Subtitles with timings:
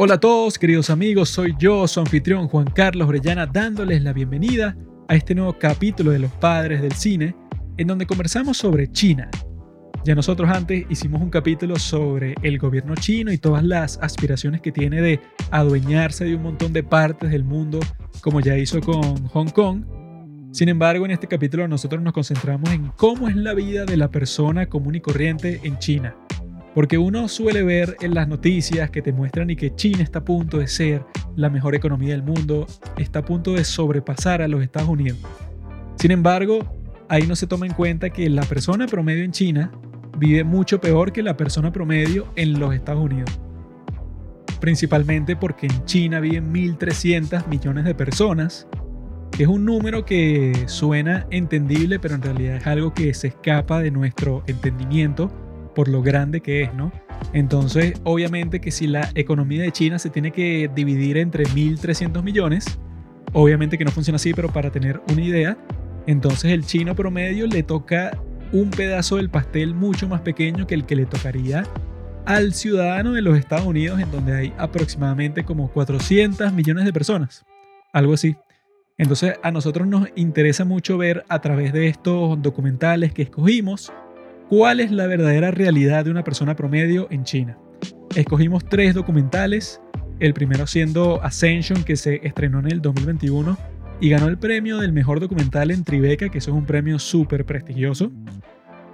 [0.00, 4.76] Hola a todos, queridos amigos, soy yo, su anfitrión Juan Carlos Orellana, dándoles la bienvenida
[5.08, 7.34] a este nuevo capítulo de Los Padres del Cine,
[7.76, 9.28] en donde conversamos sobre China.
[10.04, 14.70] Ya nosotros antes hicimos un capítulo sobre el gobierno chino y todas las aspiraciones que
[14.70, 15.20] tiene de
[15.50, 17.80] adueñarse de un montón de partes del mundo,
[18.20, 19.84] como ya hizo con Hong Kong.
[20.52, 24.12] Sin embargo, en este capítulo nosotros nos concentramos en cómo es la vida de la
[24.12, 26.14] persona común y corriente en China
[26.78, 30.24] porque uno suele ver en las noticias que te muestran y que China está a
[30.24, 31.04] punto de ser
[31.34, 35.18] la mejor economía del mundo, está a punto de sobrepasar a los Estados Unidos.
[35.96, 36.60] Sin embargo,
[37.08, 39.72] ahí no se toma en cuenta que la persona promedio en China
[40.18, 43.40] vive mucho peor que la persona promedio en los Estados Unidos.
[44.60, 48.68] Principalmente porque en China viven 1.300 millones de personas,
[49.32, 53.80] que es un número que suena entendible, pero en realidad es algo que se escapa
[53.82, 55.47] de nuestro entendimiento
[55.78, 56.90] por lo grande que es, ¿no?
[57.32, 62.80] Entonces, obviamente que si la economía de China se tiene que dividir entre 1.300 millones,
[63.32, 65.56] obviamente que no funciona así, pero para tener una idea,
[66.08, 68.18] entonces el chino promedio le toca
[68.50, 71.62] un pedazo del pastel mucho más pequeño que el que le tocaría
[72.26, 77.46] al ciudadano de los Estados Unidos, en donde hay aproximadamente como 400 millones de personas,
[77.92, 78.34] algo así.
[78.96, 83.92] Entonces a nosotros nos interesa mucho ver a través de estos documentales que escogimos,
[84.48, 87.58] ¿Cuál es la verdadera realidad de una persona promedio en China?
[88.16, 89.78] Escogimos tres documentales,
[90.20, 93.58] el primero siendo Ascension, que se estrenó en el 2021
[94.00, 97.44] y ganó el premio del mejor documental en Tribeca, que eso es un premio súper
[97.44, 98.10] prestigioso.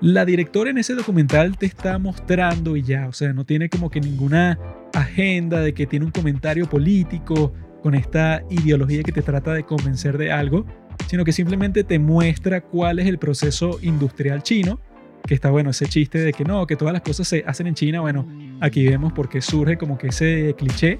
[0.00, 3.90] La directora en ese documental te está mostrando y ya, o sea, no tiene como
[3.90, 4.58] que ninguna
[4.92, 10.18] agenda de que tiene un comentario político con esta ideología que te trata de convencer
[10.18, 10.66] de algo,
[11.06, 14.80] sino que simplemente te muestra cuál es el proceso industrial chino
[15.26, 17.74] que está bueno ese chiste de que no, que todas las cosas se hacen en
[17.74, 18.26] China, bueno,
[18.60, 20.98] aquí vemos por qué surge como que ese cliché,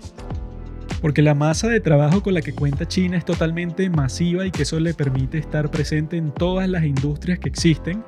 [1.02, 4.62] porque la masa de trabajo con la que cuenta China es totalmente masiva y que
[4.62, 8.02] eso le permite estar presente en todas las industrias que existen.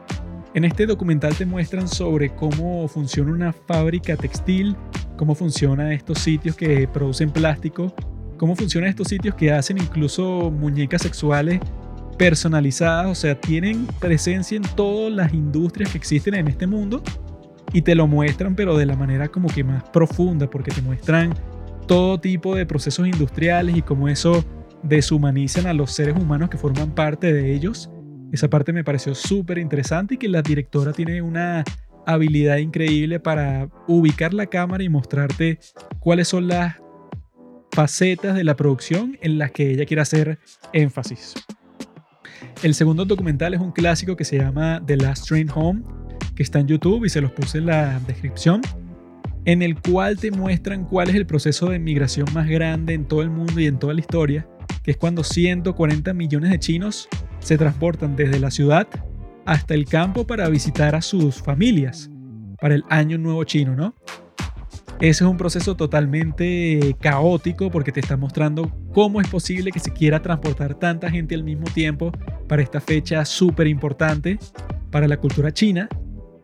[0.55, 4.75] En este documental te muestran sobre cómo funciona una fábrica textil,
[5.19, 7.95] cómo funcionan estos sitios que producen plástico,
[8.39, 11.61] cómo funcionan estos sitios que hacen incluso muñecas sexuales
[12.17, 17.03] personalizadas, o sea, tienen presencia en todas las industrias que existen en este mundo
[17.73, 21.35] y te lo muestran, pero de la manera como que más profunda, porque te muestran
[21.87, 24.45] todo tipo de procesos industriales y cómo eso
[24.83, 27.91] deshumanizan a los seres humanos que forman parte de ellos.
[28.33, 31.65] Esa parte me pareció súper interesante y que la directora tiene una
[32.07, 35.59] habilidad increíble para ubicar la cámara y mostrarte
[36.01, 36.77] cuáles son las
[37.73, 40.39] facetas de la producción en las que ella quiere hacer
[40.73, 41.35] énfasis.
[42.63, 45.83] El segundo documental es un clásico que se llama The Last Train Home,
[46.35, 48.61] que está en YouTube y se los puse en la descripción,
[49.45, 53.23] en el cual te muestran cuál es el proceso de migración más grande en todo
[53.23, 54.47] el mundo y en toda la historia,
[54.83, 57.09] que es cuando 140 millones de chinos
[57.39, 58.89] se transportan desde la ciudad
[59.45, 62.11] hasta el campo para visitar a sus familias
[62.61, 63.95] para el año nuevo chino, ¿no?
[64.99, 69.93] Ese es un proceso totalmente caótico porque te está mostrando cómo es posible que se
[69.93, 72.13] quiera transportar tanta gente al mismo tiempo
[72.49, 74.39] para esta fecha súper importante
[74.91, 75.87] para la cultura china.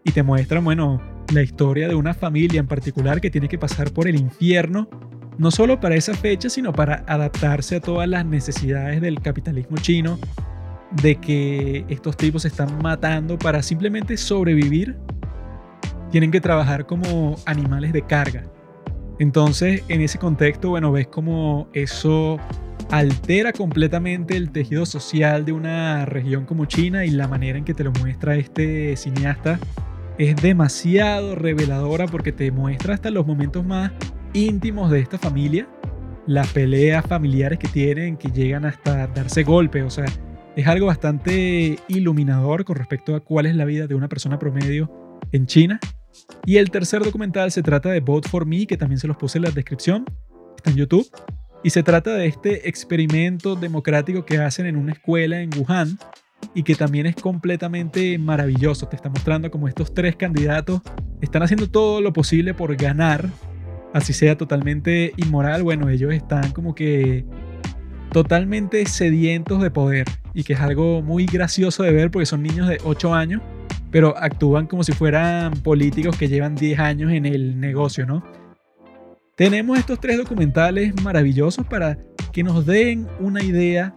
[0.05, 1.01] Y te muestra, bueno,
[1.33, 4.91] la historia de una familia en particular que tiene que pasar por el infierno,
[5.39, 10.19] no solo para esa fecha, sino para adaptarse a todas las necesidades del capitalismo chino,
[11.03, 14.99] de que estos tipos se están matando para simplemente sobrevivir
[16.13, 18.45] tienen que trabajar como animales de carga.
[19.19, 22.39] Entonces, en ese contexto, bueno, ves como eso
[22.91, 27.73] altera completamente el tejido social de una región como China y la manera en que
[27.73, 29.59] te lo muestra este cineasta
[30.19, 33.93] es demasiado reveladora porque te muestra hasta los momentos más
[34.35, 35.67] íntimos de esta familia,
[36.27, 40.05] las peleas familiares que tienen, que llegan hasta darse golpes, o sea,
[40.57, 45.19] es algo bastante iluminador con respecto a cuál es la vida de una persona promedio
[45.33, 45.81] en China
[46.45, 49.39] y el tercer documental se trata de Vote for Me, que también se los puse
[49.39, 50.05] en la descripción,
[50.57, 51.09] está en YouTube.
[51.65, 55.97] Y se trata de este experimento democrático que hacen en una escuela en Wuhan
[56.55, 58.89] y que también es completamente maravilloso.
[58.89, 60.81] Te está mostrando como estos tres candidatos
[61.21, 63.29] están haciendo todo lo posible por ganar,
[63.95, 65.63] así sea totalmente inmoral.
[65.63, 67.25] Bueno, ellos están como que
[68.11, 72.69] totalmente sedientos de poder y que es algo muy gracioso de ver porque son niños
[72.69, 73.41] de 8 años
[73.93, 78.25] pero actúan como si fueran políticos que llevan 10 años en el negocio, ¿no?
[79.37, 81.99] Tenemos estos tres documentales maravillosos para
[82.33, 83.95] que nos den una idea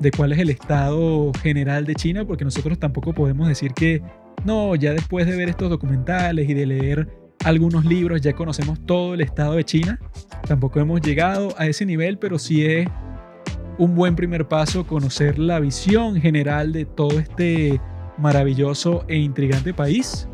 [0.00, 4.02] de cuál es el estado general de China, porque nosotros tampoco podemos decir que,
[4.44, 7.08] no, ya después de ver estos documentales y de leer
[7.44, 10.00] algunos libros, ya conocemos todo el estado de China.
[10.48, 12.88] Tampoco hemos llegado a ese nivel, pero sí es
[13.76, 17.80] un buen primer paso conocer la visión general de todo este
[18.18, 20.28] maravilloso e intrigante país.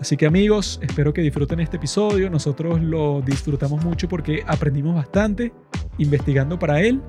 [0.00, 2.30] Así que amigos, espero que disfruten este episodio.
[2.30, 5.52] Nosotros lo disfrutamos mucho porque aprendimos bastante
[5.98, 7.02] investigando para él.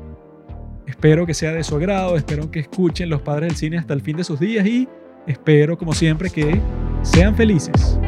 [0.87, 4.01] Espero que sea de su agrado, espero que escuchen los padres del cine hasta el
[4.01, 4.87] fin de sus días y
[5.27, 6.59] espero como siempre que
[7.03, 7.99] sean felices.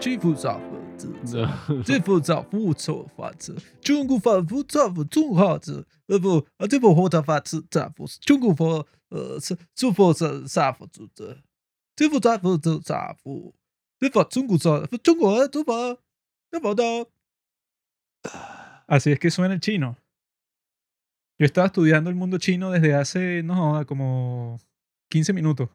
[0.00, 1.12] 致富造福自，
[1.84, 11.38] 致富造福错法子，中国法福造福中华子，呃不，呃这不和他法子造福中国法呃是中国是造福主子，
[11.96, 13.54] 致富造福就造福，
[13.98, 15.72] 这法中国造福中国做法，
[16.50, 17.06] 那法的。
[18.86, 19.96] Así es que suena el chino.
[21.38, 24.60] Yo estaba estudiando el mundo chino desde hace, no joda, como
[25.10, 25.68] 15 minutos.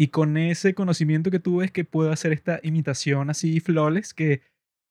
[0.00, 4.42] Y con ese conocimiento que tuve es que puedo hacer esta imitación así flawless que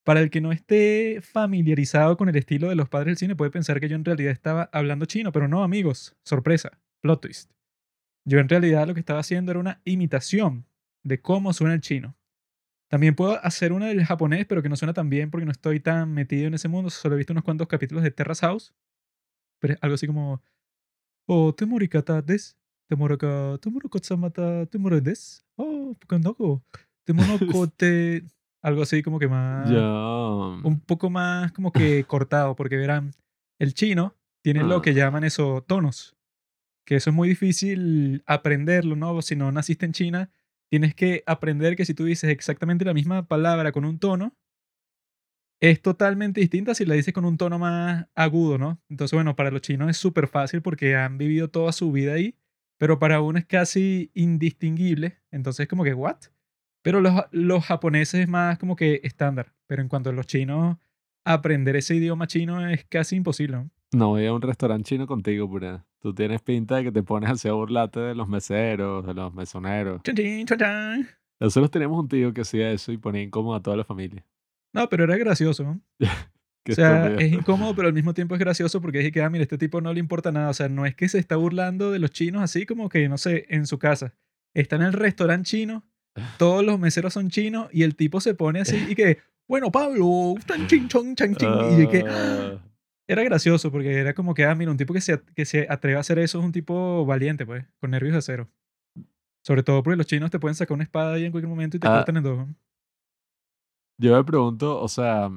[0.04, 3.50] para el que no esté familiarizado con el estilo de los padres del cine puede
[3.50, 7.54] pensar que yo en realidad estaba hablando chino, pero no amigos, sorpresa, plot twist.
[8.26, 10.66] Yo en realidad lo que estaba haciendo era una imitación
[11.04, 12.18] de cómo suena el chino.
[12.90, 15.80] También puedo hacer una del japonés, pero que no suena tan bien porque no estoy
[15.80, 16.90] tan metido en ese mundo.
[16.90, 18.76] Solo he visto unos cuantos capítulos de Terrace House.
[19.60, 20.44] Pero es algo así como...
[21.28, 21.56] Oh,
[24.70, 25.46] temorodes.
[25.56, 25.96] Oh.
[28.62, 29.70] Algo así como que más...
[30.64, 33.12] Un poco más como que cortado, porque verán,
[33.60, 34.82] el chino tiene lo Ah.
[34.82, 36.16] que llaman eso tonos.
[36.86, 39.22] Que eso es muy difícil aprenderlo, ¿no?
[39.22, 40.30] Si no naciste en China,
[40.70, 44.36] tienes que aprender que si tú dices exactamente la misma palabra con un tono,
[45.60, 48.80] es totalmente distinta si la dices con un tono más agudo, ¿no?
[48.90, 52.36] Entonces, bueno, para los chinos es súper fácil porque han vivido toda su vida ahí,
[52.78, 55.18] pero para uno es casi indistinguible.
[55.32, 56.18] Entonces, como que, ¿what?
[56.82, 59.54] Pero los, los japoneses es más como que estándar.
[59.66, 60.78] Pero en cuanto a los chinos,
[61.26, 63.70] aprender ese idioma chino es casi imposible, ¿no?
[63.94, 65.86] No voy a un restaurante chino contigo, pura.
[66.00, 69.34] Tú tienes pinta de que te pones así a burlarte de los meseros, de los
[69.34, 70.02] mesoneros.
[70.04, 71.08] Chan, chin, chan, chan.
[71.40, 74.26] Nosotros teníamos un tío que hacía eso y ponía incómodo a toda la familia.
[74.74, 75.82] No, pero era gracioso, ¿no?
[76.72, 79.44] O sea, es incómodo, pero al mismo tiempo es gracioso porque dije que, ah, mira,
[79.44, 80.50] este tipo no le importa nada.
[80.50, 83.18] O sea, no es que se está burlando de los chinos así como que, no
[83.18, 84.14] sé, en su casa.
[84.54, 85.84] Está en el restaurante chino,
[86.38, 90.34] todos los meseros son chinos y el tipo se pone así y que, bueno, Pablo,
[90.48, 91.50] chan, chin, chon, chan, chin",
[91.84, 92.60] y que Ah,
[93.08, 95.98] era gracioso porque era como que, ah, mira, un tipo que se, que se atreve
[95.98, 98.50] a hacer eso es un tipo valiente, pues, con nervios de acero.
[99.46, 101.80] Sobre todo porque los chinos te pueden sacar una espada ahí en cualquier momento y
[101.80, 101.98] te Ah.
[101.98, 102.48] cortan en dos.
[104.00, 105.30] Yo me pregunto, o sea,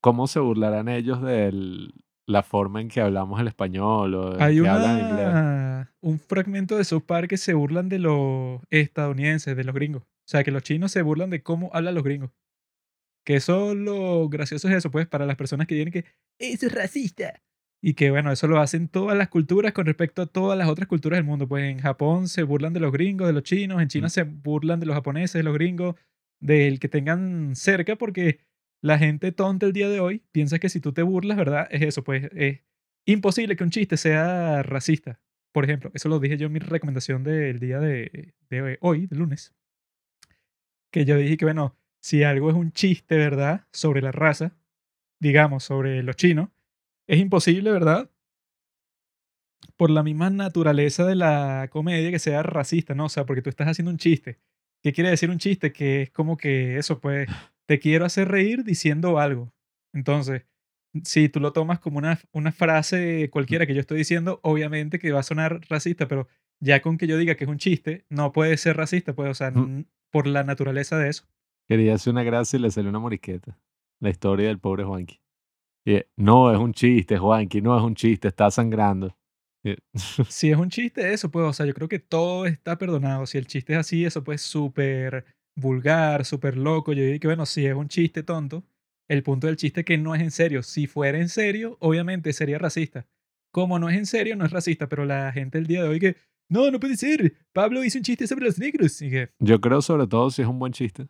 [0.00, 1.90] ¿cómo se burlarán ellos de
[2.26, 5.88] la forma en que hablamos el español o Hay que hablan inglés?
[6.00, 10.02] un fragmento de South Park que se burlan de los estadounidenses, de los gringos.
[10.02, 12.30] O sea, que los chinos se burlan de cómo hablan los gringos.
[13.26, 16.04] Que eso lo gracioso es eso, pues, para las personas que dicen que
[16.38, 17.42] eso es racista.
[17.82, 20.86] Y que, bueno, eso lo hacen todas las culturas con respecto a todas las otras
[20.86, 21.48] culturas del mundo.
[21.48, 23.80] Pues en Japón se burlan de los gringos, de los chinos.
[23.82, 24.10] En China Mm.
[24.10, 25.96] se burlan de los japoneses, de los gringos,
[26.40, 28.38] del que tengan cerca, porque
[28.82, 31.68] la gente tonta el día de hoy piensa que si tú te burlas, ¿verdad?
[31.70, 32.60] Es eso, pues es
[33.04, 35.20] imposible que un chiste sea racista.
[35.52, 39.16] Por ejemplo, eso lo dije yo en mi recomendación del día de, de hoy, de
[39.16, 39.54] lunes.
[40.92, 43.66] Que yo dije que, bueno, si algo es un chiste, ¿verdad?
[43.72, 44.56] Sobre la raza,
[45.20, 46.50] digamos, sobre los chinos,
[47.06, 48.10] es imposible, ¿verdad?
[49.76, 53.06] Por la misma naturaleza de la comedia que sea racista, ¿no?
[53.06, 54.38] O sea, porque tú estás haciendo un chiste.
[54.82, 55.72] ¿Qué quiere decir un chiste?
[55.72, 57.28] Que es como que eso, pues,
[57.70, 59.52] te quiero hacer reír diciendo algo.
[59.94, 60.42] Entonces,
[61.04, 65.12] si tú lo tomas como una, una frase cualquiera que yo estoy diciendo, obviamente que
[65.12, 66.26] va a sonar racista, pero
[66.60, 69.34] ya con que yo diga que es un chiste, no puede ser racista, pues, o
[69.34, 69.84] sea, Mm.
[70.10, 71.28] por la naturaleza de eso.
[71.68, 73.56] Quería hacer una gracia y le salió una morisqueta.
[74.00, 75.20] La historia del pobre Juanqui.
[75.86, 79.16] Y, eh, no, es un chiste, Juanqui, no es un chiste, está sangrando.
[79.62, 79.76] Y-
[80.28, 83.26] Si es un chiste, eso, pues, o sea, yo creo que todo está perdonado.
[83.26, 85.24] Si el chiste es así, eso pues súper
[85.56, 86.92] vulgar, súper loco.
[86.92, 88.64] Yo digo que, bueno, si es un chiste tonto,
[89.08, 90.62] el punto del chiste es que no es en serio.
[90.62, 93.06] Si fuera en serio, obviamente sería racista.
[93.52, 95.98] Como no es en serio, no es racista, pero la gente el día de hoy
[95.98, 96.16] que,
[96.48, 99.00] no, no puede ser, Pablo hizo un chiste sobre los negros.
[99.02, 101.08] Y que, Yo creo sobre todo si es un buen chiste.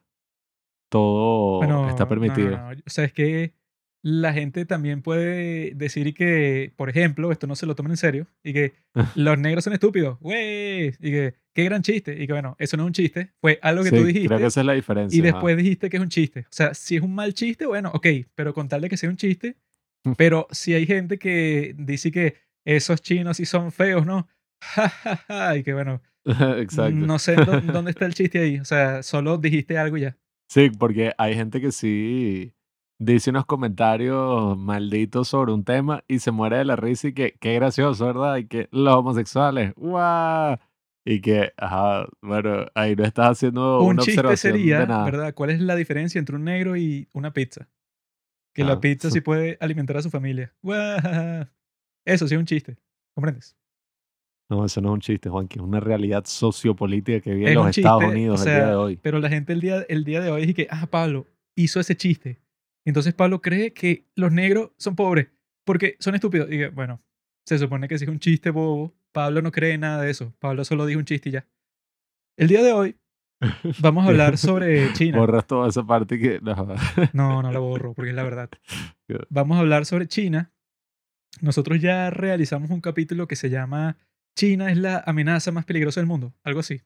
[0.88, 2.50] Todo bueno, está permitido.
[2.50, 3.54] no, no, O sea, es que
[4.02, 8.26] la gente también puede decir que, por ejemplo, esto no se lo tomen en serio,
[8.42, 8.72] y que
[9.14, 12.84] los negros son estúpidos, güey, y que qué gran chiste, y que bueno, eso no
[12.84, 14.28] es un chiste, fue algo que Sí, tú dijiste.
[14.28, 15.16] creo que esa es la diferencia.
[15.16, 15.32] Y ajá.
[15.32, 16.40] después dijiste que es un chiste.
[16.40, 19.10] O sea, si es un mal chiste, bueno, ok, pero con tal de que sea
[19.10, 19.56] un chiste.
[20.16, 24.26] Pero si hay gente que dice que esos chinos sí son feos, ¿no?
[25.58, 26.94] Y que bueno, Exacto.
[26.94, 28.58] no sé dó- dónde está el chiste ahí.
[28.58, 30.16] O sea, solo dijiste algo y ya.
[30.48, 32.54] Sí, porque hay gente que sí
[32.98, 37.34] dice unos comentarios malditos sobre un tema y se muere de la risa y que
[37.40, 38.36] qué gracioso, ¿verdad?
[38.38, 40.56] Y que los homosexuales, ¡guau!
[41.06, 45.04] Y que, ajá, bueno, ahí no estás haciendo un una chiste observación sería, de nada.
[45.04, 45.34] ¿verdad?
[45.34, 47.68] ¿Cuál es la diferencia entre un negro y una pizza?
[48.54, 48.80] Que la Ah.
[48.80, 50.52] pizza sí puede alimentar a su familia.
[52.04, 52.76] Eso sí es un chiste.
[53.14, 53.56] ¿Comprendes?
[54.50, 57.54] No, eso no es un chiste, Juan, que es una realidad sociopolítica que vive en
[57.54, 58.96] los un Estados chiste, Unidos o el día sea, de hoy.
[58.96, 61.26] Pero la gente el día, el día de hoy dice que, ah, Pablo
[61.56, 62.40] hizo ese chiste.
[62.84, 65.28] Entonces Pablo cree que los negros son pobres
[65.64, 66.48] porque son estúpidos.
[66.50, 66.98] Y que, bueno,
[67.46, 70.34] se supone que si es un chiste bobo, Pablo no cree nada de eso.
[70.38, 71.46] Pablo solo dijo un chiste y ya.
[72.36, 72.96] El día de hoy
[73.80, 75.18] vamos a hablar sobre China.
[75.18, 76.40] Borras toda esa parte que...
[76.40, 76.54] no,
[77.12, 78.50] No, no la borro porque es la verdad.
[79.28, 80.52] Vamos a hablar sobre China.
[81.40, 83.96] Nosotros ya realizamos un capítulo que se llama
[84.36, 86.82] China es la amenaza más peligrosa del mundo, algo así.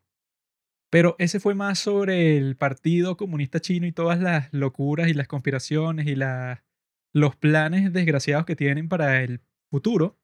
[0.91, 5.29] Pero ese fue más sobre el Partido Comunista Chino y todas las locuras y las
[5.29, 6.65] conspiraciones y la-
[7.13, 9.41] los planes desgraciados que tienen para el
[9.71, 10.19] futuro.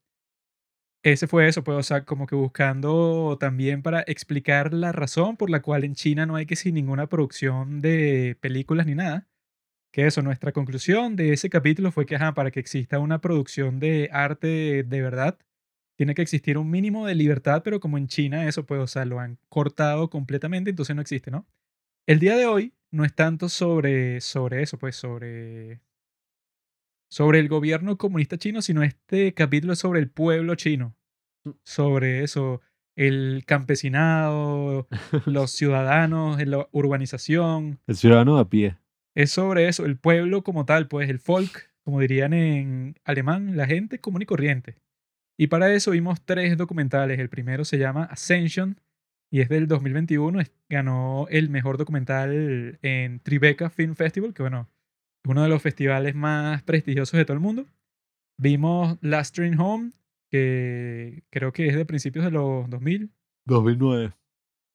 [1.04, 5.49] Ese fue eso, pues, o sea, como que buscando también para explicar la razón por
[5.49, 9.26] la cual en China no hay que sin ninguna producción de películas ni nada.
[9.92, 13.80] Que eso, nuestra conclusión de ese capítulo fue que, ajá, para que exista una producción
[13.80, 15.38] de arte de verdad,
[15.97, 19.04] tiene que existir un mínimo de libertad, pero como en China eso, pues, o sea,
[19.07, 21.47] lo han cortado completamente, entonces no existe, ¿no?
[22.07, 25.80] El día de hoy no es tanto sobre, sobre eso, pues, sobre,
[27.11, 30.95] sobre el gobierno comunista chino, sino este capítulo es sobre el pueblo chino,
[31.64, 32.61] sobre eso,
[32.97, 34.87] el campesinado,
[35.26, 38.76] los ciudadanos, la urbanización, El ciudadano a pie.
[39.14, 43.67] es sobre eso, el pueblo como tal, pues el folk, como dirían en alemán, la
[43.67, 44.76] gente común y corriente.
[45.38, 47.19] Y para eso vimos tres documentales.
[47.19, 48.79] El primero se llama Ascension
[49.33, 50.40] y es del 2021.
[50.40, 54.69] es- ganó el mejor documental en Tribeca Film Festival, que bueno,
[55.27, 57.67] uno de los festivales más prestigiosos de todo el mundo.
[58.39, 59.93] Vimos Last Train Home,
[60.31, 63.11] que creo que es de principios de los 2000.
[63.47, 64.12] 2009.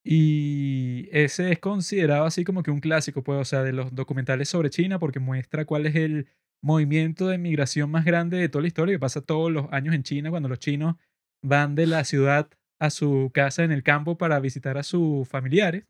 [0.04, 4.50] Y ese es considerado así como que un clásico, pues, o sea, de los documentales
[4.50, 6.28] sobre China, porque muestra cuál es el
[6.62, 10.04] movimiento de migración más grande de toda la historia, que pasa todos los años en
[10.04, 10.96] China, cuando los chinos
[11.44, 12.50] van de la ciudad
[12.80, 15.86] a su casa en el campo para visitar a sus familiares.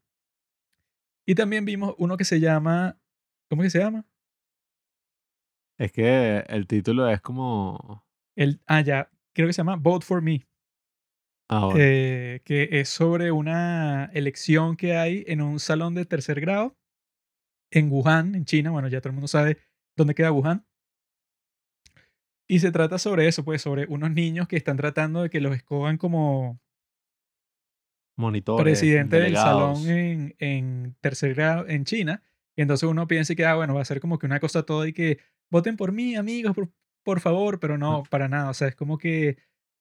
[1.27, 2.97] Y también vimos uno que se llama,
[3.49, 4.05] ¿cómo que se llama?
[5.77, 8.05] Es que el título es como...
[8.37, 10.47] El, ah, ya, creo que se llama Vote for Me.
[11.49, 11.79] Ah, bueno.
[11.79, 16.75] eh, que es sobre una elección que hay en un salón de tercer grado
[17.71, 18.71] en Wuhan, en China.
[18.71, 19.57] Bueno, ya todo el mundo sabe
[19.95, 20.65] dónde queda Wuhan.
[22.47, 25.55] Y se trata sobre eso, pues sobre unos niños que están tratando de que los
[25.55, 26.59] escogan como
[28.17, 29.79] Monitores, presidente del delegados.
[29.83, 32.23] salón en, en tercer grado en China.
[32.55, 34.87] Y entonces uno piensa que, ah, bueno, va a ser como que una cosa toda
[34.87, 36.69] y que voten por mí, amigos, por,
[37.03, 38.49] por favor, pero no, para nada.
[38.49, 39.37] O sea, es como que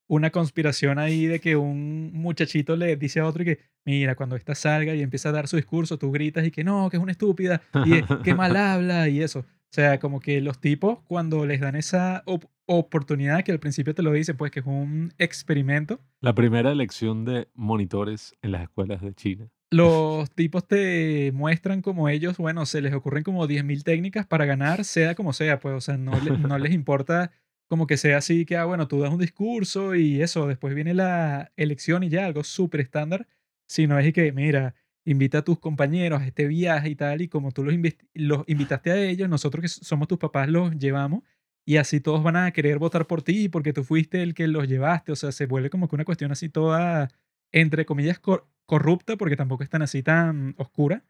[0.06, 4.36] una conspiración ahí de que un muchachito le dice a otro y que, mira, cuando
[4.36, 7.02] esta salga y empieza a dar su discurso, tú gritas y que no, que es
[7.02, 9.40] una estúpida y eh, que mal habla y eso.
[9.40, 13.94] O sea, como que los tipos cuando les dan esa op- oportunidad que al principio
[13.94, 18.62] te lo dicen, pues que es un experimento, La primera elección de monitores en las
[18.62, 19.48] escuelas de China.
[19.76, 24.84] Los tipos te muestran como ellos, bueno, se les ocurren como 10.000 técnicas para ganar,
[24.84, 27.30] sea como sea, pues, o sea, no, le- no les importa
[27.68, 30.94] como que sea así, que, ah, bueno, tú das un discurso y eso, después viene
[30.94, 33.26] la elección y ya, algo súper estándar,
[33.66, 34.74] sino es que, mira,
[35.06, 37.74] invita a tus compañeros a este viaje y tal, y como tú los,
[38.14, 41.22] los invitaste a ellos, nosotros que somos tus papás los llevamos,
[41.66, 44.68] y así todos van a querer votar por ti porque tú fuiste el que los
[44.68, 47.08] llevaste, o sea, se vuelve como que una cuestión así toda,
[47.54, 51.04] entre comillas, cor- corrupta, porque tampoco es tan así tan oscura,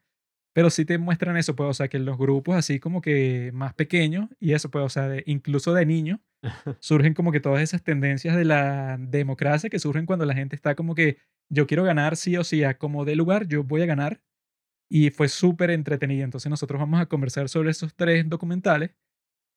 [0.53, 3.73] pero sí te muestran eso, pues, o sea, que los grupos así como que más
[3.73, 6.19] pequeños, y eso, pues, o sea, de- incluso de niños,
[6.79, 10.75] surgen como que todas esas tendencias de la democracia que surgen cuando la gente está
[10.75, 11.17] como que
[11.49, 14.21] yo quiero ganar sí o sí, a como de lugar, yo voy a ganar.
[14.89, 16.23] Y fue súper entretenido.
[16.23, 18.91] Entonces nosotros vamos a conversar sobre esos tres documentales.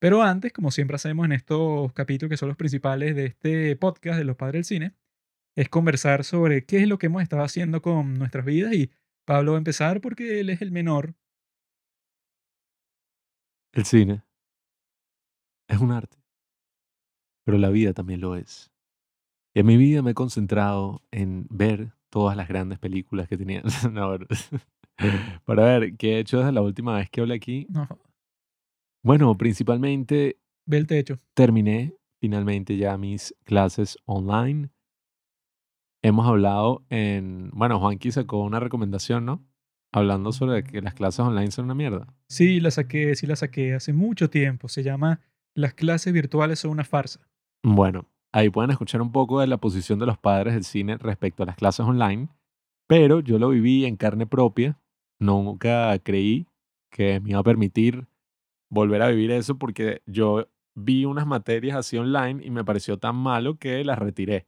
[0.00, 4.18] Pero antes, como siempre hacemos en estos capítulos que son los principales de este podcast
[4.18, 4.94] de los padres del cine,
[5.56, 8.74] es conversar sobre qué es lo que hemos estado haciendo con nuestras vidas.
[8.74, 8.90] Y
[9.24, 11.14] Pablo va a empezar porque él es el menor.
[13.72, 14.22] El cine.
[15.68, 16.16] es un arte.
[17.44, 18.70] Pero la vida también lo es.
[19.54, 23.62] Y en mi vida me he concentrado en ver todas las grandes películas que tenía.
[23.92, 24.18] no,
[25.44, 27.66] para ver, ¿qué he hecho desde la última vez que hablé aquí?
[27.70, 27.86] No,
[29.02, 31.18] Bueno, principalmente ve el techo.
[31.34, 34.70] terminé finalmente ya mis clases online.
[36.02, 39.44] Hemos hablado en, bueno, Juanqui sacó una recomendación, ¿no?
[39.92, 42.14] Hablando sobre que las clases online son una mierda.
[42.28, 44.68] Sí, la saqué, sí la saqué hace mucho tiempo.
[44.68, 45.20] Se llama
[45.54, 47.28] Las clases virtuales son una farsa.
[47.64, 51.42] Bueno, ahí pueden escuchar un poco de la posición de los padres del cine respecto
[51.42, 52.28] a las clases online,
[52.86, 54.78] pero yo lo viví en carne propia.
[55.20, 56.46] Nunca creí
[56.90, 58.06] que me iba a permitir
[58.70, 63.16] volver a vivir eso porque yo vi unas materias así online y me pareció tan
[63.16, 64.46] malo que las retiré.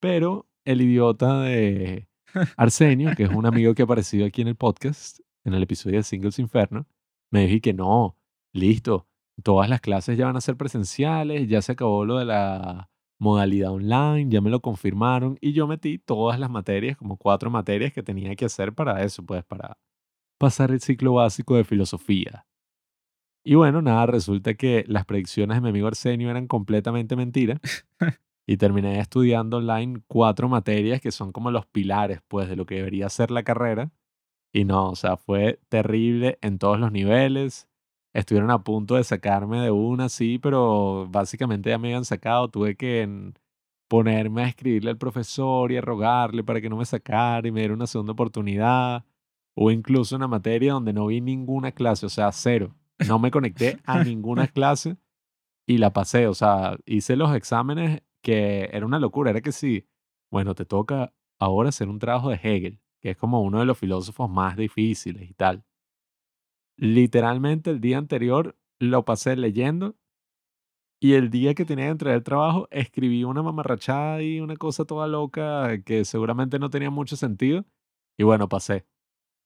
[0.00, 2.08] Pero el idiota de
[2.56, 5.98] Arsenio, que es un amigo que ha aparecido aquí en el podcast, en el episodio
[5.98, 6.86] de Singles Inferno,
[7.30, 8.16] me dijo que no,
[8.52, 9.06] listo,
[9.42, 13.72] todas las clases ya van a ser presenciales, ya se acabó lo de la modalidad
[13.72, 18.02] online, ya me lo confirmaron y yo metí todas las materias, como cuatro materias que
[18.02, 19.78] tenía que hacer para eso, pues para
[20.38, 22.46] pasar el ciclo básico de filosofía.
[23.46, 27.60] Y bueno, nada, resulta que las predicciones de mi amigo Arsenio eran completamente mentiras
[28.46, 32.76] y terminé estudiando online cuatro materias que son como los pilares, pues, de lo que
[32.76, 33.90] debería ser la carrera.
[34.52, 37.68] Y no, o sea, fue terrible en todos los niveles.
[38.12, 42.48] Estuvieron a punto de sacarme de una, sí, pero básicamente ya me habían sacado.
[42.48, 43.32] Tuve que
[43.88, 47.60] ponerme a escribirle al profesor y a rogarle para que no me sacara y me
[47.60, 49.04] diera una segunda oportunidad.
[49.56, 52.74] O incluso una materia donde no vi ninguna clase, o sea, cero.
[53.08, 54.96] No me conecté a ninguna clase
[55.66, 56.28] y la pasé.
[56.28, 59.30] O sea, hice los exámenes que era una locura.
[59.30, 59.86] Era que sí,
[60.32, 63.78] bueno, te toca ahora hacer un trabajo de Hegel, que es como uno de los
[63.78, 65.62] filósofos más difíciles y tal.
[66.76, 69.94] Literalmente el día anterior lo pasé leyendo
[71.00, 74.86] y el día que tenía que entregar el trabajo escribí una mamarrachada y una cosa
[74.86, 77.64] toda loca que seguramente no tenía mucho sentido
[78.18, 78.86] y bueno, pasé.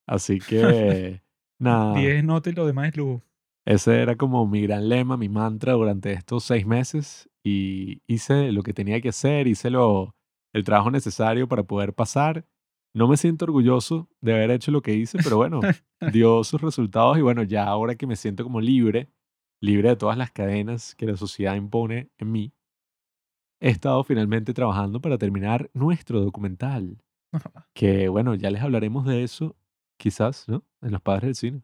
[0.07, 1.21] Así que
[1.59, 1.99] nada.
[1.99, 3.25] 10 notas y lo demás es lujo.
[3.67, 8.63] Ese era como mi gran lema, mi mantra durante estos seis meses y hice lo
[8.63, 10.15] que tenía que hacer, hice lo,
[10.53, 12.47] el trabajo necesario para poder pasar.
[12.95, 15.61] No me siento orgulloso de haber hecho lo que hice, pero bueno,
[16.13, 19.11] dio sus resultados y bueno, ya ahora que me siento como libre,
[19.61, 22.53] libre de todas las cadenas que la sociedad impone en mí,
[23.61, 27.03] he estado finalmente trabajando para terminar nuestro documental,
[27.75, 29.57] que bueno, ya les hablaremos de eso,
[29.99, 30.65] quizás, ¿no?
[30.81, 31.63] En los padres del cine.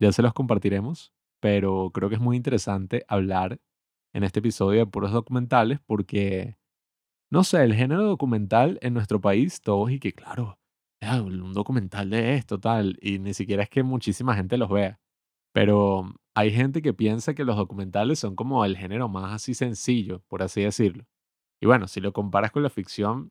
[0.00, 3.60] Ya se los compartiremos, pero creo que es muy interesante hablar
[4.14, 6.56] en este episodio de puros documentales porque,
[7.30, 10.58] no sé, el género documental en nuestro país, todos y que, claro,
[11.02, 15.00] ah, un documental de esto, tal, y ni siquiera es que muchísima gente los vea.
[15.52, 20.22] Pero hay gente que piensa que los documentales son como el género más así sencillo,
[20.28, 21.04] por así decirlo.
[21.60, 23.30] Y bueno, si lo comparas con la ficción,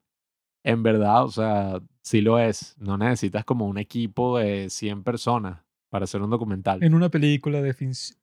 [0.66, 2.78] en verdad, o sea, sí lo es.
[2.78, 6.84] No necesitas como un equipo de 100 personas para hacer un documental.
[6.84, 8.20] En una película de ficción.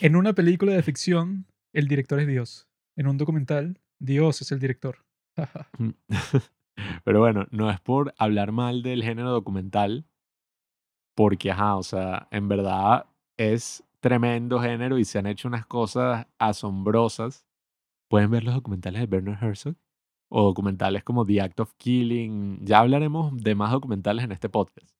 [0.00, 2.68] En una película de ficción, el director es Dios.
[2.96, 5.04] En un documental, Dios es el director.
[7.04, 10.06] Pero bueno, no es por hablar mal del género documental,
[11.14, 16.26] porque, ajá, o sea, en verdad es tremendo género y se han hecho unas cosas
[16.38, 17.46] asombrosas.
[18.08, 19.76] Pueden ver los documentales de Bernard Herzog
[20.30, 22.64] o documentales como The Act of Killing.
[22.64, 24.96] Ya hablaremos de más documentales en este podcast.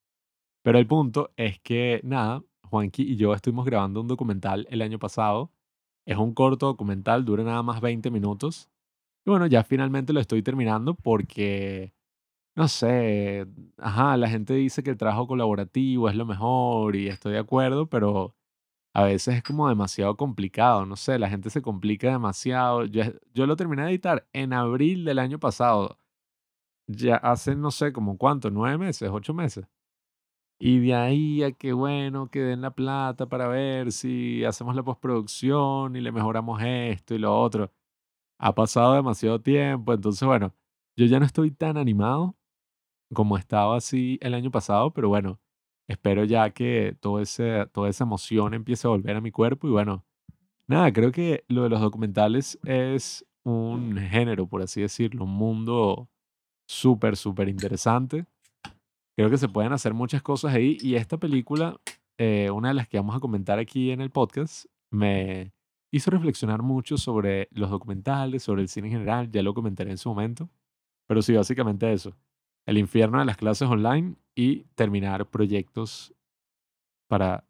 [0.62, 4.98] Pero el punto es que, nada, Juanqui y yo estuvimos grabando un documental el año
[4.98, 5.52] pasado.
[6.06, 8.70] Es un corto documental, dura nada más 20 minutos.
[9.26, 11.94] Y bueno, ya finalmente lo estoy terminando porque,
[12.56, 13.46] no sé,
[13.78, 17.88] ajá, la gente dice que el trabajo colaborativo es lo mejor y estoy de acuerdo,
[17.88, 18.36] pero
[18.94, 22.84] a veces es como demasiado complicado, no sé, la gente se complica demasiado.
[22.86, 23.04] Yo,
[23.34, 25.98] yo lo terminé de editar en abril del año pasado,
[26.88, 29.66] ya hace, no sé, como cuánto, nueve meses, ocho meses.
[30.64, 34.84] Y de ahí a que, bueno, que den la plata para ver si hacemos la
[34.84, 37.72] postproducción y le mejoramos esto y lo otro.
[38.38, 40.54] Ha pasado demasiado tiempo, entonces, bueno,
[40.96, 42.36] yo ya no estoy tan animado
[43.12, 45.40] como estaba así el año pasado, pero bueno,
[45.88, 49.72] espero ya que todo ese, toda esa emoción empiece a volver a mi cuerpo y
[49.72, 50.04] bueno,
[50.68, 56.08] nada, creo que lo de los documentales es un género, por así decirlo, un mundo
[56.66, 58.26] súper, súper interesante.
[59.16, 61.76] Creo que se pueden hacer muchas cosas ahí y esta película,
[62.18, 65.52] eh, una de las que vamos a comentar aquí en el podcast, me
[65.92, 69.98] hizo reflexionar mucho sobre los documentales, sobre el cine en general, ya lo comentaré en
[69.98, 70.48] su momento,
[71.06, 72.16] pero sí, básicamente eso,
[72.66, 76.14] el infierno de las clases online y terminar proyectos
[77.08, 77.44] para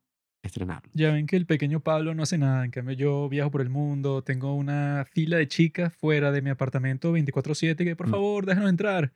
[0.44, 0.90] estrenarlo.
[0.94, 3.70] Ya ven que el pequeño Pablo no hace nada, en cambio yo viajo por el
[3.70, 8.10] mundo, tengo una fila de chicas fuera de mi apartamento 24/7 que por Mm.
[8.10, 9.12] favor déjanos entrar.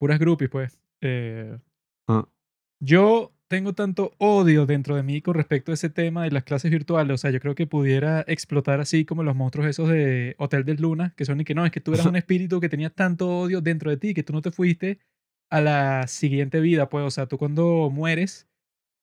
[0.00, 0.80] Puras groupies pues.
[1.00, 1.56] Eh,
[2.08, 2.28] Ah.
[2.80, 6.70] yo tengo tanto odio dentro de mí con respecto a ese tema de las clases
[6.70, 10.64] virtuales, o sea, yo creo que pudiera explotar así como los monstruos esos de Hotel
[10.64, 12.90] de Luna, que son y que no, es que tú eras un espíritu que tenía
[12.90, 14.98] tanto odio dentro de ti que tú no te fuiste
[15.50, 18.48] a la siguiente vida, pues, o sea, tú cuando mueres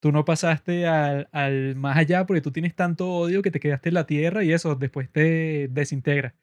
[0.02, 3.90] tú no pasaste al, al más allá porque tú tienes tanto odio que te quedaste
[3.90, 6.34] en la tierra y eso después te desintegra.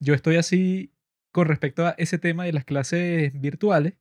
[0.00, 0.92] Yo estoy así
[1.32, 3.94] con respecto a ese tema de las clases virtuales,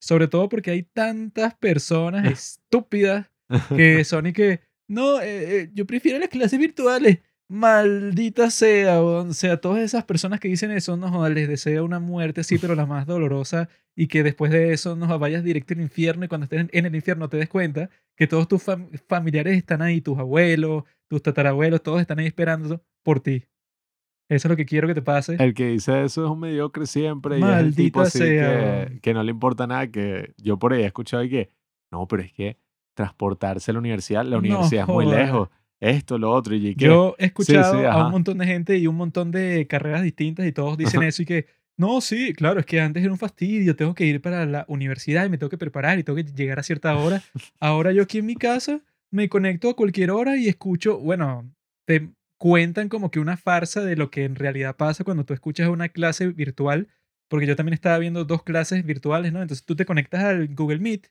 [0.00, 3.30] sobre todo porque hay tantas personas estúpidas
[3.76, 7.18] que son y que, no, eh, eh, yo prefiero las clases virtuales.
[7.48, 12.00] Maldita sea, o sea, todas esas personas que dicen eso, no jodas, les deseo una
[12.00, 15.80] muerte así, pero la más dolorosa, y que después de eso nos vayas directo al
[15.80, 18.88] infierno y cuando estés en, en el infierno te des cuenta que todos tus fam-
[19.08, 23.44] familiares están ahí, tus abuelos, tus tatarabuelos, todos están ahí esperando por ti.
[24.28, 25.36] Eso es lo que quiero que te pase.
[25.38, 28.86] El que dice eso es un mediocre siempre y es el tipo Maldita así sea.
[28.88, 31.50] que, que no le importa nada, que yo por ahí he escuchado y que,
[31.92, 32.56] no, pero es que
[32.94, 35.18] transportarse a la universidad, la No universidad es muy joda.
[35.18, 35.48] lejos,
[35.80, 38.06] esto, lo otro, y que, Yo he escuchado a ajá.
[38.06, 41.26] un montón de gente y un montón de carreras distintas y todos dicen eso y
[41.26, 44.64] que, no, sí, claro, es que antes era un fastidio, tengo que ir para la
[44.68, 47.22] universidad y me tengo que preparar y tengo que llegar a cierta hora.
[47.60, 48.80] Ahora yo aquí en mi casa
[49.12, 51.48] me conecto a cualquier hora y escucho, bueno,
[51.86, 52.08] te
[52.38, 55.88] cuentan como que una farsa de lo que en realidad pasa cuando tú escuchas una
[55.88, 56.88] clase virtual,
[57.28, 59.42] porque yo también estaba viendo dos clases virtuales, ¿no?
[59.42, 61.08] Entonces tú te conectas al Google Meet,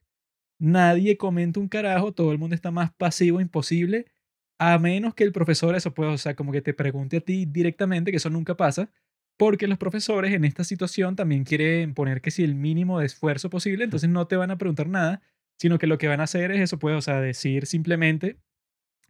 [0.60, 4.06] nadie comenta un carajo, todo el mundo está más pasivo imposible,
[4.60, 7.46] a menos que el profesor eso pueda, o sea, como que te pregunte a ti
[7.46, 8.90] directamente, que eso nunca pasa,
[9.38, 13.50] porque los profesores en esta situación también quieren poner que si el mínimo de esfuerzo
[13.50, 15.22] posible, entonces no te van a preguntar nada,
[15.58, 18.38] sino que lo que van a hacer es eso, pues, o sea, decir simplemente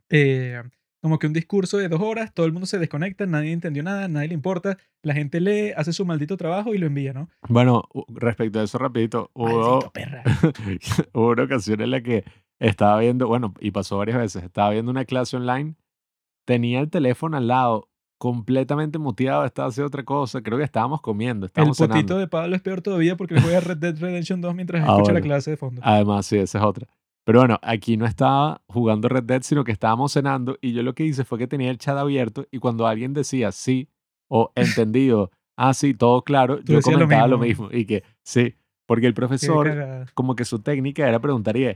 [0.09, 0.63] eh,
[1.05, 4.07] como que un discurso de dos horas, todo el mundo se desconecta, nadie entendió nada,
[4.07, 7.29] nadie le importa, la gente lee, hace su maldito trabajo y lo envía, ¿no?
[7.47, 10.23] bueno, respecto a eso rapidito, hubo, perra.
[11.13, 12.23] hubo una ocasión en la que
[12.57, 15.75] estaba viendo, bueno, y pasó varias veces, estaba viendo una clase online,
[16.43, 17.87] tenía el teléfono al lado,
[18.17, 22.17] completamente muteado, estaba haciendo otra cosa, creo que estábamos comiendo, El estábamos potito cenando.
[22.17, 25.19] de Pablo es peor todavía porque juega Red Dead Redemption 2 mientras Ah, escucha la
[25.19, 25.25] bueno.
[25.25, 25.81] clase de fondo.
[25.83, 26.87] Además, sí, esa es otra.
[27.25, 30.93] Pero bueno, aquí no estaba jugando Red Dead, sino que estábamos cenando y yo lo
[30.93, 33.89] que hice fue que tenía el chat abierto y cuando alguien decía sí
[34.29, 37.69] o entendido, ah, sí, todo claro, Tú yo lo comentaba lo mismo.
[37.71, 41.75] y que sí, porque el profesor, como que su técnica era preguntar y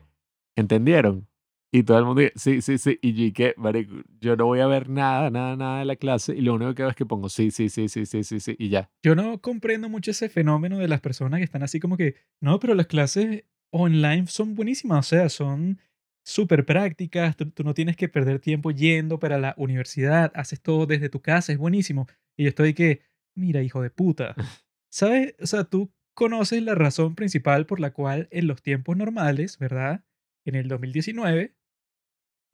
[0.56, 1.28] ¿entendieron?
[1.72, 4.60] Y todo el mundo, dice, sí, sí, sí, y yo que, marico, yo no voy
[4.60, 7.06] a ver nada, nada, nada de la clase y lo único que veo es que
[7.06, 8.90] pongo sí, sí, sí, sí, sí, sí, sí, y ya.
[9.04, 12.60] Yo no comprendo mucho ese fenómeno de las personas que están así como que, no,
[12.60, 15.80] pero las clases online son buenísimas, o sea, son
[16.26, 20.86] súper prácticas, tú, tú no tienes que perder tiempo yendo para la universidad, haces todo
[20.86, 22.08] desde tu casa, es buenísimo.
[22.38, 23.02] Y yo estoy que,
[23.36, 24.36] mira, hijo de puta,
[24.92, 25.36] ¿sabes?
[25.42, 30.04] O sea, tú conoces la razón principal por la cual en los tiempos normales, ¿verdad?
[30.46, 31.56] En el 2019,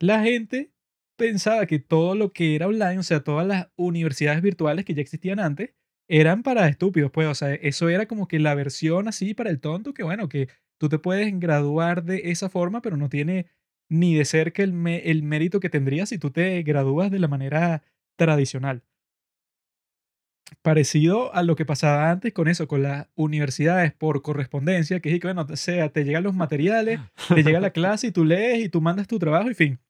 [0.00, 0.72] la gente
[1.16, 5.02] pensaba que todo lo que era online, o sea, todas las universidades virtuales que ya
[5.02, 5.74] existían antes,
[6.08, 9.60] eran para estúpidos, pues, o sea, eso era como que la versión así para el
[9.60, 13.46] tonto, que bueno, que tú te puedes graduar de esa forma, pero no tiene
[13.88, 17.28] ni de cerca el, me- el mérito que tendrías si tú te gradúas de la
[17.28, 17.82] manera
[18.16, 18.82] tradicional.
[20.62, 25.20] Parecido a lo que pasaba antes con eso, con las universidades por correspondencia, que es
[25.20, 28.64] que, bueno, o sea, te llegan los materiales, te llega la clase y tú lees
[28.64, 29.80] y tú mandas tu trabajo y fin.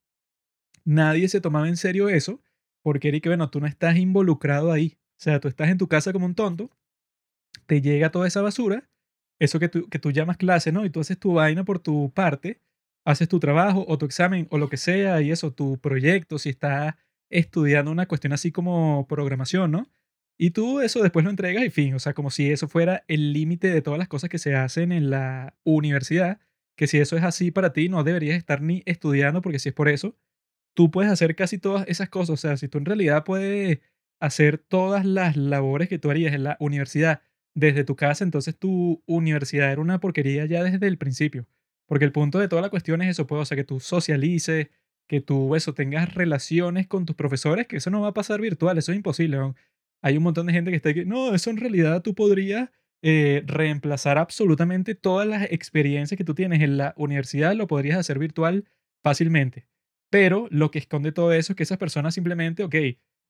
[0.84, 2.40] Nadie se tomaba en serio eso
[2.82, 4.96] porque era que, bueno, tú no estás involucrado ahí.
[5.18, 6.70] O sea, tú estás en tu casa como un tonto,
[7.66, 8.88] te llega toda esa basura,
[9.38, 10.84] eso que tú, que tú llamas clase, ¿no?
[10.84, 12.60] Y tú haces tu vaina por tu parte,
[13.04, 16.50] haces tu trabajo o tu examen o lo que sea y eso, tu proyecto, si
[16.50, 16.94] estás
[17.30, 19.88] estudiando una cuestión así como programación, ¿no?
[20.38, 23.32] Y tú eso después lo entregas y fin, o sea, como si eso fuera el
[23.32, 26.40] límite de todas las cosas que se hacen en la universidad,
[26.76, 29.74] que si eso es así para ti, no deberías estar ni estudiando, porque si es
[29.74, 30.16] por eso,
[30.74, 33.80] tú puedes hacer casi todas esas cosas, o sea, si tú en realidad puedes
[34.20, 37.22] hacer todas las labores que tú harías en la universidad
[37.56, 41.46] desde tu casa, entonces tu universidad era una porquería ya desde el principio,
[41.86, 44.68] porque el punto de toda la cuestión es eso, pues, o sea, que tú socialices,
[45.08, 48.76] que tú eso, tengas relaciones con tus profesores, que eso no va a pasar virtual,
[48.76, 49.38] eso es imposible.
[50.02, 52.70] Hay un montón de gente que está que, no, eso en realidad tú podrías
[53.02, 58.18] eh, reemplazar absolutamente todas las experiencias que tú tienes en la universidad, lo podrías hacer
[58.18, 58.66] virtual
[59.02, 59.66] fácilmente.
[60.10, 62.74] Pero lo que esconde todo eso es que esas personas simplemente, ok,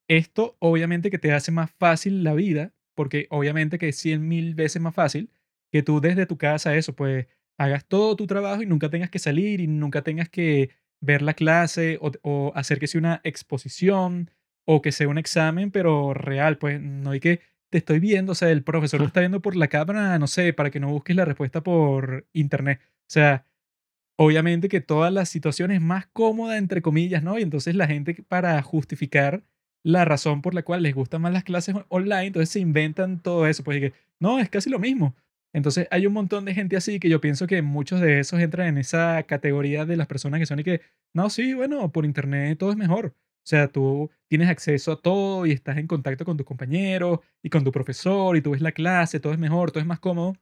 [0.08, 4.56] esto obviamente que te hace más fácil la vida, porque obviamente que es cien mil
[4.56, 5.30] veces más fácil
[5.70, 7.26] que tú desde tu casa eso, pues
[7.58, 11.34] hagas todo tu trabajo y nunca tengas que salir y nunca tengas que ver la
[11.34, 14.30] clase o, o hacer que sea una exposición
[14.66, 18.34] o que sea un examen, pero real, pues no hay que te estoy viendo, o
[18.34, 21.16] sea, el profesor te está viendo por la cámara, no sé, para que no busques
[21.16, 22.80] la respuesta por internet.
[22.82, 23.46] O sea,
[24.16, 27.38] obviamente que toda la situación es más cómoda, entre comillas, ¿no?
[27.38, 29.44] Y entonces la gente para justificar
[29.86, 33.46] la razón por la cual les gustan más las clases online, entonces se inventan todo
[33.46, 35.14] eso, pues que no, es casi lo mismo.
[35.52, 38.66] Entonces hay un montón de gente así que yo pienso que muchos de esos entran
[38.66, 40.80] en esa categoría de las personas que son y que,
[41.12, 43.14] no, sí, bueno, por internet todo es mejor.
[43.16, 47.48] O sea, tú tienes acceso a todo y estás en contacto con tu compañero y
[47.50, 50.34] con tu profesor y tú ves la clase, todo es mejor, todo es más cómodo.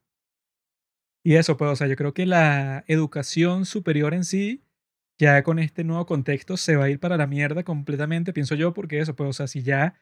[1.23, 4.63] Y eso, pues, o sea, yo creo que la educación superior en sí,
[5.19, 8.73] ya con este nuevo contexto, se va a ir para la mierda completamente, pienso yo,
[8.73, 9.95] porque eso, pues, o sea, si ya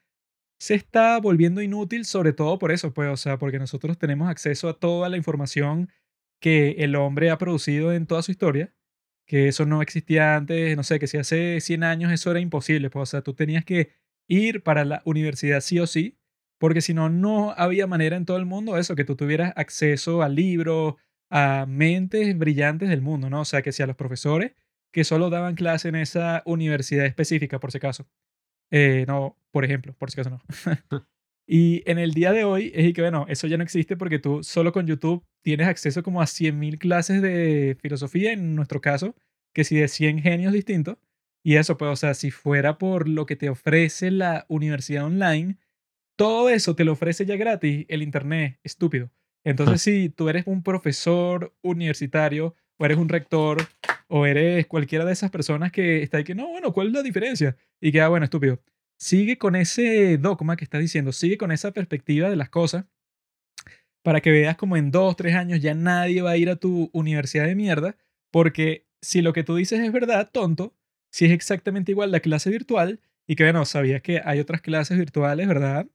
[0.60, 4.70] se está volviendo inútil, sobre todo por eso, pues, o sea, porque nosotros tenemos acceso
[4.70, 5.92] a toda la información
[6.42, 8.74] que el hombre ha producido en toda su historia,
[9.28, 12.90] que eso no existía antes, no sé, que si hace 100 años eso era imposible,
[12.90, 13.92] pues, o sea, tú tenías que
[14.28, 16.18] ir para la universidad sí o sí,
[16.60, 20.22] porque si no, no había manera en todo el mundo eso, que tú tuvieras acceso
[20.24, 20.96] a libros,
[21.30, 23.42] a mentes brillantes del mundo, ¿no?
[23.42, 24.54] O sea, que si a los profesores
[24.94, 28.08] que solo daban clase en esa universidad específica, por si acaso.
[28.72, 30.42] Eh, no, por ejemplo, por si acaso no.
[31.48, 34.44] y en el día de hoy es que, bueno, eso ya no existe porque tú
[34.44, 39.16] solo con YouTube tienes acceso como a 100.000 clases de filosofía, en nuestro caso,
[39.54, 40.98] que si de 100 genios distintos.
[41.44, 45.58] Y eso, pues, o sea, si fuera por lo que te ofrece la universidad online,
[46.16, 49.12] todo eso te lo ofrece ya gratis el Internet, estúpido.
[49.44, 53.68] Entonces, si tú eres un profesor universitario o eres un rector
[54.08, 57.04] o eres cualquiera de esas personas que está ahí que, no, bueno, ¿cuál es la
[57.04, 57.56] diferencia?
[57.82, 58.60] Y que, ah, bueno, estúpido.
[58.98, 62.86] Sigue con ese dogma que estás diciendo, sigue con esa perspectiva de las cosas
[64.04, 66.90] para que veas como en dos, tres años ya nadie va a ir a tu
[66.94, 67.96] universidad de mierda,
[68.32, 70.76] porque si lo que tú dices es verdad, tonto,
[71.10, 74.98] si es exactamente igual la clase virtual, y que bueno, sabías que hay otras clases
[74.98, 75.88] virtuales, ¿verdad?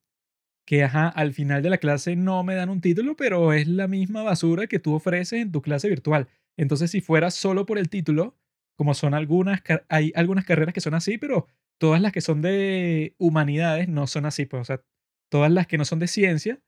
[0.69, 3.88] que ajá, al final de la clase no me dan un título, pero es la
[3.88, 6.29] misma basura que tú ofreces en tu clase virtual.
[6.59, 8.37] Entonces, si fuera solo por el título,
[8.77, 11.47] como son algunas, hay algunas carreras que son así, pero
[11.79, 14.83] todas las que son de humanidades no son así, pues, o sea,
[15.31, 16.61] todas las que no son de ciencia,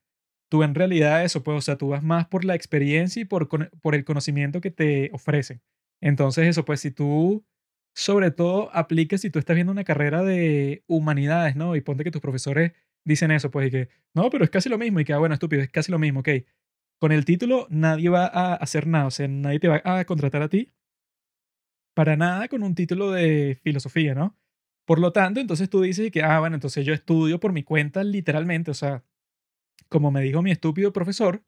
[0.50, 3.48] tú en realidad eso, pues, o sea, tú vas más por la experiencia y por,
[3.48, 5.62] por el conocimiento que te ofrecen.
[6.03, 7.44] Entonces, eso, pues, si tú,
[7.94, 11.76] sobre todo, apliques si tú estás viendo una carrera de humanidades, ¿no?
[11.76, 12.72] Y ponte que tus profesores
[13.05, 15.35] dicen eso, pues, y que, no, pero es casi lo mismo, y que, ah, bueno,
[15.35, 16.29] estúpido, es casi lo mismo, ok.
[17.00, 20.42] Con el título nadie va a hacer nada, o sea, nadie te va a contratar
[20.42, 20.72] a ti
[21.94, 24.36] para nada con un título de filosofía, ¿no?
[24.86, 28.02] Por lo tanto, entonces tú dices que, ah, bueno, entonces yo estudio por mi cuenta
[28.04, 29.04] literalmente, o sea,
[29.88, 31.44] como me dijo mi estúpido profesor,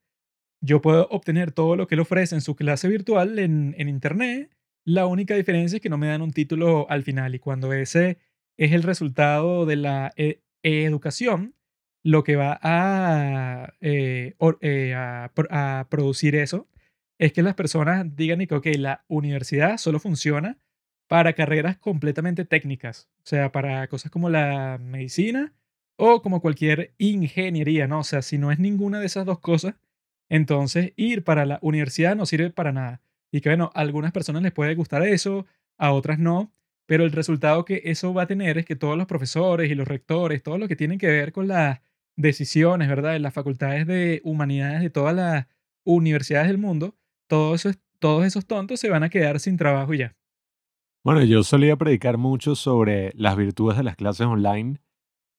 [0.60, 4.54] yo puedo obtener todo lo que él ofrece en su clase virtual en, Internet.
[4.84, 8.18] La única diferencia es que no me dan un título al final y cuando ese
[8.58, 11.54] es el resultado de la eh, educación
[12.02, 16.68] lo que va a, eh, eh, a, producir eso
[17.18, 20.58] es que las personas digan que, la universidad solo funciona
[21.08, 25.52] para carreras completamente técnicas, o sea, para cosas como la medicina
[25.96, 28.00] o como cualquier ingeniería, ¿no?
[28.00, 29.74] O sea, si no es ninguna de esas dos cosas,
[30.28, 33.02] entonces ir para la universidad no sirve para nada.
[33.30, 35.46] Y que, bueno, a algunas personas les puede gustar eso,
[35.78, 36.52] a otras no,
[36.86, 39.86] pero el resultado que eso va a tener es que todos los profesores y los
[39.86, 41.80] rectores, todo lo que tienen que ver con las
[42.16, 43.12] decisiones, ¿verdad?
[43.12, 45.46] De las facultades de humanidades de todas las
[45.84, 46.96] universidades del mundo,
[47.26, 50.14] todos esos tontos se van a quedar sin trabajo ya.
[51.04, 54.80] Bueno, yo solía predicar mucho sobre las virtudes de las clases online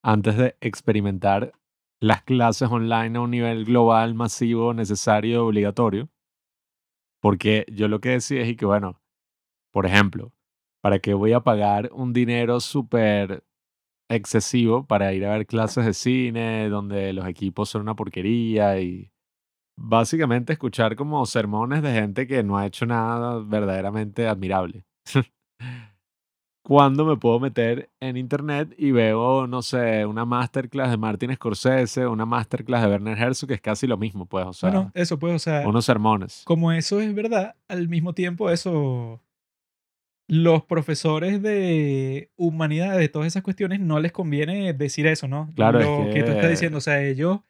[0.03, 1.53] antes de experimentar
[2.01, 6.09] las clases online a un nivel global, masivo, necesario, obligatorio.
[7.21, 9.01] Porque yo lo que decía es que, bueno,
[9.71, 10.33] por ejemplo,
[10.83, 13.45] ¿Para qué voy a pagar un dinero súper
[14.09, 19.11] excesivo para ir a ver clases de cine donde los equipos son una porquería y
[19.75, 24.85] básicamente escuchar como sermones de gente que no ha hecho nada verdaderamente admirable?
[26.65, 32.07] ¿Cuándo me puedo meter en internet y veo, no sé, una masterclass de Martin Scorsese,
[32.07, 34.69] una masterclass de Werner Herzog, que es casi lo mismo, pues, o sea.
[34.69, 35.67] Bueno, eso pues, o sea.
[35.67, 36.43] Unos sermones.
[36.45, 39.21] Como eso es verdad, al mismo tiempo eso
[40.33, 45.51] los profesores de humanidad de todas esas cuestiones no les conviene decir eso, ¿no?
[45.55, 46.23] Claro, lo es que...
[46.23, 47.41] tú estás diciendo, o sea, ellos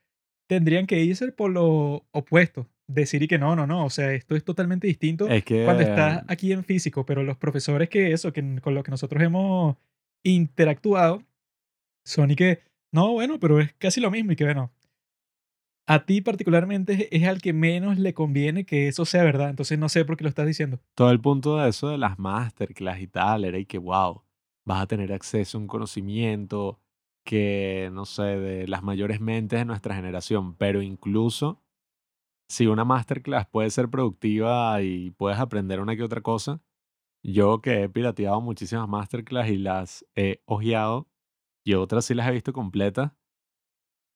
[0.48, 4.36] tendrían que irse por lo opuesto, decir y que no, no, no, o sea, esto
[4.36, 5.64] es totalmente distinto es que...
[5.64, 9.24] cuando estás aquí en físico, pero los profesores que eso, que con los que nosotros
[9.24, 9.78] hemos
[10.22, 11.24] interactuado,
[12.04, 12.60] son y que,
[12.92, 14.74] no, bueno, pero es casi lo mismo y que, bueno,
[15.86, 19.50] a ti particularmente es al que menos le conviene que eso sea verdad.
[19.50, 20.80] Entonces no sé por qué lo estás diciendo.
[20.96, 24.24] Todo el punto de eso de las masterclass y tal era y que, wow,
[24.66, 26.80] vas a tener acceso a un conocimiento
[27.26, 31.62] que, no sé, de las mayores mentes de nuestra generación, pero incluso
[32.50, 36.62] si una masterclass puede ser productiva y puedes aprender una que otra cosa,
[37.24, 41.08] yo que he pirateado muchísimas masterclass y las he ojeado
[41.66, 43.14] y otras sí las he visto completas,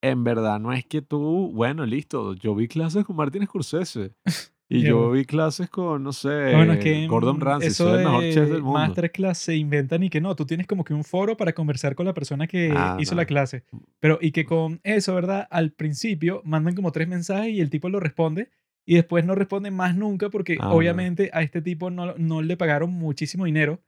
[0.01, 4.13] en verdad no es que tú, bueno, listo, yo vi clases con Martín Scorsese
[4.69, 7.99] y yo vi clases con, no sé, Bueno, es que Gordon mm, Ramsay, eso soy
[7.99, 8.79] el mejor chef del de mundo.
[8.79, 12.05] masterclass se inventan y que no, tú tienes como que un foro para conversar con
[12.05, 13.21] la persona que Ah, hizo no.
[13.21, 13.63] la clase.
[13.99, 15.47] Pero y que con eso, ¿verdad?
[15.49, 18.49] Al principio mandan como tres mensajes y el tipo lo responde
[18.85, 20.75] y después no responde más nunca porque Ah, no.
[20.75, 23.81] obviamente a este tipo no, no le pagaron muchísimo dinero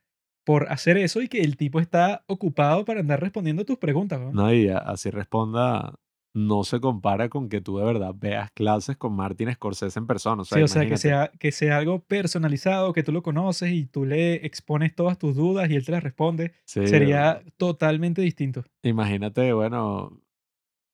[0.50, 4.20] por hacer eso y que el tipo está ocupado para andar respondiendo tus preguntas.
[4.20, 4.32] ¿no?
[4.32, 5.94] No, y así responda,
[6.34, 10.42] no se compara con que tú de verdad veas clases con Martin Scorsese en persona.
[10.42, 13.72] O sea, Sí, o sea, que sea, que sea algo personalizado, que tú lo conoces
[13.72, 18.24] y tú le expones todas tus dudas y él te las responde, Sí, sería totalmente
[18.24, 18.64] distinto.
[18.82, 20.20] Imagínate, bueno,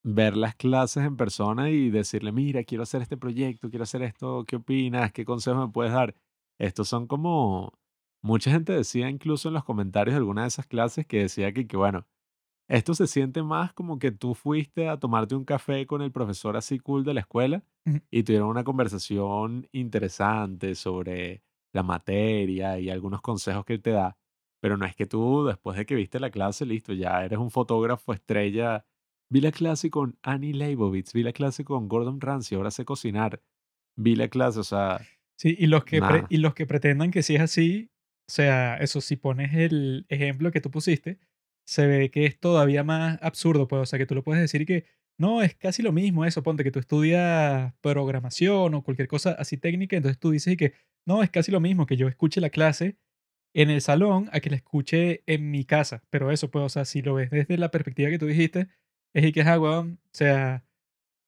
[0.04, 4.44] ver las clases en persona y decirle, mira, quiero hacer este proyecto, quiero hacer esto,
[4.46, 5.14] ¿qué opinas?
[5.14, 6.14] ¿Qué consejos me puedes dar?
[6.60, 7.72] Estos son como,
[8.26, 11.68] mucha gente decía incluso en los comentarios de alguna de esas clases que decía que,
[11.68, 12.08] que, bueno,
[12.68, 16.58] esto se siente más como que tú fuiste a tomarte un café con el profesor
[16.58, 17.64] así cool de la escuela
[18.10, 24.18] y tuvieron una conversación interesante sobre la materia y algunos consejos que él te da.
[24.60, 27.52] Pero no es que tú, después de que viste la clase, listo, ya eres un
[27.52, 28.88] fotógrafo estrella.
[29.30, 33.44] Vi la clase con Annie Leibovitz, vi la clase con Gordon Ramsay, ahora sé cocinar.
[33.96, 35.00] Vi la clase, o sea,
[35.38, 37.92] Sí, y los que, y los que pretendan que sí es así,
[38.28, 41.20] o sea, eso, si pones el ejemplo que tú pusiste,
[41.66, 44.66] se ve que es todavía más absurdo, pues, o sea, que tú lo puedes decir
[44.66, 44.86] que
[45.18, 49.58] no, es casi lo mismo eso, ponte que tú estudias programación o cualquier cosa así
[49.58, 50.74] técnica, entonces tú dices que
[51.06, 52.98] no, es casi lo mismo que yo escuche la clase
[53.54, 56.86] en el salón a que la escuche en mi casa, pero eso, pues, o sea,
[56.86, 58.70] si lo ves desde la perspectiva que tú dijiste,
[59.14, 60.66] es y que es, ah, weón, o sea,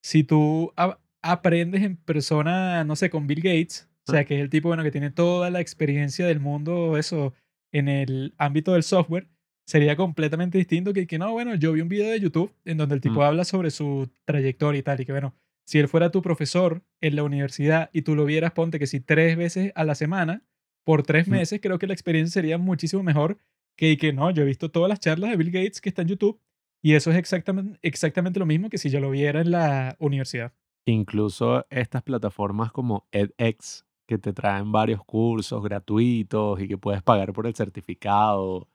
[0.03, 0.73] si tú
[1.21, 4.83] aprendes en persona, no sé, con Bill Gates, o sea, que es el tipo, bueno,
[4.83, 7.33] que tiene toda la experiencia del mundo, eso,
[7.71, 9.27] en el ámbito del software,
[9.67, 12.95] sería completamente distinto que, que no, bueno, yo vi un video de YouTube en donde
[12.95, 13.23] el tipo Mm.
[13.23, 17.15] habla sobre su trayectoria y tal, y que, bueno, si él fuera tu profesor en
[17.17, 20.41] la universidad y tú lo vieras, ponte que si tres veces a la semana,
[20.85, 21.31] por tres Mm.
[21.31, 23.37] meses, creo que la experiencia sería muchísimo mejor
[23.77, 26.09] que, que no, yo he visto todas las charlas de Bill Gates que están en
[26.11, 26.39] YouTube
[26.81, 30.53] y eso es exactamente, exactamente lo mismo que si yo lo viera en la universidad.
[30.85, 37.33] Incluso estas plataformas como edX, que te traen varios cursos gratuitos y que puedes pagar
[37.33, 38.69] por el certificado.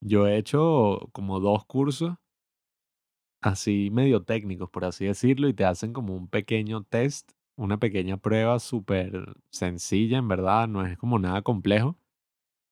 [0.00, 2.16] Yo he hecho como dos cursos
[3.40, 8.16] así medio técnicos, por así decirlo, y te hacen como un pequeño test, una pequeña
[8.18, 11.96] prueba súper sencilla, en verdad, no es como nada complejo.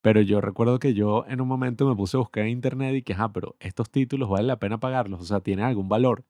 [0.02, 3.02] Pero yo recuerdo que yo en un momento me puse a buscar en internet y
[3.02, 6.24] que, ah, pero estos títulos vale la pena pagarlos, o sea, tienen algún valor.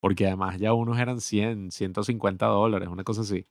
[0.00, 3.46] Porque además ya unos eran 100, 150 dólares, una cosa así.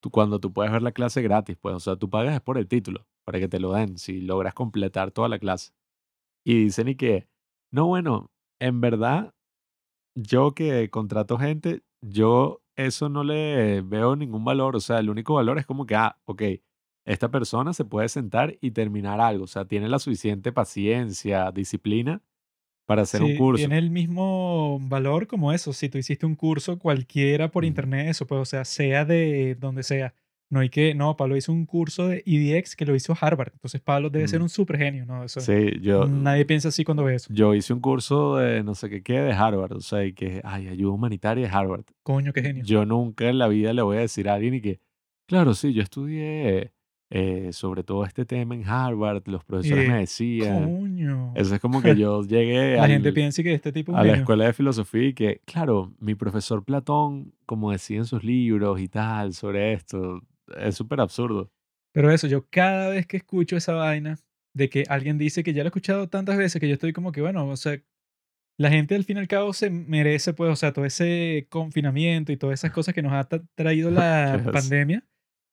[0.00, 2.58] Tú, cuando tú puedes ver la clase gratis, pues, o sea, tú pagas es por
[2.58, 5.72] el título, para que te lo den, si logras completar toda la clase.
[6.44, 7.28] Y dicen y que,
[7.72, 9.34] no, bueno, en verdad,
[10.14, 15.34] yo que contrato gente, yo eso no le veo ningún valor, o sea, el único
[15.34, 16.42] valor es como que, ah, ok,
[17.06, 22.22] esta persona se puede sentar y terminar algo, o sea, tiene la suficiente paciencia, disciplina
[22.90, 23.58] para hacer un Sí, curso.
[23.58, 25.72] tiene el mismo valor como eso.
[25.72, 29.84] Si tú hiciste un curso cualquiera por internet, eso, pues, o sea, sea de donde
[29.84, 30.12] sea.
[30.50, 33.52] No hay que, no, Pablo hizo un curso de EDX que lo hizo Harvard.
[33.52, 35.22] Entonces Pablo debe ser un super genio, ¿no?
[35.22, 37.32] Eso, Sí, yo, nadie piensa así cuando ve eso.
[37.32, 40.40] yo hice un curso de no sé qué qué de Harvard, o sea, y que,
[40.42, 41.84] ay, ayuda humanitaria de Harvard.
[42.02, 42.64] Coño, qué genio.
[42.64, 44.80] Yo nunca en la vida le voy a decir a alguien y que,
[45.28, 46.72] claro, sí, yo estudié
[47.10, 50.64] eh, sobre todo este tema en Harvard, los profesores me Eh, decían.
[50.64, 51.32] Coño.
[51.34, 54.44] Eso es como que yo llegué La gente piensa que este tipo a la escuela
[54.46, 59.34] de filosofía y que, claro, mi profesor Platón, como decía en sus libros y tal,
[59.34, 60.20] sobre esto,
[60.56, 61.50] es súper absurdo.
[61.92, 64.16] Pero eso, yo cada vez que escucho esa vaina
[64.54, 67.10] de que alguien dice que ya lo he escuchado tantas veces que yo estoy como
[67.10, 67.80] que, bueno, o sea,
[68.56, 72.30] la gente al fin y al cabo se merece, pues, o sea, todo ese confinamiento
[72.30, 75.04] y todas esas cosas que nos ha tra- traído la pandemia,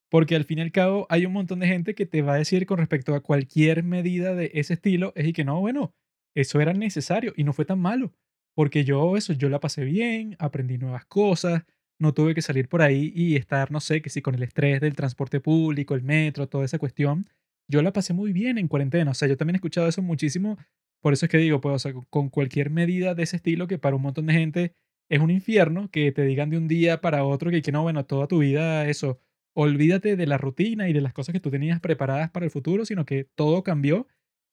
[0.09, 2.37] porque al fin y al cabo hay un montón de gente que te va a
[2.37, 5.93] decir con respecto a cualquier medida de ese estilo, es y que no, bueno,
[6.35, 8.13] eso era necesario y no fue tan malo,
[8.55, 11.63] porque yo eso, yo la pasé bien, aprendí nuevas cosas,
[11.99, 14.81] no tuve que salir por ahí y estar, no sé, que si con el estrés
[14.81, 17.25] del transporte público, el metro, toda esa cuestión,
[17.69, 20.57] yo la pasé muy bien en cuarentena, o sea, yo también he escuchado eso muchísimo,
[21.01, 23.77] por eso es que digo, pues, o sea, con cualquier medida de ese estilo que
[23.77, 24.73] para un montón de gente
[25.09, 28.05] es un infierno que te digan de un día para otro que, que no, bueno,
[28.05, 29.19] toda tu vida eso,
[29.59, 32.85] olvídate de la rutina y de las cosas que tú tenías preparadas para el futuro,
[32.85, 34.07] sino que todo cambió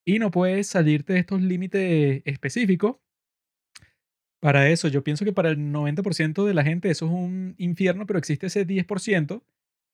[0.06, 2.96] y no puedes salirte de estos límites específicos.
[4.40, 8.06] Para eso, yo pienso que para el 90% de la gente eso es un infierno,
[8.06, 9.42] pero existe ese 10%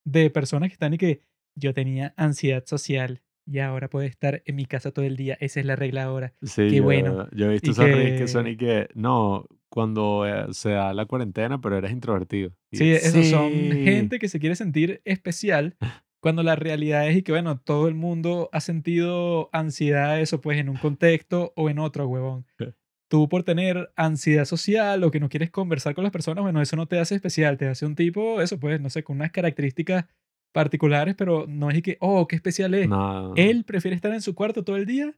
[0.05, 1.23] de personas que están y que
[1.57, 5.37] yo tenía ansiedad social y ahora puedo estar en mi casa todo el día.
[5.41, 6.35] Esa es la regla ahora.
[6.43, 7.29] Sí, Qué yo, bueno.
[7.33, 10.93] yo he visto esas redes que son que- y que, no, cuando eh, se da
[10.93, 12.53] la cuarentena, pero eres introvertido.
[12.71, 13.85] Y Sí, esos son sí.
[13.85, 15.77] gente que se quiere sentir especial
[16.21, 20.59] cuando la realidad es y que, bueno, todo el mundo ha sentido ansiedad, eso pues
[20.59, 22.45] en un contexto o en otro, huevón.
[23.09, 26.77] Tú por tener ansiedad social o que no quieres conversar con las personas, bueno, eso
[26.77, 30.05] no te hace especial, te hace un tipo, eso pues, no sé, con unas características
[30.53, 32.89] particulares, pero no es y que, oh, qué especial es.
[32.89, 33.33] No.
[33.37, 35.15] Él prefiere estar en su cuarto todo el día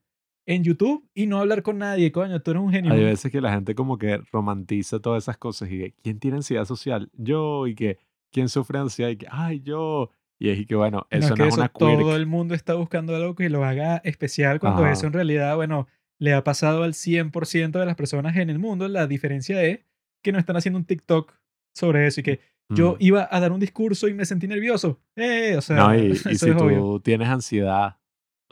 [0.46, 2.92] en YouTube y no hablar con nadie, coño, tú eres un genio.
[2.92, 6.38] Hay veces que la gente como que romantiza todas esas cosas y que, ¿quién tiene
[6.38, 7.10] ansiedad social?
[7.14, 7.98] Yo, y que,
[8.32, 9.10] ¿quién sufre ansiedad?
[9.10, 10.10] Y que, ay, yo.
[10.38, 12.10] Y es y que, bueno, No, eso es no es eso una todo quirk.
[12.16, 14.92] el mundo está buscando algo que lo haga especial cuando Ajá.
[14.92, 15.86] eso en realidad, bueno,
[16.18, 18.88] le ha pasado al 100% de las personas en el mundo.
[18.88, 19.80] La diferencia es
[20.24, 21.32] que no están haciendo un TikTok
[21.74, 22.96] sobre eso y que yo Mm.
[23.00, 24.98] iba a dar un discurso y me sentí nervioso.
[25.14, 27.00] Eh, o sea, No, y, y si tú obvio.
[27.00, 27.96] tienes ansiedad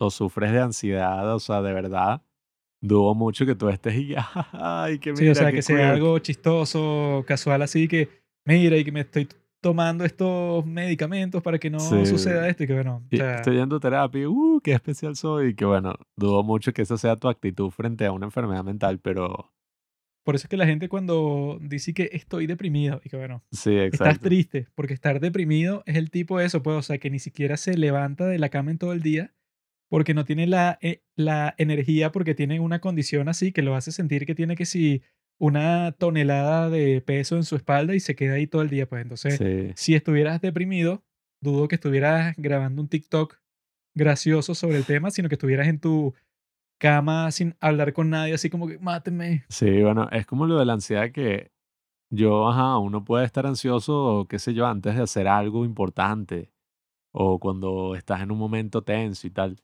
[0.00, 2.22] o sufres de ansiedad, o sea, de verdad,
[2.80, 4.14] dudo mucho que tú estés y
[4.52, 5.90] ay, que Sí, mira, o sea, que sea quirk".
[5.90, 8.08] algo chistoso, casual así que,
[8.44, 9.28] mira, y que me estoy
[9.60, 12.06] tomando estos medicamentos para que no Sí.
[12.06, 15.48] suceda esto y que bueno, o sea, Estoy yendo a terapia, uh, qué especial soy.
[15.50, 18.98] Y que bueno, dudo mucho que esa sea tu actitud frente a una enfermedad mental,
[19.00, 19.52] pero
[20.24, 23.76] por eso es que la gente cuando dice que estoy deprimido y que bueno, sí,
[23.76, 27.18] Estás triste, porque estar deprimido es el tipo de eso, pues, o sea, que ni
[27.18, 29.34] siquiera se levanta de la cama en todo el día
[29.90, 33.92] porque no tiene la, eh, la energía, porque tiene una condición así que lo hace
[33.92, 35.02] sentir que tiene que si
[35.38, 39.02] una tonelada de peso en su espalda y se queda ahí todo el día, pues
[39.02, 39.72] entonces, Sí.
[39.74, 41.02] si estuvieras deprimido,
[41.42, 43.38] dudo que estuvieras grabando un TikTok
[43.96, 46.14] gracioso sobre el tema, sino que estuvieras en tu
[46.78, 49.44] cama sin hablar con nadie, así como que máteme.
[49.48, 51.50] Sí, bueno, es como lo de la ansiedad que
[52.12, 56.50] yo, ajá, uno puede estar ansioso, qué sé yo, antes de hacer algo importante
[57.12, 59.56] o cuando estás en un momento tenso y tal.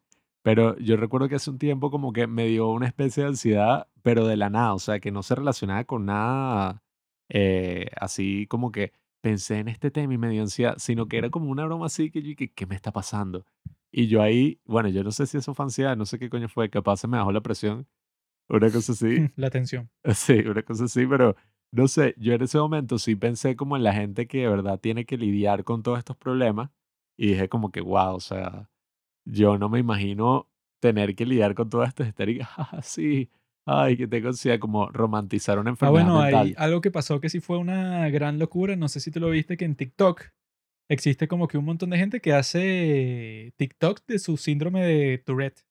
[0.46, 3.88] Pero yo recuerdo que hace un tiempo como que me dio una especie de ansiedad,
[4.02, 6.84] pero de la nada, o sea, que no se relacionaba con nada
[7.28, 11.30] eh, así como que pensé en este tema y me dio ansiedad, sino que era
[11.30, 13.44] como una broma así que yo dije, ¿qué me está pasando?
[13.90, 16.48] Y yo ahí, bueno, yo no sé si eso fue ansiedad, no sé qué coño
[16.48, 17.88] fue, capaz se me bajó la presión,
[18.48, 19.28] una cosa así.
[19.34, 19.90] La tensión.
[20.14, 21.34] Sí, una cosa así, pero
[21.72, 24.78] no sé, yo en ese momento sí pensé como en la gente que de verdad
[24.78, 26.70] tiene que lidiar con todos estos problemas
[27.16, 28.70] y dije como que, wow, o sea,
[29.26, 30.50] yo no me imagino
[30.80, 33.30] tener que lidiar con todo esto, estar y, ah, sí,
[33.66, 36.46] ay, que tengo ansiedad, como romantizar una Ah, enfermedad bueno, mental.
[36.48, 38.76] hay algo que pasó que sí fue una gran locura.
[38.76, 40.22] No sé si tú lo viste, que en TikTok
[40.90, 45.66] existe como que un montón de gente que hace TikTok de su síndrome de Tourette.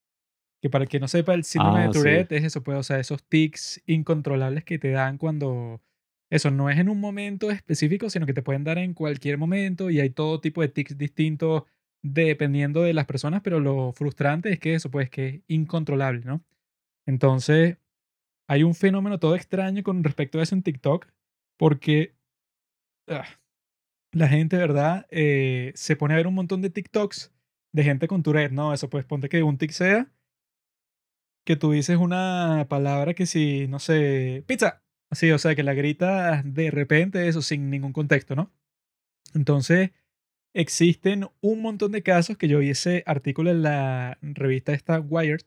[0.62, 2.00] Que para el que no sepa, el síndrome Ah, de sí.
[2.00, 5.82] Tourette es eso, pues, o sea, esos tics incontrolables que te dan cuando.
[6.32, 9.90] Eso no es en un momento específico, sino que te pueden dar en cualquier momento
[9.92, 11.64] y hay todo tipo de tics distintos
[12.06, 16.44] dependiendo de las personas, pero lo frustrante es que eso, pues, que es incontrolable, ¿no?
[17.08, 17.78] Entonces,
[18.48, 21.08] hay un fenómeno todo extraño con respecto a eso en TikTok,
[21.58, 22.16] porque
[23.08, 23.26] ah,
[24.12, 25.08] la gente, ¿verdad?
[25.10, 27.34] Eh, se pone a ver un montón de TikToks
[27.74, 28.74] de gente con Tourette, ¿no?
[28.74, 30.12] Eso pues ponte que un tic sea
[31.46, 35.74] que tú dices una palabra que si, no sé, pizza, así, o sea, que la
[35.74, 38.52] gritas de repente, eso sin ningún contexto, ¿no?
[39.36, 39.92] Entonces,
[40.56, 45.42] existen un montón de casos que yo vi ese artículo en la revista esta Wired,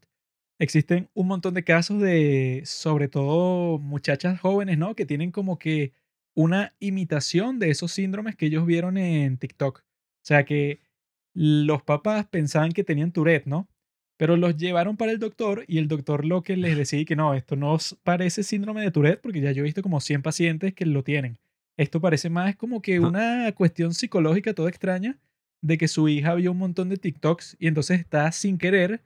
[0.59, 4.94] existen un montón de casos de, sobre todo, muchachas jóvenes, ¿no?
[4.94, 5.92] Que tienen como que
[6.34, 9.78] una imitación de esos síndromes que ellos vieron en TikTok.
[9.80, 9.82] O
[10.22, 10.80] sea que
[11.34, 13.68] los papás pensaban que tenían Tourette, ¿no?
[14.18, 17.34] Pero los llevaron para el doctor y el doctor lo que les decía que no,
[17.34, 20.86] esto no parece síndrome de Tourette porque ya yo he visto como 100 pacientes que
[20.86, 21.38] lo tienen.
[21.79, 25.16] Esto parece más como que una cuestión psicológica toda extraña
[25.62, 29.01] de que su hija vio un montón de TikToks y entonces está sin querer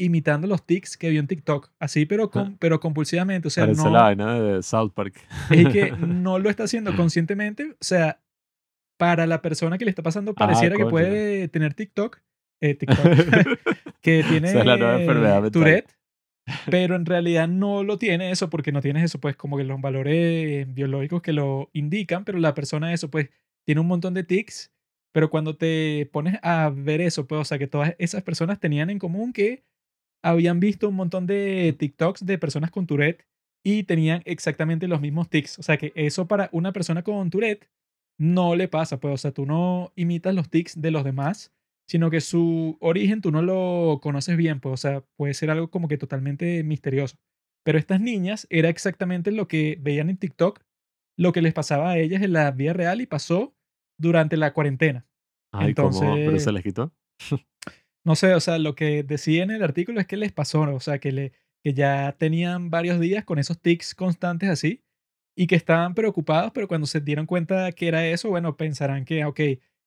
[0.00, 1.70] imitando los tics que vio en TikTok.
[1.80, 3.48] Así, pero, com- pero compulsivamente.
[3.48, 5.20] O sea, Parece no, la vaina de South Park.
[5.50, 7.72] es que no lo está haciendo conscientemente.
[7.72, 8.20] O sea,
[8.96, 12.20] para la persona que le está pasando, pareciera que puede tener TikTok.
[12.60, 13.04] eh, TikTok
[14.00, 15.50] que tiene Esa es la nueva enfermedad mental.
[15.52, 15.97] Tourette,
[16.70, 19.80] pero en realidad no lo tiene eso porque no tienes eso, pues como que los
[19.80, 23.30] valores biológicos que lo indican, pero la persona eso, pues
[23.66, 24.72] tiene un montón de tics,
[25.12, 28.90] pero cuando te pones a ver eso, pues o sea que todas esas personas tenían
[28.90, 29.64] en común que
[30.22, 33.24] habían visto un montón de TikToks de personas con Tourette
[33.64, 35.58] y tenían exactamente los mismos tics.
[35.58, 37.68] O sea que eso para una persona con Tourette
[38.18, 41.52] no le pasa, pues, o sea, tú no imitas los tics de los demás,
[41.88, 45.70] sino que su origen tú no lo conoces bien, pues, o sea, puede ser algo
[45.70, 47.16] como que totalmente misterioso.
[47.64, 50.60] Pero estas niñas era exactamente lo que veían en TikTok,
[51.16, 53.56] lo que les pasaba a ellas en la vida real y pasó
[53.98, 55.06] durante la cuarentena.
[55.52, 55.98] Ay, ¿cómo?
[55.98, 56.92] ¿Pero Entonces, se les quitó?
[58.04, 60.80] no sé, o sea, lo que decía en el artículo es que les pasó, o
[60.80, 61.32] sea, que, le,
[61.64, 64.84] que ya tenían varios días con esos tics constantes así
[65.34, 69.24] y que estaban preocupados, pero cuando se dieron cuenta que era eso, bueno, pensarán que,
[69.24, 69.40] ok,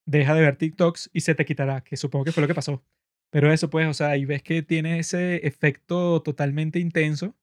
[0.06, 2.84] deja de ver TikToks y se te quitará, que supongo que fue lo que pasó.
[3.30, 7.36] Pero eso, pues, o sea, y ves que tiene ese efecto totalmente intenso,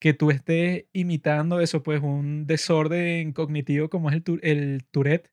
[0.00, 5.30] que tú estés imitando eso, pues, un desorden cognitivo como es el, tu- el Tourette,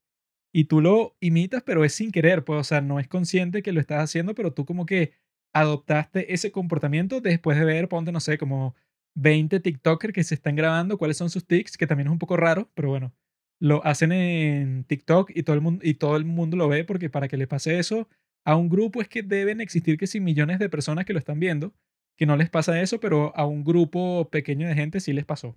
[0.53, 3.71] y tú lo imitas, pero es sin querer, pues, o sea, no es consciente que
[3.73, 5.13] lo estás haciendo, pero tú como que
[5.53, 8.75] adoptaste ese comportamiento después de ver, ponte, no sé, como
[9.15, 12.37] 20 TikTokers que se están grabando cuáles son sus tics, que también es un poco
[12.37, 13.13] raro, pero bueno,
[13.61, 17.09] lo hacen en TikTok y todo el mundo, y todo el mundo lo ve porque
[17.09, 18.09] para que le pase eso
[18.43, 21.39] a un grupo es que deben existir que si millones de personas que lo están
[21.39, 21.73] viendo,
[22.17, 25.55] que no les pasa eso, pero a un grupo pequeño de gente sí les pasó.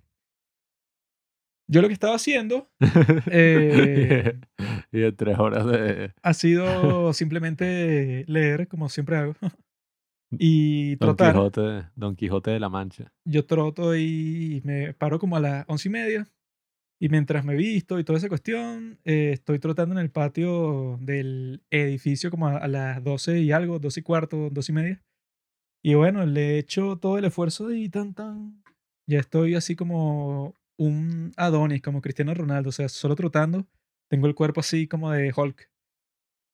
[1.67, 2.69] Yo lo que estaba haciendo
[3.31, 4.39] eh,
[4.91, 9.35] y de tres horas de ha sido simplemente leer, como siempre hago,
[10.31, 11.33] y Don trotar.
[11.33, 13.11] Quijote, Don Quijote de la Mancha.
[13.25, 16.27] Yo troto y me paro como a las once y media.
[16.99, 21.61] Y mientras me visto y toda esa cuestión, eh, estoy trotando en el patio del
[21.69, 25.03] edificio como a, a las 12 y algo, 12 y cuarto, 12 y media.
[25.83, 28.63] Y bueno, le he hecho todo el esfuerzo y tan tan.
[29.07, 33.67] Ya estoy así como un Adonis, como Cristiano Ronaldo, o sea, solo trotando.
[34.09, 35.69] Tengo el cuerpo así como de Hulk.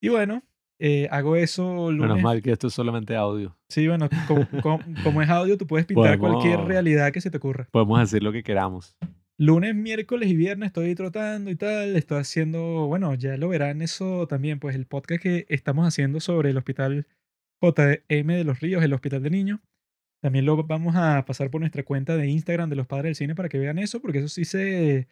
[0.02, 0.44] Y bueno,
[0.80, 2.24] eh, hago eso Menos lunes.
[2.24, 3.56] mal que esto es solamente audio.
[3.70, 7.30] Sí, bueno, como, como- como es audio, tú puedes pintar cualquier Podemos- realidad que se
[7.30, 7.68] te ocurra.
[7.72, 8.98] Podemos decir lo que queramos.
[9.42, 11.96] Lunes, miércoles y viernes estoy trotando y tal.
[11.96, 16.52] Estoy haciendo, bueno, ya lo verán eso también, pues el podcast que estamos haciendo sobre
[16.52, 17.08] el hospital
[17.60, 19.60] JM de los Ríos, el hospital de niños.
[20.22, 23.34] También lo vamos a pasar por nuestra cuenta de Instagram de los padres del cine
[23.34, 25.08] para que vean eso, porque eso sí se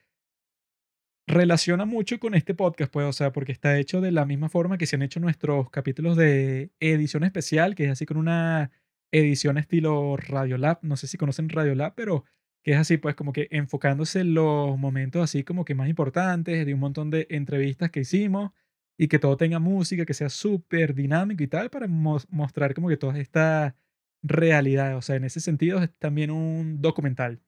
[1.25, 4.77] relaciona mucho con este podcast, pues, o sea, porque está hecho de la misma forma
[4.77, 8.69] que se han hecho nuestros capítulos de edición especial, que es así con una
[9.11, 10.77] edición estilo Radiolab.
[10.83, 12.25] No sé si conocen Radiolab, pero
[12.63, 16.65] que es así, pues como que enfocándose en los momentos así como que más importantes
[16.65, 18.51] de un montón de entrevistas que hicimos
[18.97, 22.89] y que todo tenga música, que sea súper dinámico y tal, para mos- mostrar como
[22.89, 23.75] que toda esta
[24.21, 24.97] realidad.
[24.97, 27.39] O sea, en ese sentido es también un documental.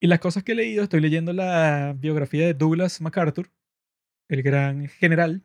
[0.00, 3.50] Y las cosas que he leído, estoy leyendo la biografía de Douglas MacArthur,
[4.28, 5.44] el gran general.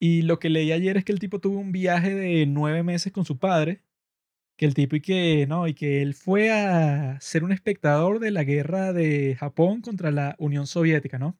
[0.00, 3.12] Y lo que leí ayer es que el tipo tuvo un viaje de nueve meses
[3.12, 3.82] con su padre.
[4.58, 8.32] Que el tipo y que, no, y que él fue a ser un espectador de
[8.32, 11.38] la guerra de Japón contra la Unión Soviética, ¿no?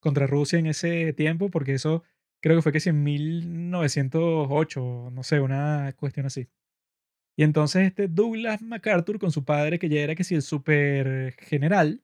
[0.00, 2.02] Contra Rusia en ese tiempo, porque eso
[2.42, 6.48] creo que fue que sí en 1908, no sé, una cuestión así.
[7.36, 11.34] Y entonces este Douglas MacArthur con su padre, que ya era que sí el super
[11.40, 12.02] general,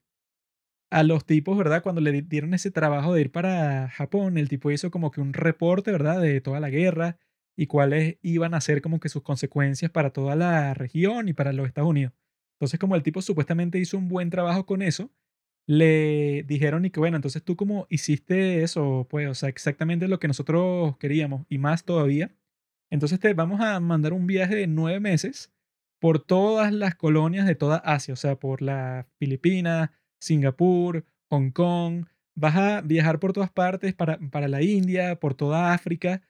[0.90, 1.82] a los tipos, ¿verdad?
[1.82, 5.20] Cuando le di- dieron ese trabajo de ir para Japón, el tipo hizo como que
[5.20, 6.20] un reporte, ¿verdad?
[6.20, 7.18] De toda la guerra
[7.56, 11.52] y cuáles iban a ser como que sus consecuencias para toda la región y para
[11.52, 12.12] los Estados Unidos.
[12.56, 15.10] Entonces, como el tipo supuestamente hizo un buen trabajo con eso,
[15.66, 20.18] le dijeron y que bueno, entonces tú como hiciste eso, pues, o sea, exactamente lo
[20.18, 22.34] que nosotros queríamos y más todavía.
[22.90, 25.52] Entonces te vamos a mandar un viaje de nueve meses
[26.00, 29.90] por todas las colonias de toda Asia, o sea, por la Filipinas,
[30.20, 32.06] Singapur, Hong Kong.
[32.34, 36.22] Vas a viajar por todas partes para, para la India, por toda África,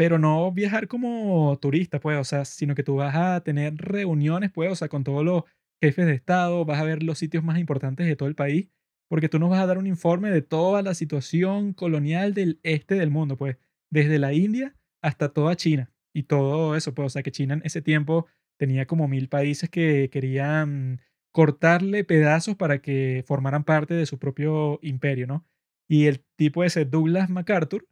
[0.00, 4.50] pero no viajar como turista, pues, o sea, sino que tú vas a tener reuniones,
[4.50, 5.44] pues, o sea, con todos los
[5.78, 8.70] jefes de Estado, vas a ver los sitios más importantes de todo el país,
[9.10, 12.94] porque tú nos vas a dar un informe de toda la situación colonial del este
[12.94, 13.58] del mundo, pues,
[13.90, 17.62] desde la India hasta toda China y todo eso, pues, o sea, que China en
[17.66, 18.26] ese tiempo
[18.58, 24.78] tenía como mil países que querían cortarle pedazos para que formaran parte de su propio
[24.80, 25.44] imperio, ¿no?
[25.90, 27.86] Y el tipo ese, Douglas MacArthur,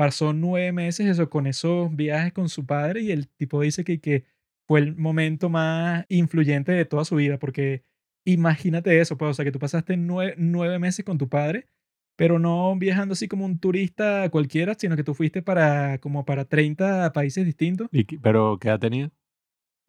[0.00, 4.00] pasó nueve meses eso, con esos viajes con su padre y el tipo dice que,
[4.00, 4.24] que
[4.66, 7.84] fue el momento más influyente de toda su vida, porque
[8.24, 11.66] imagínate eso, pues, o sea, que tú pasaste nueve, nueve meses con tu padre,
[12.16, 16.46] pero no viajando así como un turista cualquiera, sino que tú fuiste para como para
[16.46, 17.88] 30 países distintos.
[17.92, 19.10] ¿Y ¿Pero qué edad tenía?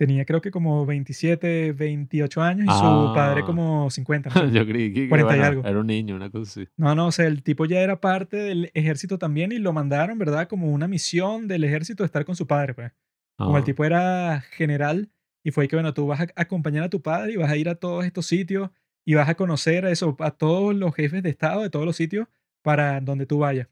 [0.02, 3.45] Tenía creo que como 27, 28 años y su padre Ah.
[3.45, 4.32] como 50.
[4.32, 4.52] no sé.
[4.58, 5.64] Yo creí que, que, 40 y algo.
[5.64, 6.70] era un niño, una cosa así.
[6.76, 10.18] No, no, o sea, el tipo ya era parte del ejército también y lo mandaron,
[10.18, 10.47] ¿verdad?
[10.47, 12.91] Como una misión del ejército de estar con su padre, pues.
[13.38, 13.66] Como el Ah.
[13.66, 15.12] tipo era general
[15.43, 17.68] Y fue que, bueno, tú vas a acompañar a tu padre y vas a ir
[17.70, 18.70] a todos estos sitios
[19.06, 21.95] y vas a conocer a, eso, a todos los jefes de Estado de todos los
[21.95, 22.28] sitios
[22.64, 23.68] para donde tú vayas.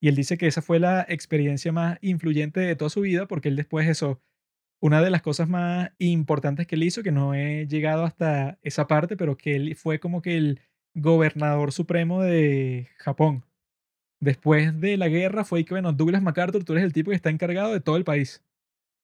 [0.00, 3.48] Y él dice que esa fue la experiencia más influyente de toda su vida porque
[3.48, 4.20] él después eso,
[4.82, 8.88] una de las cosas más importantes que él hizo, que no he llegado hasta esa
[8.88, 10.60] parte, pero que él fue como que el
[10.94, 13.44] gobernador supremo de Japón.
[14.18, 17.30] Después de la guerra fue que, bueno, Douglas MacArthur, tú eres el tipo que está
[17.30, 18.42] encargado de todo el país.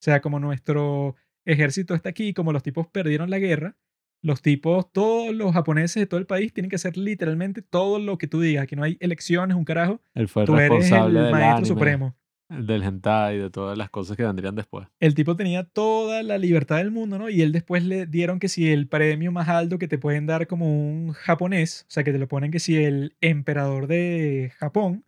[0.00, 1.14] O sea, como nuestro
[1.44, 3.76] ejército está aquí, como los tipos perdieron la guerra,
[4.20, 8.18] los tipos, todos los japoneses de todo el país tienen que hacer literalmente todo lo
[8.18, 8.64] que tú digas.
[8.64, 10.02] Aquí no hay elecciones, un carajo.
[10.14, 12.16] Él fue Tú eres responsable el del maestro anime, supremo.
[12.48, 14.88] Del hentai, de todas las cosas que vendrían después.
[15.00, 17.28] El tipo tenía toda la libertad del mundo, ¿no?
[17.28, 20.46] Y él después le dieron que si el premio más alto que te pueden dar
[20.46, 25.04] como un japonés, o sea, que te lo ponen que si el emperador de Japón,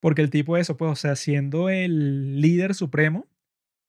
[0.00, 3.28] porque el tipo eso, pues, o sea, siendo el líder supremo,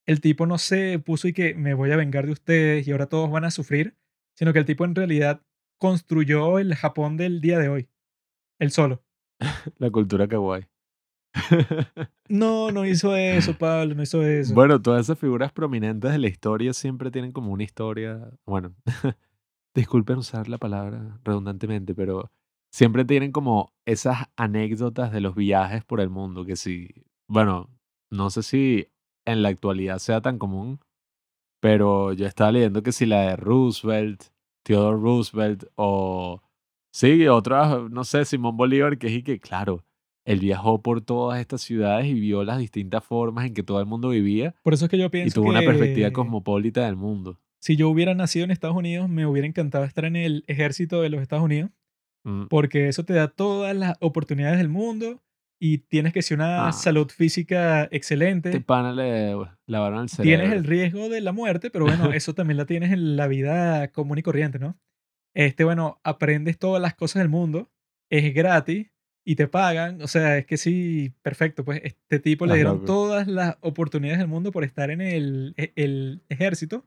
[0.05, 3.07] el tipo no se puso y que me voy a vengar de ustedes y ahora
[3.07, 3.95] todos van a sufrir,
[4.35, 5.41] sino que el tipo en realidad
[5.77, 7.89] construyó el Japón del día de hoy,
[8.59, 9.03] él solo.
[9.79, 10.67] La cultura kawaii.
[12.29, 14.53] No, no hizo eso, Pablo, no hizo eso.
[14.53, 18.29] Bueno, todas esas figuras prominentes de la historia siempre tienen como una historia.
[18.45, 18.73] Bueno,
[19.75, 22.31] disculpen usar la palabra redundantemente, pero
[22.71, 26.45] siempre tienen como esas anécdotas de los viajes por el mundo.
[26.45, 26.89] Que si,
[27.27, 27.69] bueno,
[28.09, 28.87] no sé si
[29.25, 30.79] en la actualidad sea tan común,
[31.61, 34.23] pero yo estaba leyendo que si la de Roosevelt,
[34.63, 36.41] Theodore Roosevelt o.
[36.93, 39.85] Sí, otras, no sé, Simón Bolívar, que es y que, claro,
[40.25, 43.85] él viajó por todas estas ciudades y vio las distintas formas en que todo el
[43.87, 47.39] mundo vivía Por eso es que yo y pienso tuvo una perspectiva cosmopolita del mundo.
[47.59, 51.09] si yo hubiera nacido en Estados Unidos, me hubiera encantado estar en el ejército de
[51.09, 51.71] los Estados Unidos,
[52.23, 55.23] Mm, porque eso te da todas las oportunidades del mundo
[55.59, 56.71] y tienes que ser una Ah.
[56.71, 58.61] salud física Este excelente.
[58.61, 59.33] pana le
[59.65, 60.39] lavaron el cerebro.
[60.43, 63.87] Tienes el riesgo de la muerte, pero bueno, eso también la tienes en la vida
[63.91, 64.77] común y corriente, ¿no?
[65.33, 67.71] Este, bueno, aprendes todas las cosas del mundo,
[68.11, 68.91] es gratis
[69.23, 70.01] y te pagan.
[70.01, 71.63] O sea, es que sí, perfecto.
[71.65, 75.73] Pues este tipo le dieron todas las oportunidades del mundo por estar en el, e-
[75.75, 76.85] el ejército.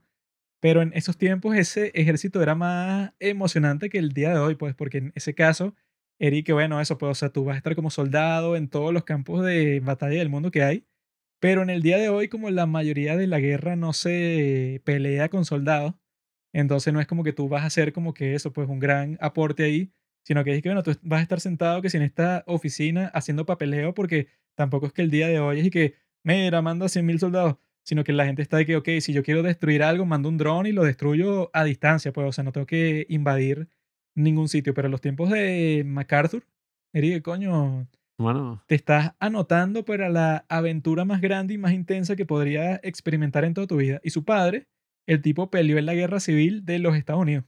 [0.61, 4.75] Pero en esos tiempos ese ejército era más emocionante que el día de hoy, pues,
[4.75, 5.75] porque en ese caso,
[6.19, 9.05] que bueno, eso, pues, o sea, tú vas a estar como soldado en todos los
[9.05, 10.87] campos de batalla del mundo que hay.
[11.41, 15.29] Pero en el día de hoy, como la mayoría de la guerra no se pelea
[15.29, 15.95] con soldados,
[16.55, 19.19] entonces no es como que tú vas a hacer como que eso, pues un gran
[19.21, 19.93] aporte ahí,
[20.25, 23.09] sino que es que, bueno, tú vas a estar sentado que si en esta oficina
[23.15, 25.95] haciendo papeleo, porque tampoco es que el día de hoy es y que,
[26.25, 29.23] mira, manda 100 mil soldados, sino que la gente está de que, ok, si yo
[29.23, 32.53] quiero destruir algo, mando un dron y lo destruyo a distancia, pues, o sea, no
[32.53, 33.69] tengo que invadir
[34.17, 34.75] ningún sitio.
[34.75, 36.45] Pero en los tiempos de MacArthur,
[36.95, 37.87] Eric, coño,
[38.19, 43.45] Bueno, te estás anotando para la aventura más grande y más intensa que podrías experimentar
[43.45, 44.01] en toda tu vida.
[44.05, 44.69] Y su padre,
[45.07, 47.45] el tipo peleó en la guerra civil de los Estados Unidos.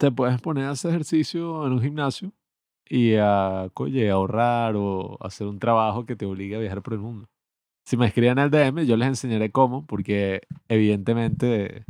[0.00, 2.32] Te puedes poner a hacer ejercicio en un gimnasio
[2.88, 7.00] y a, coye, ahorrar o hacer un trabajo que te obligue a viajar por el
[7.00, 7.28] mundo.
[7.84, 11.84] Si me escriben al DM, yo les enseñaré cómo, porque evidentemente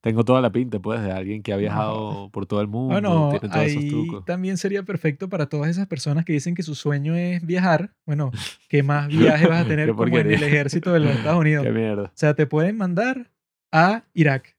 [0.00, 3.30] tengo toda la pinta, pues, de alguien que ha viajado por todo el mundo, Bueno,
[3.30, 4.24] tiene todos esos ahí trucos.
[4.24, 7.94] también sería perfecto para todas esas personas que dicen que su sueño es viajar.
[8.06, 8.30] Bueno,
[8.68, 11.64] ¿qué más viajes vas a tener como en el ejército de los Estados Unidos?
[11.64, 12.04] Qué mierda.
[12.04, 13.32] O sea, te pueden mandar
[13.72, 14.55] a Irak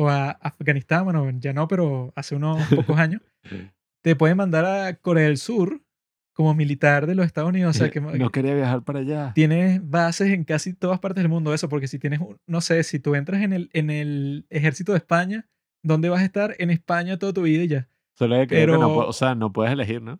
[0.00, 3.20] o a Afganistán, bueno, ya no, pero hace unos pocos años.
[4.02, 5.82] Te pueden mandar a Corea del Sur
[6.32, 7.76] como militar de los Estados Unidos.
[7.76, 9.32] O sea, que no quería viajar para allá.
[9.34, 12.98] tienes bases en casi todas partes del mundo eso, porque si tienes, no sé, si
[12.98, 15.46] tú entras en el, en el ejército de España,
[15.84, 16.54] ¿dónde vas a estar?
[16.58, 17.88] En España toda tu vida y ya.
[18.18, 20.18] Solo que creo que no, Pero- o sea, no puedes elegir, ¿no?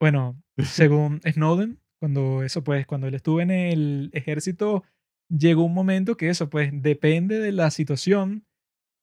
[0.00, 4.84] Bueno, según Snowden, cuando eso pues, cuando él estuvo en el ejército,
[5.28, 8.44] llegó un momento que eso pues depende de la situación.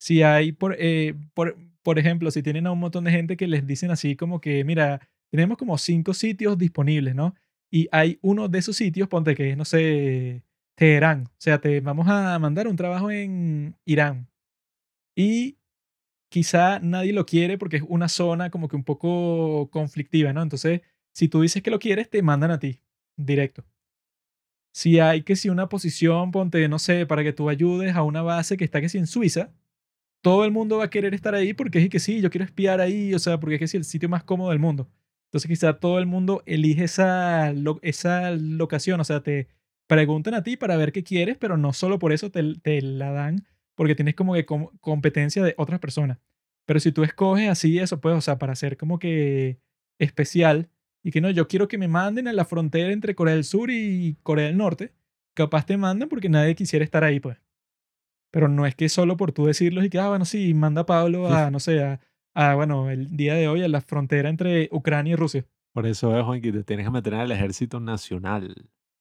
[0.04, 3.48] Si hay, por, eh, por, por ejemplo, si tienen a un montón de gente que
[3.48, 5.00] les dicen así como que, mira,
[5.32, 7.36] tenemos como cinco sitios disponibles, ¿no?
[7.72, 10.44] Y hay uno de esos sitios, ponte que no sé,
[10.76, 11.28] Teherán.
[11.28, 14.28] O sea, te vamos a mandar un trabajo en Irán.
[15.16, 15.58] Y
[16.30, 20.42] quizá nadie lo quiere porque es una zona como que un poco conflictiva, ¿no?
[20.42, 20.82] Entonces,
[21.14, 22.82] si tú dices que lo quieres, te mandan a ti,
[23.16, 23.64] directo.
[24.74, 28.22] Si hay que si una posición, ponte, no sé, para que tú ayudes a una
[28.22, 29.54] base que está que si en Suiza,
[30.24, 32.82] todo el mundo va a querer estar ahí porque es que sí, yo quiero espiar
[32.82, 34.90] ahí, o sea, porque es que sí, el sitio más cómodo del mundo.
[35.28, 37.54] Entonces quizá todo el mundo elige esa,
[37.84, 39.50] esa locación, o sea, te
[39.88, 43.46] preguntan a ti para ver qué quieres, pero no solo por eso te, la dan,
[43.76, 46.20] porque tienes como que com- competencia de otras personas.
[46.66, 49.60] Pero si tú escoges así eso, pues, o sea, para ser como que
[50.00, 50.70] especial
[51.04, 53.70] y que no, yo quiero que me manden a la frontera entre Corea del Sur
[53.72, 54.94] y Corea del Norte,
[55.34, 57.43] capaz te mandan porque nadie quisiera estar ahí, pues.
[58.34, 60.86] Pero no es que solo por tú decirlo y que, ah, bueno, sí, manda a
[60.88, 62.00] Pablo a, no sé, a,
[62.34, 65.46] a, bueno, el día de hoy a la frontera entre Ucrania y Rusia.
[65.72, 68.56] Por eso es, Juan, que te tienes que meter el ejército nacional.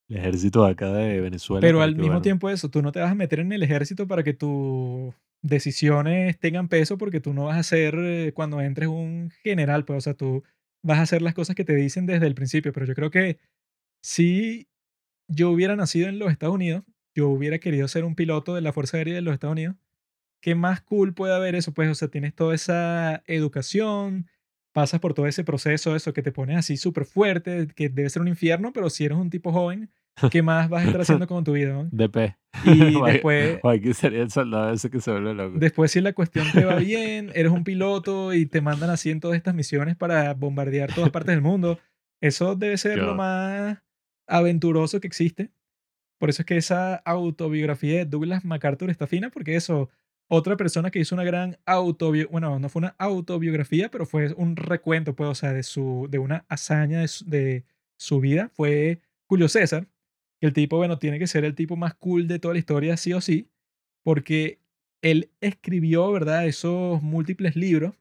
[0.08, 1.62] El ejército de acá de Venezuela.
[1.62, 4.06] Pero al mismo bueno, tiempo eso, tú no te vas a meter en el ejército
[4.06, 8.88] para que tus decisiones tengan peso porque tú no vas a ser eh, cuando entres
[8.88, 10.44] un general, pues, o sea, tú
[10.84, 13.38] vas a hacer las cosas que te dicen desde el principio, pero yo creo que
[14.02, 14.68] si
[15.26, 18.72] yo hubiera nacido en los Estados Unidos, yo hubiera querido ser un piloto de la
[18.72, 19.76] Fuerza Aérea de los Estados Unidos.
[20.40, 21.72] ¿Qué más cool puede haber eso?
[21.72, 24.26] Pues, o sea, tienes toda esa educación,
[24.72, 28.22] pasas por todo ese proceso, eso que te pones así súper fuerte, que debe ser
[28.22, 29.90] un infierno, pero si eres un tipo joven,
[30.30, 31.72] ¿qué más vas a estar haciendo con tu vida?
[31.72, 31.88] no?
[31.92, 32.36] DP.
[32.64, 35.58] Y después, Juan, que sería el soldado ese que se vuelve loco.
[35.58, 39.20] después si la cuestión te va bien, eres un piloto y te mandan así en
[39.20, 41.78] todas estas misiones para bombardear todas partes del mundo,
[42.20, 43.78] eso debe ser lo más
[44.26, 45.50] aventuroso que existe.
[46.22, 49.90] Por eso es que esa autobiografía de Douglas MacArthur está fina, porque eso,
[50.28, 54.54] otra persona que hizo una gran autobiografía, bueno, no fue una autobiografía, pero fue un
[54.54, 57.64] recuento, pues, o sea, de, su, de una hazaña de
[57.96, 59.88] su, vida, fue Julio César,
[60.40, 63.12] el tipo, bueno, tiene que ser el tipo más cool de toda la historia, sí
[63.12, 63.48] o sí,
[64.04, 64.60] porque
[65.02, 67.96] él escribió, ¿verdad?, esos múltiples libros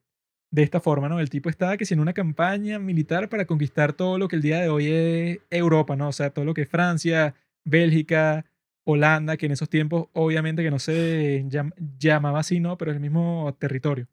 [0.51, 1.19] de esta forma, ¿no?
[1.19, 4.43] El tipo estaba que si en una campaña militar para conquistar todo lo que el
[4.43, 6.09] día de hoy es Europa, ¿no?
[6.09, 7.33] O sea, todo lo que es Francia,
[7.65, 8.45] Bélgica,
[8.85, 12.77] Holanda, que en esos tiempos obviamente que no se llam- llamaba así, ¿no?
[12.77, 14.07] Pero es el mismo territorio.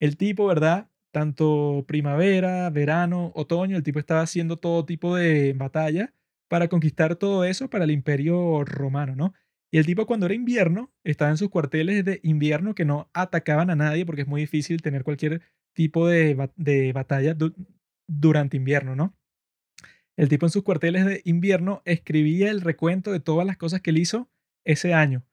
[0.00, 0.90] El tipo, ¿verdad?
[1.12, 6.14] Tanto primavera, verano, otoño, el tipo estaba haciendo todo tipo de batalla
[6.48, 9.34] para conquistar todo eso para el imperio romano, ¿no?
[9.70, 13.70] Y el tipo cuando era invierno estaba en sus cuarteles de invierno que no atacaban
[13.70, 15.40] a nadie porque es muy difícil tener cualquier
[15.74, 17.54] tipo de, ba- de batalla du-
[18.06, 19.14] durante invierno, ¿no?
[20.16, 23.90] El tipo en sus cuarteles de invierno escribía el recuento de todas las cosas que
[23.90, 24.30] él hizo
[24.64, 25.24] ese año.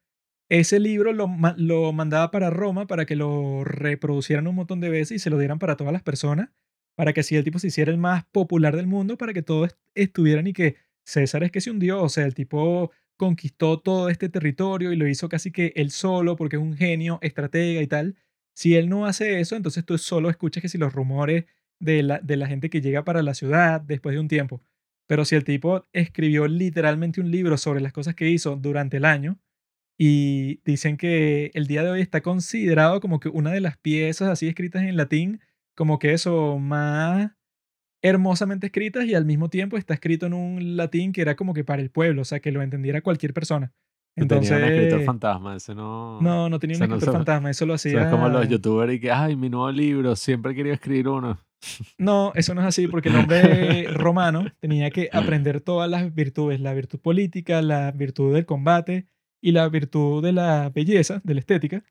[0.50, 5.12] Ese libro lo, lo mandaba para Roma para que lo reproducieran un montón de veces
[5.18, 6.50] y se lo dieran para todas las personas,
[6.96, 9.68] para que así el tipo se hiciera el más popular del mundo, para que todos
[9.70, 10.76] est- estuvieran y que
[11.06, 15.08] César es que se hundió, o sea, el tipo conquistó todo este territorio y lo
[15.08, 18.16] hizo casi que él solo porque es un genio, estratega y tal.
[18.56, 21.46] Si él no hace eso, entonces tú solo escuchas que si los rumores
[21.80, 24.62] de la, de la gente que llega para la ciudad después de un tiempo.
[25.10, 29.06] Pero si el tipo escribió literalmente un libro sobre las cosas que hizo durante el
[29.06, 29.40] año
[29.98, 34.30] y dicen que el día de hoy está considerado como que una de las piezas
[34.30, 35.42] así escritas en latín,
[35.76, 37.32] como que eso más
[38.04, 41.64] hermosamente escritas y al mismo tiempo está escrito en un latín que era como que
[41.64, 43.74] para el pueblo, o sea, que lo entendiera cualquier persona.
[44.16, 46.22] Que tenía un escritor Entonces, fantasma, ese no.
[46.22, 48.12] no, no tenía un no escritor se- fantasma, eso lo o sea, es hacía...
[48.12, 51.40] como los youtubers y que, ay, mi nuevo libro, siempre he querido escribir uno.
[51.98, 56.60] No, eso no es así, porque el hombre romano tenía que aprender todas las virtudes,
[56.60, 59.08] la virtud política, la virtud del combate
[59.42, 61.84] y la virtud de la belleza, de la estética.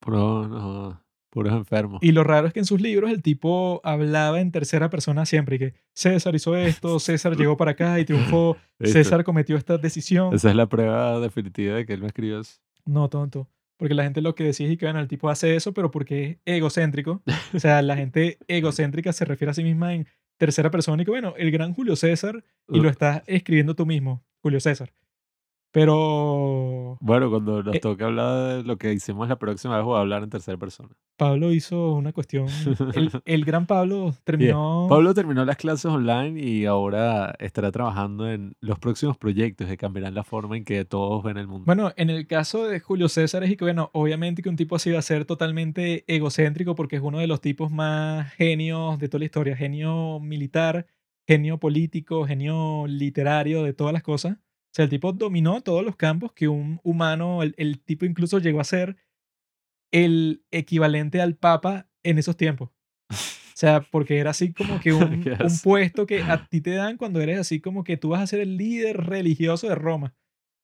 [0.00, 2.02] Puro, no, puros enfermos.
[2.02, 5.56] Y lo raro es que en sus libros el tipo hablaba en tercera persona siempre,
[5.56, 8.56] y que César hizo esto, César llegó para acá y triunfó.
[8.80, 10.34] César cometió esta decisión.
[10.34, 12.60] Esa es la prueba definitiva de que él no escribió eso.
[12.84, 13.48] No, tonto.
[13.82, 16.38] Porque la gente lo que decía es que bueno, el tipo hace eso, pero porque
[16.44, 17.20] es egocéntrico.
[17.52, 20.06] O sea, la gente egocéntrica se refiere a sí misma en
[20.36, 24.22] tercera persona y que bueno, el gran Julio César y lo estás escribiendo tú mismo,
[24.40, 24.92] Julio César.
[25.72, 29.96] Pero Bueno, cuando nos Eh, toque hablar de lo que hicimos la próxima vez, voy
[29.96, 30.90] a hablar en tercera persona.
[31.16, 32.46] Pablo hizo una cuestión.
[32.94, 34.86] El, el gran Pablo terminó.
[34.88, 40.14] Pablo terminó las clases online y ahora estará trabajando en los próximos proyectos que cambiarán
[40.14, 41.64] la forma en que todos ven el mundo.
[41.64, 44.90] Bueno, en el caso de Julio César es que, bueno, obviamente que un tipo así
[44.90, 49.20] va a ser totalmente egocéntrico porque es uno de los tipos más genios de toda
[49.20, 49.56] la historia.
[49.56, 50.86] Genio militar,
[51.26, 54.36] genio político, genio literario, de todas las cosas.
[54.72, 58.38] O sea, el tipo dominó todos los campos que un humano, el, el tipo incluso
[58.38, 58.96] llegó a ser
[59.92, 62.70] el equivalente al papa en esos tiempos.
[63.10, 65.22] O sea, porque era así como que un,
[65.62, 68.40] puesto que a ti te dan cuando eres así como que tú vas a ser
[68.40, 70.14] el líder religioso de Roma.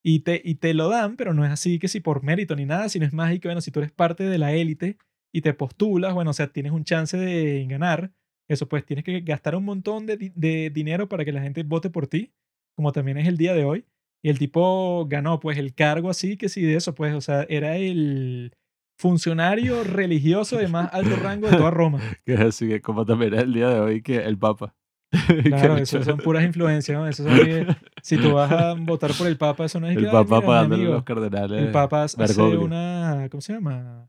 [0.02, 2.64] Y te, y te lo dan, pero no es así que si por mérito ni
[2.64, 4.96] nada, sino es más y que, bueno, si tú eres parte de la élite
[5.32, 8.12] y te postulas, bueno, o sea, tienes un chance de ganar.
[8.48, 11.90] Eso pues tienes que gastar un montón de, de dinero para que la gente vote
[11.90, 12.32] por ti,
[12.74, 13.84] como también es el día de hoy.
[14.23, 17.45] Y el tipo ganó pues el cargo así que sí de eso, pues, o sea,
[17.49, 18.53] era el
[18.99, 22.01] funcionario religioso de más alto rango de toda Roma.
[22.27, 24.75] Que así que como también es el día de hoy que el Papa.
[25.45, 27.07] Claro, el eso son puras influencias, ¿no?
[27.07, 27.66] Eso son que
[28.03, 30.41] si tú vas a votar por el Papa, eso no es que, El "Ay, Papa
[30.41, 30.93] pagándole a amigo".
[30.95, 31.62] los cardenales.
[31.62, 34.09] El Papa hace una, ¿cómo se llama?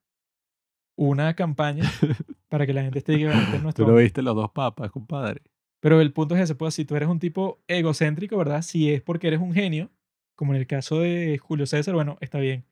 [0.97, 1.83] Una campaña
[2.49, 4.91] para que la gente esté que este es nuestro Tú no viste los dos papas,
[4.91, 5.41] compadre.
[5.81, 8.61] Pero el punto es ese, pues si tú eres un tipo egocéntrico, ¿verdad?
[8.63, 9.89] Si es porque eres un genio,
[10.39, 12.63] como en el caso de Julio César, bueno, está bien.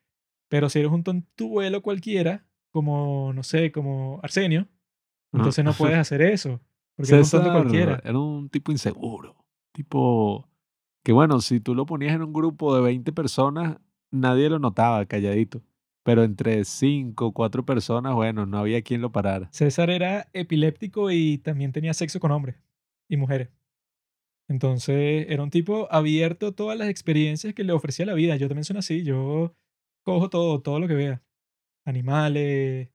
[0.48, 4.66] Pero si eres un tontuelo cualquiera, como, no sé, como Arsenio,
[5.34, 6.62] entonces no puedes hacer eso.
[6.96, 8.00] Porque eres un tonto César cualquiera.
[8.02, 9.36] era un tipo inseguro.
[9.74, 10.48] Tipo
[11.04, 13.76] que bueno, si tú lo ponías en un grupo de 20 personas,
[14.10, 15.62] nadie lo notaba calladito.
[16.04, 19.50] Pero entre 5 o 4 personas, bueno, no había quien lo parara.
[19.52, 22.56] César era epiléptico y también tenía sexo con hombres
[23.10, 23.50] y mujeres.
[24.48, 28.36] Entonces era un tipo abierto a todas las experiencias que le ofrecía la vida.
[28.36, 29.54] Yo también soy así, yo
[30.04, 31.22] cojo todo, todo lo que vea.
[31.84, 32.88] Animales,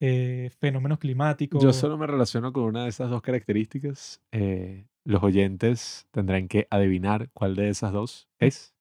[0.00, 1.62] eh, fenómenos climáticos.
[1.62, 4.22] Yo solo me relaciono con una de esas dos características.
[4.32, 8.74] Eh, los oyentes tendrán que adivinar cuál de esas dos es.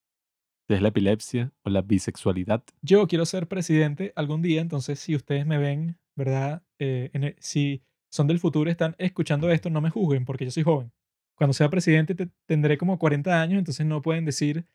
[0.67, 2.63] Si es la epilepsia o la bisexualidad.
[2.81, 6.63] Yo quiero ser presidente algún día, entonces si ustedes me ven, ¿verdad?
[6.77, 10.45] Eh, en el- si son del futuro y están escuchando esto, no me juzguen porque
[10.45, 10.91] yo soy joven.
[11.39, 14.65] Cuando sea presidente te- tendré como 40 años, entonces no pueden decir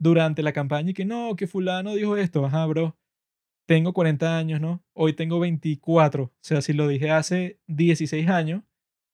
[0.00, 2.44] durante la campaña que no, que fulano dijo esto.
[2.46, 2.96] Ajá, bro.
[3.66, 4.82] Tengo 40 años, ¿no?
[4.94, 6.24] Hoy tengo 24.
[6.24, 8.62] O sea, si lo dije hace 16 años,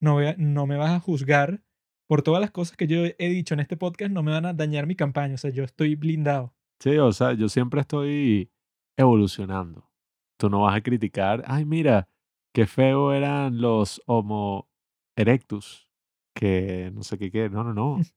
[0.01, 1.61] no, no me vas a juzgar
[2.09, 4.53] por todas las cosas que yo he dicho en este podcast, no me van a
[4.55, 5.35] dañar mi campaña.
[5.35, 6.55] O sea, yo estoy blindado.
[6.81, 8.51] Sí, o sea, yo siempre estoy
[8.97, 9.91] evolucionando.
[10.39, 12.09] Tú no vas a criticar, ay, mira,
[12.55, 14.69] qué feo eran los Homo
[15.17, 15.90] erectus,
[16.35, 17.49] que no sé qué, qué.
[17.49, 17.99] No, no, no.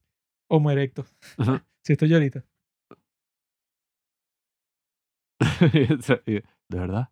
[0.49, 1.05] Homo erecto.
[1.85, 2.45] Si estoy yo ahorita.
[6.69, 7.09] De verdad.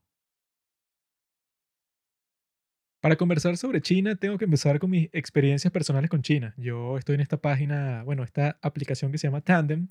[3.01, 6.53] Para conversar sobre China, tengo que empezar con mis experiencias personales con China.
[6.55, 9.87] Yo estoy en esta página, bueno, esta aplicación que se llama Tandem,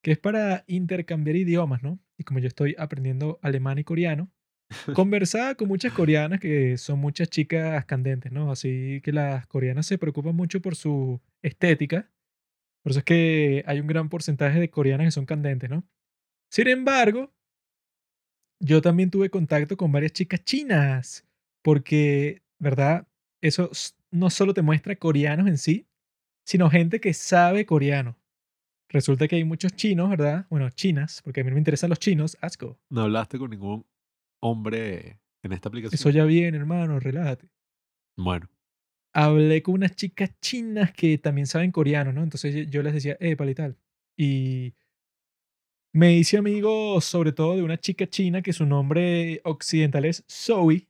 [0.00, 1.98] que es para intercambiar idiomas, ¿no?
[2.16, 4.30] Y como yo estoy aprendiendo alemán y coreano,
[4.94, 8.50] conversaba con muchas coreanas que son muchas chicas candentes, ¿no?
[8.50, 12.10] Así que las coreanas se preocupan mucho por su estética.
[12.82, 15.84] Por eso es que hay un gran porcentaje de coreanas que son candentes, ¿no?
[16.50, 17.32] Sin embargo,
[18.60, 21.26] yo también tuve contacto con varias chicas chinas,
[21.62, 23.06] porque, ¿verdad?
[23.40, 23.70] Eso
[24.10, 25.86] no solo te muestra coreanos en sí,
[26.44, 28.16] sino gente que sabe coreano.
[28.88, 30.46] Resulta que hay muchos chinos, ¿verdad?
[30.50, 32.78] Bueno, chinas, porque a mí no me interesan los chinos, asco.
[32.90, 33.86] No hablaste con ningún
[34.42, 35.94] hombre en esta aplicación.
[35.94, 37.48] Eso ya viene, hermano, relájate.
[38.16, 38.48] Bueno,
[39.14, 42.22] Hablé con unas chicas chinas que también saben coreano, ¿no?
[42.22, 43.76] Entonces yo- les decía, eh, y tal.
[44.16, 44.74] Y
[45.94, 50.88] me hice amigo sobre todo de una chica china que su nombre occidental es Zoe.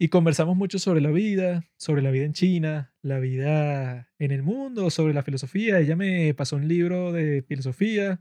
[0.00, 4.44] Y conversamos mucho sobre la vida, sobre la vida en China, la vida en el
[4.44, 5.80] mundo, sobre la filosofía.
[5.80, 8.20] Ella me pasó un libro de filosofía,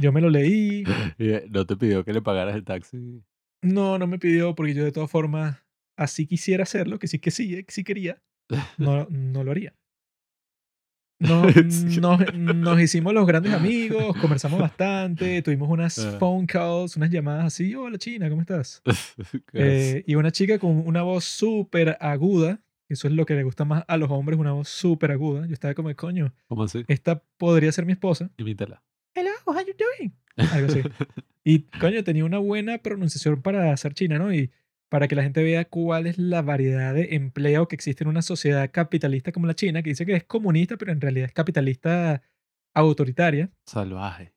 [0.00, 0.84] yo me lo leí.
[1.18, 3.22] eh, no te pidió que le pagaras el taxi.
[3.62, 5.56] No, no me pidió porque yo de todas formas
[5.96, 8.20] así quisiera hacerlo, que sí que sí, eh, que sí quería,
[8.78, 9.74] no, no lo haría.
[11.22, 12.00] No, Sí.
[12.00, 16.16] nos, nos hicimos los grandes amigos, conversamos bastante, tuvimos unas Ah.
[16.18, 18.82] phone calls, unas llamadas así, hola China, ¿cómo estás?
[19.52, 23.64] Eh, y una chica con una voz súper aguda, eso es lo que le gusta
[23.64, 25.46] más a los hombres, una voz súper aguda.
[25.46, 26.84] Yo estaba como, coño, ¿Cómo así?
[26.88, 28.28] esta podría ser mi esposa.
[28.36, 28.82] Imítala.
[29.14, 30.12] Hello, how you doing?
[30.52, 30.82] Algo así.
[31.44, 34.32] Y coño, tenía una buena pronunciación para ser china, ¿no?
[34.32, 34.52] Y
[34.88, 38.22] para que la gente vea cuál es la variedad de empleo que existe en una
[38.22, 42.22] sociedad capitalista como la China, que dice que es comunista, pero en realidad es capitalista
[42.74, 43.50] autoritaria.
[43.66, 44.32] Salvaje.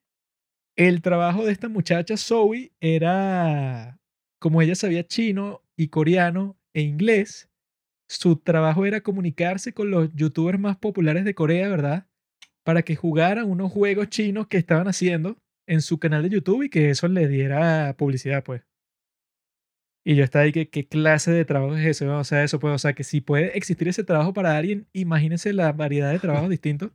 [0.75, 3.99] El trabajo de esta muchacha Zoe era,
[4.39, 7.49] como ella sabía chino y coreano e inglés,
[8.07, 12.07] su trabajo era comunicarse con los youtubers más populares de Corea, ¿verdad?
[12.65, 15.37] Para que jugaran unos juegos chinos que estaban haciendo
[15.67, 18.63] en su canal de YouTube y que eso le diera publicidad, pues.
[20.07, 22.07] Y yo estaba ahí, que qué clase de trabajo es ese?
[22.07, 25.51] O sea, eso puede, o sea, que si puede existir ese trabajo para alguien, imagínense
[25.53, 26.91] la variedad de trabajos distintos.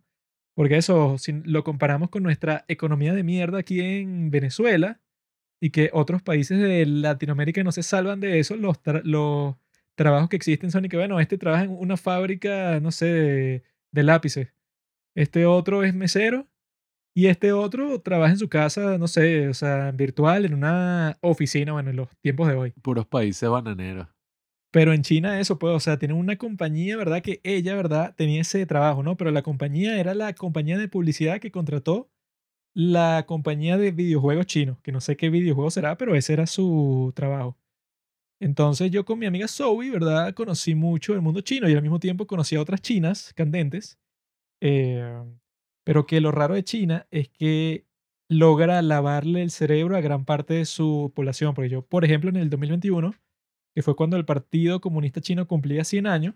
[0.56, 5.00] Porque eso, si lo comparamos con nuestra economía de mierda aquí en Venezuela
[5.60, 9.56] y que otros países de Latinoamérica no se salvan de eso, los, tra- los
[9.96, 13.64] trabajos que existen son y que, bueno, este trabaja en una fábrica, no sé, de,
[13.92, 14.48] de lápices.
[15.20, 16.48] Este otro es mesero
[17.14, 21.72] y este otro trabaja en su casa, no sé, o sea, virtual, en una oficina,
[21.72, 22.70] bueno, en los tiempos de hoy.
[22.80, 24.08] Puros países bananeros.
[24.72, 27.20] Pero en China eso, pues, o sea, tienen una compañía, ¿verdad?
[27.20, 28.14] Que ella, ¿verdad?
[28.16, 29.18] Tenía ese trabajo, ¿no?
[29.18, 32.10] Pero la compañía era la compañía de publicidad que contrató
[32.72, 37.12] la compañía de videojuegos chinos, que no sé qué videojuego será, pero ese era su
[37.14, 37.58] trabajo.
[38.40, 40.32] Entonces yo con mi amiga Zoe, ¿verdad?
[40.32, 43.99] Conocí mucho el mundo chino y al mismo tiempo conocí a otras chinas candentes.
[44.60, 45.22] Eh,
[45.84, 47.86] pero que lo raro de China es que
[48.28, 51.54] logra lavarle el cerebro a gran parte de su población.
[51.54, 53.14] Porque yo, por ejemplo, en el 2021
[53.74, 56.34] que fue cuando el Partido Comunista Chino cumplía 100 años,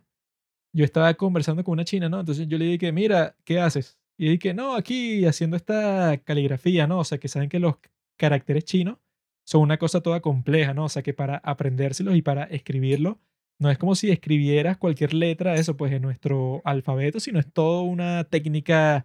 [0.72, 2.20] yo estaba conversando con una china, ¿no?
[2.20, 3.98] Entonces yo le dije, mira, ¿qué haces?
[4.18, 7.00] Y dije, no, aquí haciendo esta caligrafía, ¿no?
[7.00, 7.76] O sea, que saben que los
[8.16, 8.98] caracteres chinos
[9.46, 10.84] son una cosa toda compleja, ¿no?
[10.84, 13.20] O sea que para aprendérselos y para escribirlo,
[13.58, 17.82] no es como si escribieras cualquier letra, eso pues en nuestro alfabeto, sino es toda
[17.82, 19.04] una técnica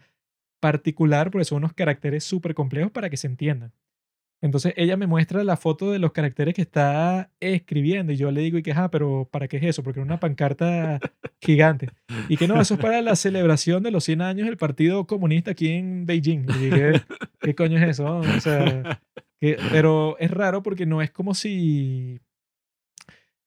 [0.59, 3.71] particular, porque son unos caracteres súper complejos para que se entiendan.
[4.41, 8.41] Entonces ella me muestra la foto de los caracteres que está escribiendo y yo le
[8.41, 9.83] digo, y que, ah, pero ¿para qué es eso?
[9.83, 10.99] Porque era una pancarta
[11.41, 11.89] gigante.
[12.29, 15.51] Y que no, eso es para la celebración de los 100 años del Partido Comunista
[15.51, 16.45] aquí en Beijing.
[16.45, 17.01] Dije,
[17.41, 18.21] ¿qué coño es eso?
[19.39, 22.21] Pero es raro porque no es como si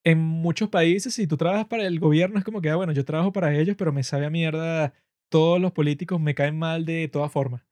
[0.04, 3.04] en muchos países, si tú trabajas para el gobierno, es como que, ah, bueno, yo
[3.04, 4.94] trabajo para ellos, pero me sabe a mierda,
[5.30, 7.62] todos los políticos me caen mal de todas formas.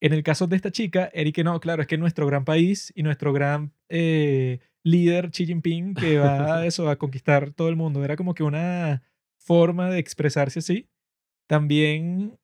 [0.00, 3.02] En el caso de esta chica, Eric, no, claro, es que nuestro gran país y
[3.02, 8.04] nuestro gran eh, líder Xi Jinping que va a eso, a conquistar todo el mundo,
[8.04, 9.02] era como que una
[9.38, 10.88] forma de expresarse así.
[11.48, 12.38] También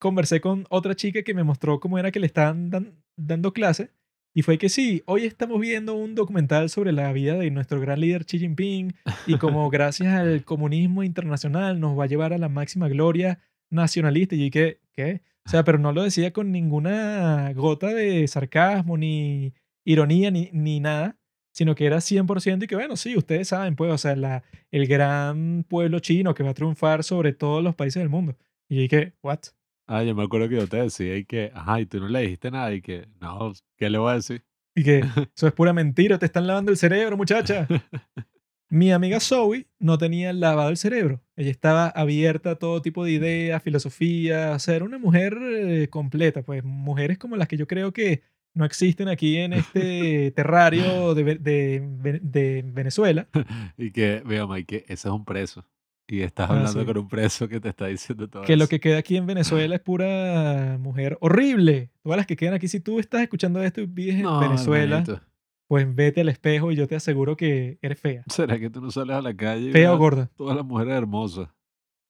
[0.00, 2.70] conversé con otra chica que me mostró cómo era que le estaban
[3.16, 3.90] dando clase
[4.32, 8.00] y fue que sí, hoy estamos viendo un documental sobre la vida de nuestro gran
[8.00, 8.94] líder Xi Jinping
[9.26, 14.36] y como gracias al comunismo internacional nos va a llevar a la máxima gloria nacionalista.
[14.36, 15.22] Y que, ¿qué?
[15.44, 19.52] O sea, pero no lo decía con ninguna gota de sarcasmo, ni
[19.84, 21.18] ironía, ni, ni nada,
[21.52, 24.86] sino que era 100% y que, bueno, sí, ustedes saben, pues, o sea, la, el
[24.86, 28.36] gran pueblo chino que va a triunfar sobre todos los países del mundo.
[28.68, 29.40] Y que, ¿what?
[29.92, 32.20] Ah, yo me acuerdo que yo te decía y que, ajá, y tú no le
[32.20, 34.44] dijiste nada y que, no, ¿qué le voy a decir?
[34.72, 35.00] Y que,
[35.36, 37.66] eso es pura mentira, te están lavando el cerebro, muchacha.
[38.68, 41.20] Mi amiga Zoe no tenía lavado el cerebro.
[41.34, 45.88] Ella estaba abierta a todo tipo de ideas, filosofía, o sea, era una mujer eh,
[45.90, 48.22] completa, pues mujeres como las que yo creo que
[48.54, 53.26] no existen aquí en este terrario de, de, Venezuela.
[53.76, 55.64] y que, vea, Mike, ese es un preso.
[56.10, 58.80] Y estás ah, hablando con un preso que te está diciendo todo Que lo que
[58.80, 61.90] queda aquí en Venezuela es pura mujer horrible.
[62.02, 65.04] Todas las que quedan aquí, si tú estás escuchando esto y vives en Venezuela,
[65.68, 68.24] pues vete al espejo y yo te aseguro que eres fea.
[68.26, 69.70] ¿Será que tú no sales a la calle?
[69.70, 70.28] Fea o gorda.
[70.34, 71.48] Todas las mujeres hermosas.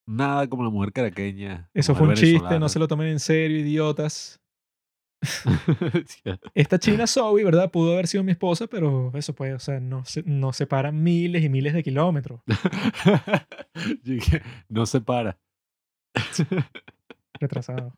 [0.07, 1.68] Nada como la mujer caraqueña.
[1.74, 4.40] Eso fue un chiste, no se lo tomen en serio, idiotas.
[6.55, 7.71] Esta china Zoe, ¿verdad?
[7.71, 11.49] Pudo haber sido mi esposa, pero eso pues, o sea, no nos separa miles y
[11.49, 12.41] miles de kilómetros.
[14.68, 15.39] no se para.
[17.41, 17.95] Retrasado.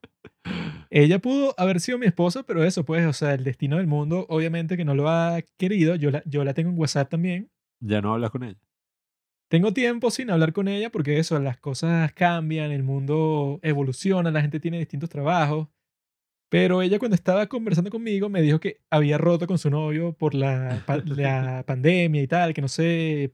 [0.91, 4.27] Ella pudo haber sido mi esposa, pero eso, pues, o sea, el destino del mundo,
[4.29, 5.95] obviamente que no lo ha querido.
[5.95, 7.51] Yo la, yo la tengo en WhatsApp también.
[7.81, 8.59] ¿Ya no hablas con ella?
[9.49, 14.41] Tengo tiempo sin hablar con ella porque eso, las cosas cambian, el mundo evoluciona, la
[14.41, 15.69] gente tiene distintos trabajos.
[16.53, 20.35] Pero ella cuando estaba conversando conmigo me dijo que había roto con su novio por
[20.35, 23.33] la, la pandemia y tal, que no se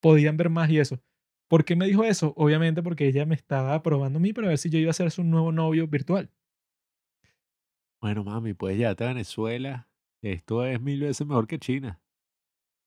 [0.00, 1.00] podían ver más y eso.
[1.48, 2.34] ¿Por qué me dijo eso?
[2.36, 5.10] Obviamente porque ella me estaba probando a mí para ver si yo iba a ser
[5.10, 6.30] su nuevo novio virtual.
[8.02, 9.88] Bueno, mami, pues ya a Venezuela.
[10.20, 12.02] Esto es mil veces mejor que China.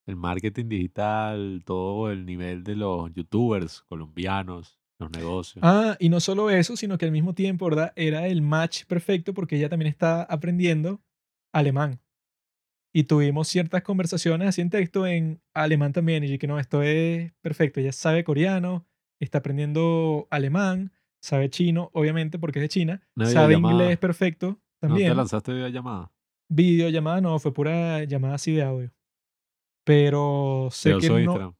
[0.06, 5.62] El marketing digital, todo el nivel de los youtubers colombianos, los negocios.
[5.62, 7.92] Ah, y no solo eso, sino que al mismo tiempo, ¿verdad?
[7.96, 11.00] Era el match perfecto porque ella también está aprendiendo
[11.52, 12.00] alemán.
[12.92, 16.24] Y tuvimos ciertas conversaciones así en texto en alemán también.
[16.24, 17.80] Y yo que no, esto es perfecto.
[17.80, 18.86] Ella sabe coreano,
[19.20, 20.92] está aprendiendo alemán,
[21.22, 23.08] sabe chino, obviamente, porque es de China.
[23.24, 25.08] sabe inglés perfecto también.
[25.08, 26.12] ¿No te lanzaste videollamada?
[26.48, 28.92] Videollamada no, fue pura llamada así de audio.
[29.84, 31.56] Pero sé que no.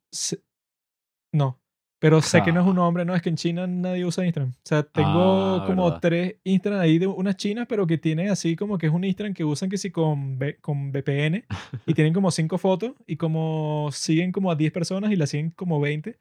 [1.33, 1.60] no.
[2.01, 4.53] Pero sé que no es un hombre, no, es que en China nadie usa Instagram.
[4.53, 8.57] O sea, tengo ah, como tres Instagram ahí de unas chinas, pero que tiene así
[8.57, 11.45] como que es un Instagram que usan que sí con, con VPN
[11.87, 15.51] y tienen como cinco fotos y como siguen como a 10 personas y la siguen
[15.51, 16.19] como 20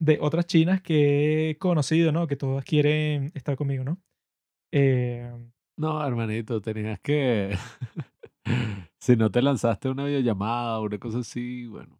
[0.00, 2.26] de otras chinas que he conocido, ¿no?
[2.26, 3.98] Que todas quieren estar conmigo, ¿no?
[4.72, 5.30] Eh,
[5.76, 7.56] no, hermanito, tenías que...
[8.98, 11.99] si no te lanzaste una videollamada o una cosa así, bueno,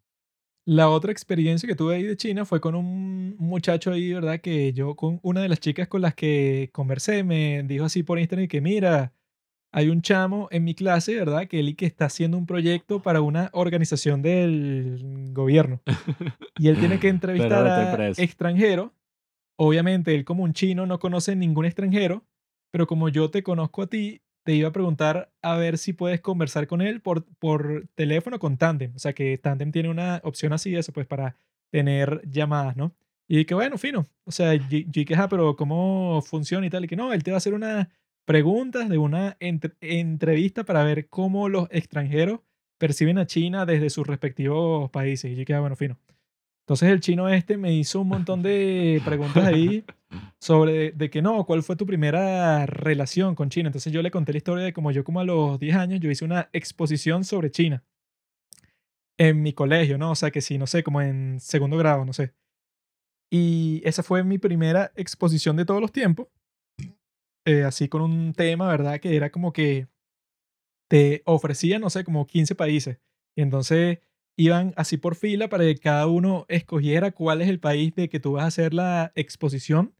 [0.65, 4.39] la otra experiencia que tuve ahí de China fue con un muchacho ahí, ¿verdad?
[4.39, 8.19] Que yo con una de las chicas con las que conversé me dijo así por
[8.19, 9.13] Instagram que mira,
[9.73, 11.47] hay un chamo en mi clase, ¿verdad?
[11.47, 15.81] Que él que está haciendo un proyecto para una organización del gobierno.
[16.59, 18.93] Y él tiene que entrevistar a extranjero.
[19.57, 22.23] Obviamente, él como un chino no conoce ningún extranjero,
[22.71, 26.21] pero como yo te conozco a ti, te iba a preguntar a ver si puedes
[26.21, 28.95] conversar con él por, por teléfono con Tandem.
[28.95, 31.35] O sea, que Tandem tiene una opción así, eso, pues para
[31.69, 32.93] tener llamadas, ¿no?
[33.27, 34.07] Y que bueno, fino.
[34.25, 36.85] O sea, yo dije, ah, pero ¿cómo funciona y tal?
[36.85, 37.87] Y que no, él te va a hacer unas
[38.25, 42.41] preguntas de una entrevista para ver cómo los extranjeros
[42.77, 45.31] perciben a China desde sus respectivos países.
[45.31, 45.97] Y yo dije, ah, bueno, fino.
[46.71, 49.83] Entonces el chino este me hizo un montón de preguntas ahí
[50.39, 53.67] sobre de que no, ¿cuál fue tu primera relación con China?
[53.67, 56.09] Entonces yo le conté la historia de como yo como a los 10 años yo
[56.09, 57.83] hice una exposición sobre China.
[59.17, 60.11] en mi colegio, ¿no?
[60.11, 62.33] O sea, que sí, no sé, como en segundo grado, no sé.
[63.29, 66.27] Y esa fue mi primera exposición de todos los tiempos.
[67.45, 69.01] eh, así con un tema, ¿verdad?
[69.01, 69.87] Que era como que
[70.89, 72.99] te ofrecían, no sé, como 15 países.
[73.35, 73.99] Y entonces
[74.37, 78.19] iban así por fila para que cada uno escogiera cuál es el país de que
[78.19, 79.93] tú vas a hacer la exposición.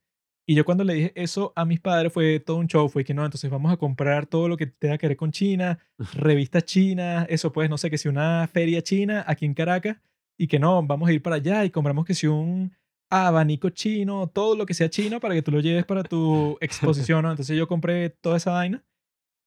[0.47, 3.13] Y yo cuando le dije eso a mis padres fue todo un show, fue que
[3.13, 5.79] no, entonces vamos a comprar todo lo que tenga que ver con China,
[6.13, 9.97] revistas chinas, eso pues, no sé, que si una feria china aquí en Caracas,
[10.41, 12.75] y que no, vamos a ir para allá y compramos que si un
[13.11, 17.21] abanico chino, todo lo que sea chino para que tú lo lleves para tu exposición,
[17.21, 17.29] ¿no?
[17.29, 18.83] Entonces yo compré toda esa vaina.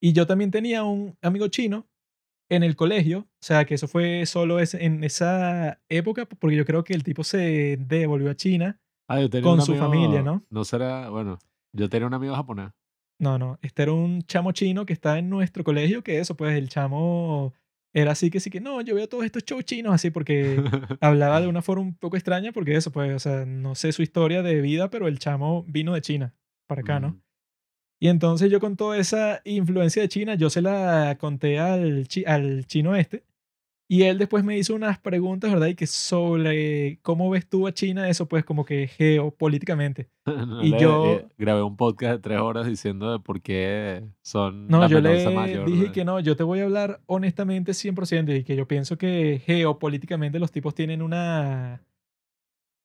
[0.00, 1.88] Y yo también tenía un amigo chino
[2.54, 6.84] en el colegio, o sea, que eso fue solo en esa época, porque yo creo
[6.84, 8.80] que el tipo se devolvió a China.
[9.08, 10.44] Ah, yo tenía con un su amigo- familia, ¿no?
[10.50, 11.38] No será, bueno,
[11.72, 12.70] yo tenía un amigo japonés.
[13.20, 16.56] No, no, este era un chamo chino que está en nuestro colegio, que eso, pues
[16.56, 17.54] el chamo
[17.94, 20.56] era así que sí que, no, yo veo todos estos shows chinos así porque
[21.00, 24.02] hablaba de una forma un poco extraña, porque eso, pues, o sea, no sé su
[24.02, 26.34] historia de vida, pero el chamo vino de China
[26.66, 27.10] para acá, ¿no?
[27.10, 27.20] Mm.
[28.04, 32.26] Y entonces yo con toda esa influencia de China, yo se la conté al, chi-
[32.26, 33.24] al chino este.
[33.88, 35.68] Y él después me hizo unas preguntas, ¿verdad?
[35.68, 40.10] Y que sobre cómo ves tú a China, eso pues como que geopolíticamente.
[40.26, 44.04] No Y le- yo- eh, grabé un podcast de tres horas diciendo de por qué
[44.22, 47.00] son No, la yo le mayor dije de- que no, yo te voy a hablar
[47.06, 51.80] honestamente 100% y que yo pienso que geopolíticamente los tipos tienen una...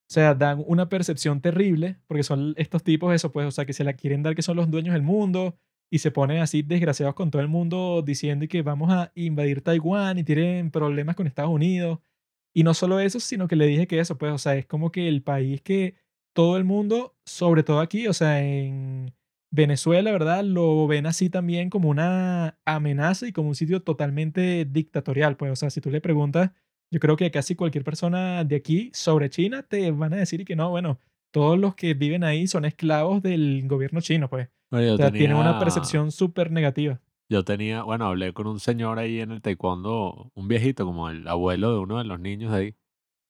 [0.10, 3.74] O sea, dan una percepción terrible, porque son estos tipos, eso pues, o sea, que
[3.74, 5.55] se la quieren dar que son los dueños del mundo
[5.91, 10.18] y se ponen así desgraciados con todo el mundo diciendo que vamos a invadir Taiwán
[10.18, 11.99] y tienen problemas con Estados Unidos.
[12.55, 14.91] Y no solo eso, sino que le dije que eso, pues, o sea, es como
[14.91, 15.95] que el país que
[16.34, 19.14] todo el mundo, sobre todo aquí, o sea, en
[19.51, 20.43] Venezuela, ¿verdad?
[20.43, 25.55] Lo ven así también como una amenaza y como un sitio totalmente dictatorial, pues, o
[25.55, 26.51] sea, si tú le preguntas,
[26.91, 30.55] yo creo que casi cualquier persona de aquí sobre China te van a decir que
[30.55, 30.99] no, bueno,
[31.31, 34.49] todos los que viven ahí son esclavos del gobierno chino, pues.
[34.71, 36.99] O sea, tienen una tenía- percepción súper negativa.
[37.31, 41.27] Yo tenía, bueno, hablé con un señor ahí en el taekwondo, un viejito, como el
[41.27, 42.75] abuelo de uno de los niños ahí.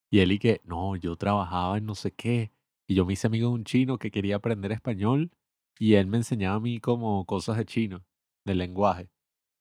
[0.09, 2.51] Y él y que, no, yo trabajaba en no sé qué.
[2.87, 5.31] Y yo me hice amigo de un chino que quería aprender español.
[5.77, 8.05] Y él me enseñaba a mí como cosas de chino,
[8.45, 9.09] de lenguaje.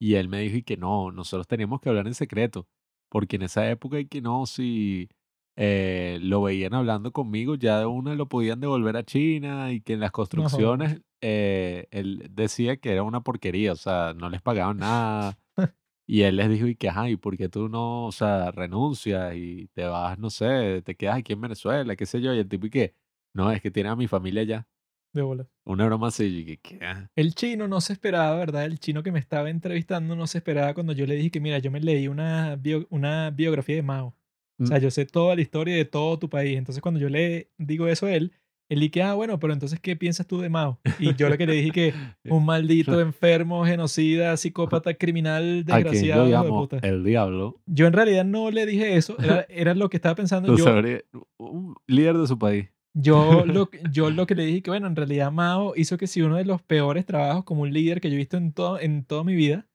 [0.01, 2.69] Y él me dijo y que no, nosotros teníamos que hablar en secreto.
[3.09, 5.09] Porque en esa época y que no, si
[5.57, 9.95] eh, lo veían hablando conmigo, ya de una lo podían devolver a China y que
[9.95, 14.79] en las construcciones eh, él decía que era una porquería, o sea, no les pagaban
[14.79, 15.39] nada.
[16.11, 19.35] Y él les dijo, y que, ajá, ¿y por qué tú no, o sea, renuncias
[19.37, 22.33] y te vas, no sé, te quedas aquí en Venezuela, qué sé yo?
[22.33, 22.95] Y el tipo, y que,
[23.35, 24.67] no, es que tiene a mi familia allá.
[25.13, 25.47] De bola.
[25.65, 26.79] Una broma así, que, ¿qué?
[26.85, 28.65] Ah, El chino no se esperaba, ¿verdad?
[28.65, 31.59] El chino que me estaba entrevistando no se esperaba cuando yo le dije que, mira,
[31.59, 34.15] yo me leí una, bio- una biografía de Mao.
[34.61, 34.81] O sea, Mm.
[34.83, 36.59] yo sé toda la historia de todo tu país.
[36.59, 38.33] Entonces, cuando yo le digo eso a él,
[38.69, 40.79] él dice, ah, bueno, pero entonces, ¿qué piensas tú de Mao?
[40.99, 41.95] Y yo lo que le dije que
[42.25, 46.79] un maldito enfermo, genocida, psicópata, criminal, ¿A quién yo desgraciado, de puta.
[46.83, 47.61] El diablo.
[47.67, 50.67] Yo en realidad no le dije eso, era, era lo que estaba pensando Tú yo.
[51.39, 52.69] un líder de su país.
[52.95, 56.23] Yo lo, yo lo que le dije que, bueno, en realidad Mao hizo que sí
[56.23, 59.05] uno de los peores trabajos como un líder que yo he visto en, todo, en
[59.05, 59.69] toda mi vida,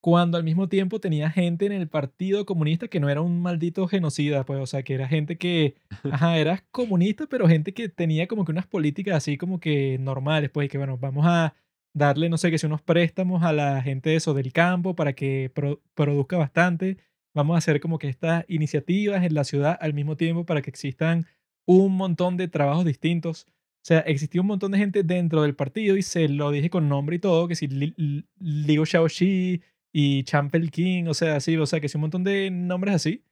[0.00, 3.88] cuando al mismo tiempo tenía gente en el Partido Comunista que no era un maldito
[3.88, 5.76] genocida, pues, o sea, que era gente que,
[6.08, 10.50] ajá, era comunista, pero gente que tenía como que unas políticas así como que normales,
[10.50, 11.54] pues, y que, bueno, vamos a
[11.94, 15.14] darle, no sé, que si unos préstamos a la gente de eso del campo para
[15.14, 16.98] que pro- produzca bastante,
[17.34, 20.70] vamos a hacer como que estas iniciativas en la ciudad al mismo tiempo para que
[20.70, 21.26] existan
[21.66, 23.46] un montón de trabajos distintos.
[23.48, 26.88] O sea, existía un montón de gente dentro del partido y se lo dije con
[26.88, 29.62] nombre y todo, que si Li- Liu Xiaoxi
[29.92, 33.24] y Champel King, o sea, sí, o sea, que sí un montón de nombres así.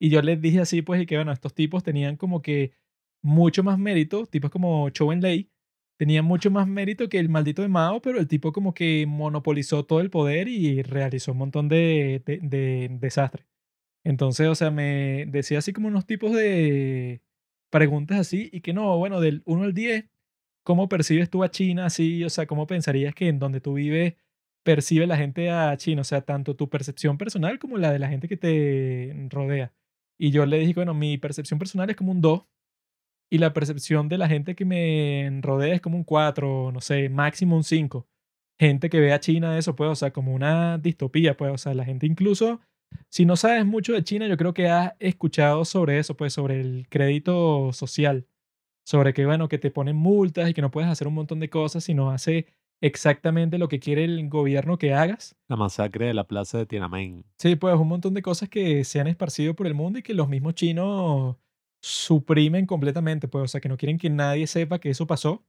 [0.00, 2.72] Y yo les dije así, pues, y que bueno, estos tipos tenían como que
[3.22, 5.50] mucho más mérito, tipos como Chou Lei,
[5.98, 9.84] tenían mucho más mérito que el maldito de Mao, pero el tipo como que monopolizó
[9.84, 13.46] todo el poder y realizó un montón de, de, de desastres.
[14.04, 17.22] Entonces, o sea, me decía así como unos tipos de
[17.70, 20.06] preguntas así y que no, bueno, del 1 al 10,
[20.64, 22.24] ¿cómo percibes tú a China así?
[22.24, 24.14] O sea, ¿cómo pensarías que en donde tú vives
[24.64, 26.02] percibe la gente a China?
[26.02, 29.72] O sea, tanto tu percepción personal como la de la gente que te rodea.
[30.18, 32.44] Y yo le dije, bueno, mi percepción personal es como un 2
[33.30, 37.08] y la percepción de la gente que me rodea es como un 4, no sé,
[37.08, 38.06] máximo un 5.
[38.58, 41.74] Gente que ve a China eso, pues, o sea, como una distopía, pues, o sea,
[41.74, 42.60] la gente incluso,
[43.08, 46.60] si no sabes mucho de China, yo creo que has escuchado sobre eso, pues, sobre
[46.60, 48.26] el crédito social,
[48.86, 51.50] sobre que, bueno, que te ponen multas y que no puedes hacer un montón de
[51.50, 52.46] cosas si no hace
[52.80, 55.36] exactamente lo que quiere el gobierno que hagas.
[55.48, 57.24] La masacre de la plaza de Tiananmen.
[57.38, 60.14] Sí, pues un montón de cosas que se han esparcido por el mundo y que
[60.14, 61.36] los mismos chinos
[61.82, 65.44] suprimen completamente, pues, o sea, que no quieren que nadie sepa que eso pasó.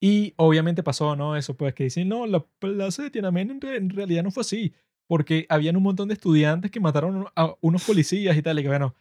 [0.00, 1.36] Y obviamente pasó, ¿no?
[1.36, 4.40] Eso, pues, que dicen, no, la plaza de Tiananmen en, re- en realidad no fue
[4.40, 4.74] así,
[5.06, 8.68] porque habían un montón de estudiantes que mataron a unos policías y tal, y que
[8.68, 8.94] bueno,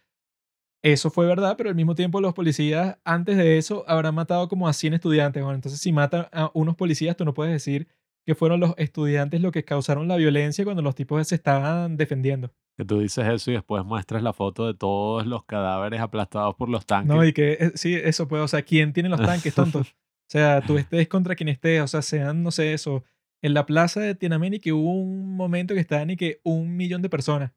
[0.84, 4.68] eso fue verdad, pero al mismo tiempo los policías antes de eso habrán matado como
[4.68, 5.44] a 100 estudiantes.
[5.44, 7.88] Bueno, entonces si matan a unos policías, tú no puedes decir
[8.26, 12.52] que fueron los estudiantes los que causaron la violencia cuando los tipos se estaban defendiendo.
[12.78, 16.70] Que tú dices eso y después muestras la foto de todos los cadáveres aplastados por
[16.70, 17.16] los tanques.
[17.16, 19.96] No, y que eh, sí, eso pues, o sea, ¿quién tiene los tanques tontos?
[20.22, 23.04] O sea, tú estés contra quien estés, o sea, sean, no sé, eso.
[23.44, 26.76] En la plaza de Tiananmen y que hubo un momento que estaban y que un
[26.78, 27.52] millón de personas.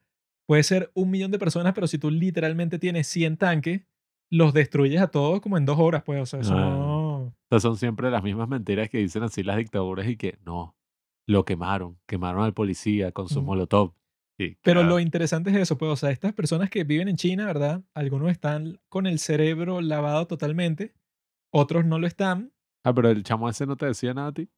[0.47, 3.82] Puede ser un millón de personas, pero si tú literalmente tienes 100 tanques,
[4.31, 6.61] los destruyes a todos como en dos horas, pues, o sea, eso Ah.
[6.61, 7.15] no...
[7.27, 10.77] O sea, son siempre las mismas mentiras que dicen así las dictaduras y que no,
[11.28, 13.47] lo quemaron, quemaron al policía con su Ujú.
[13.47, 13.94] molotov.
[14.36, 17.47] Pero claro, lo interesante es eso, pues, o sea, estas personas que viven en China,
[17.47, 17.85] ¿verdad?
[17.94, 20.93] Algunos están con el cerebro lavado totalmente,
[21.52, 22.52] otros no lo están.
[22.85, 24.48] Ah, pero el chamo ese no te decía nada a ti.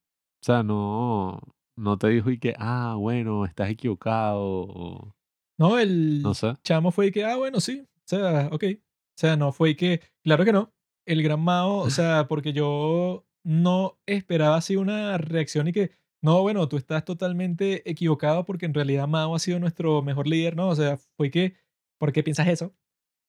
[0.46, 1.40] O sea, no,
[1.76, 4.40] no te dijo y que, ah, bueno, estás equivocado.
[4.44, 5.12] o
[5.58, 6.54] No, el No sé.
[6.62, 8.62] chamo fue y que, ah, bueno, sí, o sea, ok.
[8.62, 10.72] O sea, no fue y que, claro que no.
[11.04, 15.90] El gran Mao, o sea, porque yo no esperaba así una reacción y que,
[16.22, 20.54] no, bueno, tú estás totalmente equivocado porque en realidad Mao ha sido nuestro mejor líder,
[20.54, 20.68] ¿no?
[20.68, 21.56] O sea, fue que,
[21.98, 22.72] ¿por qué piensas eso?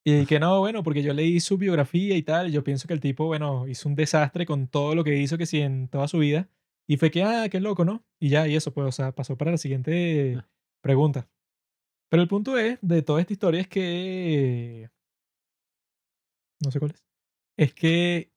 [0.06, 2.94] Y que no, bueno, porque yo leí su biografía y tal, y yo pienso que
[2.94, 6.06] el tipo, bueno, hizo un desastre con todo lo que hizo, que sí, en toda
[6.06, 6.48] su vida.
[6.88, 8.02] Y fue que, ah, qué loco, ¿no?
[8.18, 10.42] Y ya, y eso, pues, o sea, pasó para la siguiente
[10.80, 11.28] pregunta.
[12.10, 14.90] Pero el punto es, de toda esta historia es que...
[16.64, 17.04] No sé cuál es.
[17.58, 18.32] Es que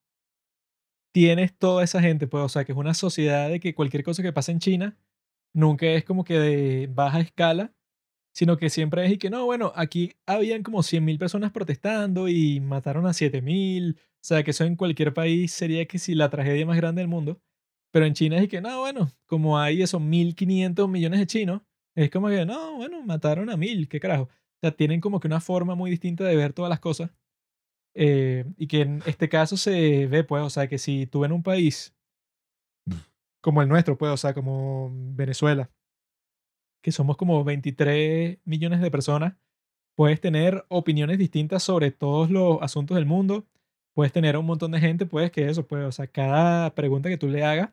[1.14, 4.22] tienes toda esa gente, pues, o sea, que es una sociedad de que cualquier cosa
[4.22, 4.98] que pasa en China
[5.54, 7.74] nunca es como que de baja escala,
[8.34, 12.60] sino que siempre es y que no, bueno, aquí habían como 100.000 personas protestando y
[12.60, 16.66] mataron a 7.000, o sea, que eso en cualquier país sería que si la tragedia
[16.66, 17.42] más grande del mundo,
[17.92, 21.62] pero en China es que no, bueno, como hay esos 1.500 millones de chinos,
[21.96, 24.24] es como que no, bueno, mataron a 1.000, qué carajo.
[24.24, 24.30] O
[24.62, 27.12] sea, tienen como que una forma muy distinta de ver todas las cosas.
[27.96, 31.32] eh, y que en este caso se ve, pues, o sea, que si tú en
[31.34, 31.96] un país
[33.42, 35.70] como el nuestro, pues, o sea, como Venezuela,
[36.82, 39.36] que somos como 23 millones de personas,
[39.96, 43.48] puedes tener opiniones distintas sobre todos los asuntos del mundo,
[43.94, 47.18] puedes tener un montón de gente, pues, que eso, pues, o sea, cada pregunta que
[47.18, 47.72] tú le hagas,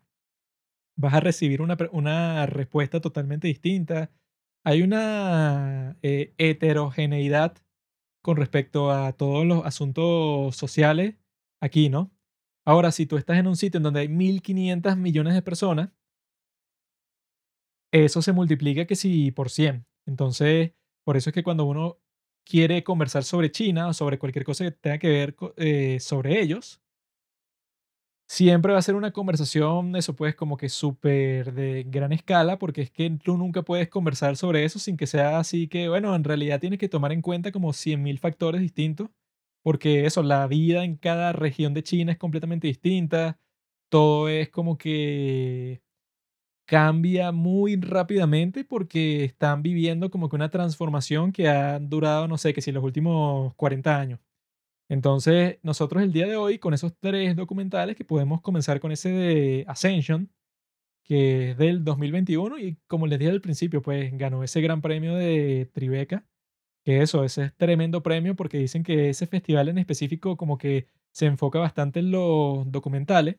[0.98, 4.10] vas a recibir una, una respuesta totalmente distinta.
[4.64, 7.56] Hay una eh, heterogeneidad
[8.22, 11.16] con respecto a todos los asuntos sociales
[11.62, 12.12] aquí, ¿no?
[12.66, 15.90] Ahora, si tú estás en un sitio en donde hay 1.500 millones de personas,
[17.92, 19.86] eso se multiplica que si por 100.
[20.06, 20.72] Entonces,
[21.04, 21.98] por eso es que cuando uno
[22.44, 26.82] quiere conversar sobre China o sobre cualquier cosa que tenga que ver eh, sobre ellos,
[28.28, 32.82] siempre va a ser una conversación, eso pues como que súper de gran escala, porque
[32.82, 36.24] es que tú nunca puedes conversar sobre eso sin que sea así que, bueno, en
[36.24, 39.10] realidad tienes que tomar en cuenta como 100.000 factores distintos,
[39.62, 43.38] porque eso, la vida en cada región de China es completamente distinta,
[43.90, 45.80] todo es como que
[46.66, 52.54] cambia muy rápidamente porque están viviendo como que una transformación que ha durado, no sé,
[52.54, 54.20] que si los últimos 40 años.
[54.88, 59.10] Entonces, nosotros el día de hoy, con esos tres documentales, que podemos comenzar con ese
[59.10, 60.30] de Ascension,
[61.04, 65.14] que es del 2021, y como les dije al principio, pues ganó ese gran premio
[65.14, 66.26] de Tribeca,
[66.84, 70.88] que eso, ese es tremendo premio porque dicen que ese festival en específico como que
[71.12, 73.36] se enfoca bastante en los documentales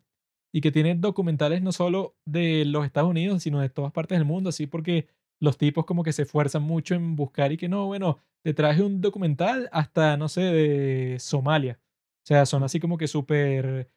[0.51, 4.25] y que tiene documentales no solo de los Estados Unidos, sino de todas partes del
[4.25, 5.07] mundo, así porque
[5.39, 8.81] los tipos como que se esfuerzan mucho en buscar y que no, bueno, te traje
[8.83, 11.79] un documental hasta, no sé, de Somalia.
[12.23, 13.89] O sea, son así como que súper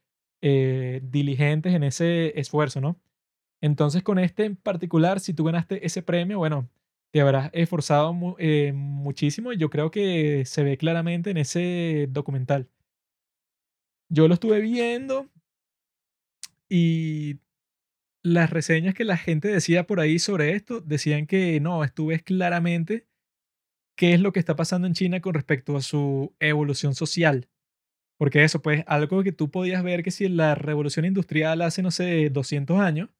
[0.42, 3.00] eh, diligentes en ese esfuerzo, ¿no?
[3.60, 6.68] Entonces, con este en particular, si tú ganaste ese premio, bueno,
[7.12, 12.08] te habrás esforzado mu- eh, muchísimo y yo creo que se ve claramente en ese
[12.10, 12.68] documental.
[14.08, 15.28] Yo lo estuve viendo
[16.68, 17.38] y
[18.22, 22.22] las reseñas que la gente decía por ahí sobre esto decían que no, esto ves
[22.22, 23.06] claramente
[23.96, 27.48] qué es lo que está pasando en China con respecto a su evolución social.
[28.18, 31.90] Porque eso, pues, algo que tú podías ver que si la revolución industrial hace, no
[31.90, 33.10] sé, 200 años,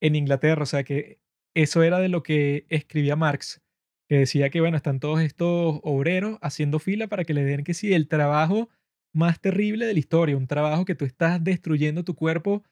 [0.00, 1.20] en Inglaterra, o sea, que
[1.54, 3.62] eso era de lo que escribía Marx,
[4.08, 7.74] que decía que, bueno, están todos estos obreros haciendo fila para que le den que
[7.74, 8.70] sí, el trabajo
[9.14, 12.62] más terrible de la historia, un trabajo que tú estás destruyendo tu cuerpo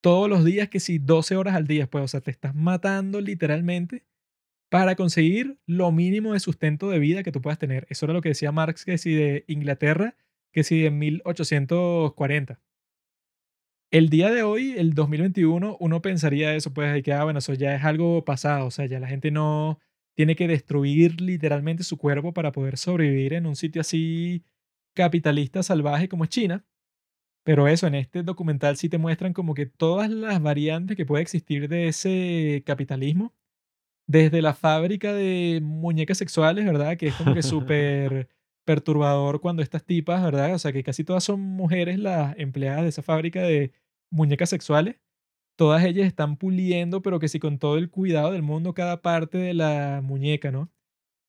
[0.00, 3.20] todos los días, que si 12 horas al día, pues, o sea, te estás matando
[3.20, 4.04] literalmente
[4.70, 7.86] para conseguir lo mínimo de sustento de vida que tú puedas tener.
[7.90, 10.16] Eso era lo que decía Marx, que si de Inglaterra,
[10.52, 12.60] que si de 1840.
[13.92, 17.74] El día de hoy, el 2021, uno pensaría eso, pues, que, ah, bueno, eso ya
[17.74, 19.80] es algo pasado, o sea, ya la gente no
[20.14, 24.44] tiene que destruir literalmente su cuerpo para poder sobrevivir en un sitio así
[24.94, 26.64] capitalista salvaje como es China.
[27.44, 31.22] Pero eso, en este documental sí te muestran como que todas las variantes que puede
[31.22, 33.34] existir de ese capitalismo,
[34.06, 36.96] desde la fábrica de muñecas sexuales, ¿verdad?
[36.96, 38.28] Que es como que súper
[38.64, 40.54] perturbador cuando estas tipas, ¿verdad?
[40.54, 43.72] O sea, que casi todas son mujeres las empleadas de esa fábrica de
[44.10, 44.96] muñecas sexuales.
[45.56, 49.38] Todas ellas están puliendo, pero que sí con todo el cuidado del mundo cada parte
[49.38, 50.70] de la muñeca, ¿no?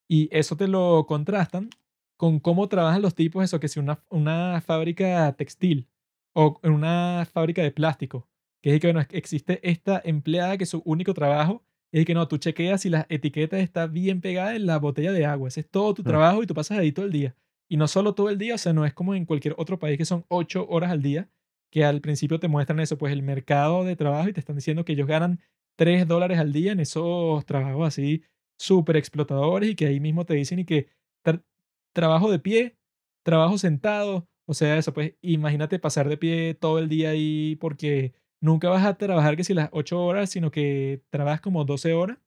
[0.09, 1.69] Y eso te lo contrastan
[2.17, 5.87] con cómo trabajan los tipos, eso que si una, una fábrica textil
[6.33, 8.27] o en una fábrica de plástico,
[8.61, 12.37] que es que bueno, existe esta empleada que su único trabajo es que no, tú
[12.37, 15.49] chequeas si las etiquetas están bien pegadas en la botella de agua.
[15.49, 17.35] Ese es todo tu trabajo y tú pasas ahí todo el día.
[17.69, 19.97] Y no solo todo el día, o sea, no es como en cualquier otro país
[19.97, 21.29] que son ocho horas al día,
[21.69, 24.85] que al principio te muestran eso, pues el mercado de trabajo y te están diciendo
[24.85, 25.41] que ellos ganan
[25.77, 28.23] tres dólares al día en esos trabajos así
[28.57, 30.89] súper explotadores y que ahí mismo te dicen y que
[31.93, 32.77] trabajo de pie,
[33.23, 38.13] trabajo sentado, o sea, eso, pues imagínate pasar de pie todo el día ahí porque
[38.41, 42.17] nunca vas a trabajar que si las 8 horas, sino que trabajas como 12 horas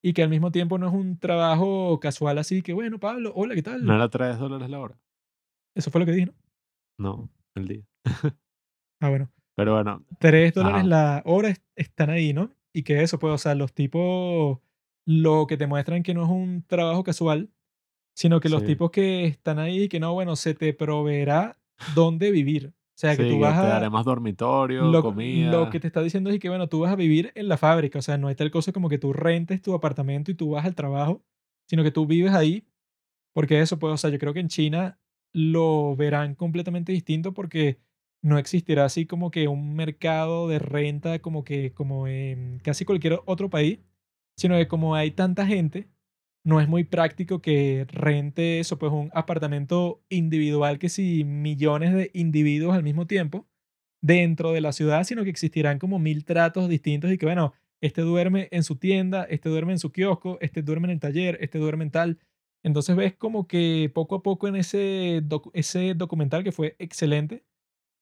[0.00, 3.56] y que al mismo tiempo no es un trabajo casual así que, bueno, Pablo, hola,
[3.56, 3.84] ¿qué tal?
[3.84, 5.00] ¿No era 3 dólares la hora?
[5.74, 6.34] Eso fue lo que dije, ¿no?
[6.96, 7.82] No, el día.
[9.00, 9.32] ah, bueno.
[9.56, 10.04] Pero bueno.
[10.20, 12.52] 3 dólares la hora están ahí, ¿no?
[12.72, 14.60] Y que eso, pues, o sea, los tipos,
[15.06, 17.50] lo que te muestran que no es un trabajo casual,
[18.14, 21.58] sino que los tipos que están ahí, que no, bueno, se te proveerá
[21.94, 22.72] dónde vivir.
[22.94, 23.68] O sea, que tú vas te a...
[23.70, 25.50] daré más dormitorio, lo, comida.
[25.50, 27.98] Lo que te está diciendo es que, bueno, tú vas a vivir en la fábrica.
[27.98, 30.64] O sea, no hay tal cosa como que tú rentes tu apartamento y tú vas
[30.64, 31.24] al trabajo,
[31.68, 32.66] sino que tú vives ahí.
[33.32, 35.00] Porque eso, pues, o sea, yo creo que en China
[35.32, 37.80] lo verán completamente distinto porque
[38.22, 43.20] no existirá así como que un mercado de renta como que como en casi cualquier
[43.26, 43.80] otro país,
[44.36, 45.90] sino que como hay tanta gente,
[46.44, 52.10] no es muy práctico que rente eso, pues un apartamento individual que si millones de
[52.14, 53.46] individuos al mismo tiempo
[54.02, 58.02] dentro de la ciudad, sino que existirán como mil tratos distintos y que bueno, este
[58.02, 61.58] duerme en su tienda, este duerme en su kiosco, este duerme en el taller, este
[61.58, 62.18] duerme en tal.
[62.62, 65.22] Entonces ves como que poco a poco en ese,
[65.54, 67.44] ese documental que fue excelente,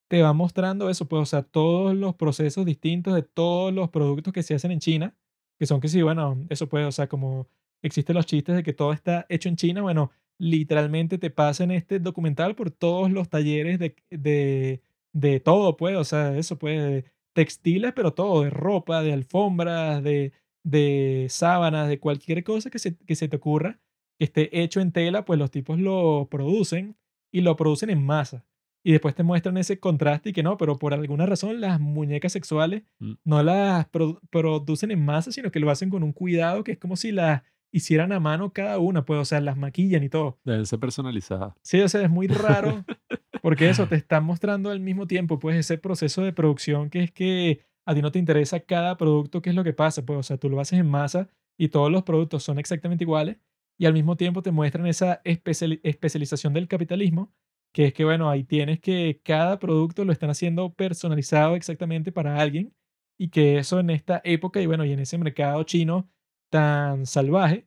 [0.09, 4.33] te va mostrando eso, pues, o sea, todos los procesos distintos de todos los productos
[4.33, 5.17] que se hacen en China,
[5.59, 7.49] que son que sí, bueno, eso puede, o sea, como
[7.83, 9.83] existen los chistes de que todo está hecho en China.
[9.83, 14.83] Bueno, literalmente te pasa en este documental por todos los talleres de, de,
[15.13, 20.33] de todo, pues, o sea, eso puede, textiles, pero todo, de ropa, de alfombras, de,
[20.65, 23.81] de sábanas, de cualquier cosa que se, que se te ocurra
[24.19, 26.97] que esté hecho en tela, pues los tipos lo producen
[27.33, 28.45] y lo producen en masa.
[28.85, 32.33] Y después te muestran ese contraste y que no, pero por alguna razón las muñecas
[32.33, 33.13] sexuales mm.
[33.25, 33.87] no las
[34.31, 37.43] producen en masa, sino que lo hacen con un cuidado que es como si las
[37.73, 40.39] hicieran a mano cada una, pues, o sea, las maquillan y todo.
[40.45, 41.55] Deben ser personalizadas.
[41.63, 42.85] Sí, o sea, es muy raro
[43.43, 47.11] porque eso te está mostrando al mismo tiempo, pues, ese proceso de producción que es
[47.11, 50.23] que a ti no te interesa cada producto, qué es lo que pasa, pues, o
[50.23, 51.29] sea, tú lo haces en masa
[51.59, 53.39] y todos los productos son exactamente iguales
[53.79, 57.33] y al mismo tiempo te muestran esa especialización del capitalismo,
[57.73, 62.39] que es que, bueno, ahí tienes que cada producto lo están haciendo personalizado exactamente para
[62.39, 62.75] alguien
[63.19, 66.09] y que eso en esta época y bueno, y en ese mercado chino
[66.53, 67.67] tan salvaje.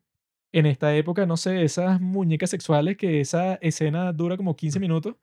[0.54, 5.16] En esta época, no sé, esas muñecas sexuales que esa escena dura como 15 minutos,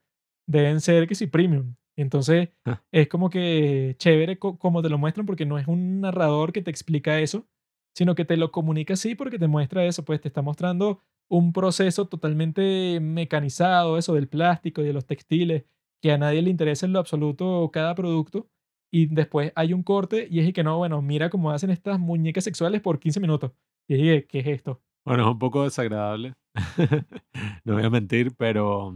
[0.45, 1.75] deben ser que sí premium.
[1.95, 2.83] Entonces, ah.
[2.91, 6.71] es como que chévere como te lo muestran porque no es un narrador que te
[6.71, 7.47] explica eso,
[7.95, 11.53] sino que te lo comunica así porque te muestra eso, pues te está mostrando un
[11.53, 15.65] proceso totalmente mecanizado, eso del plástico y de los textiles,
[16.01, 18.49] que a nadie le interesa en lo absoluto cada producto,
[18.93, 22.43] y después hay un corte y es que no, bueno, mira cómo hacen estas muñecas
[22.43, 23.51] sexuales por 15 minutos.
[23.87, 24.83] Y dije, ¿qué es esto?
[25.03, 26.35] Bueno, es un poco desagradable,
[27.65, 28.95] no voy a mentir, pero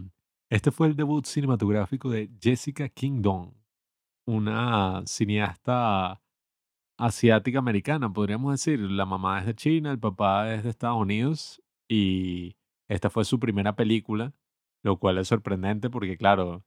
[0.51, 3.51] este fue el debut cinematográfico de Jessica Kingdom,
[4.27, 6.21] una cineasta
[6.99, 8.79] asiática americana, podríamos decir.
[8.79, 11.59] La mamá es de China, el papá es de Estados Unidos
[11.89, 12.55] y
[12.87, 14.31] esta fue su primera película,
[14.83, 16.63] lo cual es sorprendente porque, claro,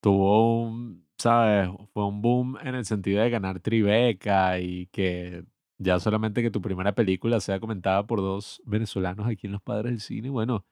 [0.00, 1.70] tuvo un, ¿sabes?
[1.92, 5.44] Fue un boom en el sentido de ganar Tribeca y que
[5.78, 9.92] ya solamente que tu primera película sea comentada por dos venezolanos aquí en Los Padres
[9.92, 10.64] del Cine, bueno,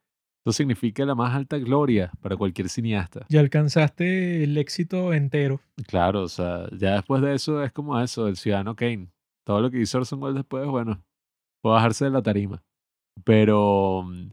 [0.44, 3.26] Eso significa la más alta gloria para cualquier cineasta.
[3.28, 5.60] Ya alcanzaste el éxito entero.
[5.86, 9.12] Claro, o sea, ya después de eso es como eso, el ciudadano Kane.
[9.44, 11.04] Todo lo que hizo Orson Welles después, bueno,
[11.62, 12.62] puede bajarse de la tarima.
[13.24, 14.30] Pero mm,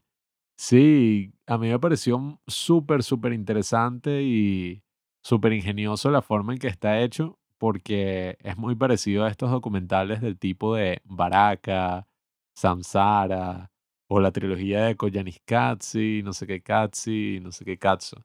[0.58, 4.82] sí, a mí me pareció súper, súper interesante y
[5.22, 10.22] súper ingenioso la forma en que está hecho, porque es muy parecido a estos documentales
[10.22, 12.08] del tipo de Baraka,
[12.56, 13.72] Samsara,
[14.08, 18.18] o la trilogía de Koyaanisqatsi, no sé qué Katsi, no sé qué Katsu,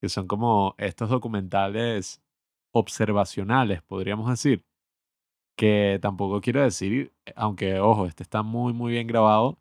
[0.00, 2.22] que son como estos documentales
[2.72, 4.64] observacionales, podríamos decir,
[5.56, 9.58] que tampoco quiero decir, aunque ojo, este está muy, muy bien grabado,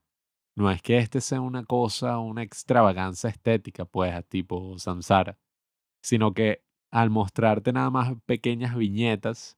[0.55, 5.37] no es que este sea una cosa, una extravaganza estética, pues, tipo Samsara,
[6.01, 9.57] sino que al mostrarte nada más pequeñas viñetas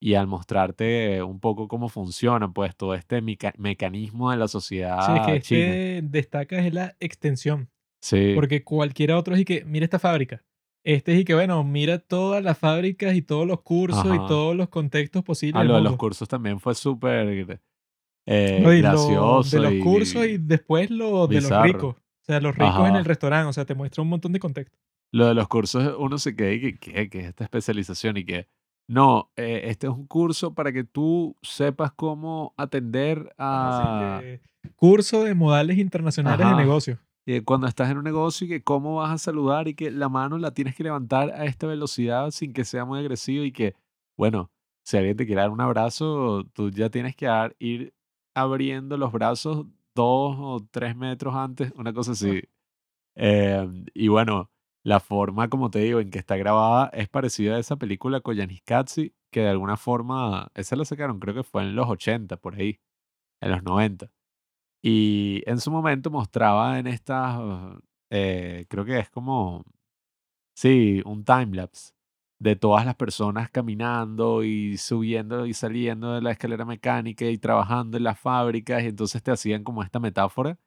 [0.00, 5.12] y al mostrarte un poco cómo funciona, pues, todo este mecanismo de la sociedad Sí,
[5.20, 5.60] es que china.
[5.60, 7.70] este destaca es la extensión.
[8.00, 10.42] Sí, Porque cualquiera otro es y que, mira esta fábrica.
[10.84, 14.56] Este es y que, bueno, mira todas las fábricas y todos los cursos y todos
[14.56, 17.60] los contextos posibles ah, lo de los cursos también fue súper
[18.26, 19.56] eh, No, y lo gracioso.
[19.56, 21.94] de los cursos y después lo de los ricos.
[21.94, 23.48] O sea, los ricos en el restaurante.
[23.48, 24.76] O sea, te muestra un montón de contexto.
[25.12, 27.10] Lo de los cursos, uno se queda y que, ¿qué?
[27.10, 28.16] ¿Qué es esta especialización?
[28.16, 28.48] Y que,
[28.88, 34.20] no, eh, este es un curso para que tú sepas cómo atender a...
[34.22, 34.40] Que,
[34.76, 36.56] curso de modales internacionales Ajá.
[36.56, 36.98] de negocio.
[37.26, 40.08] eh, cuando estás en un negocio y que cómo vas a saludar y que la
[40.08, 43.74] mano la tienes que levantar a esta velocidad sin que sea muy agresivo y que,
[44.16, 44.50] bueno,
[44.84, 47.92] si alguien te quiere dar un abrazo, tú ya tienes que dar- ir
[48.34, 52.42] abriendo los brazos dos o tres metros antes, una cosa así.
[53.14, 54.50] Em, y bueno,
[54.84, 59.14] la forma, como te digo, en que está grabada es parecida a esa película Koyaanisqatsi,
[59.30, 62.80] que de alguna forma, esa la sacaron, creo que fue en los 80, por ahí,
[63.40, 64.10] en los 90.
[64.82, 67.40] Y en su momento mostraba en estas,
[68.10, 69.64] eh, creo que es como,
[70.54, 71.94] sí, un timelapse
[72.40, 77.96] de todas las personas caminando y subiendo y saliendo de la escalera mecánica y trabajando
[77.98, 78.82] en las fábricas.
[78.84, 80.58] Y entonces te hacían como esta metáfora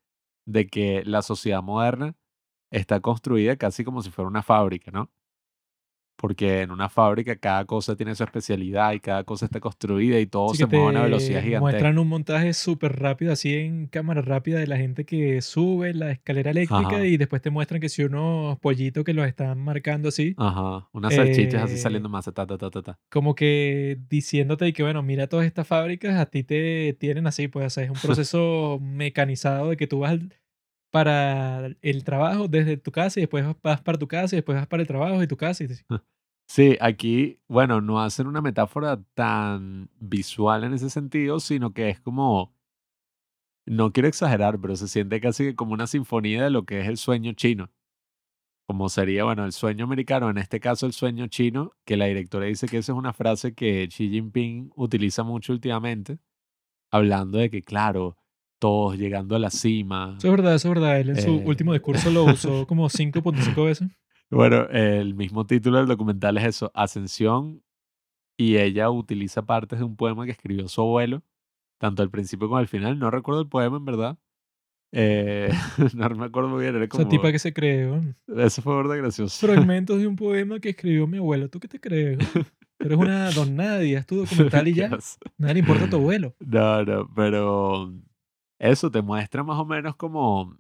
[0.46, 2.16] de que la sociedad moderna
[2.78, 5.10] está construida casi como si fuera una fábrica, ¿no?
[6.18, 10.26] Porque en una fábrica cada cosa tiene su especialidad y cada cosa está construida y
[10.26, 11.60] todo se mueve a una velocidad gigantesca.
[11.60, 16.12] muestran un montaje súper rápido, así en cámara rápida, de la gente que sube la
[16.12, 17.06] escalera eléctrica Ajá.
[17.06, 21.14] y después te muestran que si unos pollitos que los están marcando así, Ajá, unas
[21.14, 23.00] salchichas así Eh, saliendo más, ta, ta, ta, ta, ta.
[23.10, 27.66] como que diciéndote que bueno, mira todas estas fábricas, a ti te tienen así, pues
[27.66, 30.34] o sea, es un proceso mecanizado de que tú vas al-
[30.96, 34.66] para el trabajo desde tu casa y después vas para tu casa y después vas
[34.66, 35.66] para el trabajo y tu casa.
[35.66, 35.68] Y.
[36.48, 42.00] Sí, aquí, bueno, no hacen una metáfora tan visual en ese sentido, sino que es
[42.00, 42.56] como,
[43.66, 46.98] no quiero exagerar, pero se siente casi como una sinfonía de lo que es el
[46.98, 47.72] sueño chino.
[48.68, 52.46] Como sería, bueno, el sueño americano, en este caso el sueño chino, que la directora
[52.46, 56.20] dice que esa es una frase que Xi Jinping utiliza mucho últimamente,
[56.92, 58.18] hablando de que, claro,
[58.60, 60.16] todos llegando a la cima.
[60.18, 61.00] Eso es verdad, eso es verdad.
[61.00, 61.44] Él en su Eh.
[61.46, 63.88] último discurso lo usó como 5.5 veces.
[64.32, 67.62] Bueno, el mismo título del documental es eso, Ascensión,
[68.38, 71.22] y ella utiliza partes de un poema que escribió su abuelo,
[71.80, 72.98] tanto al principio como al final.
[72.98, 74.18] No recuerdo el poema, en verdad.
[74.92, 75.50] Eh,
[75.96, 77.08] no me acuerdo muy bien, era Esa como...
[77.08, 78.16] tipa que se cree, weón.
[78.38, 79.46] Eso fue verdad gracioso.
[79.46, 81.50] fragmentos de un poema que escribió mi abuelo.
[81.50, 82.18] ¿Tú qué te crees?
[82.34, 84.90] Tú eres una don nadie, haz tu documental y ya.
[85.38, 86.34] Nada le importa a tu abuelo.
[86.40, 87.94] No, no, pero
[88.70, 90.58] eso te muestra más o menos como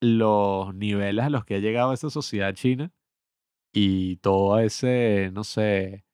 [0.00, 2.92] los niveles a los que ha llegado esa sociedad china
[3.72, 6.04] y todo ese, no sé,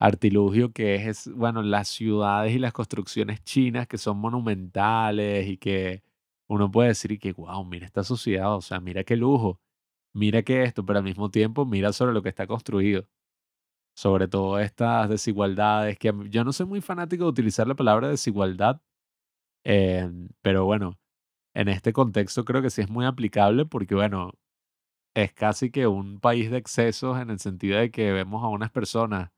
[0.00, 6.02] artilugio que es, bueno, las ciudades y las construcciones chinas que son monumentales y que
[6.48, 9.60] uno puede decir que, wow, mira esta sociedad, o sea, mira qué lujo,
[10.14, 13.08] mira qué esto, pero al mismo tiempo mira sobre lo que está construido,
[13.94, 18.80] sobre todo estas desigualdades, que yo no soy muy fanático de utilizar la palabra desigualdad,
[19.64, 20.10] eh,
[20.42, 20.98] pero bueno,
[21.54, 24.32] en este contexto creo que sí es muy aplicable porque, bueno,
[25.14, 28.70] es casi que un país de excesos en el sentido de que vemos a unas
[28.72, 29.30] personas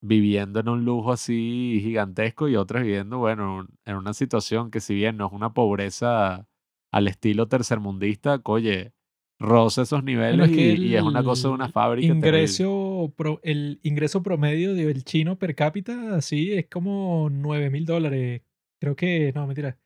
[0.00, 4.94] viviendo en un lujo así gigantesco y otras viviendo, bueno, en una situación que si
[4.94, 6.46] bien no es una pobreza
[6.92, 8.92] al estilo tercermundista, oye,
[9.38, 13.12] roza esos Bueno, niveles es que y, y es una cosa de una fábrica ingreso,
[13.16, 18.42] pro- el ingreso promedio del chino per cápita, así, es como 9 mil dólares.
[18.86, 19.76] Creo que, no, mentira.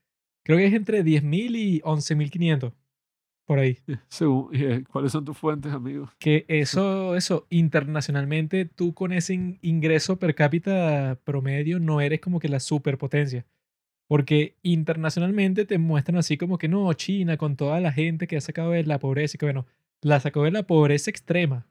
[0.44, 2.74] Creo que es entre 10 mil y 11 mil 500.
[3.46, 3.78] Por ahí.
[4.08, 6.10] Según- eh, ¿Cuáles son tus fuentes, amigo?
[6.18, 12.40] Que eso, eso, internacionalmente, tú con ese in- ingreso per cápita promedio no eres como
[12.40, 13.46] que la superpotencia.
[14.06, 18.40] Porque internacionalmente te muestran así como que no, China con toda la gente que ha
[18.42, 19.64] sacado de la pobreza y que bueno,
[20.02, 21.66] la sacó de la pobreza extrema.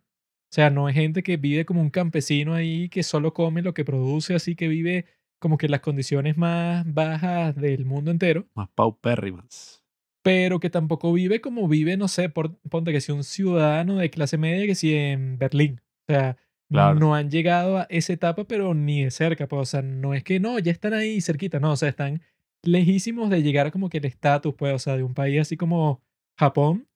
[0.52, 3.76] O sea, no es gente que vive como un campesino ahí que solo come lo
[3.76, 5.06] que produce, así que vive
[5.40, 9.84] como que las condiciones más bajas del mundo entero, Más paupérrimas.
[10.22, 14.10] pero que tampoco vive como vive, no sé, por, ponte que si un ciudadano de
[14.10, 15.82] clase media que si en Berlín.
[16.08, 16.38] O sea,
[16.72, 17.00] Claro.
[17.00, 19.48] no han llegado a esa etapa, pero ni de cerca.
[19.48, 22.22] Pues, o sea, no es que no, ya están ahí cerquita, no, o sea, están
[22.64, 25.58] lejísimos de llegar a como que el estatus, pues, o sea, de un país así
[25.58, 26.04] como
[26.38, 26.88] Japón.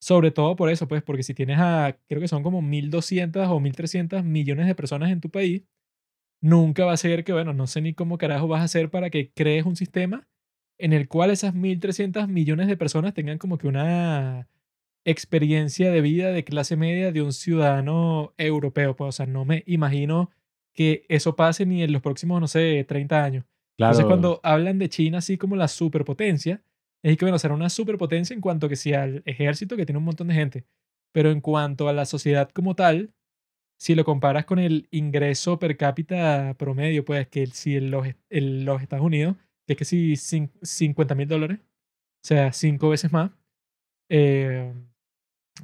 [0.00, 3.60] Sobre todo por eso, pues, porque si tienes a, creo que son como 1.200 o
[3.60, 5.62] 1.300 millones de personas en tu país,
[6.40, 9.10] nunca va a ser que, bueno, no sé ni cómo carajo vas a hacer para
[9.10, 10.28] que crees un sistema
[10.78, 14.48] en el cual esas 1.300 millones de personas tengan como que una
[15.04, 18.96] experiencia de vida de clase media de un ciudadano europeo.
[18.96, 20.30] Pues, o sea, no me imagino
[20.74, 23.44] que eso pase ni en los próximos, no sé, 30 años.
[23.76, 23.92] Claro.
[23.92, 26.62] Entonces, cuando hablan de China así como la superpotencia,
[27.02, 30.04] es que, bueno, será una superpotencia en cuanto que sea al ejército, que tiene un
[30.04, 30.64] montón de gente.
[31.12, 33.14] Pero en cuanto a la sociedad como tal,
[33.78, 38.64] si lo comparas con el ingreso per cápita promedio, pues que si en los, en
[38.64, 39.36] los Estados Unidos,
[39.66, 43.32] que es que si cin- 50 mil dólares, o sea, cinco veces más,
[44.10, 44.72] eh,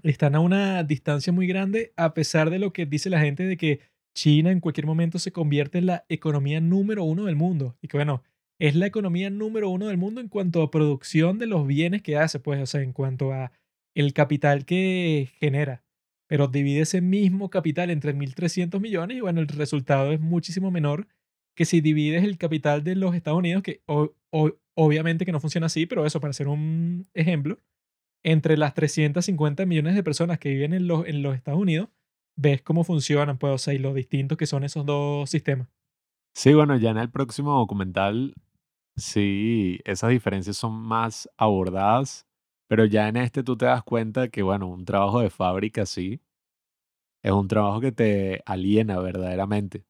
[0.03, 3.57] están a una distancia muy grande, a pesar de lo que dice la gente de
[3.57, 3.81] que
[4.15, 7.77] China en cualquier momento se convierte en la economía número uno del mundo.
[7.81, 8.23] Y que bueno,
[8.59, 12.17] es la economía número uno del mundo en cuanto a producción de los bienes que
[12.17, 13.53] hace, pues, o sea, en cuanto a
[13.95, 15.85] el capital que genera.
[16.33, 21.07] Pero divide ese mismo capital entre 1.300 millones y bueno, el resultado es muchísimo menor
[21.55, 23.83] que si divides el capital de los Estados Unidos, que
[24.75, 27.59] obviamente que no funciona así, pero eso, para hacer un ejemplo,
[28.23, 31.91] entre las 350 millones de personas que viven en los, en los Estados Unidos,
[32.35, 35.69] ves cómo funcionan, pues, o sea, y lo distintos que son esos dos sistemas.
[36.35, 38.33] Sí, bueno, ya en el próximo documental,
[38.97, 42.27] sí, esas diferencias son más abordadas,
[42.69, 46.21] pero ya en este tú te das cuenta que, bueno, un trabajo de fábrica, sí,
[47.23, 49.85] es un trabajo que te aliena verdaderamente.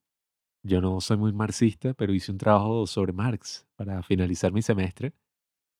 [0.64, 5.14] Yo no soy muy marxista, pero hice un trabajo sobre Marx para finalizar mi semestre.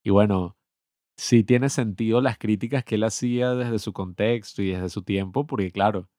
[0.04, 0.56] Y bueno,
[1.16, 5.46] sí tiene sentido las críticas que él hacía desde su contexto y desde su tiempo,
[5.46, 6.10] porque claro,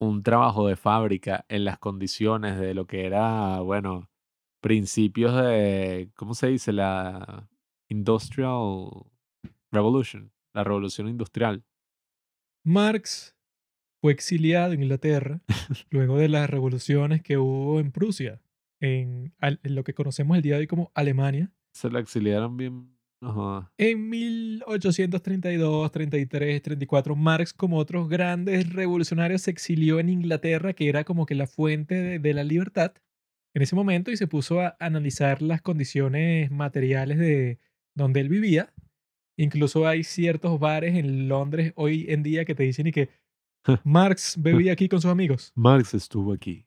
[0.00, 4.10] un trabajo de fábrica en las condiciones de lo que era, bueno,
[4.60, 6.72] principios de, ¿cómo se dice?
[6.72, 7.48] La
[7.88, 9.04] Industrial
[9.74, 11.64] Revolution, la revolución industrial.
[12.64, 13.36] Marx
[14.00, 15.40] fue exiliado en Inglaterra
[15.90, 18.40] luego de las revoluciones que hubo en Prusia,
[18.80, 21.52] en, lo que conocemos el día de hoy como Alemania.
[21.72, 22.96] Se lo exiliaron bien.
[23.20, 23.66] jodas.
[23.78, 31.04] En 1832, 33, 34, Marx, como otros grandes revolucionarios, se exilió en Inglaterra, que era
[31.04, 32.92] como que la fuente de, de la libertad
[33.54, 37.58] en ese momento, y se puso a analizar las condiciones materiales de
[37.94, 38.73] donde él vivía.
[39.36, 43.08] Incluso hay ciertos bares en Londres hoy en día que te dicen y que
[43.84, 45.52] Marx bebía aquí con sus amigos.
[45.54, 46.66] Marx estuvo aquí.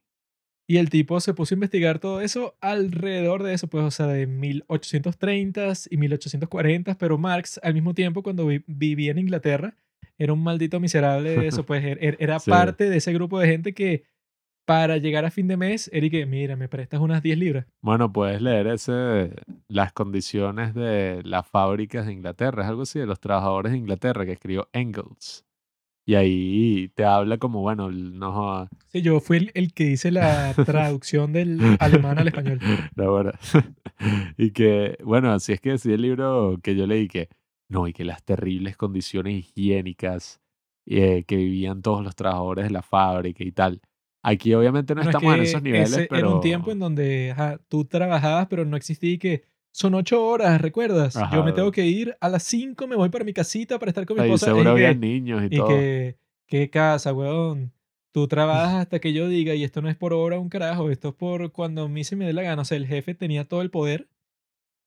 [0.69, 4.07] Y el tipo se puso a investigar todo eso alrededor de eso, pues, o sea,
[4.07, 9.75] de 1830s y 1840s, pero Marx, al mismo tiempo, cuando vi- vivía en Inglaterra,
[10.17, 12.49] era un maldito miserable de eso, pues, er- er- era Sí.
[12.51, 14.03] parte de ese grupo de gente que
[14.67, 17.65] para llegar a fin de mes, que, mira, me prestas unas 10 libras.
[17.81, 19.31] Bueno, puedes leer ese,
[19.69, 24.25] las condiciones de las fábricas de Inglaterra, es algo así, de los trabajadores de Inglaterra
[24.25, 25.45] que escribió Engels.
[26.05, 30.53] Y ahí te habla como, bueno, no Sí, yo fui el, el que hice la
[30.65, 32.59] traducción del alemán al español.
[32.95, 33.39] La verdad.
[34.37, 37.29] y que, bueno, así es que decía el libro que yo leí que,
[37.69, 40.41] no, y que las terribles condiciones higiénicas
[40.85, 43.79] eh, que vivían todos los trabajadores de la fábrica y tal.
[44.29, 46.19] Aquí obviamente no Bueno, es estamos en esos niveles, ese pero...
[46.19, 50.25] Era un tiempo en donde ajá, tú trabajabas, pero no existía y que son ocho
[50.25, 51.17] horas, ¿recuerdas?
[51.31, 54.05] Yo me tengo que ir a las cinco, me voy para mi casita para estar
[54.05, 54.47] con mi esposa.
[54.47, 55.67] seguro y había que, niños y, y todo.
[55.69, 57.71] que, ¿qué casa, weón?
[58.11, 61.09] Tú trabajas hasta que yo diga, y esto no es por obra un carajo, esto
[61.09, 62.63] es por cuando a mí se me dé la gana.
[62.63, 64.09] O sea, el jefe tenía todo el poder.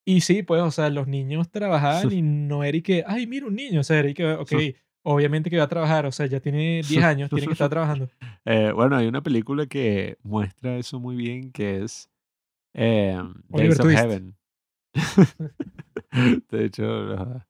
[0.05, 3.47] Y sí, pues, o sea, los niños trabajaban y no era y que, ay, mira
[3.47, 3.81] un niño.
[3.81, 4.53] O sea, era y que, ok,
[5.02, 6.06] obviamente que va a trabajar.
[6.06, 8.09] O sea, ya tiene 10 años, tiene que estar trabajando.
[8.44, 12.10] Eh, bueno, hay una película que muestra eso muy bien, que es
[12.74, 13.18] eh,
[13.48, 13.98] Days of Twist.
[13.98, 14.36] Heaven.
[16.51, 17.44] De hecho.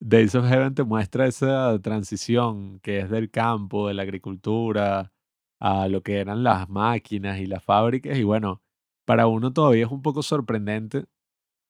[0.00, 5.12] Days of Heaven te muestra esa transición que es del campo, de la agricultura,
[5.60, 8.18] a lo que eran las máquinas y las fábricas.
[8.18, 8.62] Y bueno,
[9.04, 11.04] para uno todavía es un poco sorprendente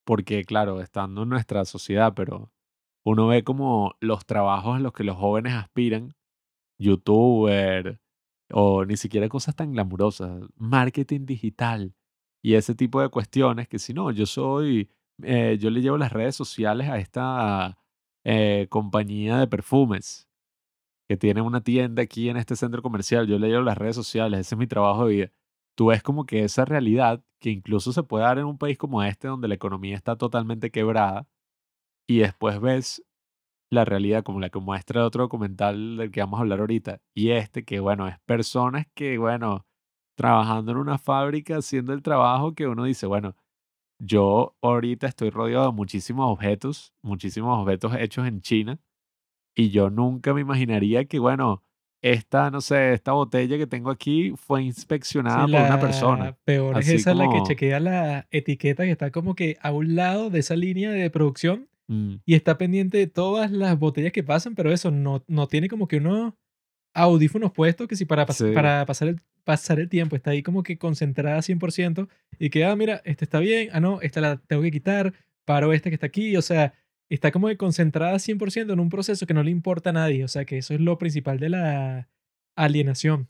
[0.04, 2.51] porque, claro, estando en nuestra sociedad, pero
[3.04, 6.14] uno ve como los trabajos a los que los jóvenes aspiran,
[6.78, 8.00] youtuber,
[8.52, 11.94] o ni siquiera cosas tan glamurosas, marketing digital
[12.42, 14.90] y ese tipo de cuestiones que si no, yo soy
[15.22, 17.78] eh, yo le llevo las redes sociales a esta
[18.24, 20.28] eh, compañía de perfumes
[21.08, 23.26] que tiene una tienda aquí en este centro comercial.
[23.26, 25.32] Yo le llevo las redes sociales, ese es mi trabajo de vida.
[25.76, 29.02] Tú ves como que esa realidad que incluso se puede dar en un país como
[29.02, 31.28] este, donde la economía está totalmente quebrada,
[32.12, 33.02] y después ves
[33.70, 37.00] la realidad como la que muestra el otro documental del que vamos a hablar ahorita,
[37.14, 39.66] y este que, bueno, es personas que, bueno,
[40.14, 43.34] trabajando en una fábrica, haciendo el trabajo que uno dice, bueno,
[43.98, 48.78] yo ahorita estoy rodeado de muchísimos objetos, muchísimos objetos hechos en China,
[49.56, 51.62] y yo nunca me imaginaría que, bueno,
[52.02, 56.36] esta, no sé, esta botella que tengo aquí fue inspeccionada Sí, por una la persona.
[56.44, 59.94] peor es Así esa, la que chequea la etiqueta que está como que a un
[59.94, 64.22] lado de esa línea de producción mm, y está pendiente de todas las botellas que
[64.22, 66.34] pasan, pero eso no, no tiene como que unos
[66.94, 70.42] audífonos puestos que si para, pas- sí, para pasar, el, pasar el tiempo está ahí
[70.42, 74.36] como que concentrada 100% y que, ah, mira, este está bien, ah, no, esta la
[74.36, 75.14] tengo que quitar,
[75.46, 76.74] paro esta que está aquí, o sea,
[77.10, 80.28] está como que concentrada 100% en un proceso que no le importa a nadie, o
[80.28, 82.08] sea, que eso es lo principal de la
[82.56, 83.28] alienación,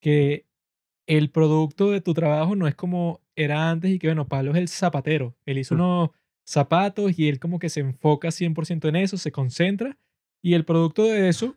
[0.00, 0.46] que
[1.06, 4.58] el producto de tu trabajo no es como era antes y que, bueno, Pablo es
[4.58, 5.36] el zapatero.
[5.46, 6.10] Él hizo mm, unos
[6.48, 9.98] zapatos y él como que se enfoca 100% en eso, se concentra
[10.42, 11.56] y el producto de eso,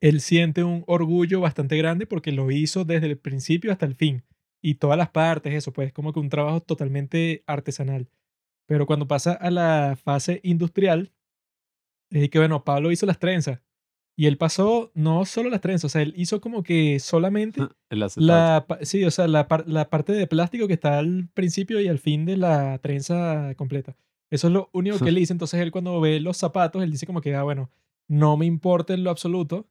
[0.00, 4.24] él siente un orgullo bastante grande porque lo hizo desde el principio hasta el fin
[4.62, 8.10] y todas las partes, eso, pues como que un trabajo totalmente artesanal.
[8.66, 11.12] Pero cuando pasa a la fase industrial,
[12.10, 13.60] es que, bueno, Pablo hizo las trenzas
[14.20, 18.00] y él pasó no solo las trenzas, o sea, él hizo como que solamente el
[18.16, 21.88] la, sí, o sea, la, par- la parte de plástico que está al principio y
[21.88, 23.96] al fin de la trenza completa.
[24.30, 25.32] Eso es lo único que él dice.
[25.32, 27.70] Entonces él cuando ve los zapatos, él dice como que, ah, bueno,
[28.08, 29.66] no me importa en lo absoluto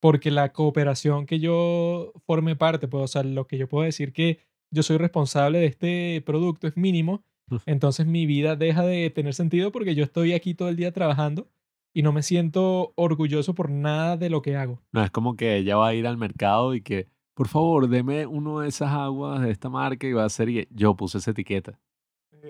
[0.00, 4.14] porque la cooperación que yo forme parte, pues, o sea, lo que yo puedo decir
[4.14, 4.38] que
[4.70, 7.24] yo soy responsable de este producto es mínimo.
[7.66, 11.50] Entonces mi vida deja de tener sentido porque yo estoy aquí todo el día trabajando
[11.92, 14.80] y no me siento orgulloso por nada de lo que hago.
[14.92, 18.26] No es como que ella va a ir al mercado y que, por favor, deme
[18.26, 21.32] uno de esas aguas de esta marca y va a ser y yo puse esa
[21.32, 21.78] etiqueta.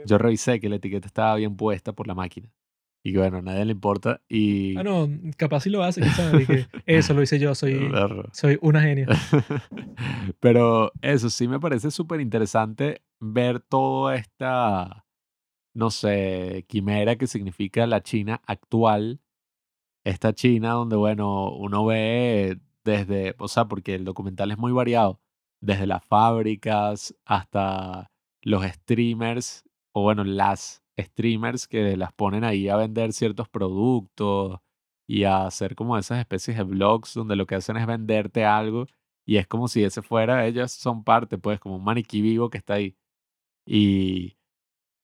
[0.06, 2.48] Yo revisé que la etiqueta estaba bien puesta por la máquina.
[3.05, 4.74] Y que bueno, a nadie le importa Ah, y...
[4.85, 7.90] no, capaz si lo hace, quién sabe, y que eso lo hice yo, soy,
[8.32, 9.09] soy una genia.
[10.40, 15.05] Pero eso sí me parece súper interesante ver toda esta,
[15.74, 19.20] no sé, quimera que significa la China actual.
[20.05, 25.20] Esta China donde, bueno, uno ve desde, o sea, porque el documental es muy variado,
[25.61, 28.11] desde las fábricas hasta
[28.43, 34.59] los streamers, o bueno, las streamers que las ponen ahí a vender ciertos productos
[35.07, 38.87] y a hacer como esas especies de blogs donde lo que hacen es venderte algo
[39.24, 42.59] y es como si ese fuera, ellas son parte, pues, como un maniquí vivo que
[42.59, 42.97] está ahí.
[43.66, 44.37] Y,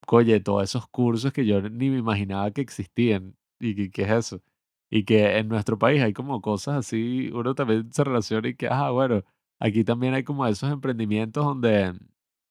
[0.08, 3.36] oye, todos esos cursos que yo ni me imaginaba que existían.
[3.60, 4.42] ¿Y qué es eso?
[4.90, 8.68] Y que en nuestro país hay como cosas así, uno también se relaciona y que,
[8.68, 9.22] ah, bueno,
[9.60, 11.94] aquí también hay como esos emprendimientos donde,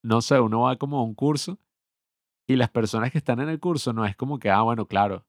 [0.04, 1.58] no sé, uno va como a un curso
[2.48, 5.26] y las personas que están en el curso no es como que, ah, bueno, claro,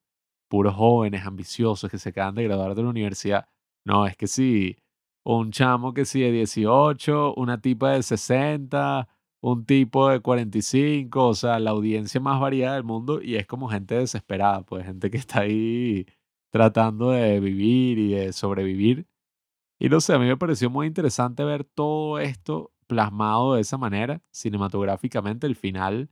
[0.49, 3.49] puros jóvenes ambiciosos que se acaban de graduar de la universidad.
[3.85, 4.77] No, es que sí,
[5.25, 9.09] un chamo que sí de 18, una tipa de 60,
[9.41, 13.69] un tipo de 45, o sea, la audiencia más variada del mundo y es como
[13.69, 16.07] gente desesperada, pues gente que está ahí
[16.51, 19.07] tratando de vivir y de sobrevivir.
[19.81, 23.79] Y no sé, a mí me pareció muy interesante ver todo esto plasmado de esa
[23.79, 26.11] manera, cinematográficamente, el final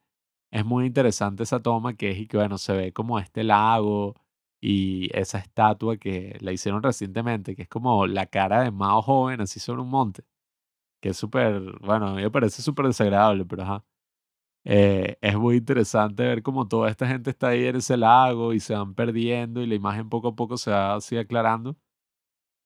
[0.53, 4.15] es muy interesante esa toma que es y que, bueno, se ve como este lago
[4.61, 9.41] y esa estatua que la hicieron recientemente, que es como la cara de Mao joven,
[9.43, 10.25] así sobre un monte,
[11.03, 13.85] que es súper, bueno, a mí me parece súper desagradable, pero ajá.
[14.69, 18.59] Eh, es muy interesante ver cómo toda esta gente está ahí en ese lago y
[18.61, 21.77] se van perdiendo y la imagen poco a poco se va así aclarando.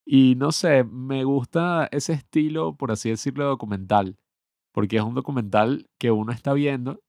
[0.05, 4.17] Y no sé, me gusta ese estilo, por así decirlo, documental,
[4.73, 7.01] porque es un documental que uno está viendo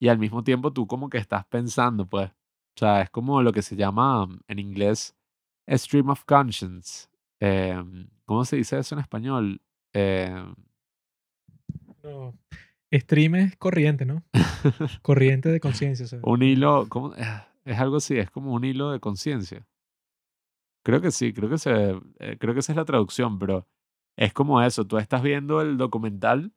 [0.00, 2.30] y al mismo tiempo tú como que estás pensando, pues.
[2.30, 5.16] O sea, es como lo que se llama en inglés
[5.68, 7.08] stream of conscience.
[7.40, 9.62] Em, ¿cómo se dice eso en español?
[9.92, 10.54] Em,
[12.02, 12.34] No,
[12.94, 14.22] stream es corriente, ¿no?
[15.02, 16.06] Corriente de conciencia.
[16.22, 17.12] un hilo, ¿cómo?
[17.18, 19.66] Ah, Es algo así, es como un hilo de conciencia.
[20.84, 23.66] Creo que sí, creo que se, eh, creo que esa es la traducción, pero
[24.16, 26.52] es como eso, tú estás viendo el documental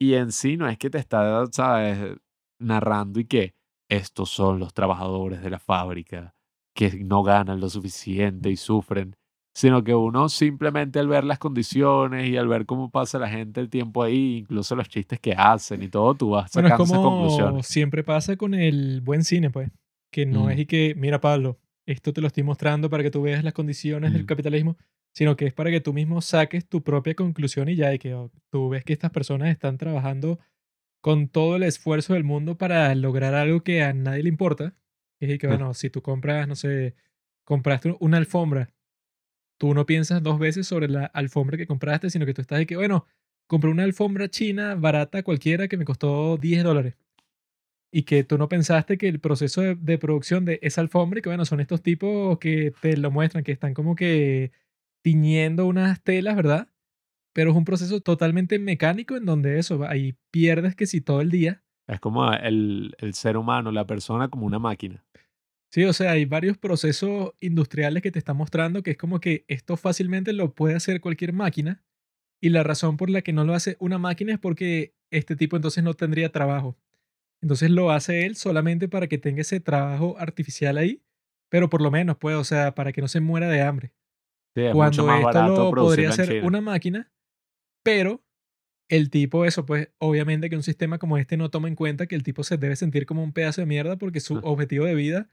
[0.00, 2.18] y en sí no es que te está, ¿sabes?
[2.58, 3.54] Narrando y que
[3.90, 6.34] estos son los trabajadores de la fábrica
[6.74, 9.14] que no ganan lo suficiente y sufren.
[9.54, 13.60] Sino que uno simplemente al ver las condiciones y al ver cómo pasa la gente
[13.60, 16.94] el tiempo ahí, incluso los chistes que hacen y todo, tú vas Bueno, es sacando
[16.96, 17.66] como conclusiones.
[17.66, 19.70] siempre pasa con el buen cine, pues.
[20.10, 20.50] Que no Mm.
[20.50, 23.52] es y que, mira, Pablo, esto te lo estoy mostrando para que tú veas las
[23.54, 24.26] condiciones del Mm.
[24.26, 24.76] capitalismo,
[25.14, 28.14] sino que es para que tú mismo saques tu propia conclusión y ya de que
[28.14, 30.38] oh, tú ves que estas personas están trabajando
[31.02, 34.74] con todo el esfuerzo del mundo para lograr algo que a nadie le importa.
[35.20, 36.94] Es de que, bueno, si tú compras, no sé,
[37.44, 38.70] compraste una alfombra,
[39.62, 42.66] tú no piensas dos veces sobre la alfombra que compraste, sino que tú estás de
[42.66, 43.06] que, bueno,
[43.46, 46.96] compré una alfombra china barata cualquiera que me costó 10 dólares.
[47.92, 51.44] Y que tú no pensaste que el proceso de, producción de esa alfombra, que bueno,
[51.44, 54.50] son estos tipos que te lo muestran, que están como que
[55.00, 56.66] tiñendo unas telas, ¿verdad?
[57.32, 61.30] Pero es un proceso totalmente mecánico en donde eso, ahí pierdes que si todo el
[61.30, 61.62] día.
[61.86, 65.04] Es como el ser humano, la persona como una máquina.
[65.72, 69.44] Sí, o sea, hay varios procesos industriales que te están mostrando que es como que
[69.48, 71.82] esto fácilmente lo puede hacer cualquier máquina.
[72.42, 75.56] Y la razón por la que no lo hace una máquina es porque este tipo
[75.56, 76.76] entonces no tendría trabajo.
[77.40, 81.02] Entonces lo hace él solamente para que tenga ese trabajo artificial ahí,
[81.50, 83.92] pero por lo menos, pues, o sea, para que no se muera de hambre.
[84.54, 87.12] Sí, es mucho Cuando más esto lo podría hacer una máquina,
[87.82, 88.24] pero
[88.88, 92.14] el tipo, eso, pues, obviamente que un sistema como este no toma en cuenta que
[92.16, 94.40] el tipo se debe sentir como un pedazo de mierda porque su Ah.
[94.44, 95.30] objetivo de vida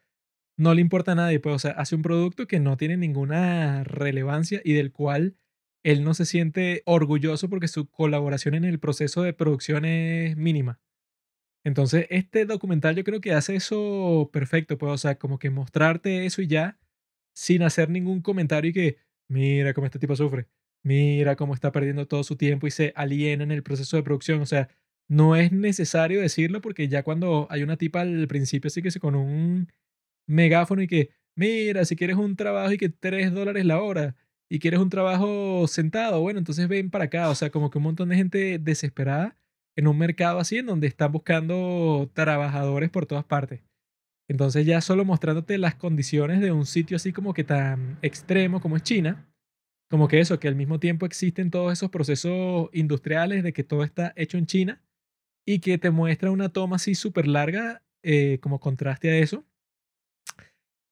[0.59, 3.85] no le importa a nadie, pues, o sea, hace un producto que no tiene ninguna
[3.85, 5.37] relevancia y del cual
[5.83, 10.81] él no se siente orgulloso porque su colaboración en el proceso de producción es mínima.
[11.63, 16.25] Entonces, este documental yo creo que hace eso perfecto, pues, o sea, como que mostrarte
[16.25, 16.77] eso y ya,
[17.33, 18.97] sin hacer ningún comentario y que,
[19.29, 20.47] mira cómo este tipo sufre,
[20.83, 24.41] mira cómo está perdiendo todo su tiempo y se aliena en el proceso de producción.
[24.41, 24.69] O sea,
[25.07, 28.99] no es necesario decirlo porque ya cuando hay una tipa al principio así que se
[28.99, 29.69] con un
[30.29, 34.15] megáfono y que, mira, si quieres un trabajo y que 3 dólares la hora
[34.49, 37.29] y quieres un trabajo sentado, bueno, entonces ven para acá.
[37.29, 39.37] O sea, como que un montón de gente desesperada
[39.75, 43.61] en un mercado así en donde están buscando trabajadores por todas partes.
[44.29, 48.77] Entonces ya solo mostrándote las condiciones de un sitio así como que tan extremo como
[48.77, 49.27] es China,
[49.89, 53.83] como que eso, que al mismo tiempo existen todos esos procesos industriales de que todo
[53.83, 54.83] está hecho en China
[55.47, 59.45] y que te muestra una toma así súper larga eh, como contraste a eso,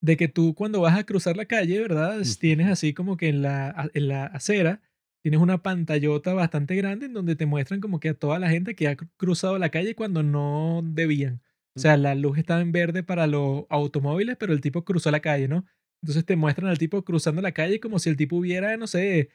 [0.07, 2.21] de que tú cuando vas a cruzar la calle, ¿verdad?
[2.39, 4.81] Tienes así como que en la, en la acera,
[5.23, 8.75] tienes una pantallota bastante grande en donde te muestran como que a toda la gente
[8.75, 11.41] que ha cru- cruzado la calle cuando no debían.
[11.75, 15.19] O sea, la luz estaba en verde para los automóviles, pero el tipo cruzó la
[15.19, 15.65] calle, ¿no?
[16.01, 19.29] Entonces te muestran al tipo cruzando la calle como si el tipo hubiera, no sé,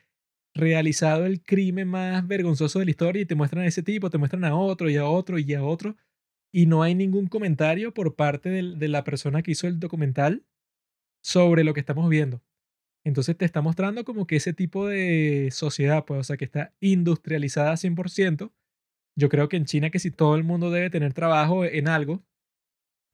[0.54, 4.18] realizado el crimen más vergonzoso de la historia y te muestran a ese tipo, te
[4.18, 5.96] muestran a otro y a otro y a otro.
[6.52, 10.44] Y no hay ningún comentario por parte del- de la persona que hizo el documental
[11.22, 12.42] sobre lo que estamos viendo.
[13.04, 16.74] Entonces te está mostrando como que ese tipo de sociedad, pues, o sea, que está
[16.80, 18.52] industrializada 100%.
[19.16, 22.24] Yo creo que en China que si todo el mundo debe tener trabajo en algo,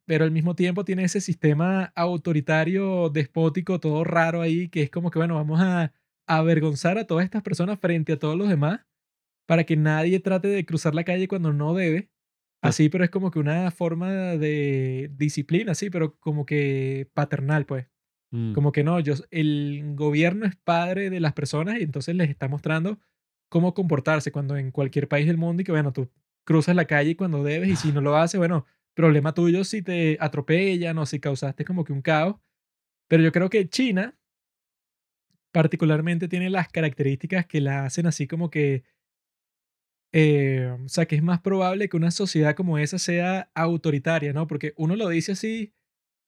[0.07, 5.11] pero al mismo tiempo tiene ese sistema autoritario, despótico, todo raro ahí, que es como
[5.11, 5.93] que, bueno, vamos a
[6.27, 8.81] avergonzar a todas estas personas frente a todos los demás
[9.47, 12.11] para que nadie trate de cruzar la calle cuando no debe.
[12.63, 17.87] Así, pero es como que una forma de disciplina, sí, pero como que paternal, pues.
[18.31, 18.53] Mm.
[18.53, 22.49] Como que no, yo, el gobierno es padre de las personas y entonces les está
[22.49, 22.99] mostrando
[23.49, 26.11] cómo comportarse cuando en cualquier país del mundo y que, bueno, tú
[26.45, 30.19] cruzas la calle cuando debes y si no lo haces, bueno, problema tuyo si te
[30.21, 32.37] atropellan o si causaste como que un caos.
[33.09, 34.19] Pero yo creo que China
[35.53, 38.85] particularmente tiene las características que la hacen así como que,
[40.13, 44.47] eh, o sea, que es más probable que una sociedad como esa sea autoritaria, ¿no?
[44.47, 45.75] Porque uno lo dice así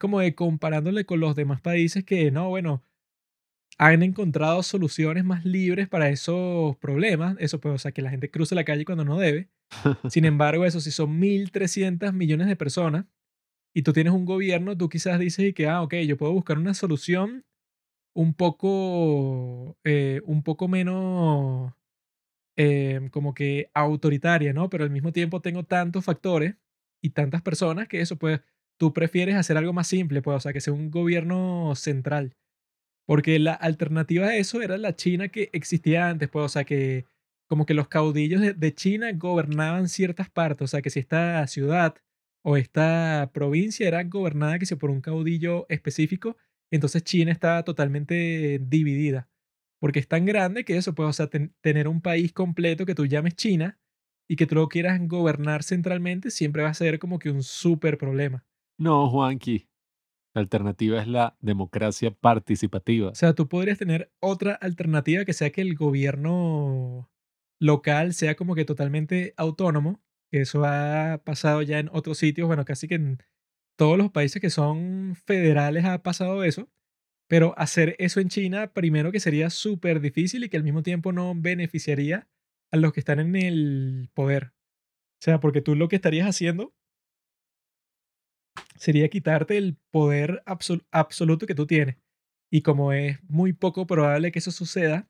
[0.01, 2.83] como de comparándole con los demás países que, no, bueno,
[3.79, 8.31] han encontrado soluciones más libres para esos problemas, eso pues, o sea, que la gente
[8.31, 9.51] cruce la calle cuando no debe.
[10.09, 13.07] Sin embargo, eso, si son 1.300 millones de personas
[13.75, 16.59] y tú tienes un gobierno, tú quizás dices y que, ah, ok, yo puedo buscar
[16.59, 17.45] una solución
[18.15, 21.75] un poco, eh, un poco menos
[22.57, 24.71] eh, como que autoritaria, ¿no?
[24.71, 26.57] Pero al mismo tiempo tengo tantos factores
[27.03, 28.41] y tantas personas que eso, pues,
[28.81, 32.35] tú prefieres hacer algo más simple, pues, o sea, que sea un gobierno central.
[33.07, 37.07] Porque la alternativa a eso era la China que existía antes, pues, o sea, que
[37.49, 41.97] como que los caudillos de, China gobernaban ciertas partes, o sea, que si esta ciudad
[42.45, 46.37] o esta provincia era gobernada que si por un caudillo específico,
[46.71, 49.29] entonces China está totalmente dividida.
[49.81, 52.95] Porque es tan grande que eso, pues, o sea, ten- tener un país completo que
[52.95, 53.79] tú llames China
[54.29, 57.99] y que tú lo quieras gobernar centralmente siempre va a ser como que un súper
[57.99, 58.45] problema.
[58.81, 59.69] No, Juanqui.
[60.35, 63.11] La alternativa es la democracia participativa.
[63.11, 67.11] O sea, tú podrías tener otra alternativa que sea que el gobierno
[67.61, 70.01] local sea como que totalmente autónomo,
[70.33, 73.19] eso ha pasado ya en otros sitios, bueno, casi que en
[73.77, 76.71] todos los países que son federales ha pasado eso,
[77.29, 81.13] pero hacer eso en China, primero que sería súper difícil y que al mismo tiempo
[81.13, 82.31] no beneficiaría
[82.73, 84.55] a los que están en el poder.
[85.21, 86.73] O sea, porque tú lo que estarías haciendo
[88.81, 91.97] sería quitarte el poder absol- absoluto que tú tienes.
[92.51, 95.09] Y como es muy poco probable que eso suceda,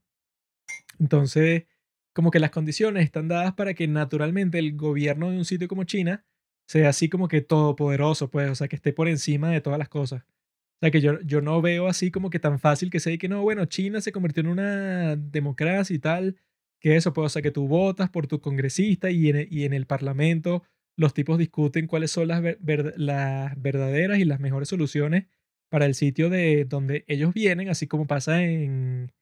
[0.98, 1.64] entonces
[2.12, 5.84] como que las condiciones están dadas para que naturalmente el gobierno de un sitio como
[5.84, 6.24] China
[6.66, 9.88] sea así como que todopoderoso, pues, o sea, que esté por encima de todas las
[9.88, 10.22] cosas.
[10.22, 13.18] O sea, que yo, yo no veo así como que tan fácil que sea y
[13.18, 16.36] que no, bueno, China se convirtió en una democracia y tal,
[16.80, 19.64] que eso, pues, o sea, que tú votas por tu congresista y en, el- y
[19.64, 20.62] en el parlamento
[21.00, 25.26] los tipos discuten cuáles son las, ver- ver- las verdaderas y las mejores soluciones
[25.70, 29.12] para el sitio de donde ellos vienen, así como pasa en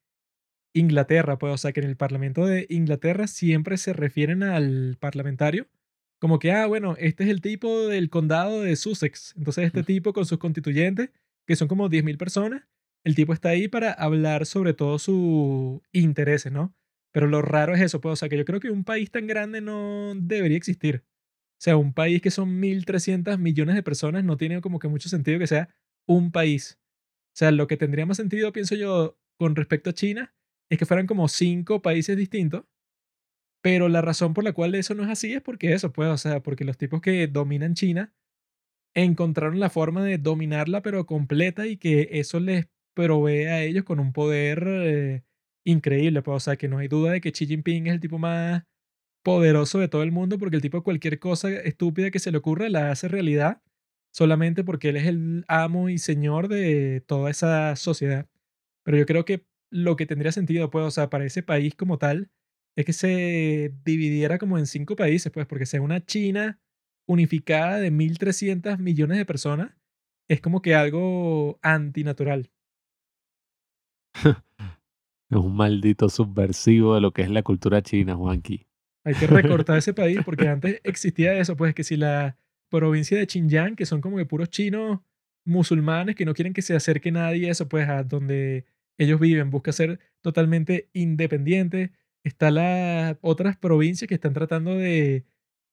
[0.74, 5.66] Inglaterra, pues, o sea, que en el Parlamento de Inglaterra siempre se refieren al parlamentario
[6.20, 9.34] como que, ah, bueno, este es el tipo del condado de Sussex.
[9.36, 11.10] Entonces, este tipo con sus constituyentes,
[11.46, 12.64] que son como 10.000 personas,
[13.04, 16.74] el tipo está ahí para hablar sobre todos sus intereses, ¿no?
[17.12, 19.28] Pero lo raro es eso, pues, o sea, que yo creo que un país tan
[19.28, 21.04] grande no debería existir.
[21.58, 25.08] O sea, un país que son 1.300 millones de personas no tiene como que mucho
[25.08, 25.68] sentido que sea
[26.06, 26.78] un país.
[27.34, 30.34] O sea, lo que tendría más sentido, pienso yo, con respecto a China,
[30.70, 32.64] es que fueran como cinco países distintos,
[33.62, 36.16] pero la razón por la cual eso no es así es porque eso, pues, o
[36.16, 38.14] sea, porque los tipos que dominan China
[38.94, 44.00] encontraron la forma de dominarla, pero completa, y que eso les provee a ellos con
[44.00, 45.24] un poder eh,
[45.64, 48.18] increíble, pues, o sea, que no hay duda de que Xi Jinping es el tipo
[48.18, 48.64] más
[49.28, 52.70] poderoso de todo el mundo, porque el tipo cualquier cosa estúpida que se le ocurra
[52.70, 53.60] la hace realidad
[54.10, 58.26] solamente porque él es el amo y señor de toda esa sociedad.
[58.84, 61.98] Pero yo creo que lo que tendría sentido, pues, o sea, para ese país como
[61.98, 62.30] tal,
[62.74, 66.58] es que se dividiera como en cinco países, pues, porque sea una China
[67.06, 69.76] unificada de 1.300 millones de personas,
[70.26, 72.50] es como que algo antinatural.
[75.30, 78.67] Es un maldito subversivo de lo que es la cultura china, Juanqui.
[79.04, 82.36] Hay que recortar ese país porque antes existía eso, pues que si la
[82.68, 85.00] provincia de Xinjiang, que son como que puros chinos
[85.44, 88.66] musulmanes que no quieren que se acerque nadie eso, pues a donde
[88.98, 91.92] ellos viven, busca ser totalmente independiente.
[92.24, 95.24] Está las otras provincias que están tratando de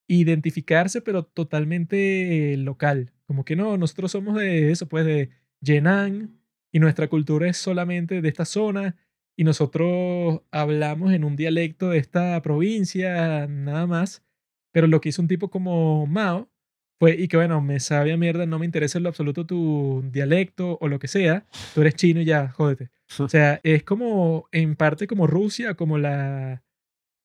[0.08, 3.12] identificarse, pero totalmente local.
[3.26, 5.30] Como que no, nosotros somos de eso, pues de
[5.60, 6.40] Yenan
[6.72, 8.96] y nuestra cultura es solamente de esta zona
[9.36, 14.24] y nosotros hablamos en un dialecto de esta provincia, nada más.
[14.72, 16.50] Pero lo que hizo un tipo como Mao
[16.98, 20.02] fue, y que bueno, me sabe a mierda, no me interesa en lo absoluto tu
[20.10, 22.90] dialecto o lo que sea, tú eres chino y ya, jódete.
[23.20, 26.64] O sea, es como, en parte como Rusia, como la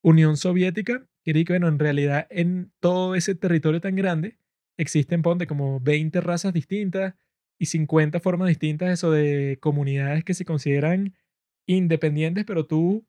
[0.03, 4.37] Unión Soviética, que que bueno, en realidad en todo ese territorio tan grande
[4.77, 7.15] existen, ponte, como 20 razas distintas
[7.57, 11.15] y 50 formas distintas, eso de comunidades que se consideran
[11.67, 13.05] independientes, pero tú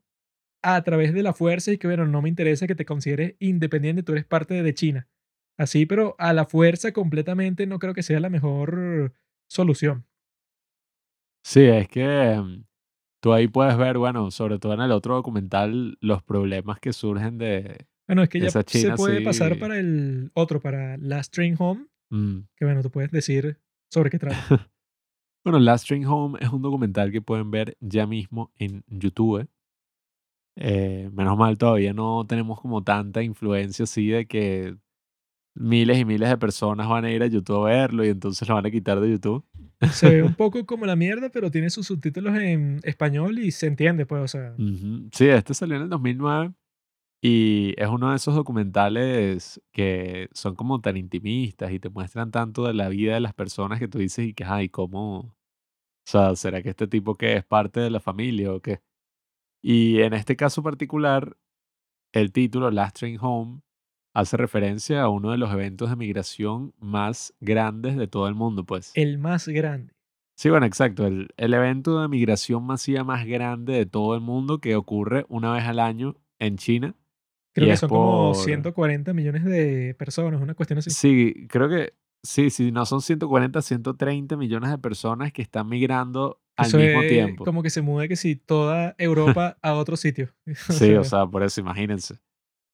[0.63, 4.03] a través de la fuerza y que bueno, no me interesa que te consideres independiente,
[4.03, 5.09] tú eres parte de China.
[5.59, 9.13] Así, pero a la fuerza completamente no creo que sea la mejor
[9.49, 10.07] solución.
[11.45, 12.65] Sí, es que mm,
[13.21, 17.39] tú ahí puedes ver, bueno, sobre todo en el otro documental, los problemas que surgen
[17.39, 21.35] de Bueno, es que ya esa se China puede pasar para el otro, para Last
[21.35, 22.39] Train Home, mm.
[22.57, 23.59] que bueno, tú puedes decir
[23.91, 24.37] sobre qué trata.
[25.45, 29.49] Bueno, Last Train Home es un documental que pueden ver ya mismo en YouTube.
[30.57, 34.77] Eh, menos mal, todavía no tenemos como tanta influencia así de que
[35.55, 38.55] miles y miles de personas van a ir a YouTube a verlo y entonces lo
[38.55, 39.45] van a quitar de YouTube.
[39.93, 43.67] Se ve un poco como la mierda, pero tiene sus subtítulos en español y se
[43.67, 44.53] entiende, pues, o sea.
[44.53, 45.09] Ujú.
[45.13, 46.53] Sí, este salió en el 2009
[47.25, 52.67] y es uno de esos documentales que son como tan intimistas y te muestran tanto
[52.67, 55.19] de la vida de las personas que tú dices y que, ay, ¿cómo?
[55.21, 55.35] O
[56.05, 58.81] sea, ¿será que este tipo que es parte de la familia o qué?
[59.63, 61.37] Y en este caso particular,
[62.13, 63.61] el título Last Train Home
[64.13, 68.65] hace referencia a uno de los eventos de migración más grandes de todo el mundo,
[68.65, 68.91] pues.
[68.95, 69.95] El más grande.
[70.37, 71.07] Sí, bueno, exacto.
[71.07, 75.53] El, el evento de migración masiva más grande de todo el mundo que ocurre una
[75.53, 76.97] vez al año en China.
[77.55, 80.91] Creo Y que son como por- 140 millones de personas, una cuestión así.
[80.91, 86.41] Sí, creo que sí, sí, no son 140, 130 millones de personas que están migrando
[86.57, 87.45] al Eso mismo es tiempo.
[87.45, 90.31] como que se mueve que si toda Europa a otro sitio.
[90.71, 92.17] Sí, o sea, por eso, imagínense.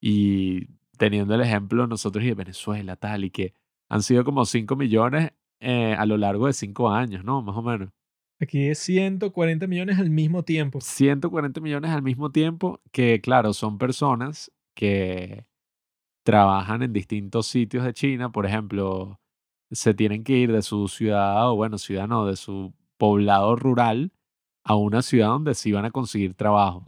[0.01, 3.53] Y teniendo el ejemplo nosotros y de Venezuela, tal, y que
[3.89, 5.31] han sido como 5 millones
[5.61, 7.41] eh, a lo largo de cinco años, ¿no?
[7.41, 7.89] Más o menos.
[8.41, 10.79] Aquí es 140 millones al mismo tiempo.
[10.79, 15.45] 140 millones al mismo tiempo, que claro, son personas que
[16.23, 19.19] trabajan en distintos sitios de China, por ejemplo,
[19.71, 24.13] se tienen que ir de su ciudad, o bueno, ciudad no, de su poblado rural
[24.63, 26.85] a una ciudad donde sí van a conseguir trabajo.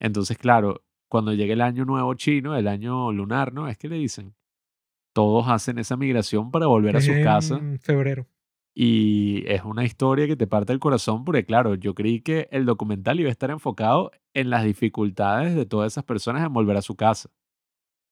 [0.00, 3.68] Entonces, claro, cuando llegue el año nuevo chino, el año lunar, ¿no?
[3.68, 4.34] Es que le dicen,
[5.14, 7.60] todos hacen esa migración para volver a Es sus casas.
[7.60, 8.26] en febrero.
[8.80, 12.64] Y es una historia que te parte el corazón porque, claro, yo creí que el
[12.64, 16.82] documental iba a estar enfocado en las dificultades de todas esas personas en volver a
[16.82, 17.28] su casa.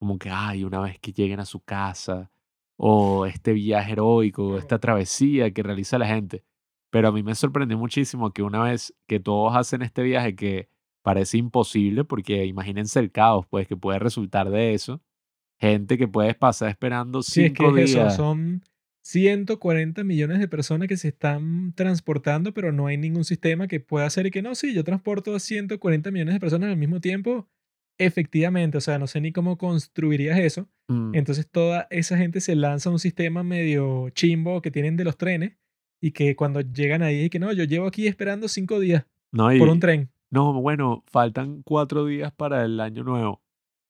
[0.01, 2.33] Como que, ay, una vez que lleguen a su casa,
[2.77, 6.43] o este viaje heroico, esta travesía que realiza la gente.
[6.91, 10.69] Pero a mí me sorprendió muchísimo que una vez que todos hacen este viaje que
[11.03, 15.01] parece imposible, porque imagínense el caos, pues, que puede resultar de eso.
[15.61, 18.17] Gente que puedes pasar esperando Sí, es que es eso, días.
[18.17, 18.65] son
[19.07, 24.05] 140 millones de personas que se están transportando, pero no hay ningún sistema que pueda
[24.05, 27.47] hacer y que no, sí, yo transporto a 140 millones de personas al mismo tiempo.
[27.99, 30.69] Efectivamente, o sea, no sé ni cómo construirías eso.
[30.89, 35.05] Mm, Entonces toda esa gente se lanza a un sistema medio chimbo que tienen de
[35.05, 35.53] los trenes
[36.01, 39.51] y que cuando llegan ahí y que no, yo llevo aquí esperando cinco días No,
[39.57, 40.11] por un tren.
[40.31, 43.41] No, bueno, faltan cuatro días para el año nuevo.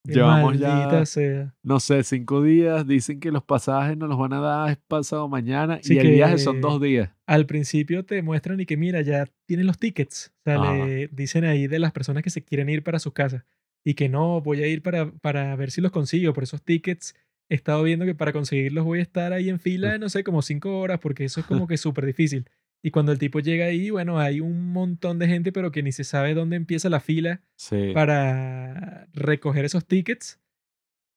[0.07, 1.55] Llevamos ya, sea.
[1.63, 2.87] no sé, cinco días.
[2.87, 6.13] Dicen que los pasajes nos los van a dar es pasado mañana Sí y el
[6.13, 7.11] viaje son dos días.
[7.27, 10.33] Al principio te muestran y que mira, ya tienen los tickets.
[10.41, 13.45] O sea, le dicen ahí de las personas que se quieren ir para sus casas
[13.85, 16.33] y que no, voy a ir para, para ver si los consigo.
[16.33, 17.15] Por esos tickets
[17.49, 20.43] he estado viendo que para conseguirlos voy a estar ahí en fila, no sé, como
[20.43, 22.49] cinco horas, porque eso es como que súper difícil.
[22.87, 25.91] Y cuando el tipo llega ahí, bueno, hay un montón de gente, pero que ni
[25.91, 27.91] se sabe dónde empieza la fila Sí.
[27.93, 30.41] para recoger esos tickets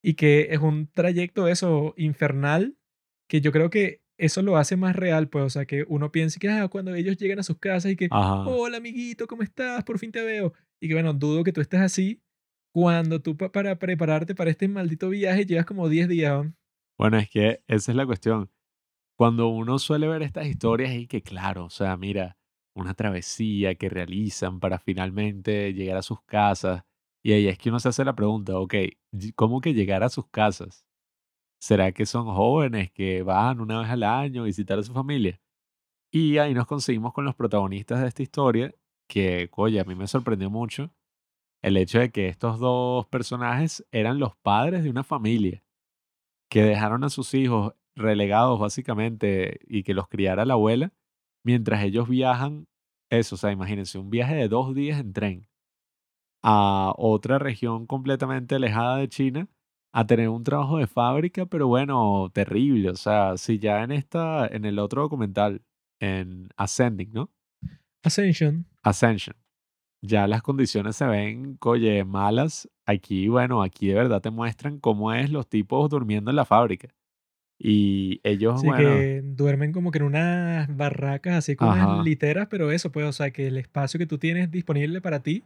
[0.02, 2.76] y que es un trayecto eso infernal
[3.28, 6.40] que yo creo que eso lo hace más real, pues, o sea, que uno piensa
[6.40, 8.40] que ah, cuando ellos llegan a sus casas y que, Ajá.
[8.48, 9.84] hola amiguito, ¿cómo estás?
[9.84, 10.52] Por fin te veo.
[10.80, 12.20] Y que bueno, dudo que tú estés así
[12.74, 16.44] cuando tú pa- para prepararte para este maldito viaje llevas como 10 días.
[16.44, 16.52] ¿no?
[16.98, 18.50] Bueno, es que esa es la cuestión.
[19.20, 22.38] Cuando uno suele ver estas historias y que claro, o sea, mira,
[22.74, 26.84] una travesía que realizan para finalmente llegar a sus casas.
[27.22, 28.76] Y ahí es que uno se hace la pregunta, ok,
[29.36, 30.86] ¿cómo que llegar a sus casas?
[31.60, 35.38] ¿Será que son jóvenes que van una vez al año a visitar a su familia?
[36.10, 38.74] Y ahí nos conseguimos con los protagonistas de esta historia,
[39.06, 40.94] que, oye, a mí me sorprendió mucho
[41.60, 45.62] el hecho de que estos dos personajes eran los padres de una familia
[46.50, 50.92] que dejaron a sus hijos relegados básicamente y que los criara la abuela
[51.44, 52.66] mientras ellos viajan,
[53.10, 55.48] eso, o sea, imagínense, un viaje de dos días en tren
[56.42, 59.48] a otra región completamente alejada de China
[59.92, 64.46] a tener un trabajo de fábrica, pero bueno, terrible, o sea, si ya en esta,
[64.46, 65.62] en el otro documental,
[66.00, 67.30] en Ascending, ¿no?
[68.02, 68.66] Ascension.
[68.82, 69.36] Ascension.
[70.02, 72.70] Ya las condiciones se ven, oye, malas.
[72.86, 76.88] Aquí, bueno, aquí de verdad te muestran cómo es los tipos durmiendo en la fábrica.
[77.62, 81.86] Y ellos, Así bueno, que duermen como que en unas barracas, así con Ajá.
[81.86, 85.22] unas literas, pero eso, pues, o sea, que el espacio que tú tienes disponible para
[85.22, 85.44] ti,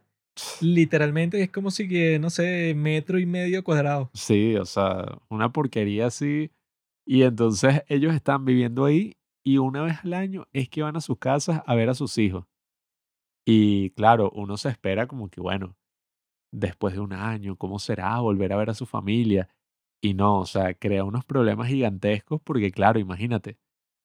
[0.60, 4.12] literalmente es como si que, no sé, metro y medio cuadrado.
[4.14, 6.50] sí, o sea, una porquería así.
[7.06, 11.00] Y entonces ellos están viviendo ahí y una vez al año es que van a
[11.00, 12.46] sus casas a ver a sus hijos.
[13.46, 15.76] Y claro, uno se espera como que, bueno,
[16.52, 19.48] después de un año, ¿cómo será volver a ver a su familia?
[20.04, 23.56] Y no, o sea, crea unos problemas gigantescos porque, claro, imagínate,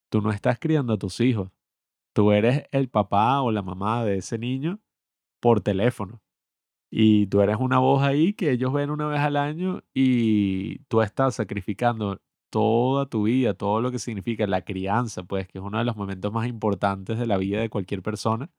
[0.10, 1.52] tú no estás criando a tus hijos,
[2.14, 4.80] tú eres el papá o la mamá de ese niño
[5.42, 6.22] por teléfono.
[6.90, 11.02] Y tú eres una voz ahí que ellos ven una vez al año y tú
[11.02, 15.80] estás sacrificando toda tu vida, todo lo que significa la crianza, pues que es uno
[15.80, 18.50] de los momentos más importantes de la vida de cualquier persona.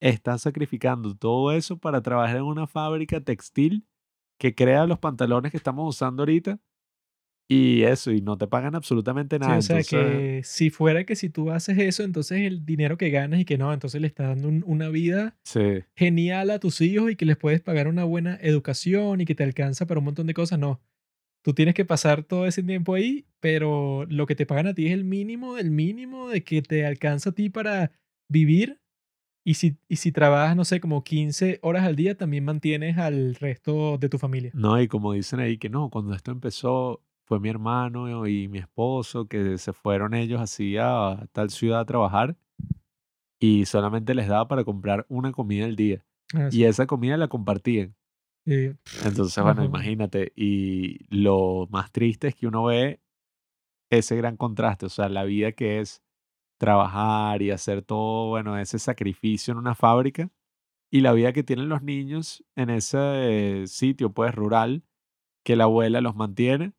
[0.00, 3.88] Estás sacrificando todo eso para trabajar en una fábrica textil
[4.40, 6.58] que crea los pantalones que estamos usando ahorita
[7.48, 9.58] y eso, y no te pagan absolutamente Sí, nada.
[9.58, 13.10] o sea, Entonces, que si fuera que si tú haces eso, entonces el dinero que
[13.10, 16.80] ganas y que no, entonces le estás dando un- una vida sí, genial a tus
[16.80, 20.04] hijos y que les puedes pagar una buena educación y que te alcanza para un
[20.06, 20.80] montón de cosas, no.
[21.42, 24.86] Tú tienes que pasar todo ese tiempo ahí, pero lo que te pagan a ti
[24.88, 27.92] es el mínimo del mínimo de que te alcanza a ti para
[28.28, 28.79] vivir.
[29.42, 33.34] Y si, y si trabajas, no sé, como 15 horas al día, también mantienes al
[33.36, 34.50] resto de tu familia.
[34.54, 38.58] No, y como dicen ahí que no, cuando esto empezó fue mi hermano y mi
[38.58, 42.36] esposo que se fueron ellos así a tal ciudad a trabajar
[43.38, 46.04] y solamente les daba para comprar una comida al día
[46.50, 47.94] y esa comida la compartían.
[48.46, 49.64] Eh, Entonces, bueno, Ajá.
[49.68, 53.00] imagínate, y lo más triste es que uno ve
[53.90, 56.02] ese gran contraste, o sea, la vida que es
[56.60, 60.30] trabajar y hacer todo, bueno, ese sacrificio en una fábrica
[60.92, 64.82] y la vida que tienen los niños en ese sitio, pues, rural,
[65.44, 66.74] que la abuela los mantiene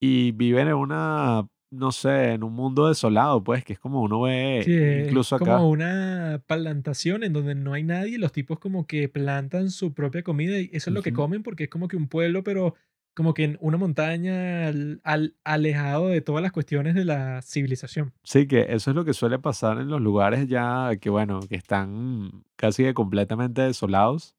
[0.00, 4.20] y viven en una, no sé, en un mundo desolado, pues, que es como uno
[4.22, 4.74] ve Sí,
[5.06, 5.56] incluso acá.
[5.56, 10.22] como una plantación en donde no hay nadie, los tipos como que plantan su propia
[10.22, 12.74] comida y eso es lo que comen porque es como que un pueblo, pero
[13.14, 18.12] como que en una montaña al- al- alejado de todas las cuestiones de la civilización.
[18.24, 21.56] Sí, que eso es lo que suele pasar en los lugares ya que, bueno, que
[21.56, 24.34] están casi que completamente desolados,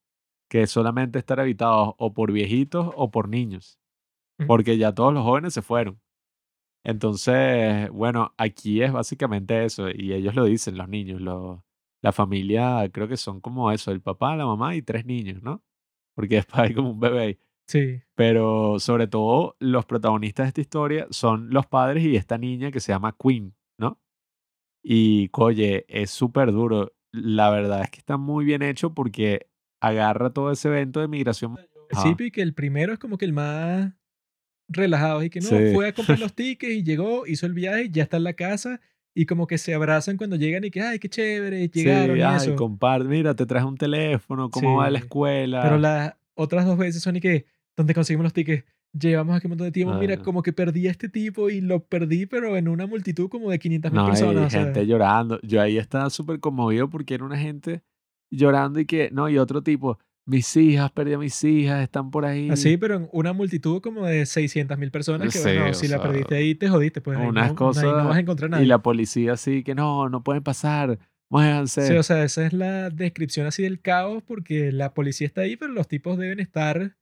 [0.50, 3.80] que solamente estar habitados o por viejitos o por niños,
[4.48, 6.00] porque ya todos los jóvenes se fueron.
[6.84, 11.64] Entonces, bueno, aquí es básicamente eso, y ellos lo dicen, los niños, lo-
[12.02, 15.64] la familia, creo que son como eso, el papá, la mamá y tres niños, ¿no?
[16.16, 17.40] Porque después hay como un bebé ahí.
[17.68, 22.72] Sí, Pero sobre todo los protagonistas de esta historia son los padres y esta niña
[22.72, 24.00] que se llama Queen, ¿no?
[24.84, 26.94] Y, oye, es súper duro.
[27.12, 29.48] La verdad es que está muy bien hecho porque
[29.82, 31.58] agarra todo ese evento de migración.
[31.92, 33.94] sí, que el primero es como que el más
[34.68, 35.74] relajado y que no, Sí.
[35.74, 38.80] fue a comprar los tickets y llegó, hizo el viaje, ya está en la casa
[39.14, 42.22] y como que se abrazan cuando llegan y que, ay, qué chévere, Sí, llegaron y
[42.22, 42.56] ay, eso.
[42.56, 45.06] comparte, mira, te traes un teléfono, ¿cómo va la Sí.
[45.06, 45.62] escuela?
[45.62, 47.46] Pero las otras dos veces son y que,
[47.78, 48.64] ¿dónde conseguimos los tickets?
[48.98, 49.94] Llevamos aquí un montón de tiempo.
[49.96, 50.22] Mira, Ah.
[50.24, 53.60] como que perdí a este tipo y lo perdí, pero en una multitud como de
[53.60, 54.52] 500 mil No, hay personas.
[54.54, 55.40] sea, gente llorando.
[55.42, 57.82] Yo ahí estaba súper conmovido porque era una gente
[58.32, 62.26] llorando y que, no, y otro tipo, mis hijas, perdí a mis hijas, están por
[62.26, 62.50] ahí.
[62.50, 65.98] así, pero en una multitud como de 600 mil personas que, Sí, bueno, si la
[65.98, 67.02] sea, perdiste ahí, te jodiste.
[67.02, 69.62] Pues ahí unas no, cosas ahí no vas a encontrar a Y la policía así
[69.64, 72.00] que no, no pueden pasar, Sí, muévanse.
[72.00, 75.74] o sea, esa es la descripción así del caos porque la policía está ahí, pero
[75.74, 76.96] los tipos deben estar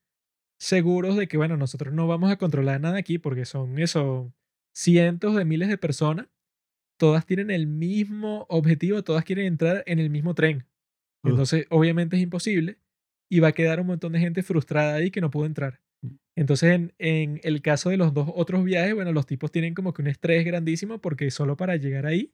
[0.63, 4.33] seguros de que, bueno, nosotros no vamos a controlar nada aquí porque son eso,
[4.73, 6.27] cientos de miles de personas.
[6.97, 10.65] Todas tienen el mismo objetivo, todas quieren entrar en el mismo tren.
[11.25, 12.77] Entonces, obviamente es imposible
[13.29, 15.81] y va a quedar un montón de gente frustrada ahí que no pudo entrar.
[16.01, 16.15] Mm.
[16.37, 19.93] Entonces, en, en el caso de los dos otros viajes, bueno, los tipos tienen como
[19.93, 22.33] que un estrés grandísimo porque solo para llegar ahí.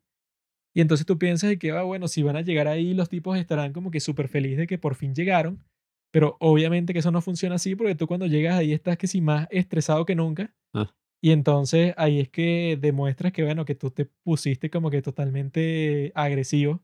[0.75, 3.37] Y entonces tú piensas de que, ah, bueno, si van a llegar ahí, los tipos
[3.39, 5.63] estarán como que súper felices de que por fin llegaron.
[6.11, 9.21] Pero obviamente que eso no funciona así porque tú cuando llegas ahí estás que si
[9.21, 10.55] más estresado que nunca.
[10.73, 10.93] Ah.
[11.21, 16.11] Y entonces ahí es que demuestras que, bueno, que tú te pusiste como que totalmente
[16.15, 16.81] agresivo.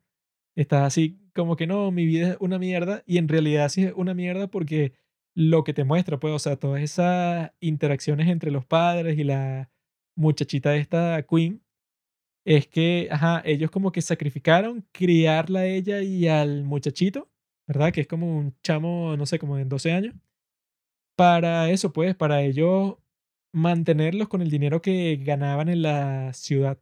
[0.56, 3.04] Estás así como que no, mi vida es una mierda.
[3.06, 4.94] Y en realidad sí es una mierda porque
[5.36, 9.70] lo que te muestra, pues, o sea, todas esas interacciones entre los padres y la
[10.16, 11.62] muchachita esta Queen,
[12.46, 17.30] es que, ajá, ellos como que sacrificaron criarla a ella y al muchachito,
[17.68, 17.94] ¿verdad?
[17.94, 20.16] Que es como un chamo, no sé, como de 12 años.
[21.16, 22.98] Para eso, pues, para ellos
[23.54, 26.78] mantenerlos con el dinero que ganaban en la ciudad.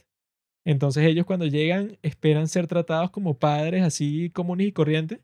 [0.66, 5.20] Entonces ellos cuando llegan esperan ser tratados como padres así comunes y corrientes.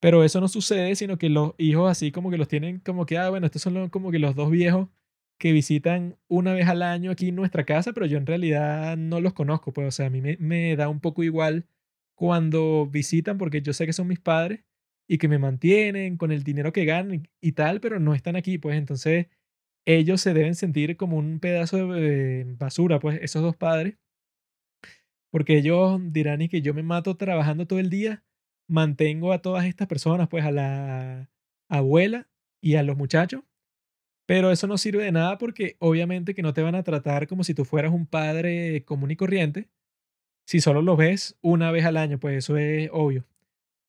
[0.00, 3.18] Pero eso no sucede, sino que los hijos así como que los tienen como que,
[3.18, 4.88] ah, bueno, estos son como que los dos viejos
[5.38, 9.20] que visitan una vez al año aquí en nuestra casa, pero yo en realidad no
[9.20, 11.66] los conozco, pues, o sea, a mí me da un poco igual
[12.16, 14.60] cuando visitan porque yo sé que son mis padres
[15.12, 18.56] y que me mantienen con el dinero que ganan y, tal, pero no están aquí,
[18.56, 19.26] pues entonces
[19.84, 23.98] ellos se deben sentir como un pedazo de basura, pues esos dos padres,
[25.30, 28.24] porque ellos dirán y que yo me mato trabajando todo el día,
[28.68, 31.30] mantengo a todas estas personas, pues a la
[31.68, 32.30] abuela
[32.62, 33.42] y a los muchachos,
[34.26, 37.44] pero eso no sirve de nada porque obviamente que no te van a tratar como
[37.44, 39.68] si tú fueras un padre común y corriente,
[40.46, 43.26] si solo los ves una vez al año, pues eso es obvio.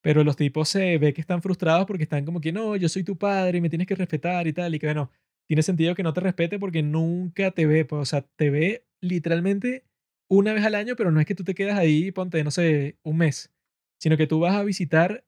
[0.04, 3.04] Pero los tipos se ve que están frustrados porque están como que no, yo soy
[3.06, 4.76] tu padre y me tienes que respetar y tal.
[4.76, 5.10] Y que bueno,
[5.48, 8.86] tiene sentido que no te respete porque nunca te ve, pues, o sea, te ve
[9.02, 9.86] literalmente
[10.30, 12.98] una vez al año, pero no es que tú te quedas ahí, ponte, no sé,
[13.04, 13.54] un mes,
[13.98, 15.26] sino que tú vas a visitar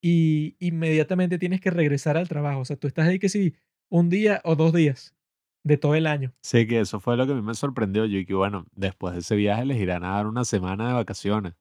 [0.00, 2.60] y inmediatamente tienes que regresar al trabajo.
[2.60, 3.56] O sea, tú estás ahí que sí,
[3.90, 5.16] un día o dos días
[5.64, 6.32] de todo el año.
[6.42, 8.04] Sí, que eso fue lo que a mí me sorprendió.
[8.04, 10.94] Yo y que bueno, después de ese viaje les irán a dar una semana de
[10.94, 11.54] vacaciones.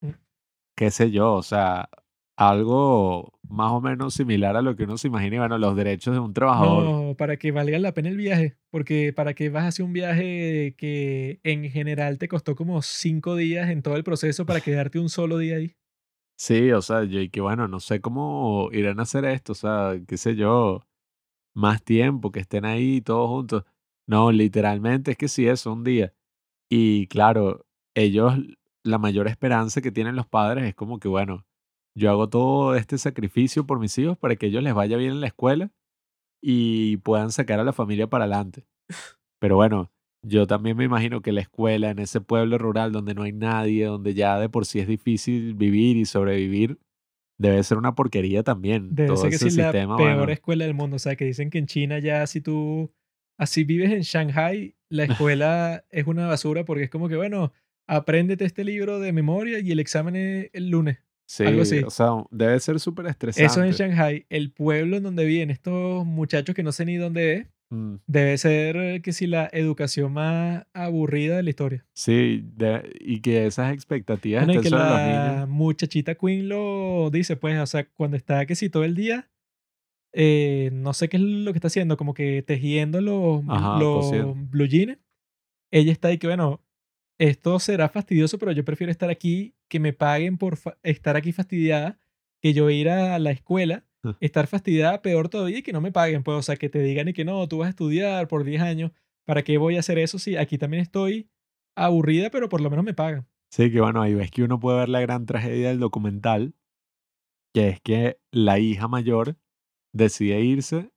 [0.00, 0.10] Mm.
[0.76, 1.88] Qué sé yo, o sea,
[2.36, 6.14] algo más o menos similar a lo que uno se imagina, y bueno, los derechos
[6.14, 6.84] de un trabajador.
[6.84, 9.92] No, para que valga la pena el viaje, porque para que vas a hacer un
[9.92, 14.98] viaje que en general te costó como cinco días en todo el proceso para quedarte
[14.98, 15.76] un solo día ahí.
[16.36, 19.54] Sí, o sea, yo y que bueno, no sé cómo irán a hacer esto, o
[19.54, 20.84] sea, qué sé yo,
[21.54, 23.64] más tiempo, que estén ahí todos juntos.
[24.06, 26.12] No, literalmente es que sí, eso, un día.
[26.68, 28.34] Y claro, ellos,
[28.82, 31.46] la mayor esperanza que tienen los padres es como que, bueno,
[31.96, 35.20] yo hago todo este sacrificio por mis hijos para que ellos les vaya bien en
[35.20, 35.72] la escuela
[36.42, 38.66] y puedan sacar a la familia para adelante.
[39.40, 39.90] Pero bueno,
[40.26, 43.84] Yo también me imagino que la escuela en ese pueblo rural donde no hay nadie,
[43.84, 46.78] donde ya de por sí es difícil vivir y sobrevivir,
[47.38, 48.94] debe ser una porquería también.
[48.94, 50.96] Debe Todo ser que ese la peor bueno, escuela del mundo.
[50.96, 52.90] O sea, que dicen que en China ya si tú
[53.38, 57.52] así vives en Shanghai, la escuela es una basura porque es como que, bueno,
[57.86, 61.03] apréndete este libro de memoria y el examen es el lunes.
[61.26, 61.78] Sí, algo así.
[61.78, 63.72] o sea, debe ser súper Eso en estresante.
[63.72, 67.96] Shanghai, el pueblo en donde viven estos muchachos que no sé ni dónde es, Mm,
[68.06, 71.84] debe ser eh, que si la educación más aburrida de la historia.
[71.94, 75.48] Sí, de- y que esas expectativas Bueno, y que los la niños.
[75.48, 79.30] muchachita Queen lo dice, pues, o sea, cuando está que si todo el día,
[80.12, 84.34] eh, no sé qué es lo que está haciendo, como que tejiendo los, Ajá, los
[84.50, 84.98] blue jeans,
[85.72, 86.60] ella está ahí que, bueno,
[87.18, 91.98] esto será fastidioso, pero yo prefiero estar aquí, que me paguen por estar aquí fastidiada,
[92.42, 94.16] que yo ir a la escuela, Ah.
[94.20, 97.08] estar fastidiada, peor todavía, y que no me paguen, pues, o sea, que te digan
[97.08, 98.92] y que no, tú vas a estudiar por 10 años,
[99.24, 101.30] ¿para qué voy a hacer eso si aquí también estoy
[101.74, 103.26] aburrida, pero por lo menos me pagan?
[103.50, 106.54] Sí, que bueno, ahí ves que uno puede ver la gran tragedia del documental,
[107.54, 109.36] que es que la hija mayor
[109.94, 110.90] decide irse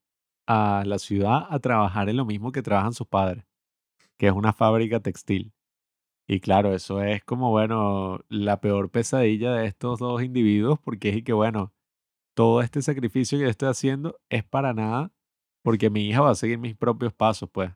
[0.48, 3.46] a la ciudad a trabajar en lo mismo que trabajan sus padres,
[4.18, 5.54] que es una fábrica textil.
[6.28, 11.18] Y claro, eso es como, bueno, la peor pesadilla de estos dos individuos, porque es
[11.18, 11.74] y que, bueno,
[12.36, 15.14] todo este sacrificio que yo estoy haciendo es para nada,
[15.64, 17.72] porque mi hija va a seguir mis propios pasos, pues.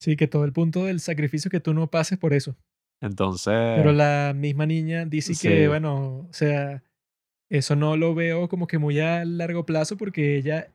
[0.00, 2.56] Sí, que todo el punto del sacrificio que tú no pases por eso.
[3.00, 6.84] Entonces, Pero la misma niña dice que, bueno, o sea,
[7.48, 10.72] eso no lo veo como que muy a largo plazo porque ella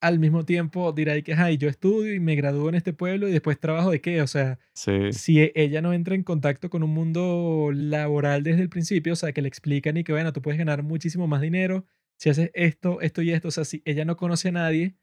[0.00, 3.32] al mismo tiempo dirá que, ay, yo estudio y me gradúo en este pueblo y
[3.32, 6.90] después trabajo de qué, o sea, sí, si ella no entra en contacto con un
[6.90, 10.58] mundo laboral desde el principio, o sea, que le explican y que, bueno, tú puedes
[10.58, 11.86] ganar muchísimo más dinero
[12.18, 14.96] si haces esto, esto y esto, o sea, si ella no conoce a nadie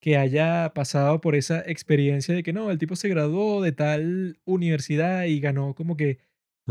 [0.00, 4.40] que haya pasado por esa experiencia de que no, el tipo se graduó de tal
[4.44, 6.18] universidad y ganó como que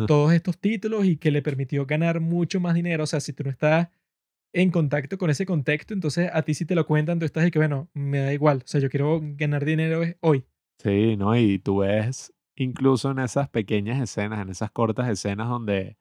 [0.08, 3.44] todos estos títulos y que le permitió ganar mucho más dinero, o sea, si tú
[3.44, 3.90] no estás
[4.54, 7.52] en contacto con ese contexto, entonces a ti sí te lo cuentan, tú estás de
[7.52, 10.46] que, bueno, me da igual, o sea, yo quiero ganar dinero hoy.
[10.82, 11.36] Sí, ¿no?
[11.38, 15.98] Y tú ves incluso en esas pequeñas escenas, en esas cortas escenas donde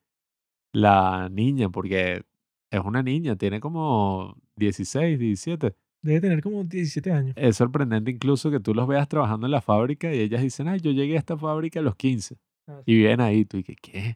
[0.73, 2.23] la niña, porque
[2.71, 5.75] es una niña, tiene como 16, 17.
[6.01, 7.33] Debe tener como 17 años.
[7.37, 10.79] Es sorprendente incluso que tú los veas trabajando en la fábrica y ellas dicen, ay,
[10.79, 12.37] yo llegué a esta fábrica a los 15.
[12.67, 14.15] Ah, Y vienen ahí, tú y que, ¿qué?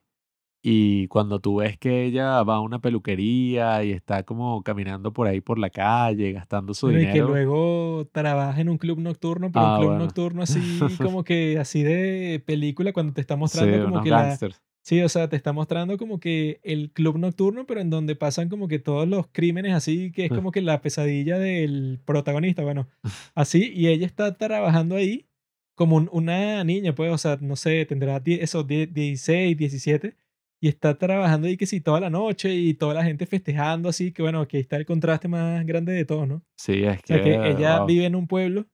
[0.65, 5.27] Y cuando tú ves que ella va a una peluquería y está como caminando por
[5.27, 7.27] ahí por la calle, gastando su Bueno, y que dinero.
[7.27, 10.05] luego trabaja en un club nocturno, pero Ah, un club bueno.
[10.05, 10.59] nocturno así
[11.01, 14.61] como que así de película cuando te está mostrando Sí, como unos que la, gángsters.
[14.83, 18.47] sí, o sea, te está mostrando como que el club nocturno, pero en donde pasan
[18.47, 22.87] como que todos los crímenes así, que es como que la pesadilla del protagonista, bueno,
[23.35, 25.27] así, y ella está trabajando ahí
[25.75, 30.15] como un- una niña, pues, o sea, no sé, tendrá die- eso, die- 16, 17,
[30.63, 34.13] y está trabajando ahí que sí, toda la noche y toda la gente festejando así,
[34.13, 36.35] que bueno, que ahí está el contraste más grande de todo, ¿no?
[36.57, 37.87] Sí, es O sea, que, que ella wow.
[37.87, 38.67] vive en un pueblo,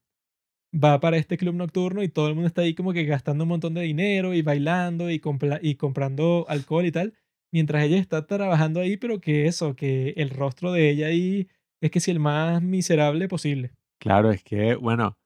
[0.72, 3.48] va para este club nocturno y todo el mundo está ahí como que gastando un
[3.50, 7.14] montón de dinero y bailando y, compla- y comprando alcohol y tal,
[7.52, 11.48] mientras ella está trabajando ahí, pero que eso, que el rostro de ella ahí
[11.80, 13.72] es que sí el más miserable posible.
[13.98, 15.18] Claro, es que, bueno,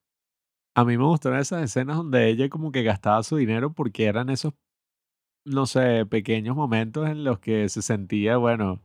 [0.77, 4.31] a mí me gustaron esas escenas donde ella como que gastaba su dinero porque eran
[4.31, 4.55] esos,
[5.45, 8.83] no sé, pequeños momentos en los que se sentía, bueno,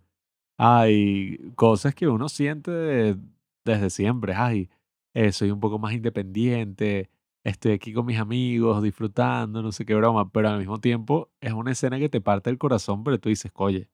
[0.57, 3.17] hay cosas que uno siente de-
[3.65, 4.33] desde siempre.
[4.35, 4.69] Ay,
[5.13, 7.09] eh, soy un poco más independiente,
[7.43, 11.53] estoy aquí con mis amigos, disfrutando, no sé qué broma, pero al mismo tiempo es
[11.53, 13.89] una escena que te parte el corazón, pero tú dices, oye,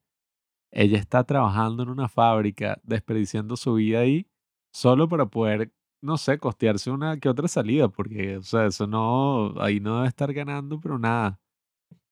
[0.70, 4.26] ella está trabajando en una fábrica, desperdiciando su vida ahí,
[4.72, 5.72] solo para poder,
[6.02, 10.08] no sé, costearse una que otra salida, porque, o sea, eso no, ahí no debe
[10.08, 11.40] estar ganando, pero nada.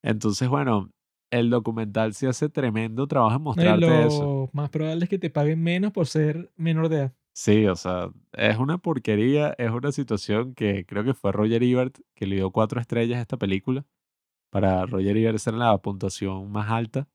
[0.04, 0.90] Entonces, bueno,
[1.30, 3.42] el documental sí hace tremendo trabajo en ¿no?
[3.42, 4.22] Y mostrarte eso.
[4.22, 7.14] lo más probable es que te paguen menos por ser menor de edad.
[7.34, 11.98] Sí, o sea, es una porquería, es una situación que creo que fue Roger Ebert
[12.14, 13.84] que le dio cuatro estrellas a esta película.
[14.50, 17.08] Para Roger Ebert ser la puntuación más alta.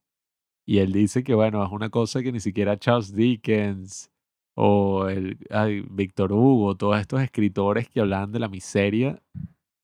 [0.66, 4.10] Y él dice que, bueno, es una cosa que ni siquiera Charles Dickens
[4.54, 9.22] o el ay, Víctor Hugo, todos estos escritores que hablaban de la miseria,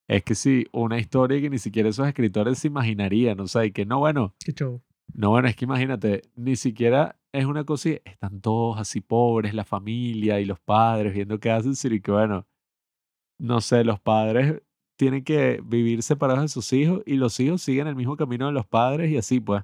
[0.09, 3.73] es que sí, una historia que ni siquiera esos escritores se imaginarían, o sea, y
[3.73, 4.81] que no, bueno, Qué show.
[5.13, 9.53] no, bueno, es que imagínate, ni siquiera es una cosa, y están todos así pobres,
[9.55, 12.47] la familia y los padres viendo qué hacen, sino que bueno,
[13.39, 14.63] no sé, los padres
[14.97, 18.53] tienen que vivir separados de sus hijos y los hijos siguen el mismo camino de
[18.53, 19.63] los padres y así pues.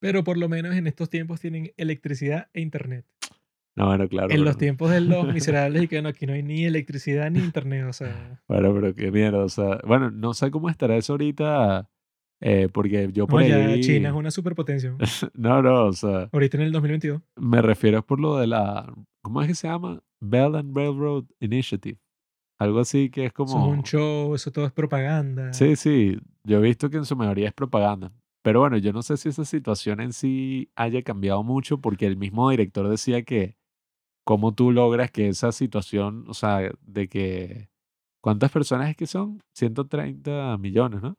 [0.00, 3.04] Pero por lo menos en estos tiempos tienen electricidad e internet.
[3.76, 4.30] No, bueno, claro.
[4.30, 7.30] en los pero- tiempos de los miserables y que no, aquí no hay ni electricidad
[7.30, 9.38] ni internet, o sea, Bueno, pero qué mierda.
[9.44, 11.88] O sea, bueno, no sé cómo estará eso ahorita.
[12.44, 13.80] eh, porque yo no, por ya ahí.
[13.80, 14.90] China es una superpotencia.
[14.90, 14.98] ¿no?
[15.34, 17.22] No, no, o sea, Ahorita en el 2022.
[17.36, 18.92] me refiero por lo de la.
[19.22, 20.02] ¿Cómo es que se llama?
[20.20, 21.98] Bell and Railroad Initiative.
[22.60, 23.68] Algo así que es Eso es como.
[23.68, 25.52] un show, eso todo es propaganda.
[25.52, 28.12] Sí, sí, yo he visto que en su mayoría es propaganda.
[28.44, 32.16] Pero bueno, yo no sé si esa situación en sí haya cambiado mucho porque el
[32.16, 33.56] mismo director decía que
[34.24, 37.68] cómo tú logras que esa situación, o sea, de que...
[38.20, 39.42] ¿Cuántas personas es que son?
[39.54, 41.16] 130 millones, ¿no?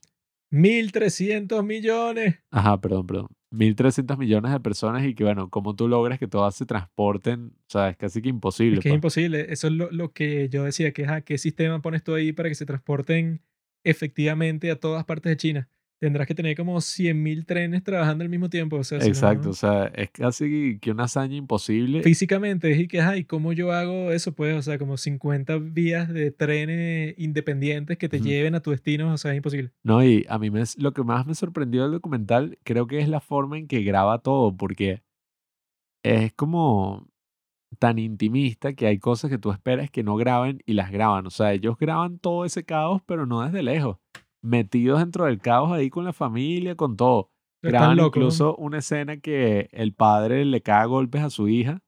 [0.51, 2.39] 1.300 millones.
[2.51, 3.27] Ajá, perdón, perdón.
[3.51, 7.69] 1.300 millones de personas y que bueno, cómo tú logras que todas se transporten, o
[7.69, 8.77] sea, es casi que imposible.
[8.77, 8.97] Es que es pues.
[8.97, 9.51] imposible.
[9.51, 12.49] Eso es lo, lo que yo decía, que ajá, ¿qué sistema pones tú ahí para
[12.49, 13.41] que se transporten
[13.83, 15.69] efectivamente a todas partes de China?
[16.03, 18.75] Tendrás que tener como 100.000 trenes trabajando al mismo tiempo.
[18.75, 22.03] O sea, si no- Exacto, o sea, es casi que una hazaña imposible.
[22.03, 24.33] físicamente es y que, ay, ¿cómo yo hago eso?
[24.35, 28.25] Pues, o sea, como 50 vías de trenes independientes que te Ujú.
[28.25, 29.71] lleven a tu destino, o sea, es imposible.
[29.81, 33.07] No, y a mí me, lo que más me sorprendió del documental creo que es
[33.07, 35.03] la forma en que graba todo, porque
[36.03, 37.07] es como
[37.79, 41.25] tan intimista que hay cosas que tú esperas que no graben y las graban.
[41.27, 43.97] O sea, ellos graban todo ese caos, pero no desde lejos.
[44.43, 47.31] Metidos dentro del caos ahí con la familia, con todo.
[47.63, 51.81] Graban incluso una escena que el padre le caga golpes a su hija.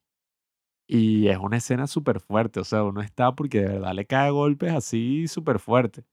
[0.88, 2.60] Y es una escena súper fuerte.
[2.60, 6.06] O sea, uno está porque de verdad le caga golpes así súper fuerte.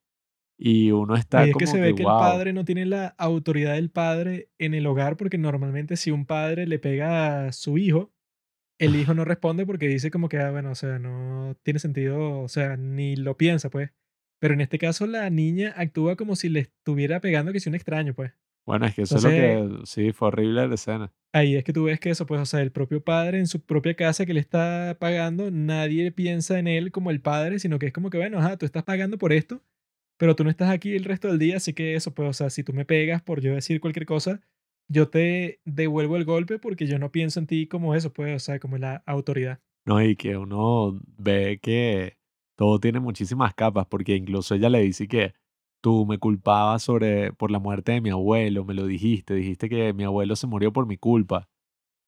[0.59, 3.09] Y uno está Y es como que se ve que el padre no tiene la
[3.19, 7.79] autoridad del padre en el hogar, porque normalmente si un padre le pega a su
[7.79, 8.13] hijo,
[8.79, 12.41] el hijo no responde porque dice como que, ah, bueno, o sea, no tiene sentido,
[12.41, 13.91] o sea, ni lo piensa, pues.
[14.43, 17.77] Pero en este caso la niña actúa como si le estuviera pegando que si un
[17.77, 18.33] extraño, pues.
[18.67, 19.87] Bueno, es que eso es lo que.
[19.87, 21.13] Sí, fue horrible la escena.
[21.33, 23.65] Ahí es que tú ves que eso, pues, o sea, el propio padre en su
[23.65, 27.87] propia casa que le está pagando, nadie piensa en él como el padre, sino que
[27.87, 29.63] es como que, bueno, ajá, tú estás pagando por esto,
[30.19, 32.51] pero tú no estás aquí el resto del día, así que eso, pues, o sea,
[32.51, 34.41] si tú me pegas por yo decir cualquier cosa,
[34.89, 38.45] yo te devuelvo el golpe porque yo no pienso en ti como eso, pues, o
[38.45, 39.61] sea, como la autoridad.
[39.87, 42.19] No, y que uno ve que
[42.57, 45.35] todo tiene muchísimas capas, porque incluso ella le dice que
[45.81, 49.93] tú me culpabas sobre, por la muerte de mi abuelo, me lo dijiste, dijiste que
[49.93, 51.49] mi abuelo se murió por mi culpa.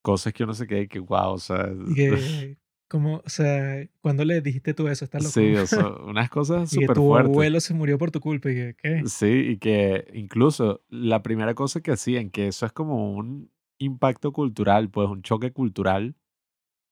[0.03, 1.66] Cosas que uno se queda y que, wow, o sea.
[1.97, 2.59] Que,
[2.89, 5.33] como, o sea, cuando le dijiste tú eso, estás loco.
[5.33, 7.31] Sí, o sea, unas cosas súper tu fuertes.
[7.31, 9.03] abuelo se murió por tu culpa y que, ¿qué?
[9.07, 14.33] Sí, y que incluso la primera cosa que hacían, que eso es como un impacto
[14.33, 16.15] cultural, pues un choque cultural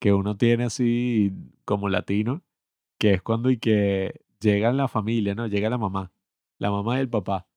[0.00, 1.32] que uno tiene así
[1.64, 2.42] como latino,
[3.02, 5.48] que es cuando y que llega la familia, ¿no?
[5.48, 6.12] Llega la mamá,
[6.60, 7.48] la mamá y el papá,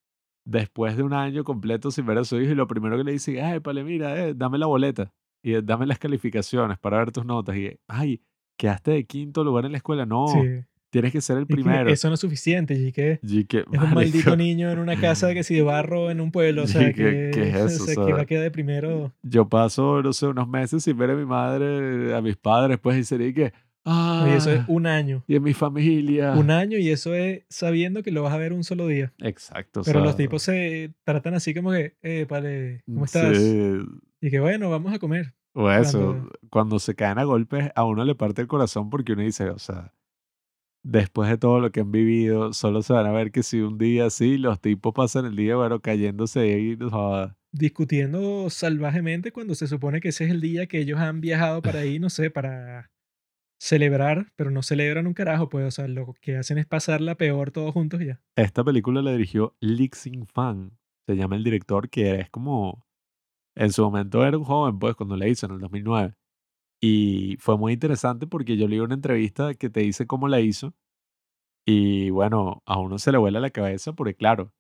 [0.44, 3.12] después de un año completo sin ver a su hijo y lo primero que le
[3.12, 5.14] dice, ay, pale, mira, eh, dame la boleta
[5.44, 8.22] y eh, dame las calificaciones para ver tus notas y, ay,
[8.58, 10.64] quedaste de quinto lugar en la escuela, no, Sí.
[10.90, 11.92] tienes que ser el primero.
[11.92, 15.32] eso no es suficiente, y que Y que, Es un maldito niño en una casa
[15.36, 17.84] que si de barro en un pueblo, o sea, ¿qué- que, qué es eso?
[17.84, 19.14] o sea, que va a quedar de primero.
[19.22, 22.98] yo paso, no sé, unos meses sin ver a mi madre, a mis padres, pues,
[22.98, 23.54] y sería que,
[23.86, 25.24] ah, Y eso es un año.
[25.28, 26.32] y en mi familia.
[26.34, 29.14] Un año y eso es sabiendo que lo vas a ver un solo día.
[29.22, 29.82] Exacto.
[29.86, 33.38] Pero los tipos se tratan así como que, eh, vale, ¿cómo estás?
[33.38, 33.78] sí,
[34.22, 35.34] Y que bueno, vamos a comer.
[35.54, 39.14] o eso, Cuando- cuando se caen a golpes, a uno le parte el corazón porque
[39.14, 39.94] uno dice, o sea,
[40.84, 43.78] después de todo lo que han vivido, solo se van a ver que si un
[43.78, 47.38] día sí, los tipos pasan el día, bueno, cayéndose y joda.
[47.52, 51.80] Discutiendo salvajemente cuando se supone que ese es el día que ellos han viajado para
[51.80, 52.92] ahí, no sé, para
[53.60, 57.52] celebrar, pero no celebran un carajo, pues, o sea, lo que hacen es pasarla peor
[57.52, 58.22] todos juntos y ya.
[58.36, 60.78] Esta película la dirigió Lee Xing Fan,
[61.08, 62.86] se llama el director, que es como,
[63.56, 66.16] en su momento era un joven, pues, cuando la hizo en el 2009.
[66.82, 70.74] Y fue muy interesante porque yo leí una entrevista que te dice cómo la hizo.
[71.66, 74.54] Y bueno, a uno se le vuela la cabeza porque, claro,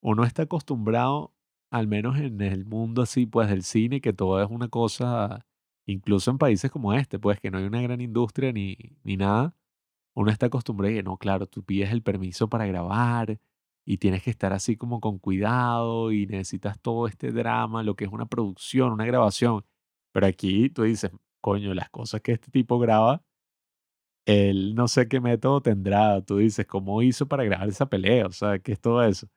[0.00, 1.34] uno está acostumbrado,
[1.70, 5.44] al menos en el mundo así, pues, del cine, que todo es una cosa,
[5.86, 9.54] incluso en países como este, pues, que no hay una gran industria ni, ni nada.
[10.14, 13.38] Uno está acostumbrado y que no, claro, tú pides el permiso para grabar
[13.84, 18.04] y tienes que estar así como con cuidado y necesitas todo este drama, lo que
[18.04, 19.64] es una producción, una grabación.
[20.12, 23.22] Pero aquí tú dices, coño, las cosas que este tipo graba,
[24.26, 26.20] él no sé qué método tendrá.
[26.22, 28.26] Tú dices, ¿cómo hizo para grabar esa pelea?
[28.26, 29.28] O sea, ¿qué es todo eso?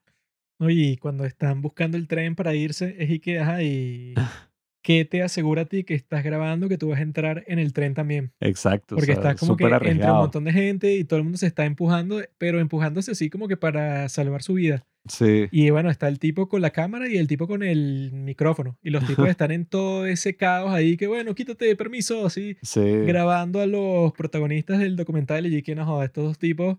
[0.60, 0.70] ¿no?
[0.70, 4.16] Y cuando están buscando el tren para irse, es y que, ajá, y
[4.81, 7.73] ¿qué te asegura a ti que estás grabando que tú vas a entrar en el
[7.73, 8.31] tren también?
[8.39, 8.95] Exacto.
[8.95, 10.15] o Porque sea, estás como que entre un arriesgado.
[10.22, 13.57] montón de gente y todo el mundo se está empujando, pero empujándose así como que
[13.57, 14.85] para salvar su vida.
[15.07, 15.47] Sí.
[15.51, 18.77] Y bueno, está el tipo con la cámara y el tipo con el micrófono.
[18.84, 22.81] Y los tipos están en todo ese caos ahí que, bueno, quítate permiso, así, Sí.
[23.06, 25.45] grabando a los protagonistas del documental.
[25.45, 26.77] Y que no joda, estos dos tipos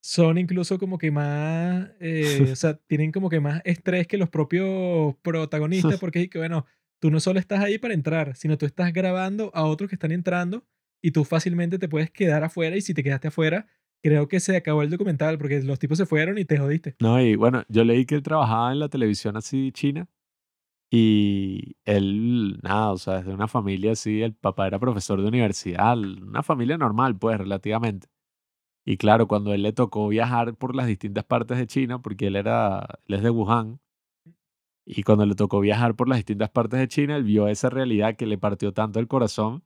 [0.00, 4.28] son incluso como que más, eh, o sea, tienen como que más estrés que los
[4.30, 6.64] propios protagonistas, porque es que, bueno,
[7.00, 10.12] tú no solo estás ahí para entrar, sino tú estás grabando a otros que están
[10.12, 10.64] entrando
[11.02, 13.66] y tú fácilmente te puedes quedar afuera y si te quedaste afuera,
[14.02, 16.96] creo que se acabó el documental porque los tipos se fueron y te jodiste.
[17.00, 20.08] No, y bueno, yo leí que él trabajaba en la televisión así china
[20.90, 25.28] y él, nada, o sea, es de una familia así, el papá era profesor de
[25.28, 28.08] universidad, una familia normal, pues, relativamente.
[28.86, 32.36] Y claro, cuando él le tocó viajar por las distintas partes de China, porque él
[32.36, 33.80] era, él es de Wuhan,
[34.90, 38.16] y cuando le tocó viajar por las distintas partes de China, él vio esa realidad
[38.16, 39.64] que le partió tanto el corazón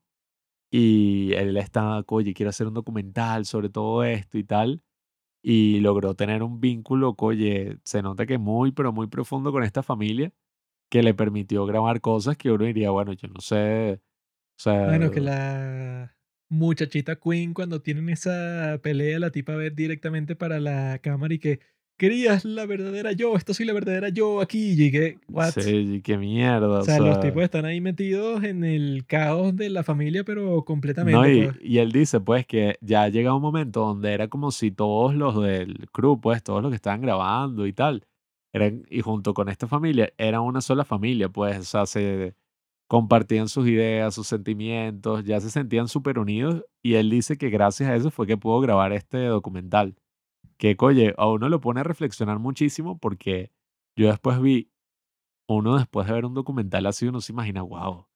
[0.70, 4.82] y él estaba, oye, quiero hacer un documental sobre todo esto y tal,
[5.43, 9.82] y logró tener un vínculo, oye, se nota que muy, pero muy profundo con esta
[9.82, 10.32] familia,
[10.90, 14.03] que le permitió grabar cosas que uno diría, bueno, yo no sé,
[14.59, 16.16] o sea, Bueno, que la
[16.49, 21.61] muchachita Queen cuando tienen esa pelea, la tipa ve directamente para la cámara y que
[22.03, 24.73] querías la verdadera yo, esto soy la verdadera yo aquí.
[24.73, 25.53] Y que, what?
[25.53, 29.70] sí, qué mierda, O o sea, los tipos están ahí metidos en el caos de
[29.70, 31.16] la familia, pero completamente.
[31.16, 31.59] No, y, pues.
[31.62, 35.41] y él dice, pues, que ya llega un momento donde era como si todos los
[35.41, 38.05] del crew, pues, todos los que estaban grabando y tal,
[38.53, 42.35] eran, y junto con esta familia, eran una sola familia, pues, o sea, se
[42.89, 47.89] compartían sus ideas, sus sentimientos, ya se sentían súper unidos, y él dice que gracias
[47.89, 49.95] a eso fue que pudo grabar este documental.
[50.62, 53.51] Que, oye, a uno lo pone a reflexionar muchísimo porque
[53.98, 54.70] yo después vi,
[55.48, 57.93] uno después de ver un documental así, uno se imagina, wow.
[57.93, 58.09] O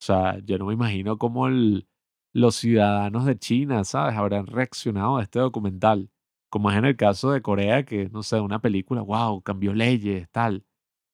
[0.00, 1.88] sea, yo no me imagino cómo el,
[2.32, 4.16] los ciudadanos de China, ¿sabes?
[4.16, 6.10] Habrán reaccionado a este documental.
[6.50, 10.30] Como es en el caso de Corea, que, no sé, una película, wow, cambió leyes,
[10.30, 10.64] tal.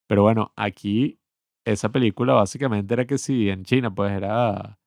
[0.07, 1.19] Pero bueno, aquí
[1.65, 4.79] esa película básicamente era que si en China, pues era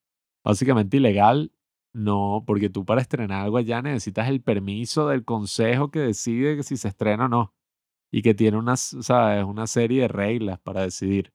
[0.44, 1.52] básicamente ilegal.
[1.98, 6.62] No, porque tú para estrenar algo allá necesitas el permiso del consejo que decide que
[6.62, 7.54] si se estrena o no.
[8.12, 9.44] Y que tiene una, ¿sabes?
[9.44, 11.32] una serie de reglas para decidir.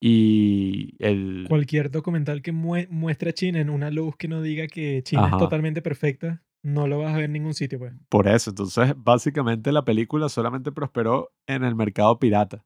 [0.00, 1.46] Y el...
[1.48, 5.24] Cualquier documental que mue- muestre a China en una luz que no diga que China
[5.24, 5.36] Ajá.
[5.36, 7.92] es totalmente perfecta, no lo vas a ver en ningún sitio, pues.
[8.08, 12.64] Por eso, entonces básicamente la película solamente prosperó en el mercado pirata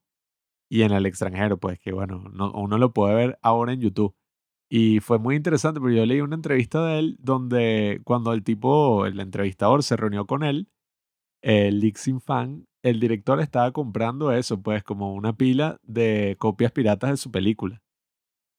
[0.70, 4.14] y en el extranjero, pues que bueno, no- uno lo puede ver ahora en YouTube.
[4.74, 9.05] Y fue muy interesante porque yo leí una entrevista de él donde cuando el tipo,
[9.07, 10.66] el entrevistador se reunió con él,
[11.43, 11.94] el Lee
[12.24, 17.31] Fan, el director estaba comprando eso, pues como una pila de copias piratas de su
[17.32, 17.82] película.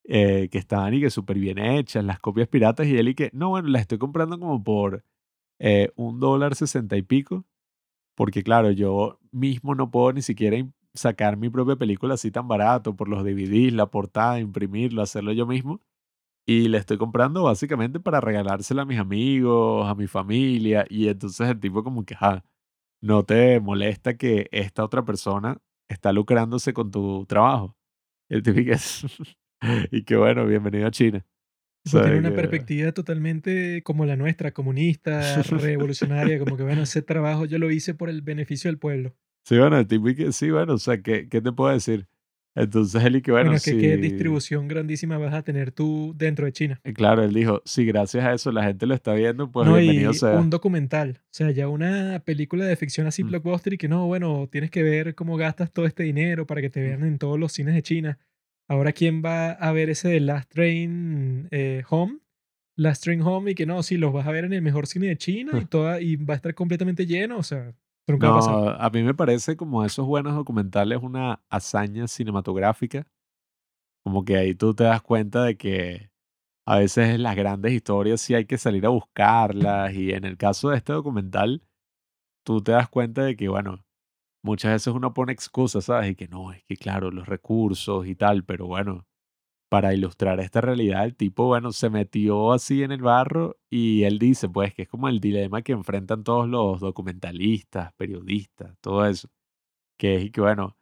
[0.06, 3.30] eh, que estaban y que súper bien hechas, las copias piratas, y él y que,
[3.34, 5.03] no, bueno, las estoy comprando como por
[5.60, 7.45] eh, un dólar sesenta y pico,
[8.15, 10.57] porque claro, yo mismo no puedo ni siquiera
[10.94, 15.48] sacar mi propia película así tan barato por los DVDs, la portada, imprimirlo, hacerlo yo
[15.48, 15.81] mismo.
[16.45, 20.85] Y le estoy comprando básicamente para regalársela a mis amigos, a mi familia.
[20.89, 22.43] Y entonces el tipo como que, ajá,
[23.01, 25.57] no te molesta que esta otra persona
[25.87, 27.77] está lucrándose con tu trabajo.
[28.29, 28.77] Y el tipo que,
[29.91, 31.25] y que bueno, bienvenido a China.
[31.89, 37.45] Tiene una que- perspectiva totalmente como la nuestra, comunista, revolucionaria, como que bueno, ese trabajo
[37.45, 39.13] yo lo hice por el beneficio del pueblo.
[39.45, 42.07] Sí, bueno, el tipo que sí, bueno, o sea, ¿qué, qué te puedo decir?
[42.55, 46.45] Entonces él y que bueno, Bueno, que qué distribución grandísima vas a tener tú dentro
[46.45, 46.80] de China.
[46.84, 49.80] eh, Claro, él dijo, si gracias a eso la gente lo está viendo, pues no,
[49.80, 50.39] y bienvenido sea.
[50.39, 53.27] un documental, o sea, ya una película de ficción así Mm.
[53.30, 56.69] blockbuster y que no, bueno, tienes que ver cómo gastas todo este dinero para que
[56.69, 56.84] te Mm.
[56.84, 58.19] vean en todos los cines de China.
[58.69, 62.19] Ahora, ¿quién va a ver ese de Last Train eh, Home?
[62.75, 65.07] Last Train Home y que no, sí, los vas a ver en el mejor cine
[65.07, 67.73] de China y, toda, y va a estar completamente lleno, o sea,
[68.07, 68.59] nunca va a pasar.
[68.61, 73.07] No, a mí me parece como esos buenos documentales una hazaña cinematográfica,
[74.05, 76.11] como que ahí tú te das cuenta de que
[76.65, 80.69] a veces las grandes historias sí hay que salir a buscarlas y en el caso
[80.69, 81.63] de este documental,
[82.45, 83.85] tú te das cuenta de que, bueno,
[84.43, 86.11] muchas veces uno pone excusas, ¿sabes?
[86.11, 89.05] Y que no, es que claro, los recursos y tal, pero bueno,
[89.73, 94.19] para ilustrar esta realidad, el tipo, bueno, se metió así en el barro y él
[94.19, 99.29] dice, pues, que es como el dilema que enfrentan todos los documentalistas, periodistas, todo eso,
[99.97, 100.77] que es que, bueno,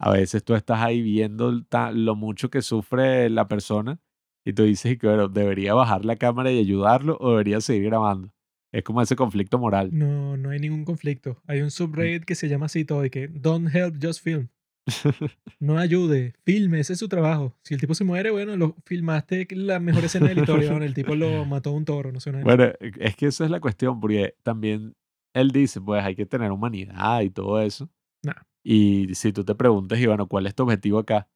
[0.00, 1.52] a veces tú estás ahí viendo
[1.92, 4.00] lo mucho que sufre la persona
[4.44, 8.34] y tú dices que, bueno, debería bajar la cámara y ayudarlo o debería seguir grabando.
[8.72, 9.90] Es como ese conflicto moral.
[9.92, 11.40] No, no hay ningún conflicto.
[11.46, 14.48] Hay un subreddit que se llama así todo y que don't help, just film.
[15.60, 17.54] No ayude, filme, ese es su trabajo.
[17.62, 20.70] Si el tipo se muere, bueno, lo filmaste la mejor escena de la historia.
[20.70, 23.44] bueno, el tipo lo mató a un toro, no sé Bueno, e- es que esa
[23.44, 24.94] es la cuestión, porque también
[25.34, 27.88] él dice, pues hay que tener humanidad y todo eso.
[28.22, 28.34] Nah.
[28.64, 31.28] Y si tú te preguntas, y bueno, ¿cuál es tu objetivo acá?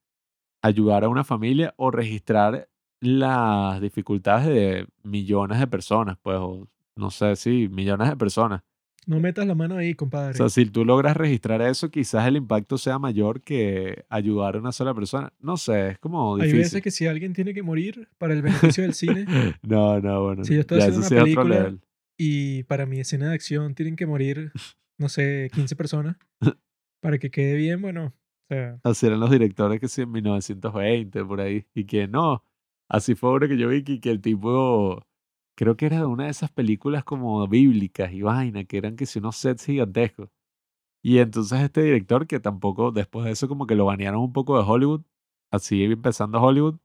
[0.62, 2.68] ¿Ayudar a una familia o registrar
[3.00, 6.16] las dificultades de millones de personas?
[6.20, 8.62] Pues, o no sé, sí, millones de personas.
[9.06, 10.34] No metas la mano ahí, O compadre.
[10.34, 14.72] sea, si tú logras registrar eso, quizás el impacto sea mayor que ayudar a una
[14.72, 15.32] sola persona.
[15.38, 16.58] No sé, es como Hay difícil.
[16.58, 19.24] veces que si alguien tiene que morir para el beneficio del cine
[19.62, 20.44] No, no, bueno.
[20.44, 21.76] Si yo estoy ya haciendo una película-
[22.18, 24.50] y para mi escena de acción tienen que morir,
[24.98, 26.16] no sé, 15 personas
[27.00, 31.24] para que quede bien, bueno, o sea, Así eran los directores que sí en 1920,
[31.24, 31.64] por ahí.
[31.74, 32.42] Y que no.
[32.88, 35.05] Así fue uno que yo vi que, que el tipo.
[35.56, 39.06] Creo que era de una de esas películas como bíblicas y vaina, que eran que
[39.06, 40.28] si unos sets gigantescos.
[41.02, 44.58] Y entonces este director, que tampoco después de eso como que lo banearon un poco
[44.58, 45.02] de Hollywood,
[45.52, 46.76] así empezando Hollywood,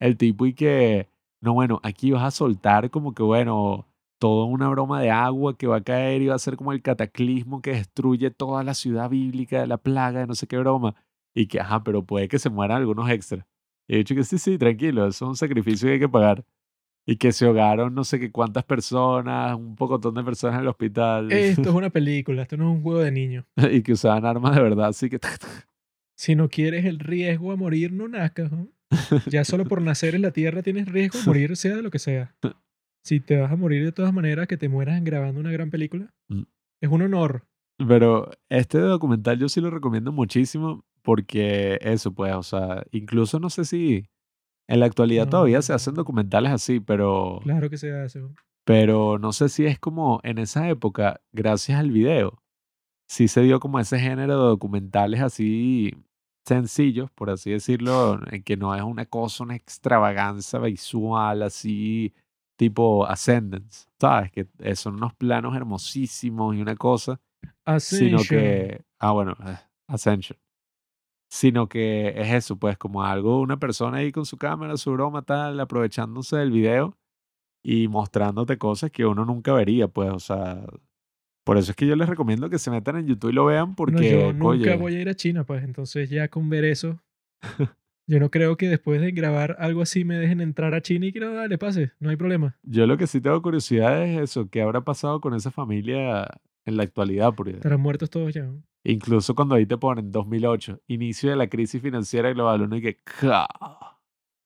[0.00, 1.08] el tipo y que,
[1.40, 3.88] no, bueno, aquí vas a soltar como que, bueno,
[4.20, 6.82] toda una broma de agua que va a caer y va a ser como el
[6.82, 10.94] cataclismo que destruye toda la ciudad bíblica de la plaga no sé qué broma.
[11.34, 13.46] Y que, ajá, pero puede que se mueran algunos extras.
[13.88, 16.44] Y he dicho que sí, sí, tranquilo, eso es un sacrificio que hay que pagar.
[17.06, 20.68] Y que se ahogaron no sé qué cuántas personas, un pocotón de personas en el
[20.68, 21.32] hospital.
[21.32, 23.44] esto es una película, esto no es un juego de niños.
[23.56, 25.18] y que usaban armas de verdad, así que...
[26.14, 28.52] Si no quieres el riesgo a morir, no nazcas.
[28.52, 28.68] ¿no?
[29.26, 31.98] Ya solo por nacer en la Tierra tienes riesgo a morir, sea de lo que
[31.98, 32.36] sea.
[33.02, 36.12] Si te vas a morir de todas maneras, que te mueras grabando una gran película,
[36.28, 36.42] Mm.
[36.80, 37.48] es un honor.
[37.88, 43.50] Pero este documental yo sí lo recomiendo muchísimo porque eso, pues, o sea, incluso no
[43.50, 44.06] sé si
[44.68, 48.20] en la actualidad todavía se hacen documentales así, pero, Claro que se hace.
[48.20, 48.34] ¿no?
[48.64, 52.42] pero no sé si es como en esa época, gracias al video,
[53.08, 55.92] sí se dio como ese género de documentales así
[56.46, 62.14] sencillos, por así decirlo, en que no es una cosa, una extravaganza visual así
[62.56, 64.30] tipo Ascendance, ¿sabes?
[64.30, 67.20] Que son unos planos hermosísimos y una cosa
[67.78, 68.24] sino Ascension.
[68.24, 69.58] que, ah, bueno, eh,
[69.88, 70.38] Ascension.
[71.32, 75.22] Sino que es eso, pues, como algo, una persona ahí con su cámara, su broma,
[75.22, 76.98] tal, aprovechándose del video
[77.64, 80.62] y mostrándote cosas que uno nunca vería, pues, o sea,
[81.42, 83.70] por eso es que yo les recomiendo que se metan en YouTube y lo vean
[83.70, 86.66] No, porque, yo nunca oye, voy a ir a China, pues entonces ya con ver
[86.66, 87.00] eso,
[88.06, 91.12] yo no creo que después de grabar algo así me dejen entrar a China y
[91.12, 92.58] que no, dale, pase, no hay problema.
[92.62, 96.28] yo lo que sí tengo curiosidad es eso, ¿qué habrá pasado con esa familia
[96.66, 97.32] en la actualidad?
[97.34, 98.42] Porque Estarán muertos todos ya.
[98.42, 98.62] ¿no?
[98.84, 102.96] Incluso cuando ahí te ponen 2008, inicio de la crisis financiera global, uno y que,
[103.02, 103.46] ¡ca!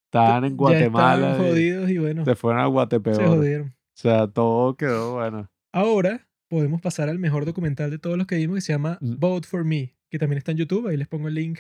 [0.07, 1.31] Estaban en Ya Guatemala.
[1.33, 3.23] estaban jodidos y bueno, Se fueron a se Guatepeor.
[3.23, 3.75] O jodieron.
[3.95, 5.51] sea, todo quedó bueno.
[5.73, 9.17] Ahora podemos pasar al mejor documental de todos los que vimos que se llama Mm.
[9.19, 11.59] Vote for Me, que también está en YouTube, ahí les pongo el link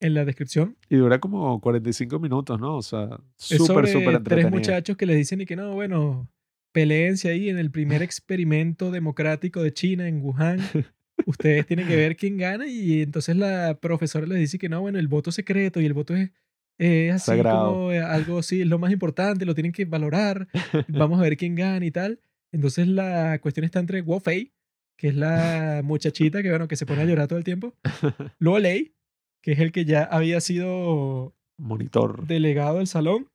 [0.00, 0.76] en la descripción.
[0.88, 2.76] Y dura como 45 minutos, ¿no?
[2.76, 4.50] O sea, Es súper, sobre súper tres entretenido.
[4.50, 6.28] muchachos que les dicen y que no, bueno,
[6.72, 10.58] peleense ahí en el primer experimento democrático de China en Wuhan.
[11.26, 14.98] Ustedes tienen que ver quién gana y entonces la profesora les dice que no, bueno,
[14.98, 16.30] el voto secreto y el voto es,
[16.78, 17.72] es así Sagrado.
[17.72, 20.48] como eh, algo así, es lo más importante, lo tienen que valorar,
[20.88, 22.20] vamos a ver quién gana y tal.
[22.52, 24.52] Entonces la cuestión está entre Wu Fei,
[24.96, 27.74] que es la muchachita que, bueno, que se pone a llorar todo el tiempo,
[28.38, 28.94] Luo Lei,
[29.42, 32.26] que es el que ya había sido Monitor.
[32.26, 33.28] delegado del salón,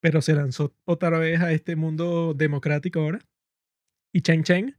[0.00, 3.18] pero se lanzó otra vez a este mundo democrático ahora.
[4.12, 4.75] Y Chen Chen,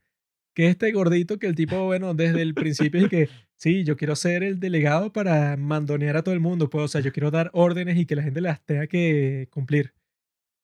[0.57, 3.95] que es este gordito que el tipo, bueno, desde el principio es que, sí, yo
[3.95, 7.29] quiero ser el delegado para mandonear a todo el mundo, pues, o sea, yo quiero
[7.29, 9.93] dar órdenes y que la gente las tenga que cumplir.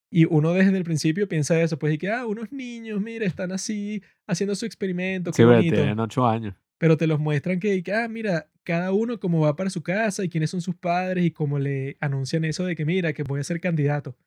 [0.10, 3.52] Y uno desde el principio piensa eso, pues, y que, ah, unos niños, mira, están
[3.52, 6.56] así haciendo su experimento, Sí, ve, bonito tienen 8 años.
[6.80, 10.24] pero te los muestran que, que, ah, mira, cada uno cómo va para su casa
[10.26, 13.42] y quiénes son sus padres y cómo le anuncian eso de que, mira, que voy
[13.42, 14.18] a ser candidato.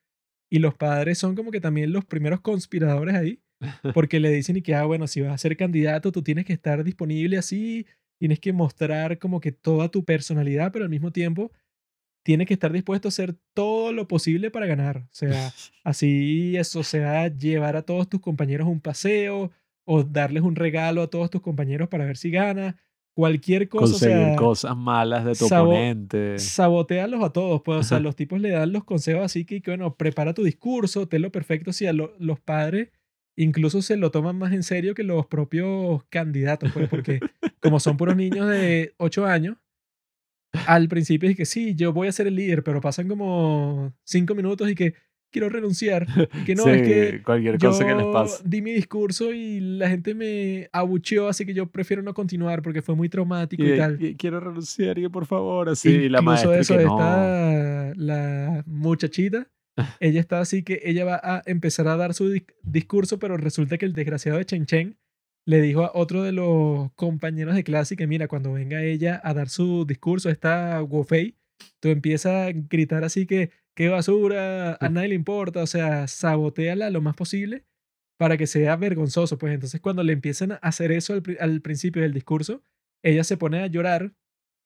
[0.49, 3.41] Y los padres son como que también los primeros conspiradores ahí,
[3.95, 6.53] porque le dicen y que, ah, bueno, si vas a ser candidato, tú tienes que
[6.53, 7.87] estar disponible así,
[8.19, 11.53] tienes que mostrar como que toda tu personalidad, pero al mismo tiempo
[12.25, 14.99] tienes que estar dispuesto a hacer todo lo posible para ganar.
[14.99, 15.53] O sea,
[15.85, 19.51] así eso, o sea, llevar a todos tus compañeros a un paseo
[19.85, 22.77] o darles un regalo a todos tus compañeros para ver si gana.
[23.15, 26.39] Cualquier cosa, o Conseguir sea, cosas malas de tu sabo- oponente.
[26.39, 27.63] sabotearlos a todos.
[27.65, 30.43] Pues, o sea, los tipos le dan los consejos así que, que, bueno, prepara tu
[30.45, 31.73] discurso, tenlo perfecto.
[31.73, 32.89] Si a lo- los padres
[33.37, 37.21] incluso se lo toman más en serio que los propios candidatos, pues, porque
[37.61, 39.57] como son puros niños de 8 años,
[40.67, 44.35] al principio es que sí, yo voy a ser el líder, pero pasan como 5
[44.35, 44.95] minutos y que
[45.31, 46.07] quiero renunciar.
[46.33, 48.43] Y que no, sí, es que cualquier yo cosa que les pase.
[48.47, 52.81] di mi discurso y la gente me abucheó, así que yo prefiero no continuar porque
[52.81, 54.03] fue muy traumático y, Y, tal.
[54.03, 55.91] y quiero renunciar, y por favor, así.
[55.91, 56.97] y la Incluso maestra eso que no.
[56.97, 59.47] está la muchachita.
[60.01, 63.77] Ella está así que ella va a empezar a dar su dis- discurso, pero resulta
[63.79, 64.99] que el desgraciado de Chen Chen
[65.47, 69.35] le dijo a otro de los compañeros de clase que mira, cuando venga ella a
[69.35, 71.37] dar su discurso, esta Wofei,
[71.81, 76.91] tú empiezas a gritar así que qué basura, a nadie le importa, o sea, saboteala
[76.91, 77.65] lo más posible
[78.19, 79.39] para que sea vergonzoso.
[79.39, 82.63] Pues entonces cuando le empiezan a hacer eso al, pri- al principio del discurso,
[83.05, 84.15] ella se pone a llorar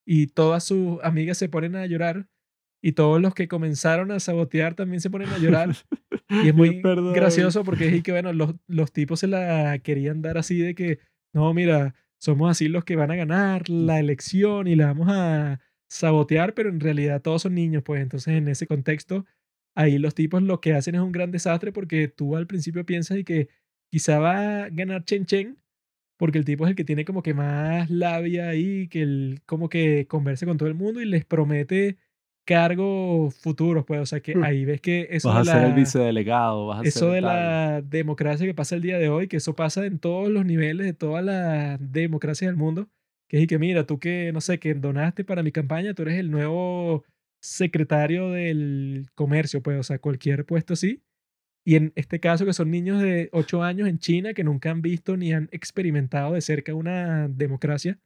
[0.06, 2.28] y todas sus amigas se ponen a llorar
[2.82, 5.74] y todos los que comenzaron a sabotear también se ponen a llorar.
[6.28, 7.12] Y es muy Perdón.
[7.12, 10.98] gracioso porque es que, bueno, los, los tipos se la querían dar así de que,
[11.34, 15.60] no, mira, somos así los que van a ganar la elección y la vamos a
[15.88, 19.26] sabotear, pero en realidad todos son niños, pues entonces en ese contexto,
[19.74, 23.18] ahí los tipos lo que hacen es un gran desastre porque tú al principio piensas
[23.18, 23.48] y que
[23.90, 25.58] quizá va a ganar Chen Chen,
[26.16, 29.68] porque el tipo es el que tiene como que más labia ahí, que él como
[29.68, 31.96] que conversa con todo el mundo y les promete
[32.54, 34.42] cargos futuros, pues, o sea que Mm.
[34.42, 37.12] ahí ves que eso Vas a de ser el la- vicedelegado, vas a eso ser
[37.14, 40.44] de la democracia que pasa el día de hoy, que eso pasa en todos los
[40.44, 42.88] niveles de toda la democracia del mundo,
[43.28, 46.02] que es y que mira, tú que, no sé, que donaste para mi campaña, tú
[46.02, 47.04] eres el nuevo
[47.40, 51.02] secretario del comercio, pues, o sea, cualquier puesto así.
[51.64, 54.82] Y en este caso, que son niños de 8 años en China que nunca han
[54.82, 57.98] visto ni han experimentado de cerca una democracia,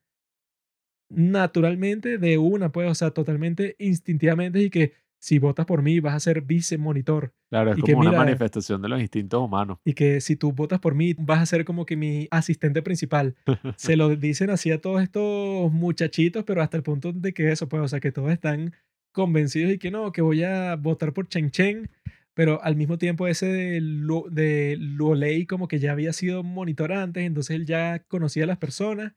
[1.17, 6.15] naturalmente de una, pues, o sea, totalmente instintivamente y que si votas por mí vas
[6.15, 9.79] a ser vicemonitor Claro, es y que como una mira- manifestación de los instintos humanos.
[9.85, 13.35] y que si tú votas por mí vas a ser como que mi asistente principal.
[13.77, 17.69] Se lo dicen así a todos estos muchachitos, pero hasta el punto de que eso,
[17.69, 18.75] pues, o sea, que todos están
[19.13, 21.89] convencidos y que no, que voy a votar por Chen Chen,
[22.35, 26.93] pero al mismo tiempo ese de, Lu, de Luolei como que ya había sido monitor
[26.93, 29.13] antes, entonces él ya conocía a las personas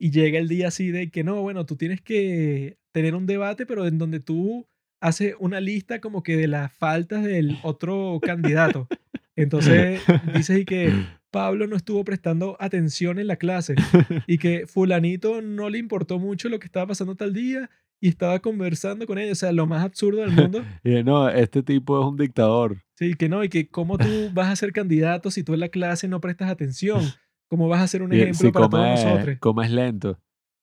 [0.00, 3.66] y llega el día así de que no, bueno, tú tienes que tener un debate,
[3.66, 4.66] pero en donde tú
[4.98, 8.88] haces una lista como que de las faltas del otro candidato.
[9.36, 10.00] Entonces
[10.34, 10.90] dices y que
[11.30, 13.74] Pablo no estuvo prestando atención en la clase
[14.26, 17.70] y que fulanito no le importó mucho lo que estaba pasando tal día
[18.00, 20.64] y estaba conversando con ellos, o sea, lo más absurdo del mundo.
[20.82, 22.82] Y no, este tipo es un dictador.
[22.94, 25.68] Sí, que no, y que cómo tú vas a ser candidato si tú en la
[25.68, 27.02] clase no prestas atención,
[27.50, 29.38] cómo vas a ser un Y ejemplo si para todos comes, nosotros.
[29.40, 30.18] comes lento.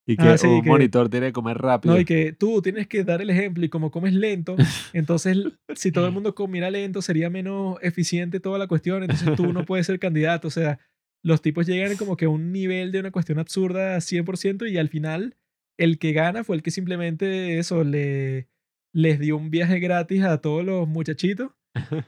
[0.10, 1.94] Y que Ah, sí, un que- monitor tiene que comer rápido.
[1.94, 4.56] No, y que tú tienes que dar el ejemplo y como comes lento,
[4.94, 5.38] entonces
[5.76, 9.66] si todo el mundo comiera lento sería menos eficiente toda la cuestión, entonces tú no
[9.66, 10.80] puedes ser candidato, o sea,
[11.24, 14.88] los tipos llegan como que a un nivel de una cuestión absurda 100% y al
[14.88, 15.36] final
[15.78, 18.48] el que gana fue el que simplemente eso le
[18.94, 21.52] les dio un viaje gratis a todos los muchachitos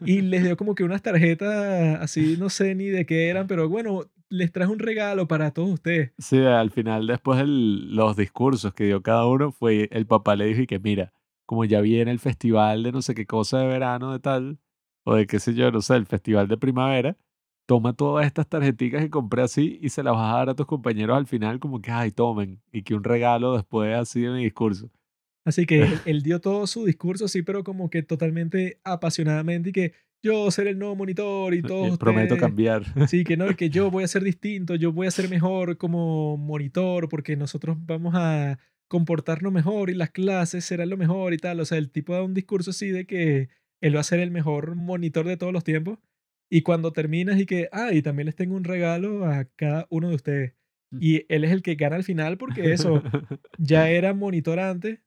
[0.06, 3.68] y les dio como que unas tarjetas así, no sé ni de qué eran, pero
[3.68, 6.12] bueno, les traje un regalo para todos ustedes.
[6.18, 10.46] Sí, al final, después de los discursos que dio cada uno, fue el papá le
[10.46, 11.14] dijo y que mira,
[11.46, 14.60] como ya viene el festival de no sé qué cosa de verano de tal,
[15.04, 17.18] o de qué sé yo, no sé, el festival de primavera,
[17.66, 20.66] toma todas estas tarjeticas que compré así y se las vas a dar a tus
[20.68, 24.44] compañeros al final como que, ay, tomen, y que un regalo después así de mi
[24.44, 24.90] discurso.
[25.46, 29.74] Así que él, él dio todo su discurso, sí, pero como que totalmente apasionadamente y
[29.74, 31.62] que yo seré el nuevo monitor y Eh,
[31.99, 32.84] Prometo ustedes- cambiar.
[33.10, 36.38] Sí, que no, que yo voy a ser distinto, yo voy a ser mejor como
[36.38, 41.60] monitor porque nosotros vamos a comportarnos mejor y las clases serán lo mejor y tal.
[41.60, 43.49] O sea, el tipo da un discurso así de que
[43.81, 45.99] él va a ser el mejor monitor de todos los tiempos.
[46.52, 50.10] Y cuando terminas y que, ah, y también les tengo un regalo a cada uno
[50.10, 50.54] de ustedes.
[50.99, 53.04] Y él es el que gana al final porque eso,
[53.60, 54.99] ya era monitor antes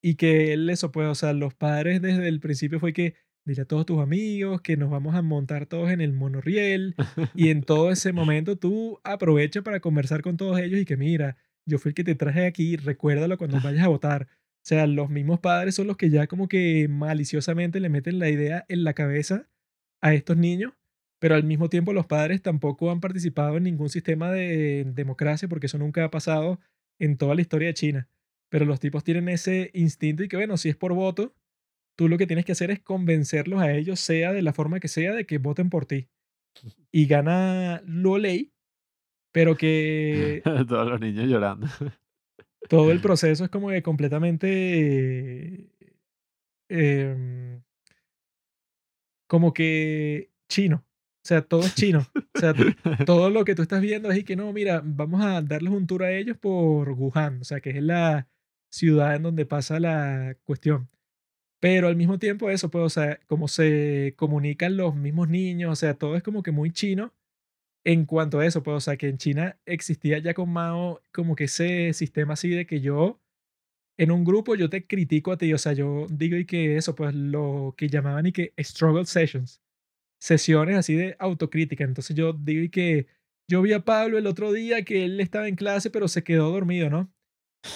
[0.00, 3.62] y que él eso pues, o sea, los padres desde el principio fue que dile
[3.62, 6.94] a todos tus amigos que nos vamos a montar todos en el monorriel
[7.34, 11.36] y en todo ese momento tú aprovecha para conversar con todos ellos y que mira,
[11.66, 14.28] yo fui el que te traje aquí, recuérdalo cuando vayas a votar.
[14.64, 18.30] O sea, los mismos padres son los que ya como que maliciosamente le meten la
[18.30, 19.46] idea en la cabeza
[20.00, 20.72] a estos niños,
[21.18, 25.66] pero al mismo tiempo los padres tampoco han participado en ningún sistema de democracia porque
[25.66, 26.60] eso nunca ha pasado
[26.98, 28.08] en toda la historia de China.
[28.48, 31.34] Pero los tipos tienen ese instinto y que bueno, si es por voto,
[31.96, 34.88] tú lo que tienes que hacer es convencerlos a ellos, sea de la forma que
[34.88, 36.08] sea, de que voten por ti.
[36.92, 38.52] Y gana Luolei,
[39.32, 41.66] pero que Todos los niños llorando.
[42.68, 45.68] todo el proceso es como que completamente
[46.68, 47.62] em,
[49.26, 50.84] como que chino.
[51.24, 52.06] O sea, todo es chino.
[52.34, 52.54] O sea,
[53.06, 55.86] todo lo que tú estás viendo es y que no, mira, vamos a darles un
[55.86, 58.28] tour a ellos por Wuhan, o sea, que es la
[58.70, 60.90] ciudad en donde pasa la cuestión.
[61.64, 65.76] Pero al mismo tiempo eso, pues, o sea, como se comunican los mismos niños, o
[65.76, 67.14] sea, todo es como que muy chino
[67.84, 71.36] en cuanto a eso, pues, o sea, que en China existía ya con Mao como
[71.36, 73.18] que ese sistema así de que yo,
[73.98, 76.94] en un grupo, yo te critico a ti, o sea, yo digo y que eso,
[76.94, 79.62] pues, lo que llamaban y que struggle sessions,
[80.20, 81.84] sesiones así de autocrítica.
[81.84, 83.06] Entonces yo digo y que
[83.50, 86.50] yo vi a Pablo el otro día que él estaba en clase, pero se quedó
[86.52, 87.12] dormido, ¿no?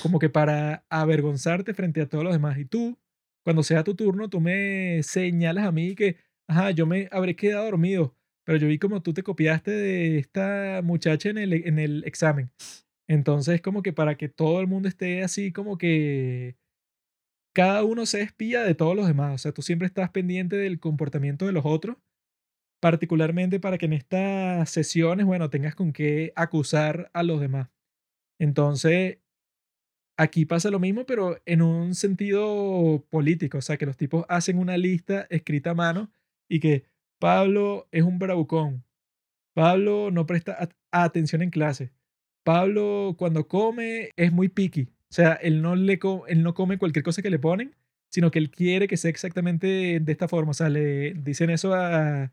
[0.02, 2.58] Como que para avergonzarte frente a todos los demás.
[2.58, 2.98] Y tú,
[3.44, 6.16] cuando sea tu turno, tú me señalas a mí que,
[6.48, 10.80] ajá, yo me habré quedado dormido, pero yo vi como tú te copiaste de esta
[10.82, 12.50] muchacha en el, en el examen.
[13.08, 16.56] Entonces, como que para que todo el mundo esté así, como que
[17.54, 19.34] cada uno se espía de todos los demás.
[19.34, 21.96] O sea, tú siempre estás pendiente del comportamiento de los otros,
[22.80, 27.70] particularmente para que en estas sesiones, bueno, tengas con qué acusar a los demás.
[28.40, 29.18] Entonces,
[30.18, 33.58] aquí pasa lo mismo, pero en un sentido político.
[33.58, 36.10] O sea, que los tipos hacen una lista escrita a mano
[36.48, 36.84] y que
[37.18, 38.84] Pablo es un bravucón.
[39.54, 41.92] Pablo no presta atención en clase.
[42.44, 44.88] Pablo cuando come es muy picky.
[45.10, 45.98] O sea, él no, le
[46.28, 47.74] él no come cualquier cosa que le ponen,
[48.10, 50.50] sino que él quiere que sea exactamente de esta forma.
[50.50, 52.32] O sea, le dicen eso a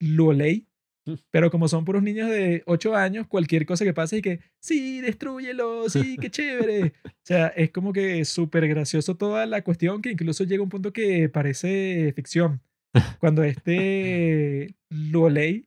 [0.00, 0.68] Luolei.
[1.30, 5.00] Pero como son puros niños de 8 años, cualquier cosa que pase y que, sí,
[5.00, 6.92] destruyelo, sí, qué chévere.
[7.04, 10.70] o sea, es como que súper gracioso toda la cuestión que incluso llega a un
[10.70, 12.60] punto que parece ficción.
[13.20, 15.66] Cuando este Luolei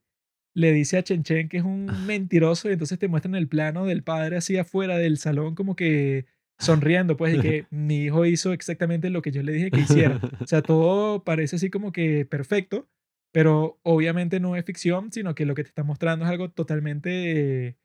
[0.53, 3.85] le dice a Chen Chen que es un mentiroso y entonces te muestran el plano
[3.85, 8.53] del padre así afuera del salón como que sonriendo, pues, y que mi hijo hizo
[8.53, 10.22] exactamente lo que yo le dije que hiciera.
[10.39, 12.88] O sea, todo parece así como que perfecto,
[13.35, 17.77] pero obviamente no es ficción, sino que lo que te está mostrando es algo totalmente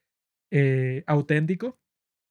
[0.53, 1.77] eh, auténtico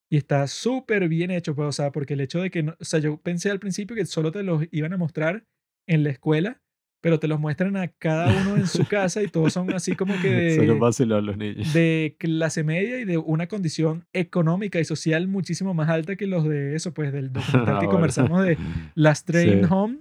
[0.09, 2.85] y está súper bien hecho, pues, o sea, porque el hecho de que, no, o
[2.85, 5.45] sea, yo pensé al principio que solo te los iban a mostrar
[5.85, 6.61] en la escuela
[7.01, 10.13] pero te los muestran a cada uno en su casa y todos son así como
[10.21, 10.65] que de,
[11.05, 11.73] los niños.
[11.73, 16.43] de clase media y de una condición económica y social muchísimo más alta que los
[16.43, 18.57] de eso, pues del documental que ah, conversamos de
[18.95, 19.99] Last Train Home,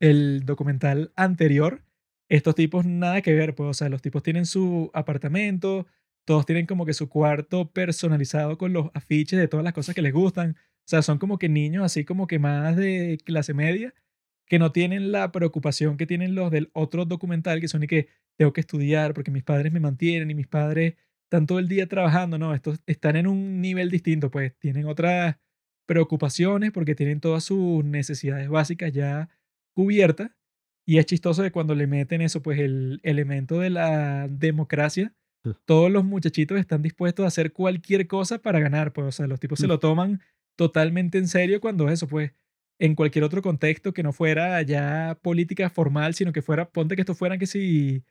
[0.00, 1.85] el documental anterior.
[2.28, 5.86] Estos tipos nada que ver, pues, o sea, los tipos tienen su apartamento,
[6.24, 10.02] todos tienen como que su cuarto personalizado con los afiches de todas las cosas que
[10.02, 10.56] les gustan.
[10.58, 13.94] O sea, son como que niños así como que más de clase media
[14.46, 18.08] que no tienen la preocupación que tienen los del otro documental, que son y que
[18.36, 21.88] tengo que estudiar porque mis padres me mantienen y mis padres están todo el día
[21.88, 25.36] trabajando, no, estos están en un nivel distinto, pues tienen otras
[25.86, 29.28] preocupaciones porque tienen todas sus necesidades básicas ya
[29.74, 30.30] cubiertas
[30.86, 35.12] y es chistoso de cuando le meten eso, pues el elemento de la democracia,
[35.64, 39.40] todos los muchachitos están dispuestos a hacer cualquier cosa para ganar, pues, o sea, los
[39.40, 39.70] tipos se mm.
[39.70, 40.20] lo toman
[40.56, 42.32] totalmente en serio cuando eso, pues,
[42.78, 47.02] en cualquier otro contexto que no fuera ya política formal, sino que fuera, ponte que
[47.02, 48.04] esto fueran que si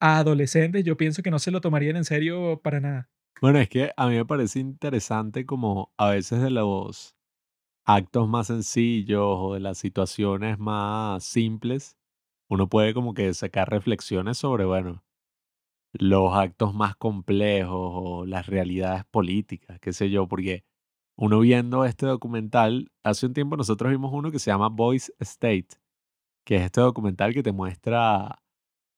[0.00, 3.10] adolescentes, yo pienso que no se lo tomarían en serio para nada.
[3.40, 7.16] Bueno, es que a mí me parece interesante como a veces de los
[7.84, 11.96] actos más sencillos o de las situaciones más simples,
[12.52, 15.02] uno puede como que sacar reflexiones sobre, bueno,
[15.94, 20.62] los actos más complejos o las realidades políticas, qué sé yo, porque
[21.16, 25.68] uno viendo este documental, hace un tiempo nosotros vimos uno que se llama Voice State,
[26.44, 28.42] que es este documental que te muestra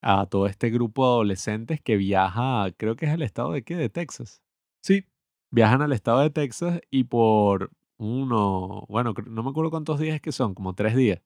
[0.02, 3.76] a todo este grupo de adolescentes que viaja, creo que es el estado de qué,
[3.76, 4.42] de Texas.
[4.82, 5.06] Sí.
[5.52, 10.32] Viajan al estado de Texas y por uno, bueno, no me acuerdo cuántos días que
[10.32, 11.22] son, como tres días,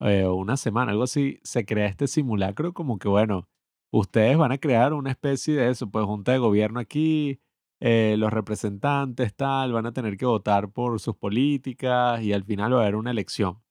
[0.00, 3.48] eh, una semana, algo así, se crea este simulacro como que, bueno,
[3.92, 7.40] ustedes van a crear una especie de eso, pues junta de gobierno aquí,
[7.80, 12.74] eh, los representantes, tal, van a tener que votar por sus políticas y al final
[12.74, 13.62] va a haber una elección.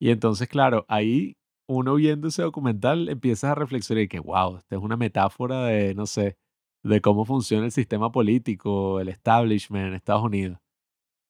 [0.00, 1.36] Y entonces, claro, ahí
[1.68, 5.94] uno viendo ese documental empiezas a reflexionar y que, wow, esta es una metáfora de,
[5.94, 6.36] no sé,
[6.82, 10.58] de cómo funciona el sistema político, el establishment en Estados Unidos.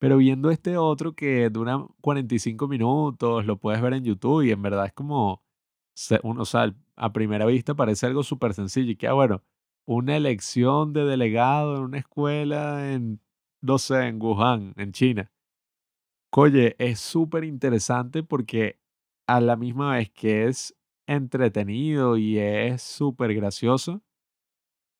[0.01, 4.59] Pero viendo este otro que dura 45 minutos, lo puedes ver en YouTube y en
[4.63, 5.43] verdad es como,
[6.23, 6.45] uno, o
[6.95, 9.43] a primera vista parece algo súper sencillo y que, ah, bueno,
[9.85, 13.21] una elección de delegado en una escuela en,
[13.61, 15.31] no sé, en Wuhan, en China.
[16.33, 18.79] Oye, es súper interesante porque
[19.27, 24.01] a la misma vez que es entretenido y es súper gracioso,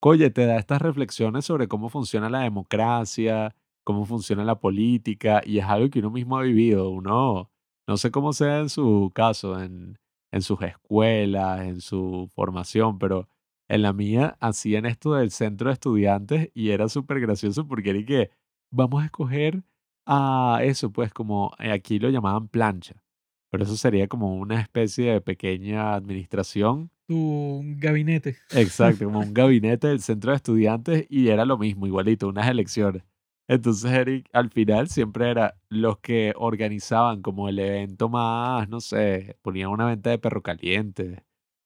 [0.01, 5.59] oye, te da estas reflexiones sobre cómo funciona la democracia, cómo funciona la política, y
[5.59, 6.89] es algo que uno mismo ha vivido.
[6.89, 7.51] Uno,
[7.87, 9.97] no sé cómo sea en su caso, en,
[10.31, 13.27] en sus escuelas, en su formación, pero
[13.71, 18.05] en la mía hacían esto del centro de estudiantes y era súper gracioso porque era
[18.05, 18.29] que
[18.69, 19.63] vamos a escoger
[20.05, 23.01] a eso, pues como eh, aquí lo llamaban plancha,
[23.49, 26.91] pero eso sería como una especie de pequeña administración.
[27.07, 28.37] Tu gabinete.
[28.53, 33.03] Exacto, como un gabinete del centro de estudiantes y era lo mismo, igualito, unas elecciones.
[33.51, 39.37] Entonces, Eric, al final siempre era los que organizaban como el evento más, no sé,
[39.41, 41.23] ponían una venta de perro caliente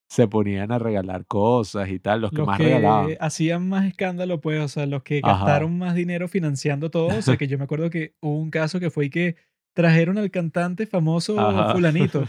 [0.07, 3.17] se ponían a regalar cosas y tal, los que Los más que regalaban.
[3.19, 5.33] hacían más escándalo, pues, o sea, los que Ajá.
[5.39, 7.17] gastaron más dinero financiando todo.
[7.17, 9.35] O sea, que yo me acuerdo que hubo un caso que fue que
[9.73, 11.73] trajeron al cantante famoso Ajá.
[11.73, 12.23] fulanito.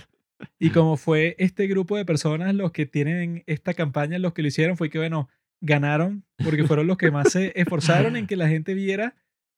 [0.59, 4.49] Y como fue este grupo de personas los que tienen esta campaña, los que lo
[4.49, 5.29] hicieron, fue que, bueno,
[5.61, 9.15] ganaron porque fueron los que más se esforzaron en que la gente viera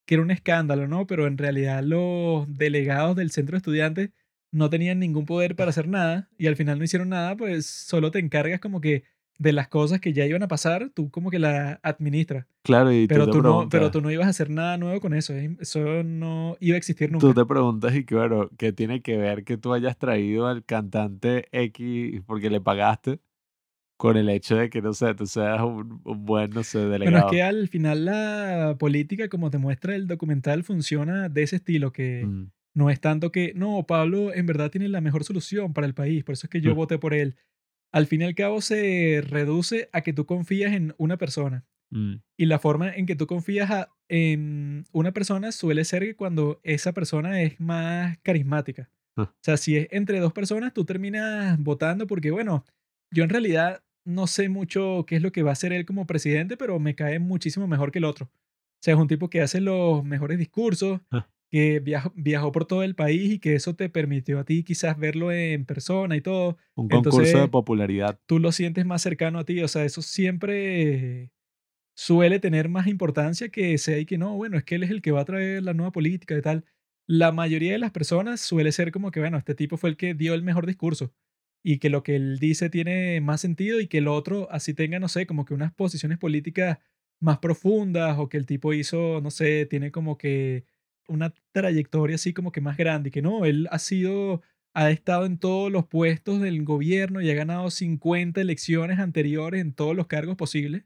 [0.09, 1.07] que era un escándalo, ¿no?
[1.07, 4.11] Pero en realidad los delegados del centro de estudiantes
[4.51, 8.11] no tenían ningún poder para hacer nada y al final no hicieron nada, pues solo
[8.11, 9.05] te encargas como que
[9.37, 12.47] de las cosas que ya iban a pasar, tú como que las administras.
[12.63, 15.13] Claro, y Pero tú, tú, no, pero tú no ibas a hacer nada nuevo con
[15.13, 15.35] eso.
[15.35, 17.27] Eso no iba a existir nunca.
[17.27, 21.49] tú te preguntas y bueno, ¿qué tiene que ver que tú hayas traído al cantante
[21.53, 23.21] X porque le pagaste
[23.99, 26.95] con el hecho de que, no sé, tú seas un, un buen, no sé, Bueno,
[26.95, 27.31] es delegado?
[27.31, 32.25] que al final la política, como te muestra el documental, funciona de ese estilo, que
[32.25, 35.95] Mm, no es tanto que, no, Pablo en verdad tiene la mejor solución para el
[35.95, 36.77] país, por eso es que yo Mm.
[36.77, 37.37] voté por él.
[37.93, 41.65] Al fin y al cabo se reduce a que tú confías en una persona.
[41.91, 46.15] mm, Y la forma en que tú confías a- en una persona suele ser que
[46.15, 48.91] cuando esa persona es más carismática.
[49.17, 49.23] Ah.
[49.33, 52.65] O sea, si es entre dos personas, tú terminas votando porque, bueno,
[53.11, 56.07] yo en realidad no sé mucho qué es lo que va a hacer él como
[56.07, 58.27] presidente, pero me cae muchísimo mejor que el otro.
[58.27, 61.29] O sea, es un tipo que hace los mejores discursos, Ah.
[61.51, 64.99] que viajó, viajó por todo el país y que eso te permitió a ti quizás
[64.99, 68.19] verlo en persona y todo Un concurso de popularidad.
[68.27, 69.63] tú lo sientes más cercano a ti.
[69.63, 71.31] O sea, eso siempre
[71.97, 75.03] suele tener más importancia que sea y que no, bueno, es que él es el
[75.03, 76.65] que va a traer la nueva política y tal.
[77.07, 80.15] La mayoría de las personas suele ser como que, bueno, este tipo fue el que
[80.15, 81.13] dio el mejor discurso
[81.63, 84.99] y que lo que él dice tiene más sentido y que el otro así tenga,
[84.99, 86.79] no sé, como que unas posiciones políticas
[87.21, 90.65] más profundas o que el tipo hizo, no sé, tiene como que
[91.09, 94.43] una trayectoria así como que más grande y que no, él ha sido
[94.75, 99.73] ha estado en todos los puestos del gobierno y ha ganado 50 elecciones anteriores en
[99.73, 100.85] todos los cargos posibles.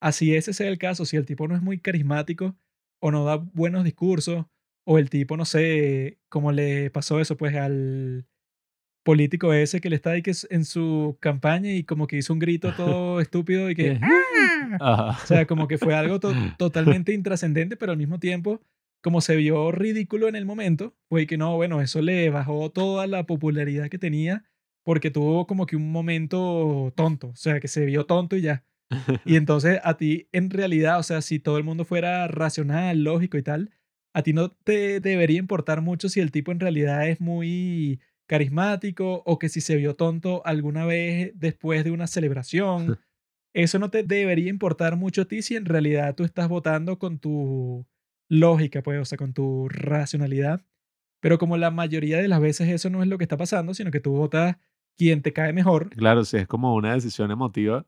[0.00, 2.56] Así ese sea el caso, si el tipo no es muy carismático
[3.00, 4.46] o no da buenos discursos,
[4.84, 8.26] o el tipo, no sé, como le pasó eso pues al
[9.02, 12.32] político ese que le está ahí que es en su campaña y como que hizo
[12.32, 13.98] un grito todo estúpido y que...
[14.80, 15.18] "Ah".
[15.22, 18.60] O sea, como que fue algo to- totalmente intrascendente, pero al mismo tiempo,
[19.02, 23.06] como se vio ridículo en el momento, fue que no, bueno, eso le bajó toda
[23.06, 24.44] la popularidad que tenía
[24.84, 28.64] porque tuvo como que un momento tonto, o sea, que se vio tonto y ya.
[29.24, 33.38] Y entonces a ti, en realidad, o sea, si todo el mundo fuera racional, lógico
[33.38, 33.70] y tal,
[34.14, 38.00] a ti no te debería importar mucho si el tipo en realidad es muy
[38.30, 42.96] carismático o que si se vio tonto alguna vez después de una celebración.
[43.52, 47.18] Eso no te debería importar mucho a ti si en realidad tú estás votando con
[47.18, 47.88] tu
[48.28, 50.64] lógica, pues, o sea, con tu racionalidad.
[51.20, 53.90] Pero como la mayoría de las veces eso no es lo que está pasando, sino
[53.90, 54.58] que tú votas
[54.96, 57.84] quien te cae mejor, Claro, sí, es como una decisión emotiva.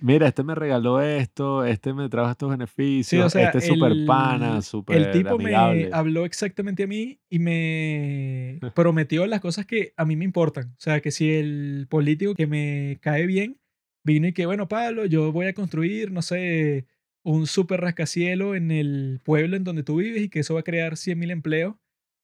[0.00, 4.62] Mira, este me regaló esto, este me trajo estos beneficios, sea, este es súper pana,
[4.62, 5.88] súper El tipo amigable.
[5.88, 10.72] me habló exactamente a mí y me prometió las cosas que a mí me importan.
[10.72, 13.58] O sea, que si el político que me cae bien
[14.04, 16.86] vino y que, bueno, Pablo, yo voy a construir, no sé,
[17.22, 20.64] un súper rascacielo en el pueblo en donde tú vives y que eso va a
[20.64, 21.74] crear 100.000 empleos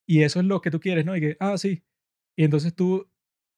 [0.06, 1.16] y eso es lo que tú quieres, ¿no?
[1.16, 1.82] Y que, ah, sí.
[2.36, 3.08] Y entonces tú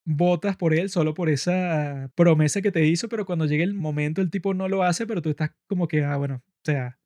[0.05, 4.21] votas por él solo por esa promesa que te hizo, pero cuando llegue el momento
[4.21, 6.99] el tipo no lo hace, pero tú estás como que, ah, bueno, o sea,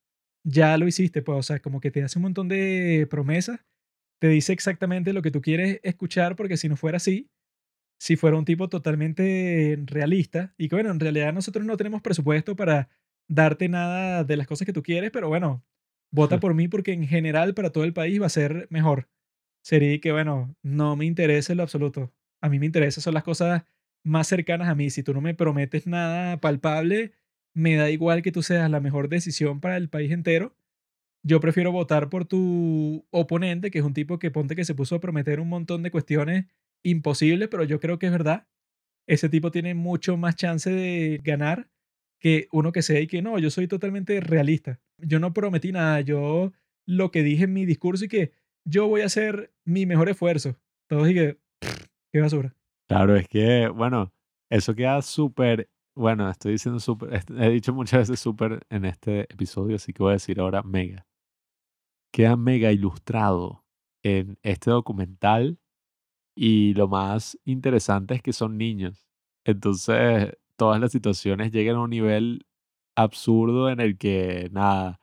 [0.44, 3.60] ya lo hiciste, pues, o sea, como que te hace un montón de promesas,
[4.20, 7.30] te dice exactamente lo que tú quieres escuchar, porque si no fuera así,
[8.00, 12.56] si fuera un tipo totalmente realista, y que bueno, en realidad nosotros no tenemos presupuesto
[12.56, 12.88] para
[13.28, 15.64] darte nada de las cosas que tú quieres, pero bueno,
[16.12, 19.08] vota por mí porque en general para todo el país va a ser mejor.
[19.62, 22.12] Sería que, bueno, no me interesa en lo absoluto.
[22.40, 23.64] A mí me interesan son las cosas
[24.04, 24.90] más cercanas a mí.
[24.90, 27.12] Si tú no me prometes nada palpable,
[27.54, 30.54] me da igual que tú seas la mejor decisión para el país entero.
[31.22, 34.94] Yo prefiero votar por tu oponente, que es un tipo que ponte que se puso
[34.96, 36.46] a prometer un montón de cuestiones
[36.82, 38.46] imposibles, pero yo creo que es verdad.
[39.06, 41.68] Ese tipo tiene mucho más chance de ganar
[42.20, 44.80] que uno que sea y que no, yo soy totalmente realista.
[44.98, 46.52] Yo no prometí nada, yo
[46.86, 48.32] lo que dije en mi discurso y que
[48.64, 50.58] yo voy a hacer mi mejor esfuerzo.
[50.88, 51.38] Todos y que,
[52.12, 52.54] qué basura.
[52.88, 54.12] Claro, es que, bueno,
[54.50, 59.76] eso queda súper, bueno, estoy diciendo súper, he dicho muchas veces súper en este episodio,
[59.76, 61.06] así que voy a decir ahora mega.
[62.12, 63.64] Queda mega ilustrado
[64.02, 65.58] en este documental
[66.36, 69.08] y lo más interesante es que son niños.
[69.44, 72.46] Entonces, todas las situaciones llegan a un nivel
[72.96, 74.97] absurdo en el que, nada,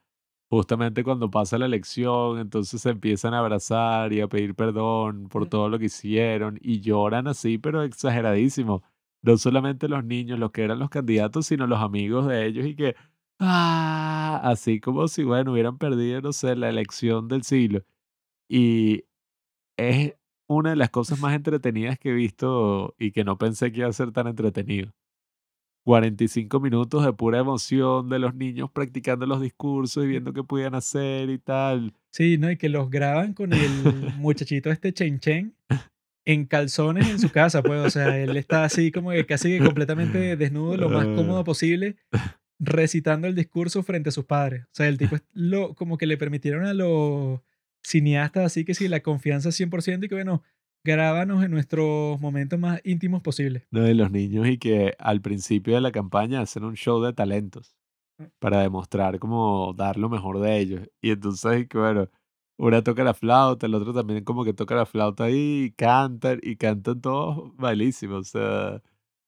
[0.56, 5.48] justamente cuando pasa la elección, entonces se empiezan a abrazar y a pedir perdón por
[5.50, 8.84] todo lo que hicieron y lloran así, pero exageradísimo.
[9.22, 12.76] no solamente los niños, los que eran los candidatos, sino los amigos de ellos y
[12.76, 12.96] que,
[13.40, 17.82] ah, así como si, bueno, hubieran perdido, no sé, la elección del siglo.
[18.50, 19.06] Y
[19.78, 20.16] es
[20.48, 23.90] una de las cosas más entretenidas que he visto y que no pensé que iba
[23.90, 24.92] a ser tan entretenido.
[25.86, 30.74] 45 minutos de pura emoción de los niños practicando los discursos y viendo qué podían
[30.74, 31.94] hacer y tal.
[32.10, 32.50] Sí, ¿no?
[32.50, 33.70] Y que los graban con el
[34.18, 35.56] muchachito este Chen Chen
[36.26, 37.86] en calzones en su casa, pues.
[37.86, 41.98] O sea, él está así como que casi que completamente desnudo, lo más cómodo posible,
[42.58, 44.64] recitando el discurso frente a sus padres.
[44.64, 47.42] O sea, el tipo es lo, como que le permitieron a los
[47.84, 50.42] cineastas así que sí, la confianza 100% y que bueno,
[50.86, 53.68] grábanos en nuestros momentos más íntimos posibles.
[53.72, 57.12] No, de los niños y que al principio de la campaña hacen un show de
[57.14, 57.76] talentos
[58.18, 58.26] Mm.
[58.40, 60.90] para demostrar como dar lo mejor de ellos.
[61.02, 62.10] Y entonces, bueno,
[62.58, 66.56] una toca la flauta, el otro también como que toca la flauta y cantan, y
[66.56, 68.20] cantan todos bailísimos.
[68.22, 68.82] O sea,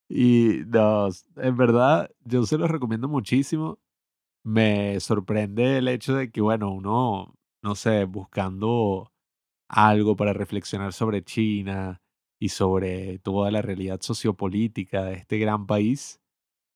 [0.08, 3.78] y no, en verdad, yo se los recomiendo muchísimo.
[4.44, 9.12] Me sorprende el hecho de que, bueno, uno, no sé, buscando
[9.68, 12.00] algo para reflexionar sobre China
[12.40, 16.20] y sobre toda la realidad sociopolítica de este gran país,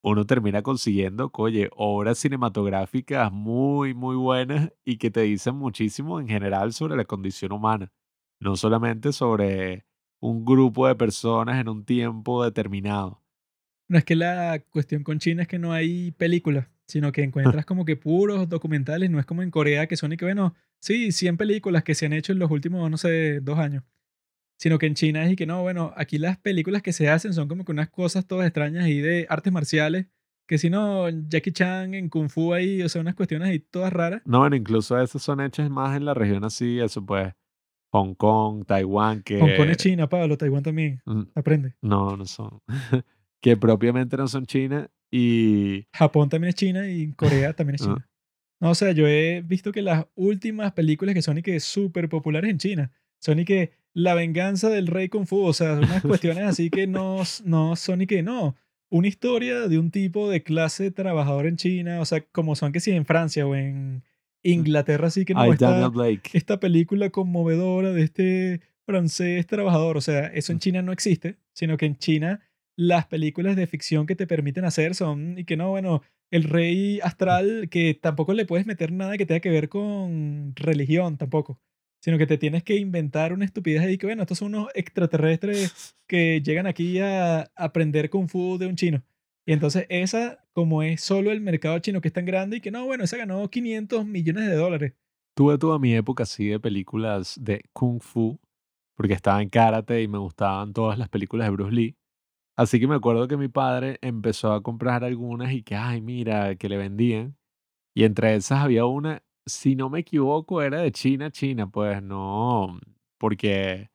[0.03, 6.29] uno termina consiguiendo, oye, obras cinematográficas muy, muy buenas y que te dicen muchísimo en
[6.29, 7.93] general sobre la condición humana,
[8.41, 9.87] no solamente sobre
[10.21, 13.23] un grupo de personas en un tiempo determinado.
[13.89, 17.65] No es que la cuestión con China es que no hay películas, sino que encuentras
[17.65, 21.13] como que puros documentales, no es como en Corea que son y que, bueno, sí,
[21.13, 23.85] 100 películas que se han hecho en los últimos, no sé, dos años.
[24.59, 27.33] Sino que en China es y que no, bueno, aquí las películas que se hacen
[27.33, 30.07] son como que unas cosas todas extrañas ahí de artes marciales,
[30.47, 33.93] que si no, Jackie Chan en Kung Fu ahí, o sea, unas cuestiones ahí todas
[33.93, 34.23] raras.
[34.25, 37.33] No, bueno, incluso esas son hechas más en la región así, eso pues,
[37.93, 39.39] Hong Kong, Taiwán, que...
[39.41, 41.75] Hong Kong es China, Pablo, Taiwán también, Mm, aprende.
[41.83, 42.61] No, no son.
[43.41, 45.87] que propiamente no son China y...
[45.93, 47.85] Japón también es China y Corea también es Ah.
[47.87, 48.09] China.
[48.63, 52.09] No, o sea, yo he visto que las últimas películas que son y que súper
[52.09, 56.01] populares en China son y que La venganza del rey Kung Fu, o sea, unas
[56.03, 58.55] cuestiones así que no, no son y que no.
[58.89, 62.79] Una historia de un tipo de clase trabajador en China, o sea, como son que
[62.79, 64.05] si en Francia o en
[64.45, 66.31] Inglaterra, así que no, Ay, esta, Daniel Blake.
[66.33, 69.97] esta película conmovedora de este francés trabajador.
[69.97, 72.41] O sea, eso en China no existe, sino que en China
[72.77, 76.03] las películas de ficción que te permiten hacer son, y que no, bueno,
[76.33, 81.19] el rey astral, que tampoco le puedes meter nada que tenga que ver con religión
[81.19, 81.61] tampoco,
[82.01, 85.95] sino que te tienes que inventar una estupidez ahí que, bueno, estos son unos extraterrestres
[86.09, 89.05] que llegan aquí a aprender kung fu de un chino.
[89.47, 92.71] Y entonces esa, como es solo el mercado chino que es tan grande y que
[92.71, 94.95] no, bueno, esa ganó 500 millones de dólares.
[95.37, 98.41] Tuve toda mi época así de películas de Kung Fu,
[98.97, 101.97] porque estaba en karate y me gustaban todas las películas de Bruce Lee.
[102.63, 106.55] Así que me acuerdo que mi padre empezó a comprar algunas y que, ay, mira,
[106.55, 107.37] que le vendían.
[107.95, 112.79] Y entre esas había una, si no me equivoco, era de China, China, pues no,
[113.19, 113.91] porque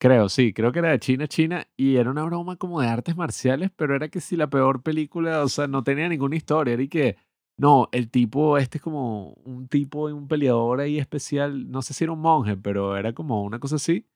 [0.00, 3.16] creo, sí, creo que era de China, China, y era una broma como de artes
[3.16, 6.88] marciales, pero era que si la peor película, o sea, no tenía ninguna historia, y
[6.88, 7.16] que,
[7.58, 12.04] no, el tipo, este es como un tipo, un peleador ahí especial, no sé si
[12.04, 14.06] era un monje, pero era como una cosa así.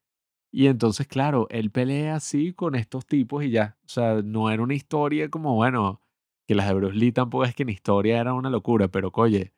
[0.56, 3.76] Y entonces, claro, él pelea así con estos tipos y ya.
[3.86, 6.00] O sea, no era una historia como, bueno,
[6.46, 9.52] que las de Bruce Lee tampoco es que en historia era una locura, pero oye,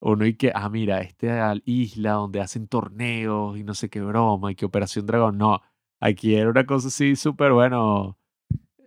[0.00, 4.50] uno y que, ah, mira, esta isla donde hacen torneos y no sé qué broma
[4.50, 5.60] y que Operación Dragón, no.
[6.00, 8.16] Aquí era una cosa así súper, bueno,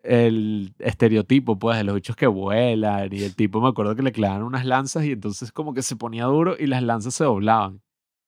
[0.04, 4.12] el estereotipo, pues, de los bichos que vuelan y el tipo, me acuerdo que le
[4.12, 7.84] clavaban unas lanzas y entonces como que se ponía duro y las lanzas se doblaban.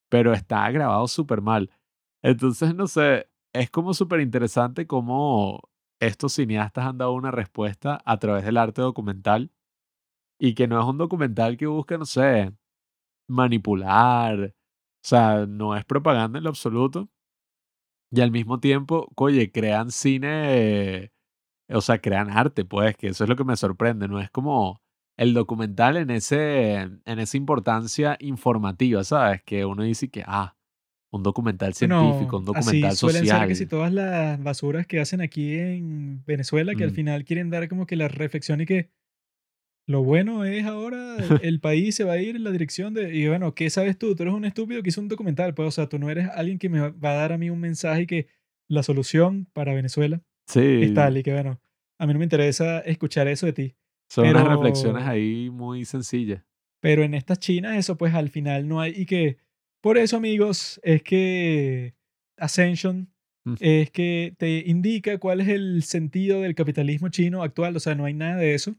[0.10, 1.72] Pero estaba grabado súper mal.
[2.26, 5.62] Entonces, no sé, es como súper interesante cómo
[6.00, 9.52] estos cineastas han dado una respuesta a través del arte documental
[10.40, 12.52] y que no es un documental que busca, no sé,
[13.30, 17.10] manipular, o sea, no es propaganda en lo absoluto.
[18.12, 21.12] Y al mismo tiempo, oye, crean cine,
[21.70, 24.82] o sea, crean arte, pues, que eso es lo que me sorprende, no es como
[25.18, 29.44] el documental en ese, en esa importancia informativa, ¿sabes?
[29.44, 30.55] Que uno dice que, ah,
[31.18, 33.48] un documental científico, un Bueno, así documental suelen ser social.
[33.48, 36.96] que si todas las basuras que hacen aquí en Venezuela, que al Mm.
[36.96, 38.90] final quieren dar como que la reflexión y que
[39.88, 43.28] lo bueno es ahora el, país se va a ir en la dirección de, y
[43.28, 44.16] bueno, ¿qué sabes tú?
[44.16, 46.58] Tú eres un estúpido que hizo un documental, pues, o sea, tú no eres alguien
[46.58, 48.28] que me va a dar a mí un mensaje y que
[48.68, 51.60] la solución para Venezuela es tal Sí, y que bueno,
[52.00, 53.76] a mí no me interesa escuchar eso de ti,
[54.10, 56.44] son unas reflexiones pero, ahí muy sencillas.
[56.82, 59.38] pero en estas chinas eso pues al final no hay y que,
[59.86, 61.94] por eso amigos, es que
[62.38, 63.14] Ascension
[63.60, 67.76] es que te indica cuál es el sentido del capitalismo chino actual.
[67.76, 68.76] O sea, no hay nada de eso,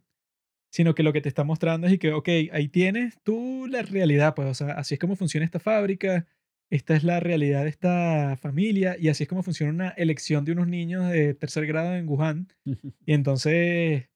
[0.72, 4.34] sino que lo que te está mostrando es que, ok, ahí tienes tú la realidad,
[4.34, 6.26] pues, o sea, así es como funciona esta fábrica,
[6.70, 10.50] esta es la realidad de esta familia y así es como funciona una elección de
[10.50, 12.48] unos niños de tercer grado en Wuhan.
[12.64, 14.08] Y entonces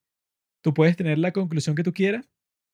[0.61, 2.29] tú puedes tener la conclusión que tú quieras,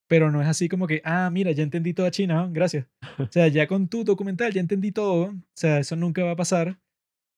[0.07, 2.51] pero no es así como que, ah, mira, ya entendí toda China, ¿no?
[2.51, 2.87] gracias.
[3.19, 5.25] O sea, ya con tu documental ya entendí todo.
[5.31, 6.79] O sea, eso nunca va a pasar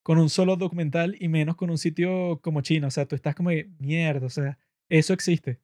[0.03, 2.87] con un solo documental y menos con un sitio como China.
[2.87, 5.59] O sea, tú estás como de mierda, o sea, eso existe.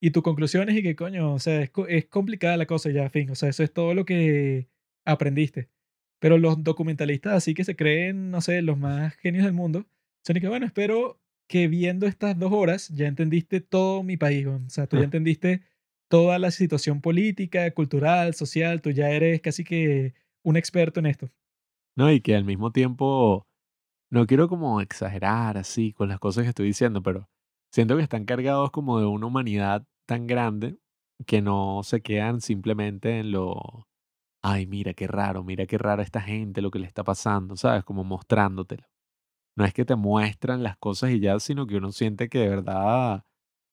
[0.00, 3.08] Y tu conclusión es y que, coño, o sea, es, es complicada la cosa ya,
[3.10, 3.30] fin.
[3.30, 4.68] O sea, eso es todo lo que
[5.04, 5.68] aprendiste.
[6.20, 9.86] Pero los documentalistas así que se creen, no sé, los más genios del mundo,
[10.24, 14.46] son y que, bueno, espero que viendo estas dos horas ya entendiste todo mi país.
[14.46, 15.62] O sea, tú ya entendiste
[16.12, 21.30] toda la situación política, cultural, social, tú ya eres casi que un experto en esto.
[21.96, 23.46] No, y que al mismo tiempo,
[24.10, 27.30] no quiero como exagerar así con las cosas que estoy diciendo, pero
[27.72, 30.76] siento que están cargados como de una humanidad tan grande
[31.26, 33.88] que no se quedan simplemente en lo,
[34.42, 37.84] ay, mira qué raro, mira qué rara esta gente, lo que le está pasando, ¿sabes?
[37.84, 38.84] Como mostrándotelo.
[39.56, 42.48] No es que te muestran las cosas y ya, sino que uno siente que de
[42.50, 43.24] verdad,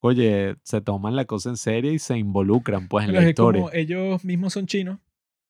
[0.02, 3.30] oye, se toman la cosa en serio y se involucran pues en Pero la es
[3.32, 3.62] historia.
[3.62, 5.00] como ellos mismos son chinos,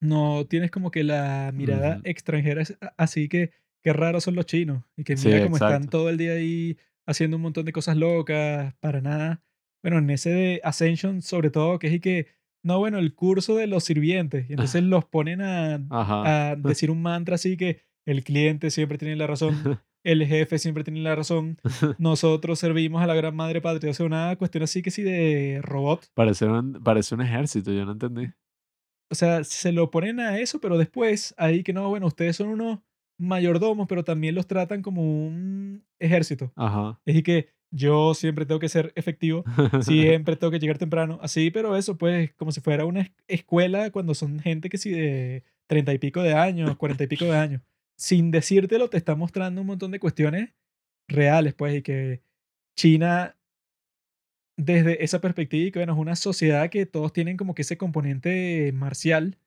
[0.02, 2.02] no tienes como que la mirada Ujú.
[2.06, 3.52] extranjera, es a- así que
[3.84, 6.78] qué raros son los chinos y que Sí, mira cómo están todo el día ahí
[7.06, 9.42] haciendo un montón de cosas locas, para nada.
[9.82, 12.28] Bueno, en ese de Ascension sobre todo, que es y que,
[12.64, 15.80] no, bueno, el curso de los sirvientes, y entonces los ponen a
[16.58, 21.02] decir un mantra así que el cliente siempre tiene la razón, el jefe siempre tiene
[21.02, 21.58] la razón,
[21.98, 25.60] nosotros servimos a la gran madre patria, o sea, una cuestión así que sí de
[25.64, 26.08] robot.
[26.14, 28.28] Parece un, parece un ejército, yo no entendí.
[29.12, 32.50] O sea, se lo ponen a eso, pero después ahí que no, bueno, ustedes son
[32.50, 32.80] unos
[33.20, 36.54] mayordomos, pero también los tratan como un ejército.
[36.56, 37.00] Ajá.
[37.06, 39.44] Es que yo siempre tengo que ser efectivo,
[39.82, 43.92] siempre tengo que llegar temprano, así, pero eso pues como si fuera una es- escuela
[43.92, 47.36] cuando son gente que sí de treinta y pico de años, cuarenta y pico de
[47.38, 47.62] años.
[48.00, 50.54] Sin decírtelo, te está mostrando un montón de cuestiones
[51.10, 52.24] reales, pues, y que
[52.78, 53.38] China
[54.58, 57.78] desde esa perspectiva y que bueno, es una sociedad que todos tienen como que ese
[57.78, 59.38] componente marcial,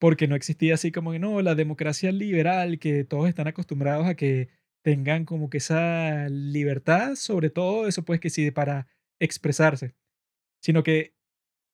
[0.00, 4.16] porque no existía así como que no, la democracia liberal, que todos están acostumbrados a
[4.16, 4.50] que
[4.82, 8.88] tengan como que esa libertad, sobre todo eso pues que sí, para
[9.20, 9.94] expresarse,
[10.62, 11.14] sino que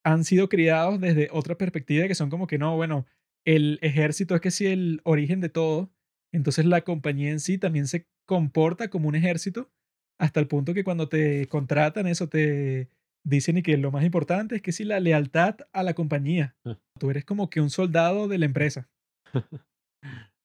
[0.05, 3.05] han sido criados desde otra perspectiva que son como que no, bueno,
[3.45, 5.91] el ejército es que sí el origen de todo,
[6.31, 9.71] entonces la compañía en sí también se comporta como un ejército
[10.19, 12.89] hasta el punto que cuando te contratan eso te
[13.23, 16.55] dicen y que lo más importante es que sí la lealtad a la compañía.
[16.99, 18.89] Tú eres como que un soldado de la empresa.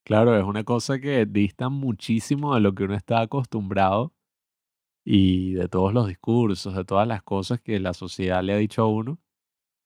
[0.05, 4.13] Claro, es una cosa que dista muchísimo de lo que uno está acostumbrado
[5.07, 8.83] y de todos los discursos, de todas las cosas que la sociedad le ha dicho
[8.83, 9.21] a uno.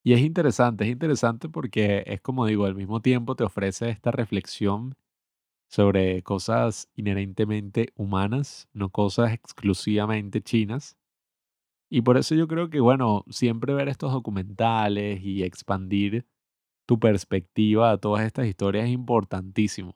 [0.02, 4.10] Y es interesante, es interesante porque es como digo, al mismo tiempo te ofrece esta
[4.10, 4.94] reflexión
[5.68, 10.96] sobre cosas inherentemente humanas, no cosas exclusivamente chinas.
[11.90, 16.26] Y por eso yo creo que, bueno, siempre ver estos documentales y expandir
[16.86, 19.94] tu perspectiva a todas estas historias es importantísimo.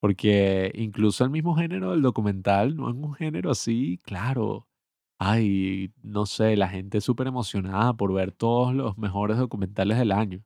[0.00, 4.68] Porque incluso el mismo género del documental no es un género así, claro.
[5.18, 10.12] Ay, no sé, la gente es súper emocionada por ver todos los mejores documentales del
[10.12, 10.44] año.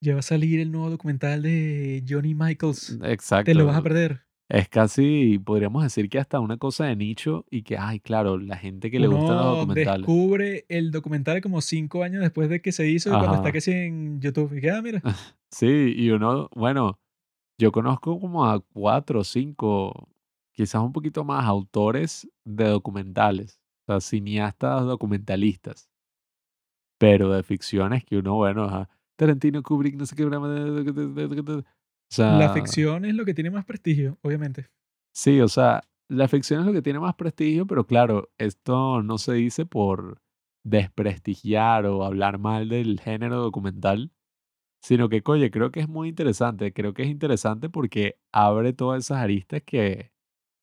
[0.00, 2.86] Ya va a salir el nuevo documental de Johnny Michaels.
[2.86, 3.82] Te lo vas a Exacto.
[3.82, 4.20] perder.
[4.50, 8.56] Es casi, podríamos decir que hasta una cosa de nicho y que, ay, claro, la
[8.56, 10.00] gente que le gustan los Uno documentales.
[10.06, 13.60] descubre el documental como cinco años después de que se hizo y cuando está Ajá.
[13.60, 14.56] sí en YouTube.
[14.56, 15.02] Y que, ah, mira,
[15.50, 16.98] Sí, y uno, bueno,
[17.58, 20.08] yo conozco como a cuatro o cinco,
[20.52, 25.90] quizás un poquito más, autores de documentales, o sea, cineastas documentalistas,
[26.98, 28.88] pero de ficciones que uno, bueno, ajá,
[29.18, 31.64] Tarantino, Kubrick, no sé qué, broma, o
[32.24, 34.68] la sea, ficción es lo que tiene más prestigio, obviamente.
[35.12, 39.18] sí, o sea, la ficción es lo que tiene más prestigio, pero claro, esto no
[39.18, 40.22] se dice por
[40.64, 44.12] desprestigiar o hablar mal del género documental,
[44.82, 46.72] Sino que, oye, creo que es muy interesante.
[46.72, 50.12] Creo que es interesante porque abre todas esas aristas que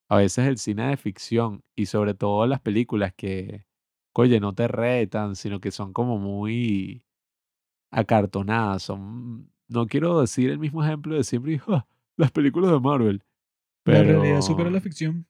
[0.10, 3.68] a veces el cine de ficción y sobre todo las películas que,
[4.14, 7.05] oye, no te retan, sino que son como muy
[7.92, 8.84] acartonadas.
[8.84, 11.86] Son, no quiero decir el mismo ejemplo de siempre, "Ah,
[12.18, 13.24] las películas de Marvel,
[13.86, 15.26] La realidad supera la pero ficción.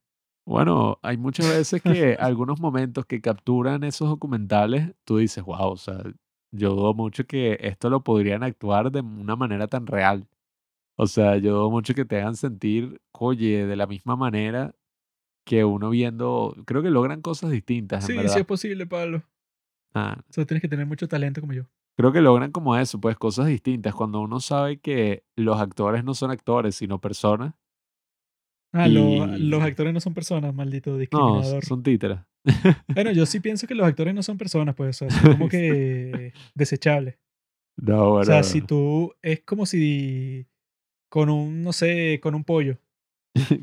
[0.46, 5.78] bueno, hay muchas veces que algunos momentos que capturan esos documentales, tú dices, wow, o
[5.78, 6.04] sea,
[6.52, 10.28] yo dudo mucho que esto lo podrían actuar de una manera tan real.
[10.98, 14.76] O sea, yo dudo mucho que te hagan sentir, oye, de la misma manera
[15.46, 18.34] que uno viendo, creo que logran cosas distintas, en Sí, verdad.
[18.34, 19.24] sí es posible, Pablo.
[19.94, 21.64] Ah, Solo tienes que tener mucho talento como yo.
[21.98, 23.94] Creo que logran como eso, pues cosas distintas.
[23.96, 27.54] Cuando uno sabe que los actores no son actores, sino personas.
[28.74, 31.64] Ah, lo- Y- los actores no son personas, maldito No, discriminador.
[31.66, 32.20] son títeres.
[32.94, 35.48] Bueno, yo sí pienso que los actores no son personas, pues, o sea, son como
[35.50, 37.18] que desechables.
[37.78, 38.22] No, bueno.
[38.22, 40.48] O sea, si tú, es como si
[41.10, 42.78] con un, no sé, con un pollo.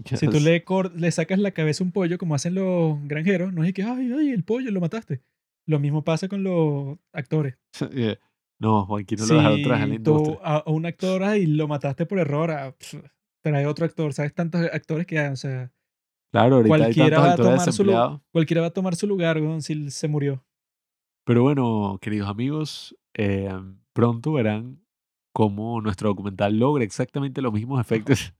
[0.05, 0.65] ¿qué Si tú le,
[0.97, 4.13] le sacas la cabeza a un pollo, como hacen los granjeros, no es que, ay,
[4.19, 5.23] ay, el pollo, lo mataste.
[5.67, 7.57] Lo mismo pasa con los actores.
[7.93, 8.19] Eh,
[8.61, 10.39] No, Juanquín no lo dejaron trabajar en la Si tú industria.
[10.43, 13.03] a, a un actor ay, lo mataste por error, ah, pf,
[13.43, 14.13] trae otro actor.
[14.13, 14.35] ¿Sabes?
[14.35, 15.73] Tantos actores que hay, o sea,
[16.33, 19.39] Claro, ahorita hay cualquiera tantos va a tomar su cualquiera va a tomar su lugar
[19.41, 20.45] weón, si se murió.
[21.25, 23.51] Pero bueno, queridos amigos, eh,
[23.93, 24.83] pronto verán
[25.35, 28.35] cómo nuestro documental logra exactamente los mismos efectos.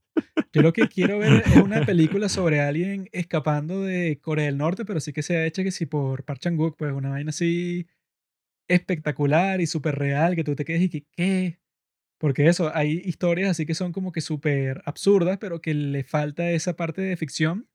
[0.51, 4.85] Yo lo que quiero ver es una película sobre alguien escapando de Corea del Norte,
[4.85, 7.87] pero sí que sea hecha que sí por Park Chan-wook, pues una vaina así
[8.67, 11.59] espectacular y súper real, que tú te quedes y que, ¿qué?
[12.17, 16.49] Porque eso, hay historias así que son como que súper absurdas, pero que le falta
[16.51, 17.67] esa parte de ficción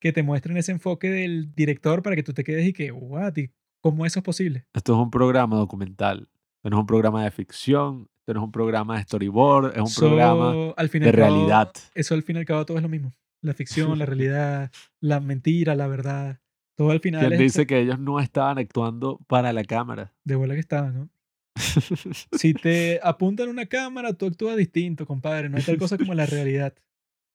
[0.00, 3.36] que te muestren ese enfoque del director para que tú te quedes y que, what,
[3.36, 4.66] ¿Y ¿cómo eso es posible?
[4.74, 6.28] Esto es un programa documental.
[6.62, 8.08] No es un programa de ficción.
[8.26, 9.76] Esto no es un programa de storyboard.
[9.76, 11.72] Es un So, programa al de cabo, realidad.
[11.94, 13.12] Eso al fin y al cabo todo es lo mismo.
[13.40, 16.40] La ficción, la realidad, la mentira, la verdad.
[16.74, 20.12] Todo al final Quien dice que ellos no estaban actuando para la cámara.
[20.24, 21.08] de bola que estaban, ¿no?
[22.36, 25.48] Si te apuntan una cámara, tú actúas distinto, compadre.
[25.48, 26.74] No hay tal cosa como la realidad.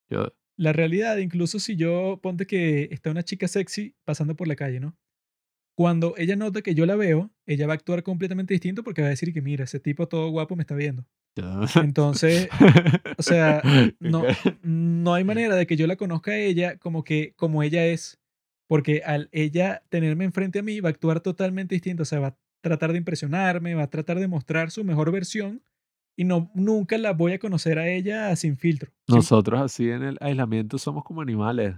[0.09, 4.57] Yo, La realidad, incluso si yo ponte que está una chica sexy pasando por la
[4.57, 4.97] calle, ¿no?
[5.81, 9.07] Cuando ella nota que yo la veo, ella va a actuar completamente distinto porque va
[9.07, 11.05] a decir que mira, ese tipo todo guapo me está viendo.
[11.73, 12.49] yo- Entonces,
[13.17, 13.61] o sea,
[13.99, 14.23] no,
[14.61, 18.19] no hay manera de que yo la conozca a ella como que como ella es,
[18.67, 22.27] porque al ella tenerme enfrente a mí va a actuar totalmente distinto, o sea, va
[22.27, 25.63] a tratar de impresionarme, va a tratar de mostrar su mejor versión
[26.15, 28.91] y no nunca la voy a conocer a ella sin filtro.
[29.07, 31.75] Nosotros así en el aislamiento somos como animales.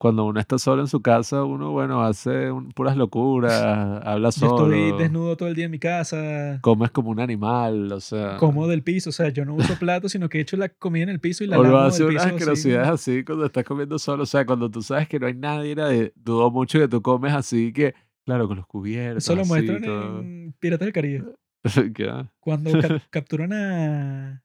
[0.00, 3.52] Cuando uno está solo en su casa, uno, bueno, hace un- puras locuras,
[4.06, 7.92] habla Yo solo, estoy desnudo todo el día en mi casa, comes como un animal,
[7.92, 8.38] o sea...
[8.38, 11.10] como del piso, o sea, yo no uso plato, sino que echo la comida en
[11.10, 12.34] el piso y la O lo hace unas piso así.
[12.34, 14.22] asquerosidades así cuando estás comiendo solo.
[14.22, 17.34] O sea, cuando tú sabes que no hay nadie, de- dudo mucho que tú comes
[17.34, 19.22] así que, claro, con los cubiertos.
[19.22, 20.20] Eso lo así, muestran todo.
[20.20, 21.24] en Piratas del Caribe.
[22.40, 24.42] Cuando cap- capturan a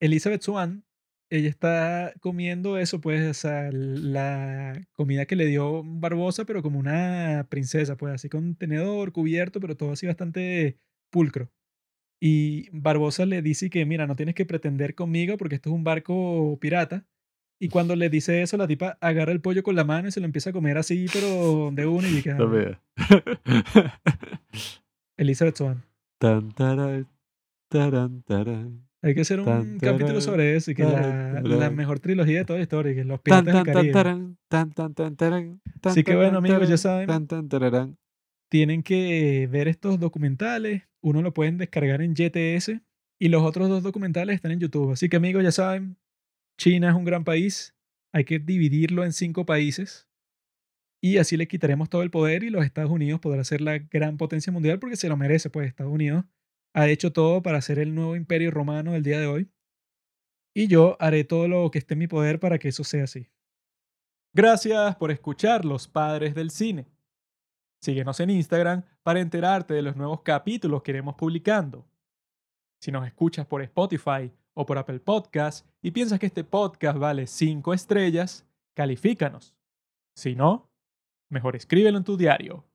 [0.00, 0.82] Elizabeth Swan,
[1.30, 6.78] ella está comiendo eso, pues, o sea, la comida que le dio Barbosa, pero como
[6.78, 10.78] una princesa, pues, así con tenedor, cubierto, pero todo así bastante
[11.10, 11.50] pulcro.
[12.20, 15.84] Y Barbosa le dice que, mira, no tienes que pretender conmigo porque esto es un
[15.84, 17.06] barco pirata.
[17.60, 20.20] Y cuando le dice eso, la tipa agarra el pollo con la mano y se
[20.20, 22.30] lo empieza a comer así, pero de una y que,
[25.16, 25.82] Elizabeth Swan.
[26.18, 27.08] Tan, taran,
[27.68, 28.87] taran, taran.
[29.00, 32.44] Hay que hacer un Tan, capítulo sobre eso y que tarán, la, mejor trilogía de
[32.44, 33.92] toda la historia, que los piratas tan, Caribe.
[34.48, 37.08] tan, Así que bueno, amigos, ya saben.
[38.50, 40.82] Tienen que ver estos documentales.
[41.00, 42.80] Uno lo pueden descargar en GTS
[43.20, 44.92] y los otros dos documentales están en YouTube.
[44.92, 45.96] Así que amigos, ya saben,
[46.58, 47.76] China es un gran país.
[48.12, 50.08] Hay que dividirlo en cinco países.
[51.00, 54.16] Y así le quitaremos todo el poder y los Estados Unidos podrá ser la gran
[54.16, 56.24] potencia mundial porque se lo merece, pues Estados Unidos
[56.78, 59.50] ha hecho todo para ser el nuevo imperio romano del día de hoy.
[60.54, 63.28] Y yo haré todo lo que esté en mi poder para que eso sea así.
[64.32, 66.86] Gracias por escuchar Los Padres del Cine.
[67.82, 71.84] Síguenos en Instagram para enterarte de los nuevos capítulos que iremos publicando.
[72.80, 77.26] Si nos escuchas por Spotify o por Apple Podcast y piensas que este podcast vale
[77.26, 79.56] 5 estrellas, califícanos.
[80.14, 80.70] Si no,
[81.28, 82.67] mejor escríbelo en tu diario.